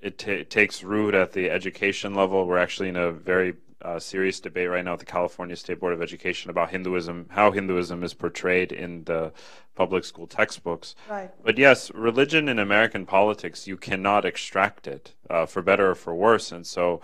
it 0.00 0.50
takes 0.50 0.84
root 0.84 1.14
at 1.14 1.32
the 1.32 1.50
education 1.50 2.14
level. 2.14 2.46
We're 2.46 2.58
actually 2.58 2.90
in 2.90 2.96
a 2.96 3.10
very 3.10 3.54
uh, 3.84 3.98
serious 3.98 4.40
debate 4.40 4.70
right 4.70 4.84
now 4.84 4.94
at 4.94 4.98
the 4.98 5.04
California 5.04 5.54
State 5.54 5.78
Board 5.78 5.92
of 5.92 6.02
Education 6.02 6.50
about 6.50 6.70
Hinduism, 6.70 7.26
how 7.30 7.50
Hinduism 7.50 8.02
is 8.02 8.14
portrayed 8.14 8.72
in 8.72 9.04
the 9.04 9.32
public 9.74 10.04
school 10.04 10.26
textbooks. 10.26 10.94
Right. 11.08 11.30
But 11.42 11.58
yes, 11.58 11.90
religion 11.92 12.48
in 12.48 12.58
American 12.58 13.04
politics, 13.04 13.66
you 13.66 13.76
cannot 13.76 14.24
extract 14.24 14.86
it, 14.86 15.12
uh, 15.28 15.46
for 15.46 15.60
better 15.62 15.90
or 15.90 15.94
for 15.94 16.14
worse. 16.14 16.50
And 16.50 16.66
so 16.66 17.02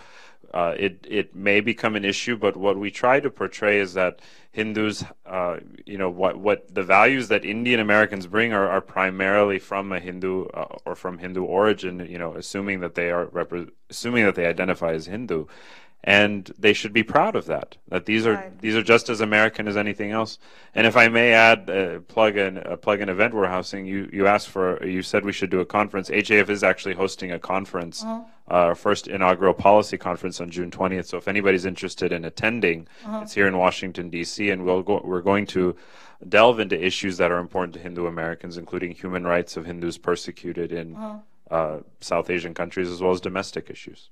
uh, 0.55 0.74
it, 0.78 1.07
it 1.09 1.35
may 1.35 1.61
become 1.61 1.97
an 1.97 2.05
issue, 2.05 2.36
but 2.36 2.57
what 2.57 2.78
we 2.78 2.90
try 2.90 3.20
to 3.20 3.31
portray 3.31 3.78
is 3.78 3.94
that 3.94 4.20
Hindus, 4.51 5.05
uh, 5.27 5.59
you 5.85 5.98
know, 5.98 6.11
what, 6.11 6.39
what 6.39 6.74
the 6.74 6.82
values 6.82 7.28
that 7.28 7.44
Indian 7.44 7.78
Americans 7.78 8.27
bring 8.27 8.52
are, 8.52 8.69
are 8.69 8.81
primarily 8.81 9.59
from 9.59 9.93
a 9.93 10.01
Hindu 10.01 10.47
uh, 10.47 10.78
or 10.85 10.97
from 10.97 11.19
Hindu 11.19 11.44
origin, 11.44 12.07
you 12.09 12.19
know, 12.19 12.35
assuming 12.35 12.81
that 12.81 12.94
they 12.94 13.11
are, 13.11 13.31
assuming 13.90 14.24
that 14.24 14.35
they 14.35 14.47
identify 14.47 14.93
as 14.93 15.07
Hindu 15.07 15.47
and 16.02 16.51
they 16.59 16.72
should 16.72 16.93
be 16.93 17.02
proud 17.02 17.36
of 17.36 17.44
that. 17.47 17.77
That 17.89 18.06
these 18.06 18.27
are 18.27 18.35
right. 18.35 18.59
these 18.60 18.74
are 18.74 18.82
just 18.82 19.10
as 19.10 19.20
American 19.20 19.68
as 19.68 19.77
anything 19.77 20.12
else. 20.12 20.39
And 20.74 20.86
if 20.86 20.97
I 20.97 21.09
may 21.09 21.32
add, 21.32 21.68
uh, 21.68 22.01
plug 22.01 22.36
in 22.36 22.56
a 22.59 22.77
plug 22.77 23.01
in 23.01 23.09
event 23.09 23.35
we're 23.35 23.48
hosting. 23.48 23.85
You 23.85 24.09
you 24.12 24.27
asked 24.27 24.48
for 24.48 24.85
you 24.85 25.02
said 25.02 25.24
we 25.24 25.32
should 25.32 25.51
do 25.51 25.60
a 25.60 25.66
conference. 25.66 26.09
HAF 26.09 26.48
is 26.48 26.64
actually 26.64 26.94
hosting 26.94 27.32
a 27.32 27.39
conference, 27.39 28.02
uh-huh. 28.02 28.22
uh, 28.51 28.55
our 28.55 28.74
first 28.74 29.09
inaugural 29.09 29.52
policy 29.52 29.98
conference 29.98 30.40
on 30.40 30.51
June 30.51 30.70
20th. 30.70 31.06
So 31.06 31.18
if 31.18 31.28
anybody's 31.28 31.66
interested 31.66 32.12
in 32.12 32.24
attending, 32.24 32.89
uh-huh. 33.05 33.20
it's 33.22 33.35
here 33.35 33.47
in 33.47 33.59
Washington 33.59 34.09
D.C. 34.09 34.48
and 34.48 34.64
we'll 34.64 34.82
go, 34.82 35.02
we're 35.05 35.22
going 35.22 35.47
to 35.47 35.77
delve 36.27 36.60
into 36.60 36.82
issues 36.82 37.18
that 37.18 37.31
are 37.31 37.39
important 37.39 37.74
to 37.74 37.81
Hindu 37.81 38.06
Americans, 38.06 38.56
including 38.56 38.93
human 38.93 39.27
rights 39.27 39.56
of 39.56 39.66
Hindus 39.66 39.98
persecuted 39.98 40.72
in 40.72 40.97
uh-huh. 40.97 41.55
uh, 41.55 41.81
South 42.01 42.31
Asian 42.31 42.55
countries 42.55 42.89
as 42.89 43.02
well 43.02 43.12
as 43.12 43.20
domestic 43.20 43.68
issues. 43.68 44.09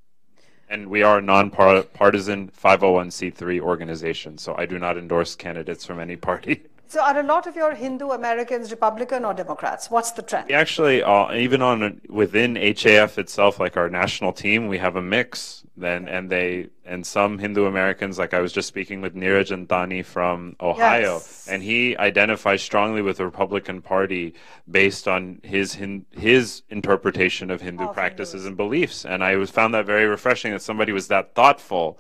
And 0.71 0.89
we 0.89 1.03
are 1.03 1.19
a 1.19 1.23
nonpartisan 1.23 2.51
501c3 2.51 3.61
organization, 3.61 4.37
so 4.37 4.55
I 4.59 4.67
do 4.67 4.79
not 4.79 4.99
endorse 4.99 5.35
candidates 5.35 5.87
from 5.87 5.99
any 5.99 6.17
party. 6.17 6.63
So, 6.91 7.03
are 7.03 7.19
a 7.19 7.23
lot 7.23 7.47
of 7.47 7.55
your 7.55 7.75
Hindu 7.75 8.13
Americans 8.13 8.71
Republican 8.71 9.27
or 9.27 9.35
Democrats? 9.35 9.91
What's 9.91 10.13
the 10.13 10.23
trend? 10.23 10.47
We 10.49 10.55
actually, 10.55 11.03
uh, 11.03 11.35
even 11.35 11.61
on 11.61 12.01
within 12.09 12.57
HAF 12.57 13.19
itself, 13.19 13.61
like 13.61 13.77
our 13.77 13.91
national 13.91 14.33
team, 14.33 14.69
we 14.69 14.79
have 14.79 14.97
a 14.97 15.03
mix. 15.03 15.65
Then, 15.77 16.09
and 16.09 16.31
they 16.31 16.71
and 16.87 17.07
some 17.07 17.39
Hindu 17.39 17.67
Americans, 17.67 18.19
like 18.19 18.33
I 18.33 18.41
was 18.41 18.53
just 18.53 18.67
speaking 18.67 19.03
with 19.03 19.15
Neeraj 19.15 19.55
Antani 19.55 20.03
from 20.03 20.57
Ohio, 20.61 21.17
yes. 21.17 21.47
and 21.49 21.63
he 21.63 21.95
identifies 21.99 22.63
strongly 22.63 23.03
with 23.03 23.19
the 23.19 23.27
Republican 23.27 23.83
Party 23.83 24.35
based 24.69 25.07
on 25.07 25.41
his 25.45 25.79
his 26.11 26.63
interpretation 26.71 27.51
of 27.51 27.61
Hindu 27.61 27.89
practices 27.93 28.47
and 28.47 28.57
beliefs. 28.57 29.05
And 29.05 29.23
I 29.23 29.37
was 29.37 29.51
found 29.51 29.75
that 29.75 29.85
very 29.85 30.07
refreshing 30.07 30.53
that 30.53 30.63
somebody 30.63 30.93
was 30.93 31.09
that 31.09 31.35
thoughtful 31.35 31.99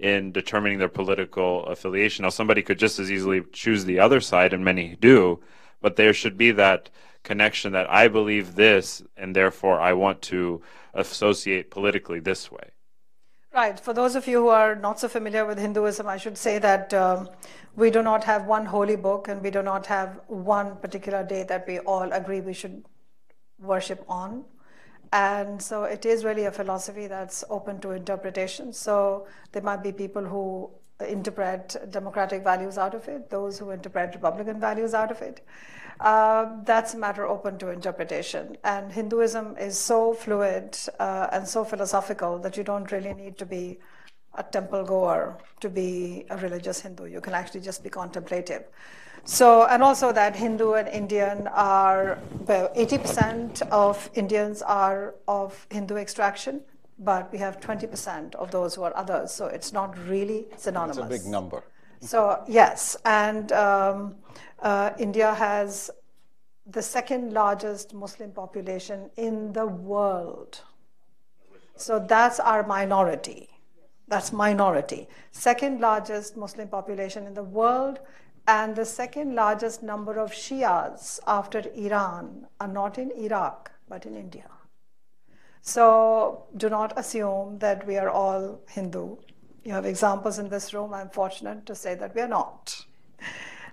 in 0.00 0.32
determining 0.32 0.78
their 0.78 0.88
political 0.88 1.64
affiliation. 1.66 2.22
Now, 2.22 2.30
somebody 2.30 2.62
could 2.62 2.78
just 2.78 2.98
as 2.98 3.10
easily 3.10 3.42
choose 3.52 3.84
the 3.84 4.00
other 4.00 4.20
side, 4.20 4.52
and 4.52 4.64
many 4.64 4.96
do, 5.00 5.40
but 5.80 5.96
there 5.96 6.14
should 6.14 6.36
be 6.36 6.50
that 6.52 6.90
connection 7.22 7.72
that 7.72 7.90
I 7.90 8.08
believe 8.08 8.54
this, 8.54 9.02
and 9.16 9.36
therefore 9.36 9.78
I 9.78 9.92
want 9.92 10.22
to 10.22 10.62
associate 10.94 11.70
politically 11.70 12.18
this 12.18 12.50
way. 12.50 12.70
Right. 13.52 13.78
For 13.78 13.92
those 13.92 14.14
of 14.14 14.26
you 14.26 14.42
who 14.42 14.48
are 14.48 14.74
not 14.74 15.00
so 15.00 15.08
familiar 15.08 15.44
with 15.44 15.58
Hinduism, 15.58 16.06
I 16.06 16.16
should 16.16 16.38
say 16.38 16.58
that 16.58 16.94
um, 16.94 17.28
we 17.74 17.90
do 17.90 18.02
not 18.02 18.24
have 18.24 18.46
one 18.46 18.66
holy 18.66 18.96
book 18.96 19.26
and 19.28 19.42
we 19.42 19.50
do 19.50 19.62
not 19.62 19.86
have 19.86 20.20
one 20.28 20.76
particular 20.76 21.24
day 21.24 21.42
that 21.42 21.66
we 21.66 21.80
all 21.80 22.12
agree 22.12 22.40
we 22.40 22.54
should 22.54 22.84
worship 23.58 24.04
on. 24.08 24.44
And 25.12 25.60
so 25.60 25.84
it 25.84 26.06
is 26.06 26.24
really 26.24 26.44
a 26.44 26.52
philosophy 26.52 27.06
that's 27.06 27.42
open 27.50 27.80
to 27.80 27.90
interpretation. 27.90 28.72
So 28.72 29.26
there 29.52 29.62
might 29.62 29.82
be 29.82 29.92
people 29.92 30.24
who 30.24 30.70
interpret 31.06 31.76
democratic 31.90 32.44
values 32.44 32.78
out 32.78 32.94
of 32.94 33.08
it, 33.08 33.30
those 33.30 33.58
who 33.58 33.70
interpret 33.70 34.14
Republican 34.14 34.60
values 34.60 34.94
out 34.94 35.10
of 35.10 35.20
it. 35.22 35.44
Uh, 35.98 36.46
that's 36.64 36.94
a 36.94 36.98
matter 36.98 37.26
open 37.26 37.58
to 37.58 37.70
interpretation. 37.70 38.56
And 38.64 38.90
Hinduism 38.92 39.56
is 39.58 39.78
so 39.78 40.14
fluid 40.14 40.78
uh, 40.98 41.28
and 41.32 41.46
so 41.46 41.64
philosophical 41.64 42.38
that 42.38 42.56
you 42.56 42.64
don't 42.64 42.90
really 42.90 43.12
need 43.12 43.36
to 43.38 43.46
be 43.46 43.78
a 44.34 44.42
temple 44.42 44.84
goer 44.84 45.38
to 45.60 45.68
be 45.68 46.24
a 46.30 46.36
religious 46.38 46.80
Hindu. 46.80 47.06
You 47.06 47.20
can 47.20 47.34
actually 47.34 47.60
just 47.60 47.82
be 47.82 47.90
contemplative. 47.90 48.64
So, 49.24 49.66
and 49.66 49.82
also 49.82 50.12
that 50.12 50.36
Hindu 50.36 50.72
and 50.72 50.88
Indian 50.88 51.46
are, 51.48 52.18
well, 52.46 52.70
80% 52.76 53.62
of 53.68 54.10
Indians 54.14 54.62
are 54.62 55.14
of 55.28 55.66
Hindu 55.70 55.96
extraction, 55.96 56.62
but 56.98 57.30
we 57.32 57.38
have 57.38 57.60
20% 57.60 58.34
of 58.34 58.50
those 58.50 58.74
who 58.74 58.82
are 58.82 58.96
others. 58.96 59.32
So 59.32 59.46
it's 59.46 59.72
not 59.72 59.96
really 60.06 60.46
synonymous. 60.56 60.98
It's 60.98 61.06
a 61.06 61.08
big 61.08 61.26
number. 61.26 61.62
So, 62.00 62.42
yes, 62.48 62.96
and 63.04 63.52
um, 63.52 64.14
uh, 64.62 64.90
India 64.98 65.34
has 65.34 65.90
the 66.66 66.82
second 66.82 67.32
largest 67.32 67.92
Muslim 67.92 68.32
population 68.32 69.10
in 69.16 69.52
the 69.52 69.66
world. 69.66 70.60
So 71.76 71.98
that's 71.98 72.40
our 72.40 72.66
minority. 72.66 73.48
That's 74.08 74.32
minority. 74.32 75.08
Second 75.30 75.80
largest 75.80 76.36
Muslim 76.36 76.68
population 76.68 77.26
in 77.26 77.34
the 77.34 77.42
world 77.42 78.00
and 78.46 78.74
the 78.76 78.84
second 78.84 79.34
largest 79.34 79.82
number 79.82 80.18
of 80.18 80.32
Shias 80.32 81.20
after 81.26 81.62
Iran 81.74 82.46
are 82.60 82.68
not 82.68 82.98
in 82.98 83.10
Iraq, 83.12 83.70
but 83.88 84.06
in 84.06 84.16
India. 84.16 84.48
So 85.62 86.46
do 86.56 86.68
not 86.68 86.98
assume 86.98 87.58
that 87.58 87.86
we 87.86 87.96
are 87.96 88.10
all 88.10 88.60
Hindu. 88.68 89.16
You 89.64 89.72
have 89.72 89.84
examples 89.84 90.38
in 90.38 90.48
this 90.48 90.72
room. 90.72 90.94
I'm 90.94 91.10
fortunate 91.10 91.66
to 91.66 91.74
say 91.74 91.94
that 91.96 92.14
we 92.14 92.22
are 92.22 92.28
not. 92.28 92.84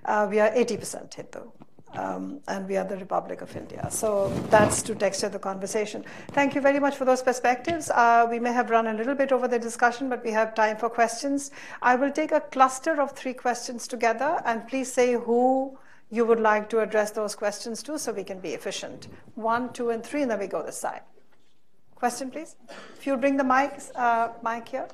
Uh, 0.06 0.28
we 0.30 0.40
are 0.40 0.50
80% 0.52 1.14
Hindu 1.16 1.52
um, 1.98 2.40
and 2.48 2.68
we 2.68 2.78
are 2.78 2.84
the 2.84 2.98
Republic 2.98 3.42
of 3.42 3.56
India. 3.56 3.88
So 3.92 4.30
that's 4.50 4.82
to 4.84 4.96
texture 4.96 5.30
the 5.30 5.40
conversation. 5.40 6.06
Thank 6.32 6.56
you 6.56 6.62
very 6.62 6.80
much 6.80 6.96
for 6.96 7.06
those 7.06 7.22
perspectives. 7.22 7.90
Uh, 7.90 8.28
we 8.30 8.40
may 8.40 8.54
have 8.54 8.70
run 8.70 8.88
a 8.88 8.94
little 8.94 9.16
bit 9.16 9.32
over 9.32 9.48
the 9.48 9.60
discussion, 9.60 10.10
but 10.10 10.24
we 10.24 10.32
have 10.32 10.54
time 10.54 10.78
for 10.78 10.90
questions. 10.90 11.52
I 11.82 11.96
will 11.96 12.12
take 12.12 12.32
a 12.32 12.42
cluster 12.42 13.02
of 13.02 13.12
three 13.12 13.34
questions 13.34 13.88
together, 13.88 14.42
and 14.46 14.68
please 14.68 14.92
say 14.92 15.14
who 15.14 15.78
you 16.10 16.26
would 16.26 16.40
like 16.40 16.70
to 16.70 16.80
address 16.80 17.12
those 17.12 17.36
questions 17.36 17.84
to 17.84 18.00
so 18.00 18.14
we 18.14 18.24
can 18.24 18.40
be 18.40 18.50
efficient. 18.50 19.08
One, 19.36 19.74
two, 19.74 19.90
and 19.90 20.04
three, 20.04 20.22
and 20.22 20.32
then 20.32 20.40
we 20.40 20.48
go 20.48 20.64
this 20.64 20.78
side. 20.78 21.02
Question, 21.96 22.30
please. 22.30 22.56
If 22.98 23.08
you 23.08 23.18
bring 23.18 23.38
the 23.38 23.44
mic, 23.44 23.82
uh, 23.96 24.30
mic 24.44 24.70
here. 24.70 24.88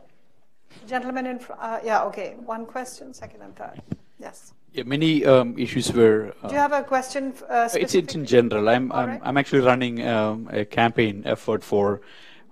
Gentleman 0.87 1.27
in 1.27 1.37
front. 1.37 1.61
Uh, 1.61 1.79
yeah, 1.83 2.03
okay. 2.05 2.35
One 2.45 2.65
question, 2.65 3.13
second 3.13 3.41
and 3.41 3.55
third. 3.55 3.81
Yes. 4.19 4.53
Yeah, 4.73 4.83
many 4.85 5.23
um, 5.23 5.55
issues 5.57 5.93
were. 5.93 6.33
Uh, 6.41 6.47
Do 6.47 6.55
you 6.55 6.59
have 6.59 6.73
a 6.73 6.81
question? 6.81 7.35
Uh, 7.47 7.69
it's, 7.75 7.93
it's 7.93 8.15
in 8.15 8.25
general. 8.25 8.67
I'm, 8.67 8.91
I'm, 8.91 9.07
right. 9.07 9.21
I'm, 9.23 9.37
actually 9.37 9.61
running 9.61 10.05
um, 10.07 10.49
a 10.51 10.65
campaign 10.65 11.21
effort 11.27 11.63
for 11.63 12.01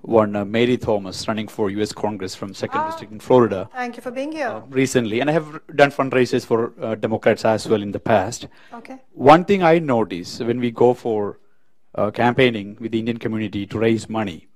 one 0.02 0.36
uh, 0.36 0.46
Mary 0.46 0.78
Thomas 0.78 1.28
running 1.28 1.48
for 1.48 1.72
U.S. 1.72 1.92
Congress 1.92 2.36
from 2.36 2.54
Second 2.54 2.82
ah, 2.82 2.86
District 2.90 3.12
in 3.12 3.20
Florida. 3.20 3.68
Thank 3.74 3.96
you 3.96 4.04
for 4.04 4.12
being 4.12 4.32
here. 4.32 4.50
Uh, 4.50 4.62
recently, 4.70 5.20
and 5.20 5.32
I 5.32 5.34
have 5.34 5.62
done 5.76 5.90
fundraisers 5.90 6.46
for 6.46 6.74
uh, 6.80 6.94
Democrats 6.94 7.44
as 7.44 7.68
well 7.68 7.82
in 7.82 7.92
the 7.92 8.00
past. 8.00 8.48
Okay. 8.72 9.00
One 9.14 9.44
thing 9.44 9.64
I 9.64 9.80
notice 9.80 10.40
when 10.42 10.60
we 10.60 10.70
go 10.70 10.94
for 10.94 11.40
uh, 11.96 12.12
campaigning 12.12 12.78
with 12.80 12.92
the 12.92 13.00
Indian 13.00 13.18
community 13.18 13.66
to 13.66 13.80
raise 13.80 14.08
money 14.08 14.48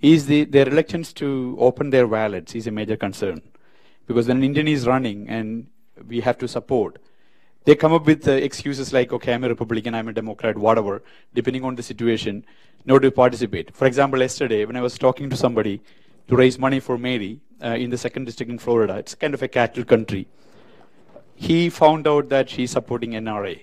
is 0.00 0.26
the, 0.26 0.42
their 0.42 0.64
reluctance 0.64 1.12
to 1.12 1.56
open 1.60 1.90
their 1.90 2.08
wallets 2.08 2.56
is 2.56 2.66
a 2.66 2.72
major 2.72 2.96
concern. 2.96 3.42
Because 4.08 4.26
when 4.26 4.38
an 4.38 4.42
Indian 4.42 4.66
is 4.66 4.88
running 4.88 5.28
and 5.28 5.68
we 6.08 6.18
have 6.20 6.36
to 6.38 6.48
support, 6.48 6.98
they 7.64 7.74
come 7.74 7.92
up 7.92 8.06
with 8.06 8.26
uh, 8.26 8.32
excuses 8.32 8.92
like, 8.92 9.12
okay, 9.12 9.32
I'm 9.32 9.44
a 9.44 9.48
Republican, 9.48 9.94
I'm 9.94 10.08
a 10.08 10.12
Democrat, 10.12 10.56
whatever, 10.56 11.02
depending 11.34 11.64
on 11.64 11.76
the 11.76 11.82
situation, 11.82 12.44
no 12.84 12.98
to 12.98 13.10
participate. 13.10 13.74
For 13.74 13.86
example, 13.86 14.20
yesterday, 14.20 14.64
when 14.64 14.76
I 14.76 14.80
was 14.80 14.98
talking 14.98 15.30
to 15.30 15.36
somebody 15.36 15.80
to 16.28 16.36
raise 16.36 16.58
money 16.58 16.80
for 16.80 16.98
Mary 16.98 17.40
uh, 17.62 17.68
in 17.68 17.90
the 17.90 17.98
second 17.98 18.24
district 18.24 18.50
in 18.50 18.58
Florida, 18.58 18.96
it's 18.96 19.14
kind 19.14 19.34
of 19.34 19.42
a 19.42 19.48
cattle 19.48 19.84
country, 19.84 20.26
he 21.34 21.70
found 21.70 22.06
out 22.06 22.28
that 22.28 22.50
she's 22.50 22.70
supporting 22.70 23.12
NRA. 23.12 23.60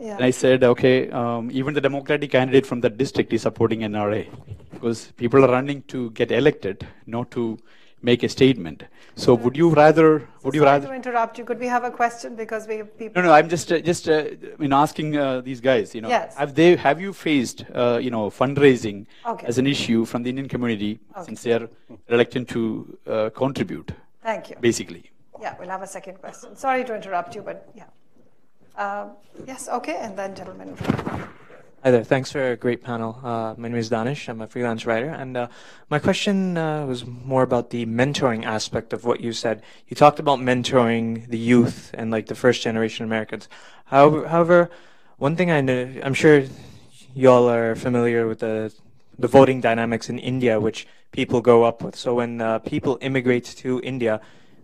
Yeah. 0.00 0.14
And 0.14 0.24
I 0.24 0.30
said, 0.30 0.62
okay, 0.62 1.10
um, 1.10 1.50
even 1.52 1.74
the 1.74 1.80
Democratic 1.80 2.30
candidate 2.30 2.64
from 2.64 2.80
that 2.82 2.96
district 2.96 3.32
is 3.32 3.42
supporting 3.42 3.80
NRA 3.80 4.28
because 4.72 5.12
people 5.16 5.44
are 5.44 5.48
running 5.48 5.82
to 5.88 6.10
get 6.12 6.30
elected, 6.30 6.86
not 7.06 7.30
to 7.32 7.58
make 8.02 8.22
a 8.22 8.28
statement. 8.28 8.84
So 9.16 9.34
would 9.34 9.56
you 9.56 9.70
rather? 9.70 10.28
Would 10.44 10.54
you 10.54 10.62
rather? 10.62 10.86
to 10.86 10.94
interrupt 10.94 11.38
you. 11.38 11.44
Could 11.44 11.58
we 11.58 11.66
have 11.66 11.82
a 11.82 11.90
question 11.90 12.36
because 12.36 12.68
we 12.68 12.76
have 12.76 12.96
people? 12.96 13.20
No, 13.20 13.28
no. 13.28 13.34
I'm 13.34 13.48
just 13.48 13.72
uh, 13.72 13.80
just 13.80 14.08
uh, 14.08 14.12
I 14.14 14.56
mean 14.58 14.72
asking 14.72 15.16
uh, 15.16 15.40
these 15.40 15.60
guys. 15.60 15.94
You 15.94 16.02
know, 16.02 16.08
yes. 16.08 16.36
have 16.36 16.54
they 16.54 16.76
have 16.76 17.00
you 17.00 17.12
faced 17.12 17.64
uh, 17.74 17.98
you 18.00 18.10
know 18.10 18.30
fundraising 18.30 19.06
okay. 19.26 19.46
as 19.46 19.58
an 19.58 19.66
issue 19.66 20.04
from 20.04 20.22
the 20.22 20.30
Indian 20.30 20.48
community 20.48 21.00
okay. 21.16 21.24
since 21.26 21.42
they 21.42 21.52
are 21.52 21.68
reluctant 22.08 22.48
to 22.50 22.98
uh, 23.06 23.30
contribute? 23.30 23.90
Thank 24.22 24.50
you. 24.50 24.56
Basically. 24.60 25.10
Yeah, 25.40 25.54
we'll 25.58 25.68
have 25.68 25.82
a 25.82 25.86
second 25.86 26.20
question. 26.20 26.56
Sorry 26.56 26.84
to 26.84 26.94
interrupt 26.94 27.34
you, 27.34 27.42
but 27.42 27.68
yeah. 27.74 27.84
Uh, 28.76 29.08
yes, 29.46 29.68
okay, 29.68 29.96
and 29.96 30.16
then 30.16 30.34
gentlemen. 30.36 30.76
Hi 31.84 31.92
there. 31.92 32.02
Thanks 32.02 32.32
for 32.32 32.50
a 32.50 32.56
great 32.56 32.82
panel. 32.82 33.20
Uh, 33.22 33.54
my 33.56 33.68
name 33.68 33.76
is 33.76 33.88
Danish. 33.88 34.28
I'm 34.28 34.40
a 34.40 34.48
freelance 34.48 34.84
writer, 34.84 35.10
and 35.10 35.36
uh, 35.36 35.46
my 35.88 36.00
question 36.00 36.58
uh, 36.58 36.84
was 36.84 37.06
more 37.06 37.44
about 37.44 37.70
the 37.70 37.86
mentoring 37.86 38.44
aspect 38.44 38.92
of 38.92 39.04
what 39.04 39.20
you 39.20 39.32
said. 39.32 39.62
You 39.86 39.94
talked 39.94 40.18
about 40.18 40.40
mentoring 40.40 41.28
the 41.28 41.38
youth 41.38 41.92
and 41.94 42.10
like 42.10 42.26
the 42.26 42.34
first 42.34 42.62
generation 42.62 43.04
Americans. 43.04 43.48
However, 43.84 44.26
however, 44.26 44.70
one 45.18 45.36
thing 45.36 45.52
I 45.52 45.60
know, 45.60 45.94
I'm 46.02 46.14
sure 46.14 46.46
y'all 47.14 47.48
are 47.48 47.76
familiar 47.76 48.26
with 48.26 48.40
the 48.40 48.74
the 49.16 49.28
voting 49.28 49.60
dynamics 49.60 50.08
in 50.08 50.18
India, 50.18 50.58
which 50.58 50.88
people 51.12 51.40
grow 51.40 51.62
up 51.62 51.84
with. 51.84 51.94
So 51.94 52.14
when 52.14 52.40
uh, 52.40 52.58
people 52.58 52.98
immigrate 53.02 53.44
to 53.58 53.80
India, 53.84 54.20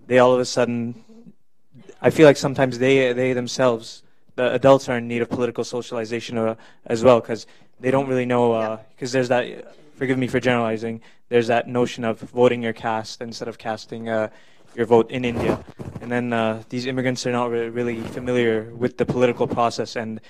they 0.08 0.18
all 0.18 0.34
of 0.34 0.40
a 0.40 0.44
sudden, 0.44 1.04
I 2.02 2.10
feel 2.10 2.26
like 2.26 2.36
sometimes 2.36 2.80
they 2.80 3.12
they 3.12 3.34
themselves 3.34 4.03
the 4.36 4.52
adults 4.52 4.88
are 4.88 4.98
in 4.98 5.08
need 5.08 5.22
of 5.22 5.28
political 5.28 5.64
socialization 5.64 6.38
uh, 6.38 6.54
as 6.86 7.04
well 7.04 7.20
because 7.20 7.46
they 7.80 7.90
don't 7.90 8.08
really 8.08 8.26
know 8.26 8.80
because 8.94 9.14
uh, 9.14 9.18
there's 9.18 9.28
that 9.28 9.74
forgive 9.96 10.18
me 10.18 10.26
for 10.26 10.40
generalizing 10.40 11.00
there's 11.28 11.46
that 11.46 11.68
notion 11.68 12.04
of 12.04 12.20
voting 12.20 12.62
your 12.62 12.72
caste 12.72 13.20
instead 13.20 13.48
of 13.48 13.58
casting 13.58 14.08
uh, 14.08 14.28
your 14.74 14.86
vote 14.86 15.10
in 15.10 15.24
India. 15.24 15.64
And 16.00 16.10
then 16.10 16.32
uh, 16.32 16.62
these 16.68 16.86
immigrants 16.86 17.26
are 17.26 17.32
not 17.32 17.50
re- 17.50 17.68
really 17.68 18.00
familiar 18.00 18.74
with 18.74 18.98
the 18.98 19.06
political 19.06 19.46
process 19.46 19.96
and 19.96 20.20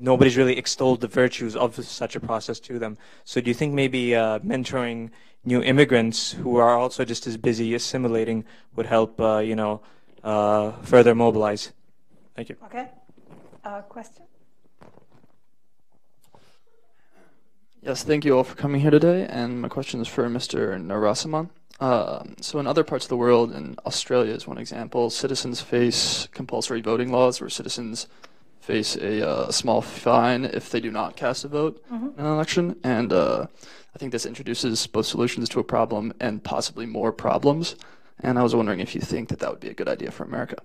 nobody's 0.00 0.36
really 0.36 0.56
extolled 0.56 1.02
the 1.02 1.08
virtues 1.08 1.54
of 1.54 1.82
such 1.84 2.16
a 2.16 2.20
process 2.20 2.60
to 2.60 2.78
them. 2.78 2.96
So 3.24 3.40
do 3.40 3.48
you 3.50 3.54
think 3.54 3.74
maybe 3.74 4.14
uh, 4.14 4.38
mentoring 4.40 5.10
new 5.44 5.62
immigrants 5.62 6.32
who 6.32 6.56
are 6.56 6.78
also 6.78 7.04
just 7.04 7.26
as 7.26 7.36
busy 7.36 7.74
assimilating 7.74 8.44
would 8.74 8.86
help 8.86 9.20
uh, 9.20 9.38
you 9.38 9.56
know 9.56 9.82
further 10.82 11.14
mobilize? 11.14 11.72
Thank 12.34 12.48
you. 12.48 12.56
Okay 12.64 12.90
uh, 13.64 13.82
question? 13.82 14.24
Yes, 17.82 18.04
thank 18.04 18.24
you 18.24 18.36
all 18.36 18.44
for 18.44 18.56
coming 18.56 18.82
here 18.82 18.90
today. 18.90 19.26
And 19.28 19.62
my 19.62 19.68
question 19.68 20.00
is 20.00 20.08
for 20.08 20.28
Mr. 20.28 20.78
Narasimhan. 20.78 21.48
Uh, 21.80 22.24
so, 22.42 22.58
in 22.58 22.66
other 22.66 22.84
parts 22.84 23.06
of 23.06 23.08
the 23.08 23.16
world, 23.16 23.52
and 23.52 23.78
Australia 23.86 24.34
is 24.34 24.46
one 24.46 24.58
example, 24.58 25.08
citizens 25.08 25.62
face 25.62 26.28
compulsory 26.32 26.82
voting 26.82 27.10
laws 27.10 27.40
where 27.40 27.48
citizens 27.48 28.06
face 28.60 28.96
a 28.96 29.26
uh, 29.26 29.50
small 29.50 29.80
fine 29.80 30.44
if 30.44 30.68
they 30.70 30.80
do 30.80 30.90
not 30.90 31.16
cast 31.16 31.44
a 31.46 31.48
vote 31.48 31.82
mm-hmm. 31.90 32.18
in 32.18 32.26
an 32.26 32.32
election. 32.32 32.76
And 32.84 33.12
uh, 33.14 33.46
I 33.94 33.98
think 33.98 34.12
this 34.12 34.26
introduces 34.26 34.86
both 34.86 35.06
solutions 35.06 35.48
to 35.48 35.60
a 35.60 35.64
problem 35.64 36.12
and 36.20 36.44
possibly 36.44 36.84
more 36.84 37.12
problems. 37.12 37.76
And 38.20 38.38
I 38.38 38.42
was 38.42 38.54
wondering 38.54 38.80
if 38.80 38.94
you 38.94 39.00
think 39.00 39.30
that 39.30 39.38
that 39.38 39.50
would 39.50 39.60
be 39.60 39.70
a 39.70 39.74
good 39.74 39.88
idea 39.88 40.10
for 40.10 40.24
America. 40.24 40.56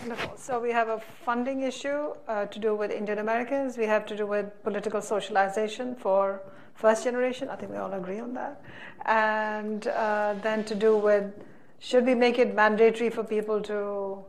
Wonderful. 0.00 0.36
So 0.36 0.60
we 0.60 0.70
have 0.72 0.88
a 0.88 1.00
funding 1.24 1.62
issue 1.62 2.14
uh, 2.28 2.46
to 2.46 2.58
do 2.58 2.74
with 2.74 2.90
Indian 2.90 3.18
Americans. 3.18 3.76
We 3.76 3.86
have 3.86 4.06
to 4.06 4.16
do 4.16 4.26
with 4.26 4.62
political 4.62 5.02
socialization 5.02 5.96
for 5.96 6.40
first 6.74 7.04
generation. 7.04 7.48
I 7.48 7.56
think 7.56 7.72
we 7.72 7.78
all 7.78 7.92
agree 7.92 8.20
on 8.20 8.32
that. 8.34 8.62
And 9.06 9.86
uh, 9.88 10.34
then 10.42 10.64
to 10.64 10.74
do 10.74 10.96
with 10.96 11.32
should 11.80 12.06
we 12.06 12.14
make 12.14 12.38
it 12.38 12.54
mandatory 12.54 13.10
for 13.10 13.22
people 13.22 13.60
to 13.62 14.24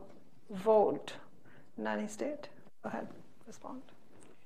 vote 0.50 1.14
in 1.78 1.86
any 1.86 2.06
state? 2.06 2.48
Go 2.82 2.88
ahead, 2.88 3.08
respond. 3.46 3.82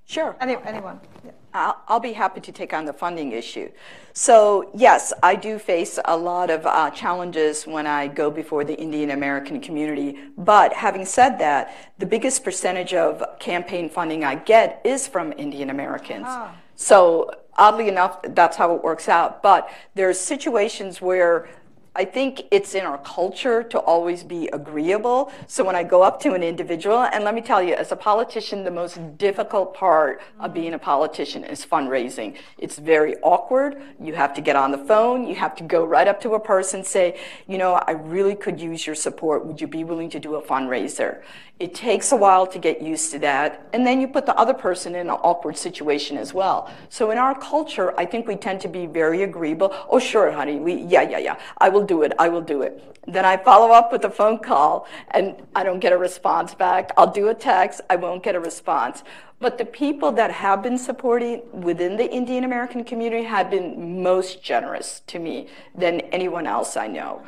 Sure. 0.06 0.36
Any, 0.40 0.56
anyone. 0.64 1.00
Yeah. 1.24 1.30
I'll, 1.54 1.82
I'll, 1.88 2.00
be 2.00 2.12
happy 2.12 2.40
to 2.40 2.52
take 2.52 2.74
on 2.74 2.84
the 2.84 2.92
funding 2.92 3.32
issue. 3.32 3.70
So, 4.12 4.70
yes, 4.74 5.12
I 5.22 5.34
do 5.36 5.58
face 5.58 5.98
a 6.04 6.16
lot 6.16 6.50
of 6.50 6.66
uh, 6.66 6.90
challenges 6.90 7.64
when 7.64 7.86
I 7.86 8.08
go 8.08 8.30
before 8.30 8.64
the 8.64 8.74
Indian 8.74 9.12
American 9.12 9.60
community. 9.60 10.18
But 10.36 10.72
having 10.72 11.06
said 11.06 11.38
that, 11.38 11.74
the 11.98 12.06
biggest 12.06 12.44
percentage 12.44 12.92
of 12.92 13.22
campaign 13.38 13.88
funding 13.88 14.24
I 14.24 14.34
get 14.34 14.80
is 14.84 15.06
from 15.06 15.32
Indian 15.38 15.70
Americans. 15.70 16.26
Ah. 16.26 16.56
So, 16.74 17.30
oddly 17.56 17.88
enough, 17.88 18.20
that's 18.22 18.56
how 18.56 18.74
it 18.74 18.82
works 18.82 19.08
out. 19.08 19.42
But 19.42 19.70
there's 19.94 20.18
situations 20.18 21.00
where 21.00 21.48
I 21.96 22.04
think 22.04 22.42
it's 22.50 22.74
in 22.74 22.84
our 22.84 22.98
culture 22.98 23.62
to 23.62 23.78
always 23.78 24.24
be 24.24 24.48
agreeable. 24.48 25.30
So 25.46 25.62
when 25.62 25.76
I 25.76 25.84
go 25.84 26.02
up 26.02 26.18
to 26.22 26.32
an 26.32 26.42
individual, 26.42 27.04
and 27.04 27.22
let 27.22 27.36
me 27.36 27.40
tell 27.40 27.62
you, 27.62 27.74
as 27.74 27.92
a 27.92 27.96
politician, 27.96 28.64
the 28.64 28.70
most 28.72 29.16
difficult 29.16 29.74
part 29.74 30.20
of 30.40 30.52
being 30.52 30.74
a 30.74 30.78
politician 30.78 31.44
is 31.44 31.64
fundraising. 31.64 32.36
It's 32.58 32.78
very 32.78 33.14
awkward. 33.18 33.80
You 34.00 34.14
have 34.14 34.34
to 34.34 34.40
get 34.40 34.56
on 34.56 34.72
the 34.72 34.78
phone. 34.78 35.24
You 35.24 35.36
have 35.36 35.54
to 35.56 35.62
go 35.62 35.84
right 35.84 36.08
up 36.08 36.20
to 36.22 36.34
a 36.34 36.40
person, 36.40 36.82
say, 36.82 37.20
you 37.46 37.58
know, 37.58 37.74
I 37.74 37.92
really 37.92 38.34
could 38.34 38.60
use 38.60 38.86
your 38.86 38.96
support. 38.96 39.46
Would 39.46 39.60
you 39.60 39.68
be 39.68 39.84
willing 39.84 40.10
to 40.10 40.18
do 40.18 40.34
a 40.34 40.42
fundraiser? 40.42 41.22
It 41.60 41.72
takes 41.72 42.10
a 42.10 42.16
while 42.16 42.48
to 42.48 42.58
get 42.58 42.82
used 42.82 43.12
to 43.12 43.18
that. 43.20 43.68
And 43.72 43.86
then 43.86 44.00
you 44.00 44.08
put 44.08 44.26
the 44.26 44.34
other 44.36 44.54
person 44.54 44.96
in 44.96 45.02
an 45.02 45.10
awkward 45.10 45.56
situation 45.56 46.18
as 46.18 46.34
well. 46.34 46.68
So 46.88 47.12
in 47.12 47.18
our 47.18 47.38
culture, 47.38 47.98
I 47.98 48.06
think 48.06 48.26
we 48.26 48.34
tend 48.34 48.60
to 48.62 48.68
be 48.68 48.86
very 48.86 49.22
agreeable. 49.22 49.72
Oh, 49.88 50.00
sure, 50.00 50.32
honey. 50.32 50.58
We, 50.58 50.74
yeah, 50.74 51.02
yeah, 51.02 51.18
yeah. 51.18 51.38
I 51.58 51.68
will 51.68 51.84
do 51.84 52.02
it. 52.02 52.12
I 52.18 52.28
will 52.28 52.40
do 52.42 52.62
it. 52.62 52.82
Then 53.06 53.24
I 53.24 53.36
follow 53.36 53.70
up 53.70 53.92
with 53.92 54.04
a 54.04 54.10
phone 54.10 54.38
call 54.38 54.88
and 55.12 55.36
I 55.54 55.62
don't 55.62 55.78
get 55.78 55.92
a 55.92 55.98
response 55.98 56.54
back. 56.54 56.90
I'll 56.96 57.12
do 57.12 57.28
a 57.28 57.34
text. 57.34 57.82
I 57.88 57.96
won't 57.96 58.24
get 58.24 58.34
a 58.34 58.40
response. 58.40 59.04
But 59.38 59.58
the 59.58 59.64
people 59.64 60.10
that 60.12 60.30
have 60.30 60.62
been 60.62 60.78
supporting 60.78 61.42
within 61.52 61.96
the 61.96 62.10
Indian 62.10 62.44
American 62.44 62.82
community 62.82 63.24
have 63.24 63.50
been 63.50 64.02
most 64.02 64.42
generous 64.42 65.02
to 65.08 65.18
me 65.18 65.48
than 65.74 66.00
anyone 66.12 66.46
else 66.46 66.76
I 66.76 66.86
know. 66.86 67.22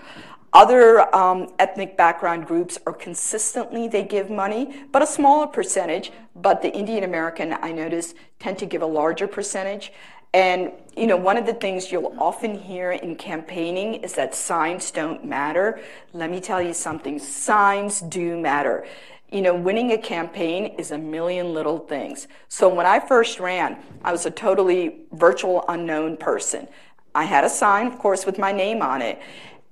Other 0.56 1.14
um, 1.14 1.52
ethnic 1.58 1.98
background 1.98 2.46
groups 2.46 2.78
are 2.86 2.94
consistently, 2.94 3.88
they 3.88 4.02
give 4.02 4.30
money, 4.30 4.86
but 4.90 5.02
a 5.02 5.06
smaller 5.06 5.46
percentage. 5.46 6.12
But 6.34 6.62
the 6.62 6.72
Indian 6.72 7.04
American, 7.04 7.52
I 7.60 7.72
notice, 7.72 8.14
tend 8.38 8.58
to 8.60 8.64
give 8.64 8.80
a 8.80 8.86
larger 8.86 9.28
percentage. 9.28 9.92
And 10.32 10.72
you 10.96 11.06
know, 11.06 11.16
one 11.18 11.36
of 11.36 11.44
the 11.44 11.52
things 11.52 11.92
you'll 11.92 12.16
often 12.18 12.58
hear 12.58 12.92
in 12.92 13.16
campaigning 13.16 13.96
is 13.96 14.14
that 14.14 14.34
signs 14.34 14.90
don't 14.90 15.26
matter. 15.26 15.78
Let 16.14 16.30
me 16.30 16.40
tell 16.40 16.62
you 16.62 16.72
something, 16.72 17.18
signs 17.18 18.00
do 18.00 18.38
matter. 18.38 18.86
You 19.30 19.42
know, 19.42 19.54
winning 19.54 19.92
a 19.92 19.98
campaign 19.98 20.74
is 20.78 20.90
a 20.90 20.96
million 20.96 21.52
little 21.52 21.80
things. 21.80 22.28
So 22.48 22.66
when 22.74 22.86
I 22.86 22.98
first 22.98 23.40
ran, 23.40 23.76
I 24.02 24.10
was 24.10 24.24
a 24.24 24.30
totally 24.30 25.00
virtual 25.12 25.66
unknown 25.68 26.16
person. 26.16 26.66
I 27.14 27.24
had 27.24 27.44
a 27.44 27.50
sign, 27.50 27.86
of 27.86 27.98
course, 27.98 28.24
with 28.24 28.38
my 28.38 28.52
name 28.52 28.80
on 28.80 29.02
it. 29.02 29.20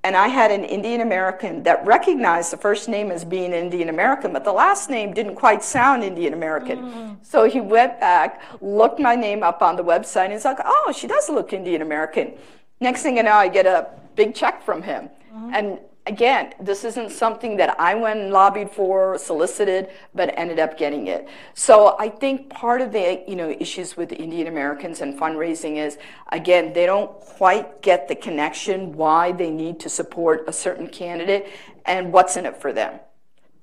And 0.05 0.15
I 0.15 0.27
had 0.27 0.51
an 0.51 0.63
Indian 0.63 1.01
American 1.01 1.63
that 1.63 1.83
recognized 1.83 2.53
the 2.53 2.57
first 2.57 2.87
name 2.87 3.09
as 3.09 3.25
being 3.25 3.53
Indian 3.53 3.89
American, 3.89 4.31
but 4.33 4.43
the 4.43 4.53
last 4.53 4.87
name 4.87 5.15
didn't 5.15 5.33
quite 5.33 5.63
sound 5.63 6.03
Indian 6.03 6.33
American. 6.33 6.77
Mm. 6.77 7.17
So 7.23 7.45
he 7.45 7.59
went 7.59 7.99
back, 7.99 8.39
looked 8.61 8.99
my 8.99 9.15
name 9.15 9.41
up 9.41 9.63
on 9.63 9.75
the 9.75 9.83
website, 9.83 10.25
and 10.25 10.33
he's 10.33 10.45
like, 10.45 10.59
oh, 10.63 10.93
she 10.95 11.07
does 11.07 11.27
look 11.27 11.53
Indian 11.53 11.81
American. 11.81 12.33
Next 12.79 13.01
thing 13.01 13.17
you 13.17 13.23
know, 13.23 13.33
I 13.33 13.47
get 13.47 13.65
a 13.65 13.87
big 14.15 14.35
check 14.35 14.61
from 14.63 14.83
him. 14.83 15.09
Mm-hmm. 15.33 15.55
And 15.55 15.79
again, 16.05 16.53
this 16.59 16.83
isn't 16.83 17.11
something 17.11 17.57
that 17.57 17.79
I 17.79 17.95
went 17.95 18.19
and 18.19 18.31
lobbied 18.31 18.71
for, 18.71 19.17
solicited, 19.17 19.89
but 20.13 20.33
ended 20.37 20.59
up 20.59 20.77
getting 20.77 21.07
it. 21.07 21.27
So 21.53 21.95
I 21.99 22.09
think 22.09 22.49
part 22.49 22.81
of 22.81 22.91
the 22.91 23.23
you 23.27 23.35
know 23.35 23.49
issues 23.49 23.97
with 23.97 24.11
Indian 24.11 24.47
Americans 24.47 25.01
and 25.01 25.19
fundraising 25.19 25.77
is 25.77 25.97
again 26.31 26.73
they 26.73 26.85
don't 26.85 27.11
quite 27.19 27.81
get 27.81 28.07
the 28.07 28.15
connection 28.15 28.93
why 28.93 29.31
they 29.31 29.51
need 29.51 29.79
to 29.81 29.89
support 29.89 30.43
a 30.47 30.53
certain 30.53 30.87
candidate 30.87 31.47
and 31.85 32.13
what's 32.13 32.37
in 32.37 32.45
it 32.45 32.57
for 32.61 32.71
them. 32.73 32.99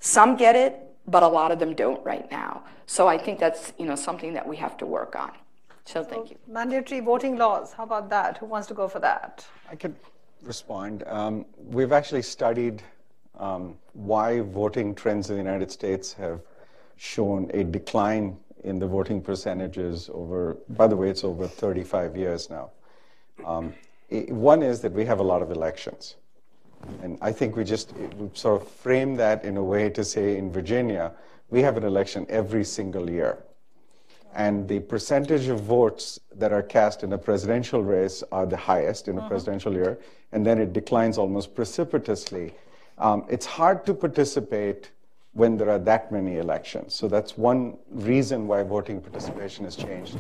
Some 0.01 0.37
get 0.37 0.57
it, 0.57 0.79
but 1.07 1.23
a 1.23 1.29
lot 1.29 1.53
of 1.53 1.59
them 1.59 1.75
don't 1.75 2.05
right 2.05 2.29
now. 2.31 2.65
So 2.87 3.09
I 3.09 3.19
think 3.19 3.39
that's 3.39 3.73
you 3.79 3.87
know 3.87 3.97
something 3.97 4.35
that 4.35 4.47
we 4.47 4.57
have 4.57 4.77
to 4.79 4.87
work 4.87 5.17
on. 5.17 5.33
So, 5.85 6.03
so 6.03 6.09
thank 6.09 6.31
you. 6.31 6.39
Mandatory 6.47 7.01
voting 7.01 7.37
laws. 7.37 7.73
How 7.73 7.85
about 7.85 8.09
that? 8.11 8.39
Who 8.39 8.47
wants 8.47 8.69
to 8.69 8.75
go 8.75 8.87
for 8.89 9.01
that? 9.01 9.45
I 9.71 9.75
could 9.75 9.97
respond. 10.43 11.05
Um, 11.07 11.47
we've 11.57 11.93
actually 11.93 12.23
studied 12.23 12.83
um, 13.39 13.77
why 13.95 14.41
voting 14.41 14.95
trends 14.95 15.31
in 15.31 15.37
the 15.37 15.43
United 15.43 15.71
States 15.71 16.13
have 16.15 16.41
shown 16.97 17.51
a 17.55 17.65
decline 17.65 18.39
in 18.65 18.79
the 18.79 18.87
voting 18.87 19.21
percentages 19.21 20.09
over, 20.13 20.57
by 20.71 20.87
the 20.87 20.97
way, 20.97 21.09
it's 21.09 21.25
over 21.25 21.49
35 21.49 22.17
years 22.17 22.49
now. 22.49 22.71
Um, 23.45 23.75
it, 24.09 24.31
one 24.31 24.63
is 24.63 24.81
that 24.83 24.93
we 24.93 25.05
have 25.05 25.19
a 25.19 25.23
lot 25.23 25.43
of 25.43 25.51
elections. 25.51 26.17
And 27.03 27.19
I 27.21 27.33
think 27.33 27.57
we 27.57 27.65
just 27.65 27.93
we 27.97 28.29
sort 28.35 28.61
of 28.61 28.69
frame 28.69 29.15
that 29.17 29.45
in 29.45 29.57
a 29.57 29.63
way 29.63 29.89
to 29.91 30.05
say 30.05 30.37
in 30.37 30.53
Virginia, 30.53 31.13
we 31.51 31.63
have 31.63 31.77
an 31.77 31.85
election 31.85 32.27
every 32.29 32.65
single 32.65 33.09
year 33.09 33.39
and 34.35 34.67
the 34.67 34.81
percentage 34.81 35.49
of 35.49 35.61
votes 35.61 36.19
that 36.35 36.53
are 36.53 36.63
cast 36.63 37.03
in 37.03 37.13
a 37.13 37.19
presidential 37.19 37.83
race 37.83 38.23
are 38.33 38.47
the 38.47 38.57
highest 38.57 39.09
in 39.09 39.17
a 39.17 39.21
uh-huh. 39.21 39.29
presidential 39.29 39.73
year, 39.73 39.99
and 40.33 40.47
then 40.47 40.59
it 40.59 40.73
declines 40.73 41.19
almost 41.19 41.55
precipitously. 41.55 42.55
Um, 42.99 43.25
it's 43.29 43.47
hard 43.47 43.85
to 43.87 43.95
participate 43.95 44.91
when 45.35 45.57
there 45.57 45.71
are 45.71 45.79
that 45.79 46.13
many 46.13 46.37
elections. 46.37 46.95
So 46.95 47.09
that's 47.09 47.39
one 47.39 47.77
reason 47.91 48.47
why 48.47 48.63
voting 48.63 49.01
participation 49.01 49.65
has 49.65 49.77
changed. 49.77 50.19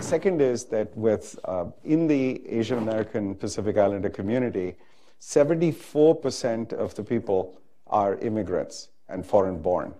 Second 0.00 0.40
is 0.40 0.64
that 0.66 0.96
with 0.96 1.38
uh, 1.44 1.66
in 1.84 2.06
the 2.06 2.46
Asian 2.48 2.78
American 2.78 3.34
Pacific 3.34 3.76
Islander 3.76 4.08
community, 4.08 4.74
74% 5.20 6.72
of 6.72 6.94
the 6.94 7.02
people 7.02 7.58
are 7.86 8.16
immigrants 8.16 8.88
and 9.08 9.24
foreign 9.24 9.58
born 9.58 9.94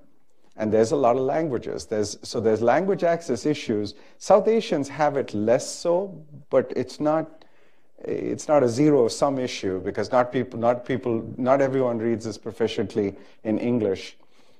and 0.56 0.72
there's 0.72 0.92
a 0.92 0.96
lot 0.96 1.16
of 1.16 1.22
languages. 1.22 1.86
There's, 1.86 2.18
so 2.22 2.40
there's 2.40 2.62
language 2.62 3.04
access 3.04 3.44
issues. 3.44 3.94
South 4.18 4.48
Asians 4.48 4.88
have 4.88 5.16
it 5.16 5.34
less 5.34 5.68
so, 5.68 6.22
but 6.48 6.72
it's 6.74 6.98
not, 6.98 7.44
it's 7.98 8.48
not 8.48 8.62
a 8.62 8.68
zero-sum 8.68 9.38
issue 9.38 9.80
because 9.80 10.10
not 10.10 10.32
people, 10.32 10.58
not 10.58 10.86
people, 10.86 11.30
not 11.36 11.60
everyone 11.60 11.98
reads 11.98 12.26
as 12.26 12.38
proficiently 12.38 13.16
in 13.44 13.58
English. 13.58 14.16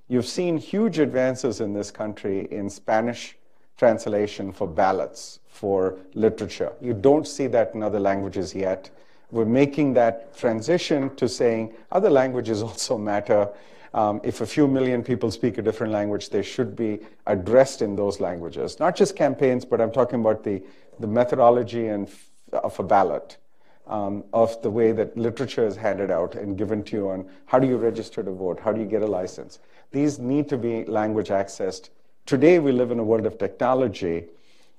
You've 0.09 0.27
seen 0.27 0.59
huge 0.59 0.99
advances 0.99 1.61
in 1.61 1.73
this 1.73 1.91
country 1.91 2.47
in 2.51 2.69
Spanish 2.69 3.37
translation 3.77 4.53
for 4.53 4.67
ballots, 4.67 5.41
for 5.49 5.97
literature. 6.15 6.73
You 6.81 6.95
don't 6.95 7.27
see 7.27 7.47
that 7.49 7.75
in 7.75 7.83
other 7.83 8.01
languages 8.01 8.55
yet. 8.55 8.91
We're 9.31 9.45
making 9.45 9.95
that 9.95 10.37
transition 10.37 11.15
to 11.17 11.29
saying 11.29 11.75
other 11.91 12.11
languages 12.11 12.63
also 12.69 12.99
matter 12.99 13.49
um, 13.97 14.21
if 14.23 14.43
a 14.43 14.47
few 14.47 14.69
million 14.69 15.03
people 15.03 15.31
speak 15.31 15.57
a 15.57 15.63
different 15.63 15.91
language, 15.91 16.29
they 16.29 16.43
should 16.43 16.77
be 16.77 17.01
addressed 17.27 17.81
in 17.81 17.97
those 17.97 18.21
languages. 18.21 18.79
Not 18.79 18.95
just 18.95 19.17
campaigns, 19.17 19.65
but 19.65 19.81
I'm 19.81 19.91
talking 19.91 20.21
about 20.21 20.45
the, 20.45 20.63
the 21.01 21.07
methodology 21.07 21.89
and 21.89 22.07
of 22.53 22.79
a 22.79 22.83
ballot, 22.83 23.39
um, 23.87 24.23
of 24.35 24.61
the 24.61 24.71
way 24.71 24.93
that 24.93 25.17
literature 25.17 25.67
is 25.67 25.77
handed 25.77 26.11
out 26.11 26.35
and 26.35 26.59
given 26.59 26.85
to 26.85 26.97
you 26.97 27.09
on 27.09 27.27
how 27.47 27.59
do 27.59 27.67
you 27.67 27.79
register 27.79 28.23
to 28.23 28.31
vote, 28.31 28.61
how 28.61 28.71
do 28.71 28.81
you 28.81 28.87
get 28.87 29.01
a 29.01 29.07
license. 29.07 29.61
These 29.93 30.19
need 30.19 30.47
to 30.51 30.59
be 30.59 30.85
language 30.85 31.29
accessed. 31.29 31.89
Today, 32.27 32.59
we 32.59 32.73
live 32.73 32.91
in 32.91 32.99
a 32.99 33.05
world 33.05 33.25
of 33.25 33.39
technology 33.39 34.27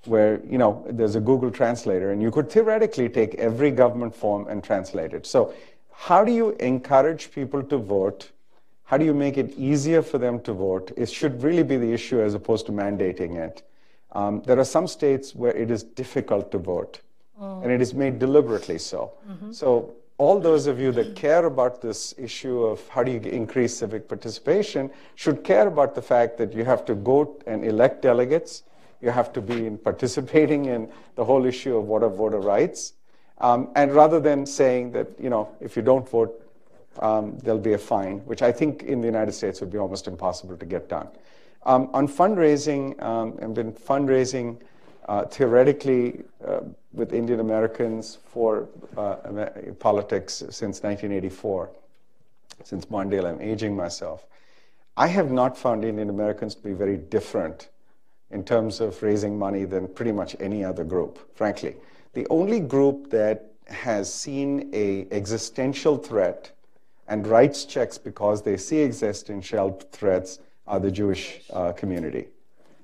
where 0.05 0.39
you 0.47 0.59
know 0.59 0.85
there's 0.89 1.15
a 1.15 1.19
Google 1.19 1.49
translator, 1.49 2.11
and 2.11 2.21
you 2.21 2.29
could 2.29 2.51
theoretically 2.51 3.09
take 3.09 3.33
every 3.35 3.71
government 3.71 4.15
form 4.15 4.47
and 4.47 4.63
translate 4.63 5.13
it. 5.13 5.25
So, 5.25 5.53
how 5.91 6.23
do 6.23 6.31
you 6.31 6.51
encourage 6.59 7.31
people 7.31 7.63
to 7.63 7.77
vote? 7.77 8.31
How 8.87 8.95
do 8.95 9.03
you 9.03 9.13
make 9.13 9.37
it 9.37 9.51
easier 9.57 10.01
for 10.01 10.17
them 10.17 10.39
to 10.43 10.53
vote? 10.53 10.93
It 10.95 11.09
should 11.09 11.43
really 11.43 11.63
be 11.63 11.75
the 11.75 11.91
issue 11.91 12.21
as 12.21 12.33
opposed 12.33 12.65
to 12.67 12.71
mandating 12.71 13.35
it. 13.35 13.61
Um, 14.13 14.41
there 14.45 14.57
are 14.57 14.63
some 14.63 14.87
states 14.87 15.35
where 15.35 15.53
it 15.53 15.69
is 15.69 15.83
difficult 15.83 16.51
to 16.53 16.57
vote, 16.57 17.01
oh. 17.37 17.59
and 17.59 17.69
it 17.69 17.81
is 17.81 17.93
made 17.93 18.17
deliberately 18.17 18.77
so. 18.77 19.11
Mm-hmm. 19.29 19.51
So, 19.51 19.93
all 20.17 20.39
those 20.39 20.67
of 20.67 20.79
you 20.79 20.93
that 20.93 21.17
care 21.17 21.45
about 21.45 21.81
this 21.81 22.15
issue 22.17 22.63
of 22.63 22.87
how 22.87 23.03
do 23.03 23.11
you 23.11 23.19
increase 23.19 23.75
civic 23.75 24.07
participation 24.07 24.89
should 25.15 25.43
care 25.43 25.67
about 25.67 25.93
the 25.93 26.01
fact 26.01 26.37
that 26.37 26.53
you 26.53 26.63
have 26.63 26.85
to 26.85 26.95
go 26.95 27.37
and 27.45 27.65
elect 27.65 28.01
delegates. 28.01 28.63
You 29.01 29.11
have 29.11 29.33
to 29.33 29.41
be 29.41 29.67
in 29.67 29.77
participating 29.77 30.65
in 30.65 30.89
the 31.15 31.25
whole 31.25 31.45
issue 31.45 31.75
of 31.75 31.83
what 31.83 32.03
are 32.03 32.09
voter 32.09 32.39
rights. 32.39 32.93
Um, 33.39 33.69
and 33.75 33.93
rather 33.93 34.19
than 34.19 34.45
saying 34.45 34.93
that, 34.93 35.07
you 35.19 35.29
know, 35.29 35.49
if 35.59 35.75
you 35.75 35.83
don't 35.83 36.07
vote, 36.09 36.41
um, 36.99 37.37
there'll 37.39 37.59
be 37.59 37.73
a 37.73 37.77
fine, 37.77 38.19
which 38.19 38.41
I 38.41 38.51
think 38.51 38.83
in 38.83 39.01
the 39.01 39.07
United 39.07 39.33
States 39.33 39.61
would 39.61 39.71
be 39.71 39.77
almost 39.77 40.07
impossible 40.07 40.57
to 40.57 40.65
get 40.65 40.89
done. 40.89 41.07
Um, 41.65 41.89
on 41.93 42.07
fundraising, 42.07 43.01
um, 43.01 43.37
I've 43.41 43.53
been 43.53 43.73
fundraising 43.73 44.57
uh, 45.07 45.25
theoretically 45.25 46.23
uh, 46.45 46.61
with 46.93 47.13
Indian 47.13 47.39
Americans 47.39 48.19
for 48.25 48.67
uh, 48.97 49.15
politics 49.79 50.35
since 50.49 50.81
1984. 50.83 51.69
Since 52.63 52.85
Mondale, 52.85 53.25
I'm 53.25 53.41
aging 53.41 53.75
myself. 53.75 54.25
I 54.95 55.07
have 55.07 55.31
not 55.31 55.57
found 55.57 55.85
Indian 55.85 56.09
Americans 56.09 56.55
to 56.55 56.63
be 56.63 56.73
very 56.73 56.97
different 56.97 57.69
in 58.31 58.43
terms 58.43 58.81
of 58.81 59.01
raising 59.03 59.37
money 59.37 59.63
than 59.63 59.87
pretty 59.87 60.11
much 60.11 60.35
any 60.39 60.63
other 60.63 60.83
group, 60.83 61.35
frankly. 61.35 61.75
The 62.13 62.25
only 62.29 62.59
group 62.59 63.09
that 63.11 63.53
has 63.67 64.11
seen 64.11 64.69
a 64.73 65.07
existential 65.11 65.97
threat 65.97 66.51
and 67.07 67.25
writes 67.27 67.65
checks 67.65 67.97
because 67.97 68.41
they 68.41 68.57
see 68.57 68.79
existing 68.79 69.37
existential 69.37 69.79
threats 69.91 70.39
are 70.67 70.79
the 70.79 70.91
Jewish 70.91 71.41
uh, 71.53 71.71
community. 71.71 72.27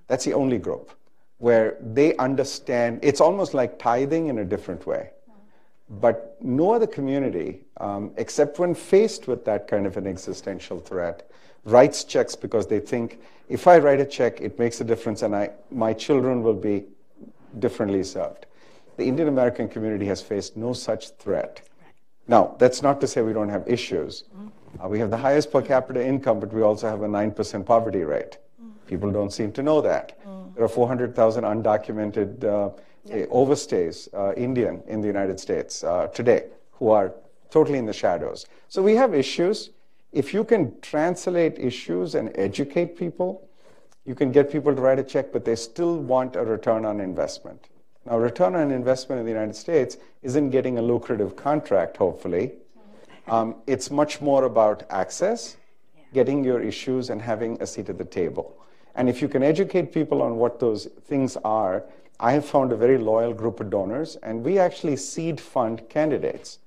That's 0.07 0.25
the 0.25 0.33
only 0.33 0.57
group 0.57 0.91
where 1.37 1.75
they 1.81 2.15
understand, 2.17 2.99
it's 3.03 3.19
almost 3.19 3.53
like 3.53 3.77
tithing 3.77 4.27
in 4.27 4.37
a 4.37 4.45
different 4.45 4.87
way. 4.87 5.09
But 5.89 6.37
no 6.41 6.73
other 6.73 6.87
community, 6.87 7.65
um, 7.77 8.11
except 8.15 8.59
when 8.59 8.73
faced 8.73 9.27
with 9.27 9.43
that 9.43 9.67
kind 9.67 9.85
of 9.85 9.97
an 9.97 10.07
existential 10.07 10.79
threat, 10.79 11.29
writes 11.65 12.05
checks 12.05 12.35
because 12.35 12.67
they 12.67 12.79
think 12.79 13.19
if 13.49 13.67
I 13.67 13.77
write 13.77 13.99
a 13.99 14.05
check, 14.05 14.39
it 14.39 14.57
makes 14.57 14.79
a 14.79 14.85
difference 14.85 15.21
and 15.21 15.35
I, 15.35 15.49
my 15.69 15.91
children 15.91 16.43
will 16.43 16.53
be 16.53 16.85
differently 17.59 18.03
served. 18.03 18.45
The 18.95 19.03
Indian 19.03 19.27
American 19.27 19.67
community 19.67 20.05
has 20.05 20.21
faced 20.21 20.55
no 20.55 20.71
such 20.71 21.09
threat. 21.09 21.61
Now, 22.27 22.55
that's 22.57 22.81
not 22.81 23.01
to 23.01 23.07
say 23.07 23.21
we 23.21 23.33
don't 23.33 23.49
have 23.49 23.67
issues. 23.67 24.23
Uh, 24.83 24.87
we 24.87 24.99
have 24.99 25.09
the 25.09 25.17
highest 25.17 25.51
per 25.51 25.61
capita 25.61 26.05
income, 26.05 26.39
but 26.39 26.51
we 26.53 26.61
also 26.61 26.89
have 26.89 27.01
a 27.01 27.07
9% 27.07 27.65
poverty 27.65 28.03
rate. 28.03 28.37
People 28.87 29.11
don't 29.11 29.31
seem 29.31 29.51
to 29.53 29.63
know 29.63 29.81
that. 29.81 30.17
There 30.55 30.63
are 30.63 30.69
400,000 30.69 31.43
undocumented 31.43 32.43
uh, 32.43 32.69
yeah. 33.05 33.25
overstays, 33.25 34.07
uh, 34.13 34.33
Indian, 34.35 34.83
in 34.87 35.01
the 35.01 35.07
United 35.07 35.39
States 35.39 35.83
uh, 35.83 36.07
today, 36.07 36.45
who 36.73 36.89
are 36.89 37.13
totally 37.49 37.79
in 37.79 37.85
the 37.85 37.93
shadows. 37.93 38.45
So 38.67 38.81
we 38.81 38.95
have 38.95 39.13
issues. 39.13 39.71
If 40.11 40.33
you 40.33 40.43
can 40.43 40.79
translate 40.81 41.57
issues 41.57 42.15
and 42.15 42.31
educate 42.35 42.95
people, 42.97 43.47
you 44.05 44.15
can 44.15 44.31
get 44.31 44.51
people 44.51 44.75
to 44.75 44.81
write 44.81 44.99
a 44.99 45.03
check, 45.03 45.31
but 45.31 45.43
they 45.45 45.55
still 45.55 45.97
want 45.97 46.35
a 46.35 46.43
return 46.43 46.85
on 46.85 46.99
investment. 46.99 47.69
Now, 48.05 48.17
return 48.17 48.55
on 48.55 48.71
investment 48.71 49.19
in 49.19 49.25
the 49.25 49.31
United 49.31 49.55
States 49.55 49.97
isn't 50.21 50.49
getting 50.49 50.77
a 50.77 50.81
lucrative 50.81 51.35
contract, 51.35 51.97
hopefully. 51.97 52.53
Um, 53.27 53.55
it's 53.65 53.89
much 53.89 54.19
more 54.19 54.43
about 54.43 54.83
access, 54.89 55.55
getting 56.13 56.43
your 56.43 56.61
issues, 56.61 57.09
and 57.09 57.21
having 57.21 57.61
a 57.61 57.67
seat 57.67 57.89
at 57.89 57.97
the 57.97 58.05
table. 58.05 58.57
And 58.95 59.09
if 59.09 59.21
you 59.21 59.29
can 59.29 59.41
educate 59.41 59.93
people 59.93 60.21
on 60.21 60.35
what 60.35 60.59
those 60.59 60.85
things 61.05 61.37
are, 61.45 61.85
I 62.19 62.33
have 62.33 62.45
found 62.45 62.71
a 62.71 62.75
very 62.75 62.97
loyal 62.97 63.33
group 63.33 63.59
of 63.59 63.69
donors, 63.69 64.17
and 64.17 64.43
we 64.43 64.59
actually 64.59 64.97
seed 64.97 65.39
fund 65.39 65.87
candidates 65.89 66.59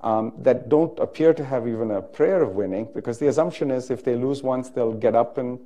um, 0.00 0.32
that 0.38 0.68
don't 0.68 0.98
appear 0.98 1.32
to 1.32 1.44
have 1.44 1.68
even 1.68 1.92
a 1.92 2.02
prayer 2.02 2.42
of 2.42 2.56
winning 2.56 2.88
because 2.92 3.18
the 3.18 3.28
assumption 3.28 3.70
is 3.70 3.90
if 3.90 4.04
they 4.04 4.16
lose 4.16 4.42
once, 4.42 4.68
they'll 4.68 4.92
get 4.92 5.14
up 5.14 5.38
and 5.38 5.60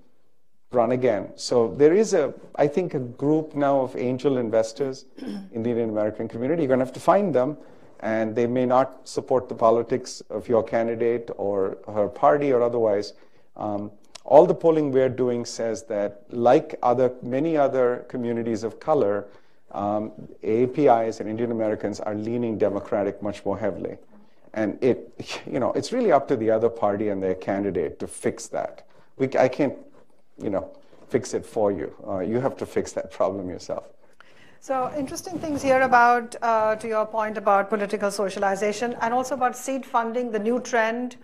run 0.72 0.92
again. 0.92 1.30
So 1.36 1.74
there 1.76 1.94
is 1.94 2.12
a, 2.14 2.34
I 2.56 2.66
think, 2.66 2.94
a 2.94 2.98
group 2.98 3.54
now 3.54 3.80
of 3.80 3.96
angel 3.96 4.38
investors 4.38 5.04
in 5.18 5.62
the 5.62 5.70
Indian 5.70 5.90
American 5.90 6.28
community. 6.28 6.62
You're 6.62 6.68
going 6.68 6.80
to 6.80 6.84
have 6.84 6.94
to 6.94 7.00
find 7.00 7.34
them. 7.34 7.56
and 8.00 8.36
they 8.36 8.46
may 8.46 8.66
not 8.66 9.08
support 9.08 9.48
the 9.48 9.54
politics 9.54 10.22
of 10.28 10.48
your 10.48 10.62
candidate 10.62 11.30
or 11.36 11.78
her 11.86 12.08
party 12.08 12.52
or 12.52 12.62
otherwise. 12.62 13.14
Um, 13.56 13.90
all 14.24 14.44
the 14.44 14.54
polling 14.54 14.92
we're 14.92 15.08
doing 15.08 15.44
says 15.44 15.84
that, 15.84 16.24
like 16.30 16.78
other 16.82 17.14
many 17.22 17.56
other 17.56 18.04
communities 18.08 18.64
of 18.64 18.80
color, 18.80 19.26
um, 19.72 20.12
APIs 20.42 21.20
and 21.20 21.28
Indian 21.28 21.52
Americans 21.52 22.00
are 22.00 22.14
leaning 22.14 22.58
Democratic 22.58 23.22
much 23.22 23.44
more 23.44 23.58
heavily. 23.58 23.96
And 24.52 24.78
it, 24.82 25.42
you 25.46 25.60
know, 25.60 25.72
it's 25.72 25.92
really 25.92 26.12
up 26.12 26.28
to 26.28 26.36
the 26.36 26.50
other 26.50 26.68
party 26.68 27.08
and 27.08 27.22
their 27.22 27.34
candidate 27.34 27.98
to 28.00 28.06
fix 28.06 28.48
that. 28.48 28.86
We, 29.16 29.28
I 29.38 29.48
can't, 29.48 29.74
you 30.42 30.50
know, 30.50 30.70
fix 31.08 31.34
it 31.34 31.44
for 31.46 31.72
you. 31.72 31.92
Uh, 32.06 32.20
you 32.20 32.40
have 32.40 32.56
to 32.56 32.66
fix 32.66 32.92
that 32.92 33.10
problem 33.10 33.48
yourself. 33.48 33.84
So 34.60 34.92
interesting 34.96 35.38
things 35.38 35.62
here 35.62 35.82
about, 35.82 36.34
uh, 36.42 36.74
to 36.76 36.88
your 36.88 37.06
point 37.06 37.38
about 37.38 37.68
political 37.68 38.10
socialization 38.10 38.96
and 39.00 39.14
also 39.14 39.34
about 39.34 39.56
seed 39.56 39.86
funding, 39.86 40.32
the 40.32 40.38
new 40.40 40.60
trend 40.60 41.16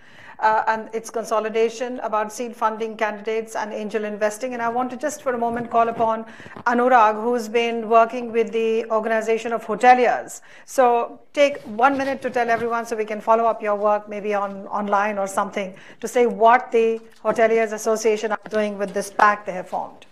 uh, 0.42 0.64
and 0.66 0.90
its 0.92 1.08
consolidation 1.08 2.00
about 2.00 2.32
seed 2.32 2.54
funding 2.54 2.96
candidates 2.96 3.56
and 3.56 3.72
angel 3.72 4.04
investing. 4.04 4.52
And 4.52 4.60
I 4.60 4.68
want 4.68 4.90
to 4.90 4.96
just 4.96 5.22
for 5.22 5.32
a 5.34 5.38
moment 5.38 5.70
call 5.70 5.88
upon 5.88 6.26
Anurag, 6.66 7.22
who's 7.22 7.48
been 7.48 7.88
working 7.88 8.32
with 8.32 8.52
the 8.52 8.84
organization 8.90 9.52
of 9.52 9.64
hoteliers. 9.64 10.40
So 10.66 11.20
take 11.32 11.58
one 11.62 11.96
minute 11.96 12.20
to 12.22 12.30
tell 12.30 12.50
everyone 12.50 12.84
so 12.84 12.96
we 12.96 13.04
can 13.04 13.20
follow 13.20 13.44
up 13.44 13.62
your 13.62 13.76
work 13.76 14.08
maybe 14.08 14.34
on 14.34 14.66
online 14.66 15.18
or 15.18 15.26
something 15.26 15.74
to 16.00 16.08
say 16.08 16.26
what 16.26 16.72
the 16.72 17.00
Hoteliers 17.24 17.72
Association 17.72 18.32
are 18.32 18.48
doing 18.50 18.78
with 18.78 18.92
this 18.92 19.10
pact 19.10 19.46
they 19.46 19.52
have 19.52 19.68
formed. 19.68 20.06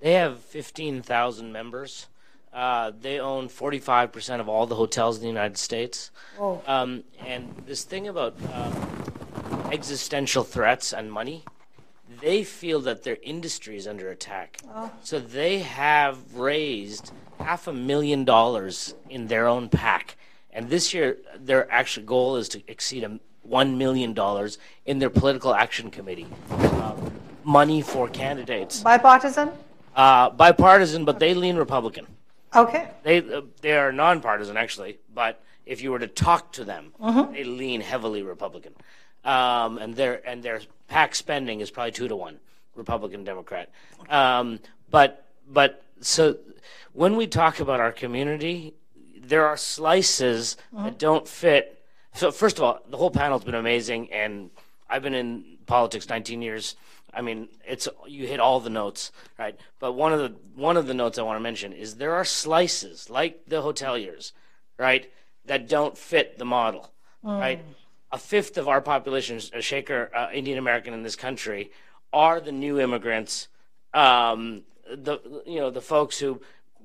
They 0.00 0.12
have 0.12 0.40
15,000 0.40 1.52
members. 1.52 2.06
Uh, 2.56 2.90
they 3.02 3.20
own 3.20 3.50
45% 3.50 4.40
of 4.40 4.48
all 4.48 4.66
the 4.66 4.76
hotels 4.76 5.16
in 5.16 5.22
the 5.22 5.28
United 5.28 5.58
States. 5.58 6.10
Oh. 6.40 6.62
Um, 6.66 7.04
and 7.20 7.54
this 7.66 7.84
thing 7.84 8.08
about 8.08 8.34
um, 8.54 9.70
existential 9.70 10.42
threats 10.42 10.94
and 10.94 11.12
money, 11.12 11.44
they 12.22 12.44
feel 12.44 12.80
that 12.80 13.02
their 13.02 13.18
industry 13.22 13.76
is 13.76 13.86
under 13.86 14.08
attack. 14.08 14.56
Oh. 14.74 14.90
So 15.02 15.20
they 15.20 15.58
have 15.58 16.34
raised 16.34 17.12
half 17.40 17.66
a 17.66 17.74
million 17.74 18.24
dollars 18.24 18.94
in 19.10 19.26
their 19.26 19.46
own 19.46 19.68
PAC. 19.68 20.16
And 20.50 20.70
this 20.70 20.94
year, 20.94 21.18
their 21.38 21.70
actual 21.70 22.04
goal 22.04 22.36
is 22.36 22.48
to 22.48 22.62
exceed 22.68 23.04
a 23.04 23.20
$1 23.46 23.76
million 23.76 24.16
in 24.86 24.98
their 24.98 25.10
political 25.10 25.54
action 25.54 25.90
committee. 25.90 26.26
Um, 26.48 27.12
money 27.44 27.82
for 27.82 28.08
candidates. 28.08 28.80
Bipartisan? 28.80 29.50
Uh, 29.94 30.30
bipartisan, 30.30 31.04
but 31.04 31.18
they 31.18 31.34
lean 31.34 31.56
Republican. 31.56 32.06
Okay. 32.54 32.88
They 33.02 33.18
uh, 33.18 33.42
they 33.60 33.72
are 33.72 33.92
nonpartisan 33.92 34.56
actually, 34.56 34.98
but 35.14 35.42
if 35.64 35.82
you 35.82 35.90
were 35.90 35.98
to 35.98 36.06
talk 36.06 36.52
to 36.52 36.64
them, 36.64 36.92
Mhm. 37.00 37.32
they 37.32 37.44
lean 37.44 37.80
heavily 37.80 38.22
Republican, 38.22 38.74
um, 39.24 39.78
and 39.78 39.94
their 39.96 40.26
and 40.26 40.42
their 40.42 40.60
PAC 40.88 41.14
spending 41.14 41.60
is 41.60 41.70
probably 41.70 41.92
two 41.92 42.08
to 42.08 42.16
one, 42.16 42.38
Republican 42.74 43.24
Democrat. 43.24 43.70
Um, 44.08 44.60
but 44.90 45.26
but 45.48 45.82
so 46.00 46.36
when 46.92 47.16
we 47.16 47.26
talk 47.26 47.60
about 47.60 47.80
our 47.80 47.92
community, 47.92 48.74
there 49.18 49.46
are 49.46 49.56
slices 49.56 50.56
that 50.72 50.98
don't 50.98 51.26
fit. 51.28 51.82
So 52.14 52.30
first 52.30 52.58
of 52.58 52.64
all, 52.64 52.80
the 52.88 52.96
whole 52.96 53.10
panel's 53.10 53.44
been 53.44 53.54
amazing, 53.54 54.10
and 54.12 54.50
I've 54.88 55.02
been 55.02 55.14
in 55.14 55.58
politics 55.66 56.08
19 56.08 56.40
years. 56.42 56.76
I 57.16 57.22
mean, 57.22 57.48
it's 57.66 57.88
you 58.06 58.26
hit 58.26 58.40
all 58.40 58.60
the 58.60 58.70
notes, 58.70 59.10
right? 59.38 59.58
But 59.80 59.92
one 59.94 60.12
of 60.12 60.20
the 60.20 60.34
one 60.54 60.76
of 60.76 60.86
the 60.86 60.94
notes 60.94 61.18
I 61.18 61.22
want 61.22 61.36
to 61.38 61.42
mention 61.42 61.72
is 61.72 61.94
there 61.96 62.14
are 62.14 62.24
slices 62.26 63.08
like 63.08 63.46
the 63.46 63.62
hoteliers, 63.62 64.32
right, 64.78 65.10
that 65.46 65.66
don't 65.68 65.96
fit 65.96 66.38
the 66.38 66.44
model, 66.44 66.90
Mm. 67.24 67.40
right? 67.40 67.64
A 68.12 68.18
fifth 68.18 68.56
of 68.58 68.68
our 68.68 68.80
population, 68.80 69.38
a 69.52 69.58
Shekhar 69.58 70.10
uh, 70.14 70.28
Indian 70.32 70.58
American 70.58 70.92
in 70.94 71.02
this 71.02 71.16
country, 71.16 71.70
are 72.12 72.38
the 72.40 72.52
new 72.52 72.78
immigrants. 72.78 73.48
Um, 73.94 74.62
the 74.94 75.18
you 75.46 75.58
know 75.58 75.70
the 75.70 75.80
folks 75.80 76.18
who 76.18 76.40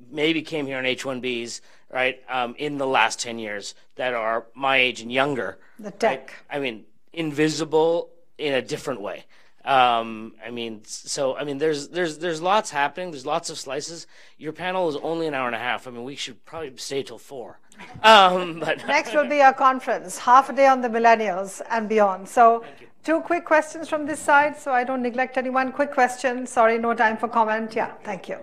maybe 0.10 0.42
came 0.42 0.66
here 0.66 0.78
on 0.78 0.86
H-1Bs, 0.86 1.62
right, 1.92 2.20
um, 2.28 2.56
in 2.58 2.78
the 2.80 2.88
last 2.88 3.20
10 3.20 3.38
years 3.38 3.76
that 3.96 4.14
are 4.16 4.48
my 4.56 4.78
age 4.78 5.02
and 5.02 5.12
younger. 5.12 5.60
The 5.78 5.92
tech. 5.92 6.34
I 6.50 6.58
mean, 6.60 6.86
invisible 7.14 8.10
in 8.38 8.54
a 8.54 8.62
different 8.62 9.02
way. 9.02 9.26
Um, 9.64 10.34
I 10.44 10.50
mean, 10.50 10.82
so 10.86 11.36
I 11.36 11.44
mean, 11.44 11.58
there's 11.60 11.90
there's 11.90 12.18
there's 12.18 12.42
lots 12.42 12.72
happening. 12.72 13.12
There's 13.12 13.26
lots 13.26 13.50
of 13.50 13.60
slices. 13.60 14.08
Your 14.38 14.54
panel 14.54 14.90
is 14.90 14.96
only 14.98 15.28
an 15.28 15.34
hour 15.34 15.48
and 15.48 15.56
a 15.56 15.60
half. 15.60 15.88
I 15.88 15.92
mean, 15.92 16.04
we 16.04 16.16
should 16.16 16.44
probably 16.46 16.74
stay 16.78 17.04
till 17.04 17.18
four. 17.18 17.60
Um, 18.04 18.60
but 18.60 18.86
Next 18.88 19.14
will 19.14 19.28
be 19.28 19.42
our 19.42 19.54
conference, 19.54 20.18
half 20.18 20.50
a 20.50 20.54
day 20.54 20.68
on 20.68 20.82
the 20.82 20.88
millennials 20.90 21.62
and 21.70 21.90
beyond. 21.90 22.28
So, 22.28 22.64
two 23.04 23.22
quick 23.22 23.46
questions 23.46 23.90
from 23.90 24.06
this 24.06 24.20
side, 24.20 24.58
so 24.58 24.72
I 24.72 24.84
don't 24.84 25.02
neglect 25.02 25.38
anyone. 25.38 25.72
Quick 25.72 25.92
question. 25.92 26.46
Sorry, 26.46 26.78
no 26.78 26.94
time 26.94 27.18
for 27.18 27.28
comment. 27.28 27.76
Yeah, 27.76 27.92
thank 28.04 28.30
you. 28.30 28.38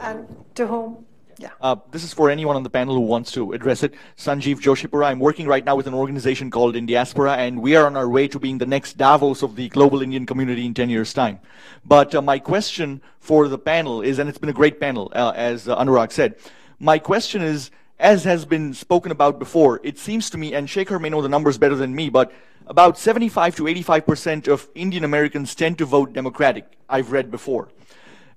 And 0.00 0.26
to 0.56 0.66
whom? 0.66 1.04
Yeah. 1.38 1.50
Uh, 1.60 1.76
this 1.90 2.04
is 2.04 2.12
for 2.12 2.30
anyone 2.30 2.56
on 2.56 2.62
the 2.62 2.70
panel 2.70 2.94
who 2.94 3.00
wants 3.00 3.32
to 3.32 3.52
address 3.52 3.82
it. 3.82 3.94
Sanjeev 4.16 4.60
Joshipura. 4.60 5.06
I'm 5.06 5.18
working 5.18 5.46
right 5.46 5.64
now 5.64 5.76
with 5.76 5.86
an 5.86 5.94
organization 5.94 6.50
called 6.50 6.74
Indiaspora, 6.74 7.36
and 7.38 7.60
we 7.60 7.76
are 7.76 7.86
on 7.86 7.96
our 7.96 8.08
way 8.08 8.28
to 8.28 8.38
being 8.38 8.58
the 8.58 8.66
next 8.66 8.96
Davos 8.96 9.42
of 9.42 9.56
the 9.56 9.68
global 9.68 10.02
Indian 10.02 10.26
community 10.26 10.66
in 10.66 10.74
10 10.74 10.90
years' 10.90 11.12
time. 11.12 11.40
But 11.84 12.14
uh, 12.14 12.22
my 12.22 12.38
question 12.38 13.00
for 13.18 13.48
the 13.48 13.58
panel 13.58 14.02
is, 14.02 14.18
and 14.18 14.28
it's 14.28 14.38
been 14.38 14.50
a 14.50 14.54
great 14.54 14.80
panel, 14.80 15.10
uh, 15.14 15.32
as 15.34 15.68
uh, 15.68 15.76
Anurag 15.76 16.12
said, 16.12 16.36
my 16.78 16.98
question 16.98 17.42
is, 17.42 17.70
as 17.98 18.24
has 18.24 18.44
been 18.44 18.74
spoken 18.74 19.12
about 19.12 19.38
before, 19.38 19.80
it 19.82 19.98
seems 19.98 20.30
to 20.30 20.38
me, 20.38 20.54
and 20.54 20.68
Shekhar 20.68 21.00
may 21.00 21.08
know 21.08 21.22
the 21.22 21.28
numbers 21.28 21.58
better 21.58 21.76
than 21.76 21.94
me, 21.94 22.10
but 22.10 22.32
about 22.66 22.98
75 22.98 23.56
to 23.56 23.64
85% 23.64 24.48
of 24.48 24.68
Indian 24.74 25.04
Americans 25.04 25.54
tend 25.54 25.78
to 25.78 25.84
vote 25.84 26.12
Democratic, 26.12 26.66
I've 26.88 27.12
read 27.12 27.30
before 27.30 27.68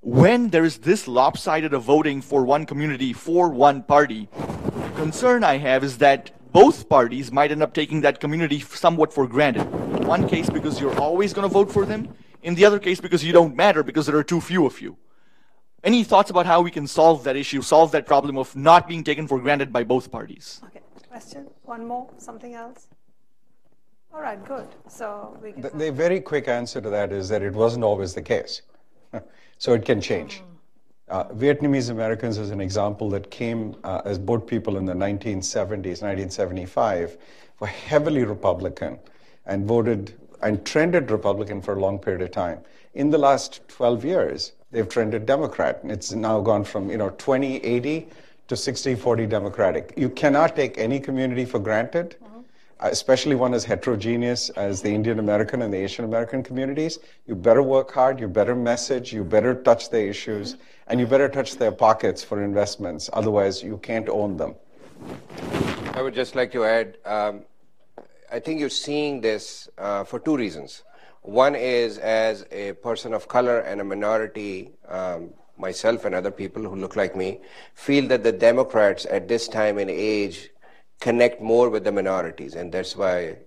when 0.07 0.47
there 0.51 0.63
is 0.63 0.77
this 0.77 1.05
lopsided 1.05 1.73
of 1.73 1.83
voting 1.83 2.21
for 2.21 2.45
one 2.45 2.65
community 2.65 3.11
for 3.11 3.49
one 3.49 3.83
party, 3.83 4.29
the 4.31 4.91
concern 4.95 5.43
I 5.43 5.57
have 5.57 5.83
is 5.83 5.97
that 5.97 6.31
both 6.53 6.87
parties 6.87 7.29
might 7.29 7.51
end 7.51 7.61
up 7.61 7.73
taking 7.73 7.99
that 8.01 8.21
community 8.21 8.61
somewhat 8.61 9.11
for 9.11 9.27
granted. 9.27 9.63
In 9.97 10.07
one 10.07 10.29
case, 10.29 10.49
because 10.49 10.79
you're 10.79 10.97
always 10.97 11.33
going 11.33 11.45
to 11.45 11.53
vote 11.53 11.69
for 11.69 11.85
them. 11.85 12.07
In 12.41 12.55
the 12.55 12.63
other 12.63 12.79
case, 12.79 13.01
because 13.01 13.21
you 13.21 13.33
don't 13.33 13.53
matter 13.53 13.83
because 13.83 14.05
there 14.05 14.15
are 14.15 14.23
too 14.23 14.39
few 14.39 14.65
of 14.65 14.79
you. 14.79 14.95
Any 15.83 16.05
thoughts 16.05 16.29
about 16.29 16.45
how 16.45 16.61
we 16.61 16.71
can 16.71 16.87
solve 16.87 17.25
that 17.25 17.35
issue, 17.35 17.61
solve 17.61 17.91
that 17.91 18.05
problem 18.05 18.37
of 18.37 18.55
not 18.55 18.87
being 18.87 19.03
taken 19.03 19.27
for 19.27 19.41
granted 19.41 19.73
by 19.73 19.83
both 19.83 20.09
parties? 20.09 20.61
Okay. 20.67 20.79
Question? 21.09 21.47
One 21.63 21.85
more? 21.85 22.09
Something 22.17 22.53
else? 22.53 22.87
All 24.13 24.21
right, 24.21 24.43
good. 24.45 24.69
So 24.87 25.37
we 25.43 25.51
can. 25.51 25.63
The, 25.63 25.69
the 25.71 25.91
very 25.91 26.21
quick 26.21 26.47
answer 26.47 26.79
to 26.79 26.89
that 26.91 27.11
is 27.11 27.27
that 27.27 27.41
it 27.41 27.53
wasn't 27.53 27.83
always 27.83 28.13
the 28.13 28.21
case. 28.21 28.61
so 29.57 29.73
it 29.73 29.85
can 29.85 30.01
change. 30.01 30.43
Uh, 31.09 31.23
Vietnamese 31.29 31.89
Americans 31.89 32.37
is 32.37 32.51
an 32.51 32.59
example 32.59 33.09
that 33.09 33.31
came 33.31 33.75
uh, 33.83 34.01
as 34.03 34.19
boat 34.19 34.45
people 34.45 34.77
in 34.77 34.85
the 34.85 34.93
1970s, 34.93 36.01
1975, 36.01 37.17
were 37.59 37.67
heavily 37.67 38.23
Republican 38.23 38.99
and 39.45 39.65
voted 39.65 40.13
and 40.41 40.65
trended 40.65 41.09
Republican 41.09 41.61
for 41.61 41.75
a 41.75 41.79
long 41.79 41.97
period 41.97 42.21
of 42.21 42.31
time. 42.31 42.59
In 42.93 43.09
the 43.09 43.17
last 43.17 43.61
12 43.69 44.05
years, 44.05 44.51
they've 44.71 44.87
trended 44.87 45.25
Democrat. 45.25 45.79
And 45.81 45.91
it's 45.91 46.11
now 46.11 46.41
gone 46.41 46.63
from, 46.63 46.89
you 46.89 46.97
know, 46.97 47.09
2080 47.11 48.07
to 48.47 48.55
60-40 48.55 49.29
Democratic. 49.29 49.93
You 49.97 50.09
cannot 50.09 50.55
take 50.55 50.77
any 50.77 50.99
community 50.99 51.45
for 51.45 51.59
granted 51.59 52.15
especially 52.79 53.35
one 53.35 53.53
as 53.53 53.63
heterogeneous 53.65 54.49
as 54.51 54.81
the 54.81 54.89
Indian 54.89 55.19
American 55.19 55.61
and 55.61 55.73
the 55.73 55.77
Asian 55.77 56.05
American 56.05 56.43
communities, 56.43 56.99
you 57.25 57.35
better 57.35 57.63
work 57.63 57.91
hard, 57.91 58.19
you 58.19 58.27
better 58.27 58.55
message, 58.55 59.11
you 59.11 59.23
better 59.23 59.55
touch 59.55 59.89
their 59.89 60.07
issues, 60.07 60.57
and 60.87 60.99
you 60.99 61.07
better 61.07 61.29
touch 61.29 61.55
their 61.57 61.71
pockets 61.71 62.23
for 62.23 62.43
investments. 62.43 63.09
Otherwise, 63.13 63.63
you 63.63 63.77
can't 63.77 64.09
own 64.09 64.37
them. 64.37 64.55
I 65.93 66.01
would 66.01 66.13
just 66.13 66.35
like 66.35 66.51
to 66.51 66.65
add 66.65 66.97
um, 67.05 67.45
I 68.29 68.39
think 68.39 68.59
you're 68.59 68.69
seeing 68.69 69.21
this 69.21 69.69
uh, 69.77 70.03
for 70.03 70.19
two 70.19 70.35
reasons. 70.35 70.83
One 71.21 71.55
is 71.55 71.97
as 71.97 72.45
a 72.51 72.73
person 72.73 73.13
of 73.13 73.27
color 73.29 73.59
and 73.59 73.79
a 73.79 73.83
minority, 73.85 74.71
um, 74.89 75.33
myself 75.57 76.03
and 76.03 76.13
other 76.13 76.31
people 76.31 76.61
who 76.63 76.75
look 76.75 76.97
like 76.97 77.15
me, 77.15 77.39
feel 77.73 78.07
that 78.09 78.23
the 78.23 78.33
Democrats 78.33 79.05
at 79.09 79.29
this 79.29 79.47
time 79.47 79.77
and 79.77 79.89
age 79.89 80.49
connect 80.99 81.41
more 81.41 81.69
with 81.69 81.83
the 81.83 81.91
minorities. 81.91 82.55
And 82.55 82.71
that's 82.71 82.95
why 82.95 83.37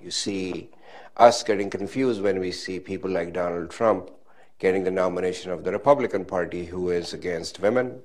you 0.00 0.10
see 0.10 0.70
us 1.16 1.42
getting 1.42 1.70
confused 1.70 2.22
when 2.22 2.38
we 2.40 2.52
see 2.52 2.80
people 2.80 3.10
like 3.10 3.32
Donald 3.32 3.70
Trump 3.70 4.10
getting 4.58 4.84
the 4.84 4.90
nomination 4.90 5.50
of 5.50 5.64
the 5.64 5.72
Republican 5.72 6.24
Party, 6.24 6.66
who 6.66 6.90
is 6.90 7.14
against 7.14 7.60
women, 7.60 8.00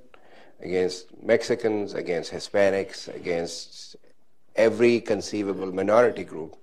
against 0.60 1.06
Mexicans, 1.22 1.92
against 1.92 2.32
Hispanics, 2.32 3.14
against 3.14 3.96
every 4.56 5.00
conceivable 5.00 5.70
minority 5.72 6.24
group. 6.24 6.56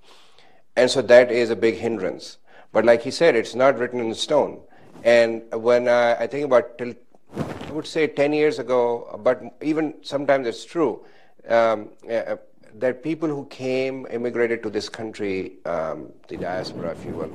And 0.76 0.90
so 0.90 1.03
that 1.03 1.32
is 1.32 1.52
a 1.52 1.56
big 1.56 1.76
hindrance. 1.76 2.38
But 2.72 2.86
like 2.86 3.03
he 3.03 3.11
said, 3.11 3.36
it's 3.36 3.53
not 3.53 3.78
written 3.78 3.99
in 3.99 4.15
stone. 4.15 4.61
And 5.03 5.44
when 5.53 5.88
I, 5.88 6.15
I 6.15 6.28
think 6.28 6.45
about 6.45 6.78
till 6.80 6.95
I 7.32 7.72
would 7.72 7.86
say 7.86 8.07
10 8.07 8.34
years 8.34 8.57
ago, 8.57 9.20
but 9.24 9.41
even 9.61 9.94
sometimes 10.02 10.48
it's 10.48 10.65
true, 10.65 11.06
um, 11.49 11.90
uh, 12.10 12.36
that 12.76 13.03
people 13.03 13.30
who 13.30 13.45
came, 13.45 14.07
immigrated 14.10 14.64
to 14.64 14.70
this 14.70 14.90
country, 14.90 15.53
um, 15.65 16.11
the 16.28 16.38
diaspora, 16.38 16.91
if 16.91 17.06
you 17.06 17.11
will, 17.11 17.32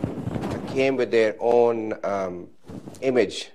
came 0.68 0.96
with 0.96 1.10
their 1.10 1.36
own 1.40 1.94
um, 2.04 2.48
image 3.00 3.50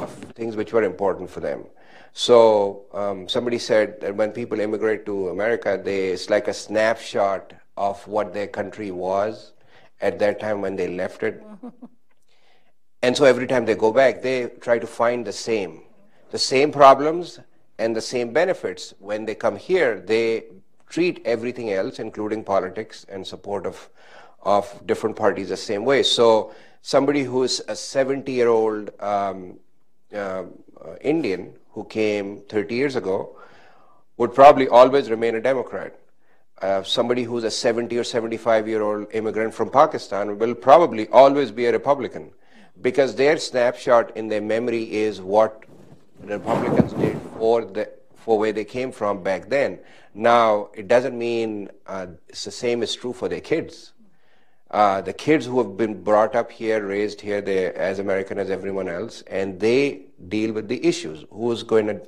of 0.00 0.10
things 0.34 0.56
which 0.56 0.72
were 0.72 0.82
important 0.82 1.30
for 1.30 1.40
them. 1.40 1.64
So 2.12 2.86
um, 2.92 3.28
somebody 3.28 3.58
said 3.58 4.00
that 4.00 4.14
when 4.14 4.32
people 4.32 4.60
immigrate 4.60 5.06
to 5.06 5.28
America, 5.28 5.80
they, 5.82 6.08
it's 6.08 6.30
like 6.30 6.48
a 6.48 6.54
snapshot 6.54 7.54
of 7.76 8.06
what 8.08 8.34
their 8.34 8.46
country 8.48 8.90
was 8.90 9.52
at 10.00 10.18
that 10.18 10.40
time 10.40 10.60
when 10.60 10.76
they 10.76 10.88
left 10.88 11.22
it. 11.22 11.42
and 13.02 13.16
so 13.16 13.24
every 13.24 13.46
time 13.46 13.64
they 13.64 13.74
go 13.74 13.92
back, 13.92 14.22
they 14.22 14.48
try 14.60 14.78
to 14.78 14.86
find 14.86 15.26
the 15.26 15.32
same, 15.32 15.82
the 16.30 16.38
same 16.38 16.72
problems 16.72 17.38
and 17.78 17.94
the 17.94 18.00
same 18.00 18.32
benefits. 18.32 18.94
When 18.98 19.24
they 19.24 19.34
come 19.34 19.56
here, 19.56 20.00
they 20.00 20.44
treat 20.88 21.22
everything 21.24 21.72
else, 21.72 21.98
including 21.98 22.44
politics 22.44 23.06
and 23.08 23.26
support 23.26 23.66
of, 23.66 23.88
of 24.42 24.86
different 24.86 25.16
parties, 25.16 25.48
the 25.50 25.56
same 25.56 25.84
way. 25.84 26.02
So 26.02 26.54
somebody 26.82 27.22
who's 27.22 27.60
a 27.68 27.76
70 27.76 28.32
year 28.32 28.48
old 28.48 28.90
um, 29.00 29.58
uh, 30.14 30.44
Indian 31.00 31.54
who 31.72 31.84
came 31.84 32.40
30 32.48 32.74
years 32.74 32.96
ago 32.96 33.36
would 34.16 34.34
probably 34.34 34.68
always 34.68 35.10
remain 35.10 35.34
a 35.36 35.40
Democrat. 35.40 35.98
Uh, 36.60 36.82
somebody 36.82 37.22
who's 37.22 37.44
a 37.44 37.50
70 37.50 37.96
or 37.96 38.02
75 38.02 38.66
year 38.66 38.82
old 38.82 39.06
immigrant 39.12 39.54
from 39.54 39.70
Pakistan 39.70 40.38
will 40.38 40.54
probably 40.54 41.06
always 41.08 41.52
be 41.52 41.66
a 41.66 41.72
Republican 41.72 42.32
because 42.80 43.14
their 43.14 43.36
snapshot 43.38 44.16
in 44.16 44.28
their 44.28 44.40
memory 44.40 44.82
is 44.92 45.20
what 45.20 45.64
Republicans 46.24 46.92
did 46.94 47.27
for 47.38 47.64
the 47.64 47.90
for 48.16 48.38
where 48.38 48.52
they 48.52 48.64
came 48.64 48.92
from 48.92 49.22
back 49.22 49.48
then. 49.48 49.78
Now, 50.14 50.70
it 50.74 50.88
doesn't 50.88 51.16
mean 51.16 51.70
uh, 51.86 52.08
it's 52.28 52.44
the 52.44 52.50
same 52.50 52.82
is 52.82 52.94
true 52.94 53.12
for 53.12 53.28
their 53.28 53.40
kids. 53.40 53.92
Uh, 54.70 55.00
the 55.00 55.14
kids 55.14 55.46
who 55.46 55.58
have 55.58 55.76
been 55.78 56.02
brought 56.02 56.34
up 56.34 56.50
here, 56.52 56.84
raised 56.84 57.22
here, 57.22 57.40
they're 57.40 57.74
as 57.74 57.98
American 57.98 58.38
as 58.38 58.50
everyone 58.50 58.88
else, 58.88 59.22
and 59.28 59.58
they 59.60 60.02
deal 60.28 60.52
with 60.52 60.68
the 60.68 60.84
issues. 60.84 61.24
Who's 61.30 61.62
going 61.62 61.86
to 61.86 62.02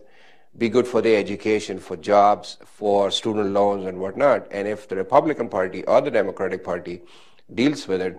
be 0.59 0.69
good 0.69 0.87
for 0.87 1.01
their 1.01 1.19
education, 1.19 1.79
for 1.79 1.97
jobs, 1.97 2.59
for 2.67 3.11
student 3.11 3.53
loans, 3.53 3.87
and 3.87 3.99
whatnot? 3.99 4.47
And 4.51 4.69
if 4.69 4.89
the 4.89 4.97
Republican 4.97 5.49
Party 5.49 5.85
or 5.85 6.03
the 6.03 6.11
Democratic 6.11 6.63
Party 6.63 7.01
deals 7.55 7.89
with 7.89 8.03
it 8.03 8.19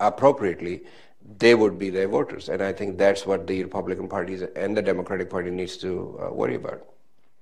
appropriately, 0.00 0.84
they 1.36 1.54
would 1.54 1.78
be 1.78 1.90
their 1.90 2.08
voters. 2.08 2.48
And 2.48 2.62
I 2.62 2.72
think 2.72 2.96
that's 2.96 3.26
what 3.26 3.46
the 3.46 3.62
Republican 3.62 4.08
Party 4.08 4.38
and 4.56 4.76
the 4.76 4.82
Democratic 4.82 5.28
Party 5.28 5.50
needs 5.50 5.76
to 5.78 6.18
uh, 6.22 6.32
worry 6.32 6.54
about. 6.54 6.84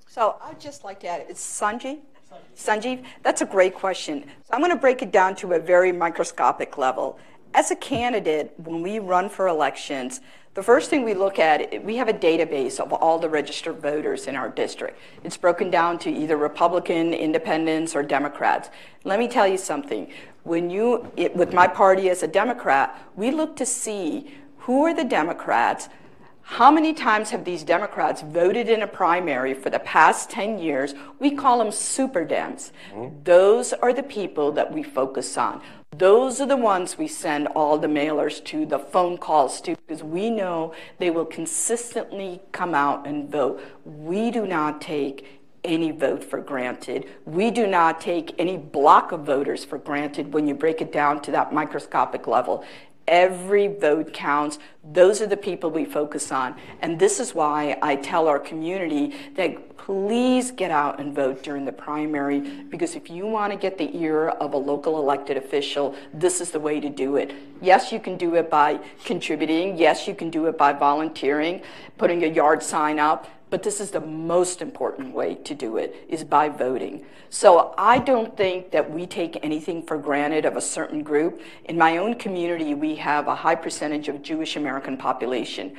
So 0.08 0.36
I'd 0.42 0.60
just 0.60 0.82
like 0.82 1.00
to 1.00 1.08
add, 1.08 1.26
it's 1.28 1.44
Sanjeev? 1.60 1.98
Sanjeev, 2.56 3.04
that's 3.22 3.42
a 3.42 3.46
great 3.46 3.74
question. 3.74 4.24
So 4.44 4.54
I'm 4.54 4.60
going 4.60 4.72
to 4.72 4.80
break 4.80 5.02
it 5.02 5.12
down 5.12 5.36
to 5.36 5.52
a 5.52 5.60
very 5.60 5.92
microscopic 5.92 6.78
level. 6.78 7.18
As 7.54 7.70
a 7.70 7.76
candidate, 7.76 8.52
when 8.56 8.82
we 8.82 8.98
run 8.98 9.28
for 9.28 9.46
elections, 9.46 10.20
the 10.54 10.62
first 10.62 10.88
thing 10.88 11.04
we 11.04 11.12
look 11.12 11.38
at, 11.38 11.84
we 11.84 11.96
have 11.96 12.08
a 12.08 12.14
database 12.14 12.80
of 12.80 12.92
all 12.94 13.18
the 13.18 13.28
registered 13.28 13.76
voters 13.80 14.26
in 14.26 14.36
our 14.36 14.48
district. 14.48 14.98
It's 15.22 15.36
broken 15.36 15.70
down 15.70 15.98
to 15.98 16.10
either 16.10 16.38
Republican, 16.38 17.12
independents, 17.12 17.94
or 17.94 18.02
Democrats. 18.02 18.70
Let 19.04 19.18
me 19.18 19.28
tell 19.28 19.46
you 19.46 19.58
something. 19.58 20.10
When 20.46 20.70
you, 20.70 21.10
it, 21.16 21.34
with 21.34 21.52
my 21.52 21.66
party 21.66 22.08
as 22.08 22.22
a 22.22 22.28
Democrat, 22.28 22.96
we 23.16 23.32
look 23.32 23.56
to 23.56 23.66
see 23.66 24.32
who 24.58 24.84
are 24.84 24.94
the 24.94 25.04
Democrats 25.04 25.88
how 26.48 26.70
many 26.70 26.94
times 26.94 27.30
have 27.30 27.44
these 27.44 27.64
Democrats 27.64 28.22
voted 28.22 28.68
in 28.68 28.82
a 28.82 28.86
primary 28.86 29.52
for 29.52 29.68
the 29.68 29.80
past 29.80 30.30
10 30.30 30.60
years? 30.60 30.94
We 31.18 31.32
call 31.32 31.58
them 31.58 31.72
super 31.72 32.24
Dems. 32.24 32.70
Mm-hmm. 32.92 33.24
Those 33.24 33.72
are 33.72 33.92
the 33.92 34.04
people 34.04 34.52
that 34.52 34.72
we 34.72 34.84
focus 34.84 35.36
on. 35.36 35.60
Those 35.96 36.40
are 36.40 36.46
the 36.46 36.56
ones 36.56 36.96
we 36.96 37.08
send 37.08 37.48
all 37.48 37.78
the 37.78 37.88
mailers 37.88 38.44
to, 38.44 38.64
the 38.64 38.78
phone 38.78 39.18
calls 39.18 39.60
to, 39.62 39.74
because 39.74 40.04
we 40.04 40.30
know 40.30 40.72
they 40.98 41.10
will 41.10 41.24
consistently 41.24 42.40
come 42.52 42.76
out 42.76 43.08
and 43.08 43.28
vote. 43.28 43.60
We 43.84 44.30
do 44.30 44.46
not 44.46 44.80
take 44.80 45.35
any 45.66 45.90
vote 45.90 46.24
for 46.24 46.40
granted. 46.40 47.06
We 47.24 47.50
do 47.50 47.66
not 47.66 48.00
take 48.00 48.34
any 48.38 48.56
block 48.56 49.12
of 49.12 49.20
voters 49.24 49.64
for 49.64 49.78
granted 49.78 50.32
when 50.32 50.46
you 50.46 50.54
break 50.54 50.80
it 50.80 50.92
down 50.92 51.20
to 51.22 51.30
that 51.32 51.52
microscopic 51.52 52.26
level. 52.26 52.64
Every 53.08 53.68
vote 53.68 54.12
counts. 54.12 54.58
Those 54.82 55.20
are 55.20 55.26
the 55.26 55.36
people 55.36 55.70
we 55.70 55.84
focus 55.84 56.32
on. 56.32 56.56
And 56.82 56.98
this 56.98 57.20
is 57.20 57.34
why 57.34 57.78
I 57.80 57.96
tell 57.96 58.26
our 58.26 58.40
community 58.40 59.14
that 59.34 59.76
please 59.76 60.50
get 60.50 60.72
out 60.72 60.98
and 60.98 61.14
vote 61.14 61.44
during 61.44 61.64
the 61.64 61.70
primary 61.70 62.40
because 62.64 62.96
if 62.96 63.08
you 63.08 63.24
want 63.24 63.52
to 63.52 63.56
get 63.56 63.78
the 63.78 63.96
ear 63.96 64.30
of 64.30 64.54
a 64.54 64.56
local 64.56 64.98
elected 64.98 65.36
official, 65.36 65.94
this 66.12 66.40
is 66.40 66.50
the 66.50 66.58
way 66.58 66.80
to 66.80 66.88
do 66.88 67.14
it. 67.14 67.32
Yes, 67.62 67.92
you 67.92 68.00
can 68.00 68.16
do 68.16 68.34
it 68.34 68.50
by 68.50 68.80
contributing. 69.04 69.76
Yes, 69.76 70.08
you 70.08 70.14
can 70.16 70.28
do 70.28 70.46
it 70.46 70.58
by 70.58 70.72
volunteering, 70.72 71.62
putting 71.98 72.24
a 72.24 72.26
yard 72.26 72.64
sign 72.64 72.98
up 72.98 73.28
but 73.48 73.62
this 73.62 73.80
is 73.80 73.90
the 73.90 74.00
most 74.00 74.60
important 74.60 75.14
way 75.14 75.36
to 75.36 75.54
do 75.54 75.76
it 75.76 76.04
is 76.08 76.24
by 76.24 76.48
voting. 76.48 77.04
So 77.30 77.74
I 77.78 77.98
don't 77.98 78.36
think 78.36 78.72
that 78.72 78.90
we 78.90 79.06
take 79.06 79.38
anything 79.42 79.82
for 79.82 79.96
granted 79.98 80.44
of 80.44 80.56
a 80.56 80.60
certain 80.60 81.02
group. 81.02 81.40
In 81.66 81.78
my 81.78 81.98
own 81.98 82.14
community, 82.14 82.74
we 82.74 82.96
have 82.96 83.28
a 83.28 83.34
high 83.34 83.54
percentage 83.54 84.08
of 84.08 84.22
Jewish 84.22 84.56
American 84.56 84.96
population. 84.96 85.76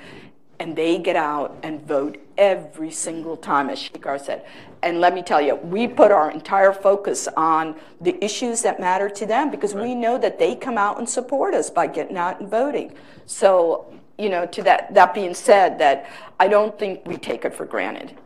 And 0.59 0.75
they 0.75 0.97
get 0.97 1.15
out 1.15 1.57
and 1.61 1.85
vote 1.85 2.17
every 2.37 2.89
single 2.89 3.37
time, 3.37 3.69
as 3.69 3.79
Shekhar 3.79 4.19
said. 4.19 4.45
And 4.81 4.99
let 4.99 5.13
me 5.13 5.21
tell 5.21 5.41
you, 5.41 5.55
we 5.55 5.87
put 5.87 6.11
our 6.11 6.31
entire 6.31 6.73
focus 6.73 7.27
on 7.37 7.75
the 8.01 8.23
issues 8.23 8.63
that 8.63 8.79
matter 8.79 9.07
to 9.09 9.25
them 9.25 9.51
because 9.51 9.75
right. 9.75 9.83
we 9.83 9.93
know 9.93 10.17
that 10.17 10.39
they 10.39 10.55
come 10.55 10.77
out 10.77 10.97
and 10.97 11.07
support 11.07 11.53
us 11.53 11.69
by 11.69 11.85
getting 11.85 12.17
out 12.17 12.39
and 12.39 12.49
voting. 12.49 12.93
So 13.27 13.93
you 14.17 14.29
know, 14.29 14.45
to 14.45 14.63
that, 14.63 14.93
that 14.93 15.13
being 15.13 15.33
said, 15.33 15.77
that 15.79 16.09
I 16.39 16.47
don't 16.47 16.77
think 16.77 17.05
we 17.05 17.17
take 17.17 17.45
it 17.45 17.53
for 17.53 17.65
granted. 17.65 18.17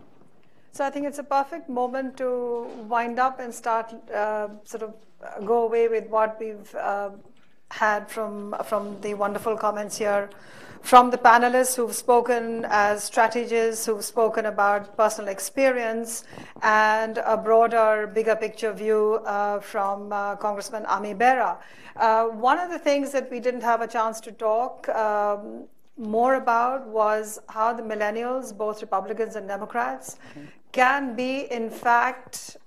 So 0.74 0.86
I 0.86 0.90
think 0.90 1.06
it's 1.06 1.20
a 1.20 1.24
perfect 1.24 1.68
moment 1.68 2.18
to 2.18 2.68
wind 2.88 3.20
up 3.20 3.40
and 3.40 3.54
start 3.54 3.94
uh, 4.10 4.48
sort 4.64 4.84
of 4.84 4.94
uh, 5.22 5.42
go 5.42 5.64
away 5.64 5.90
with 5.90 6.08
what 6.08 6.40
we've 6.40 6.74
uh, 6.76 7.10
had 7.70 8.10
from 8.10 8.56
from 8.64 9.00
the 9.02 9.14
wonderful 9.14 9.58
comments 9.58 9.98
here, 9.98 10.30
from 10.82 11.12
the 11.12 11.18
panelists 11.18 11.76
who've 11.76 11.96
spoken 11.96 12.66
as 12.70 13.04
strategists, 13.04 13.86
who've 13.86 14.04
spoken 14.04 14.46
about 14.46 14.96
personal 14.96 15.30
experience, 15.30 16.24
and 16.64 17.18
a 17.18 17.36
broader, 17.36 18.08
bigger 18.08 18.36
picture 18.36 18.72
view 18.72 19.16
uh, 19.26 19.60
from 19.60 20.14
uh, 20.14 20.38
Congressman 20.38 20.86
Ami 20.86 21.14
Bera. 21.14 21.58
Uh, 21.98 22.26
one 22.28 22.58
of 22.58 22.72
the 22.72 22.80
things 22.80 23.12
that 23.12 23.30
we 23.30 23.42
didn't 23.42 23.62
have 23.62 23.82
a 23.82 23.88
chance 23.88 24.22
to 24.22 24.32
talk 24.32 24.88
um, 24.90 25.68
more 25.98 26.36
about 26.36 26.88
was 26.88 27.40
how 27.50 27.74
the 27.74 27.84
millennials, 27.84 28.56
both 28.56 28.82
Republicans 28.82 29.36
and 29.36 29.48
Democrats, 29.48 30.18
can 30.72 31.16
be, 31.16 31.52
in 31.52 31.70
fact, 31.70 32.58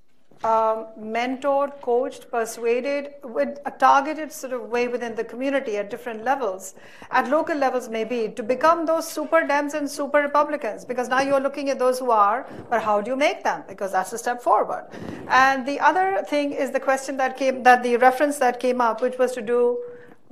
um, 0.45 0.89
mentored, 1.01 1.81
coached, 1.81 2.31
persuaded 2.31 3.15
with 3.23 3.59
a 3.65 3.71
targeted 3.71 4.31
sort 4.31 4.53
of 4.53 4.69
way 4.69 4.89
within 4.89 5.15
the 5.15 5.25
community 5.25 5.79
at 5.79 5.89
different 5.89 6.23
levels, 6.23 6.75
at 7.11 7.31
local 7.31 7.57
levels 7.57 7.89
maybe, 7.89 8.29
to 8.29 8.43
become 8.43 8.85
those 8.85 9.11
super 9.11 9.41
Dems 9.41 9.73
and 9.73 9.91
super 9.91 10.21
Republicans. 10.21 10.85
Because 10.85 11.09
now 11.09 11.23
you're 11.23 11.41
looking 11.41 11.71
at 11.71 11.79
those 11.79 11.99
who 11.99 12.11
are, 12.11 12.47
but 12.69 12.83
how 12.83 13.01
do 13.01 13.11
you 13.11 13.17
make 13.17 13.43
them? 13.43 13.65
Because 13.67 13.93
that's 13.93 14.13
a 14.13 14.19
step 14.19 14.43
forward. 14.43 14.87
And 15.29 15.67
the 15.67 15.81
other 15.81 16.23
thing 16.29 16.53
is 16.53 16.71
the 16.71 16.81
question 16.81 17.17
that 17.17 17.39
came, 17.39 17.63
that 17.63 17.83
the 17.83 17.97
reference 17.97 18.37
that 18.39 18.61
came 18.61 18.83
up, 18.83 19.01
which 19.01 19.17
was 19.17 19.33
to 19.33 19.41
do 19.41 19.79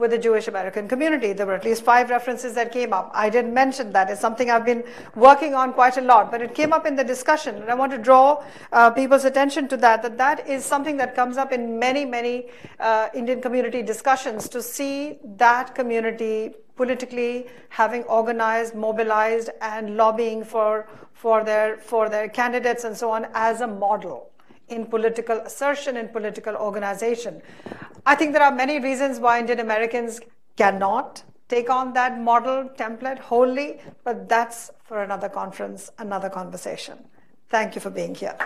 with 0.03 0.11
the 0.11 0.19
Jewish 0.19 0.49
American 0.49 0.89
community. 0.89 1.33
There 1.33 1.47
were 1.47 1.55
at 1.55 1.65
least 1.65 1.85
five 1.85 2.11
references 2.11 2.55
that 2.55 2.73
came 2.73 2.93
up. 2.93 3.12
I 3.15 3.31
didn't 3.31 3.55
mention 3.55 3.93
that. 3.93 4.11
It's 4.11 4.20
something 4.20 4.51
I've 4.51 4.65
been 4.65 4.83
working 5.15 5.55
on 5.55 5.73
quite 5.73 5.97
a 5.97 6.01
lot, 6.01 6.33
but 6.33 6.43
it 6.43 6.57
came 6.57 6.73
up 6.73 6.87
in 6.87 6.97
the 6.97 7.05
discussion. 7.05 7.55
And 7.62 7.70
I 7.70 7.74
want 7.74 7.93
to 7.93 7.99
draw 7.99 8.45
uh, 8.73 8.91
people's 8.91 9.24
attention 9.24 9.69
to 9.69 9.77
that, 9.77 10.03
that 10.03 10.19
that 10.19 10.49
is 10.49 10.65
something 10.65 10.97
that 10.97 11.15
comes 11.15 11.37
up 11.37 11.53
in 11.53 11.79
many, 11.79 12.05
many 12.05 12.49
uh, 12.81 13.11
Indian 13.15 13.41
community 13.41 13.81
discussions 13.81 14.49
to 14.49 14.61
see 14.61 15.19
that 15.37 15.77
community 15.77 16.51
politically 16.74 17.47
having 17.69 18.03
organized, 18.05 18.74
mobilized, 18.74 19.51
and 19.61 19.97
lobbying 19.97 20.43
for, 20.43 20.89
for, 21.12 21.45
their, 21.45 21.77
for 21.77 22.09
their 22.09 22.29
candidates 22.29 22.83
and 22.83 22.97
so 22.97 23.09
on 23.09 23.29
as 23.35 23.61
a 23.61 23.69
model 23.69 24.31
in 24.73 24.86
political 24.86 25.39
assertion 25.40 25.97
and 25.97 26.12
political 26.12 26.57
organization. 26.57 27.43
I 28.05 28.15
think 28.15 28.32
there 28.32 28.43
are 28.43 28.55
many 28.55 28.81
reasons 28.81 29.20
why 29.20 29.39
Indian 29.39 29.61
Americans 29.61 30.20
cannot 30.57 31.23
take 31.49 31.70
on 31.70 31.93
that 31.93 32.19
model 32.19 32.70
template 32.77 33.19
wholly, 33.19 33.81
but 34.05 34.28
that's 34.28 34.70
for 34.85 35.03
another 35.03 35.28
conference, 35.28 35.90
another 35.99 36.31
conversation. 36.31 36.99
Thank 37.51 37.74
you 37.74 37.81
for 37.81 37.90
being 37.90 38.15
here. 38.15 38.36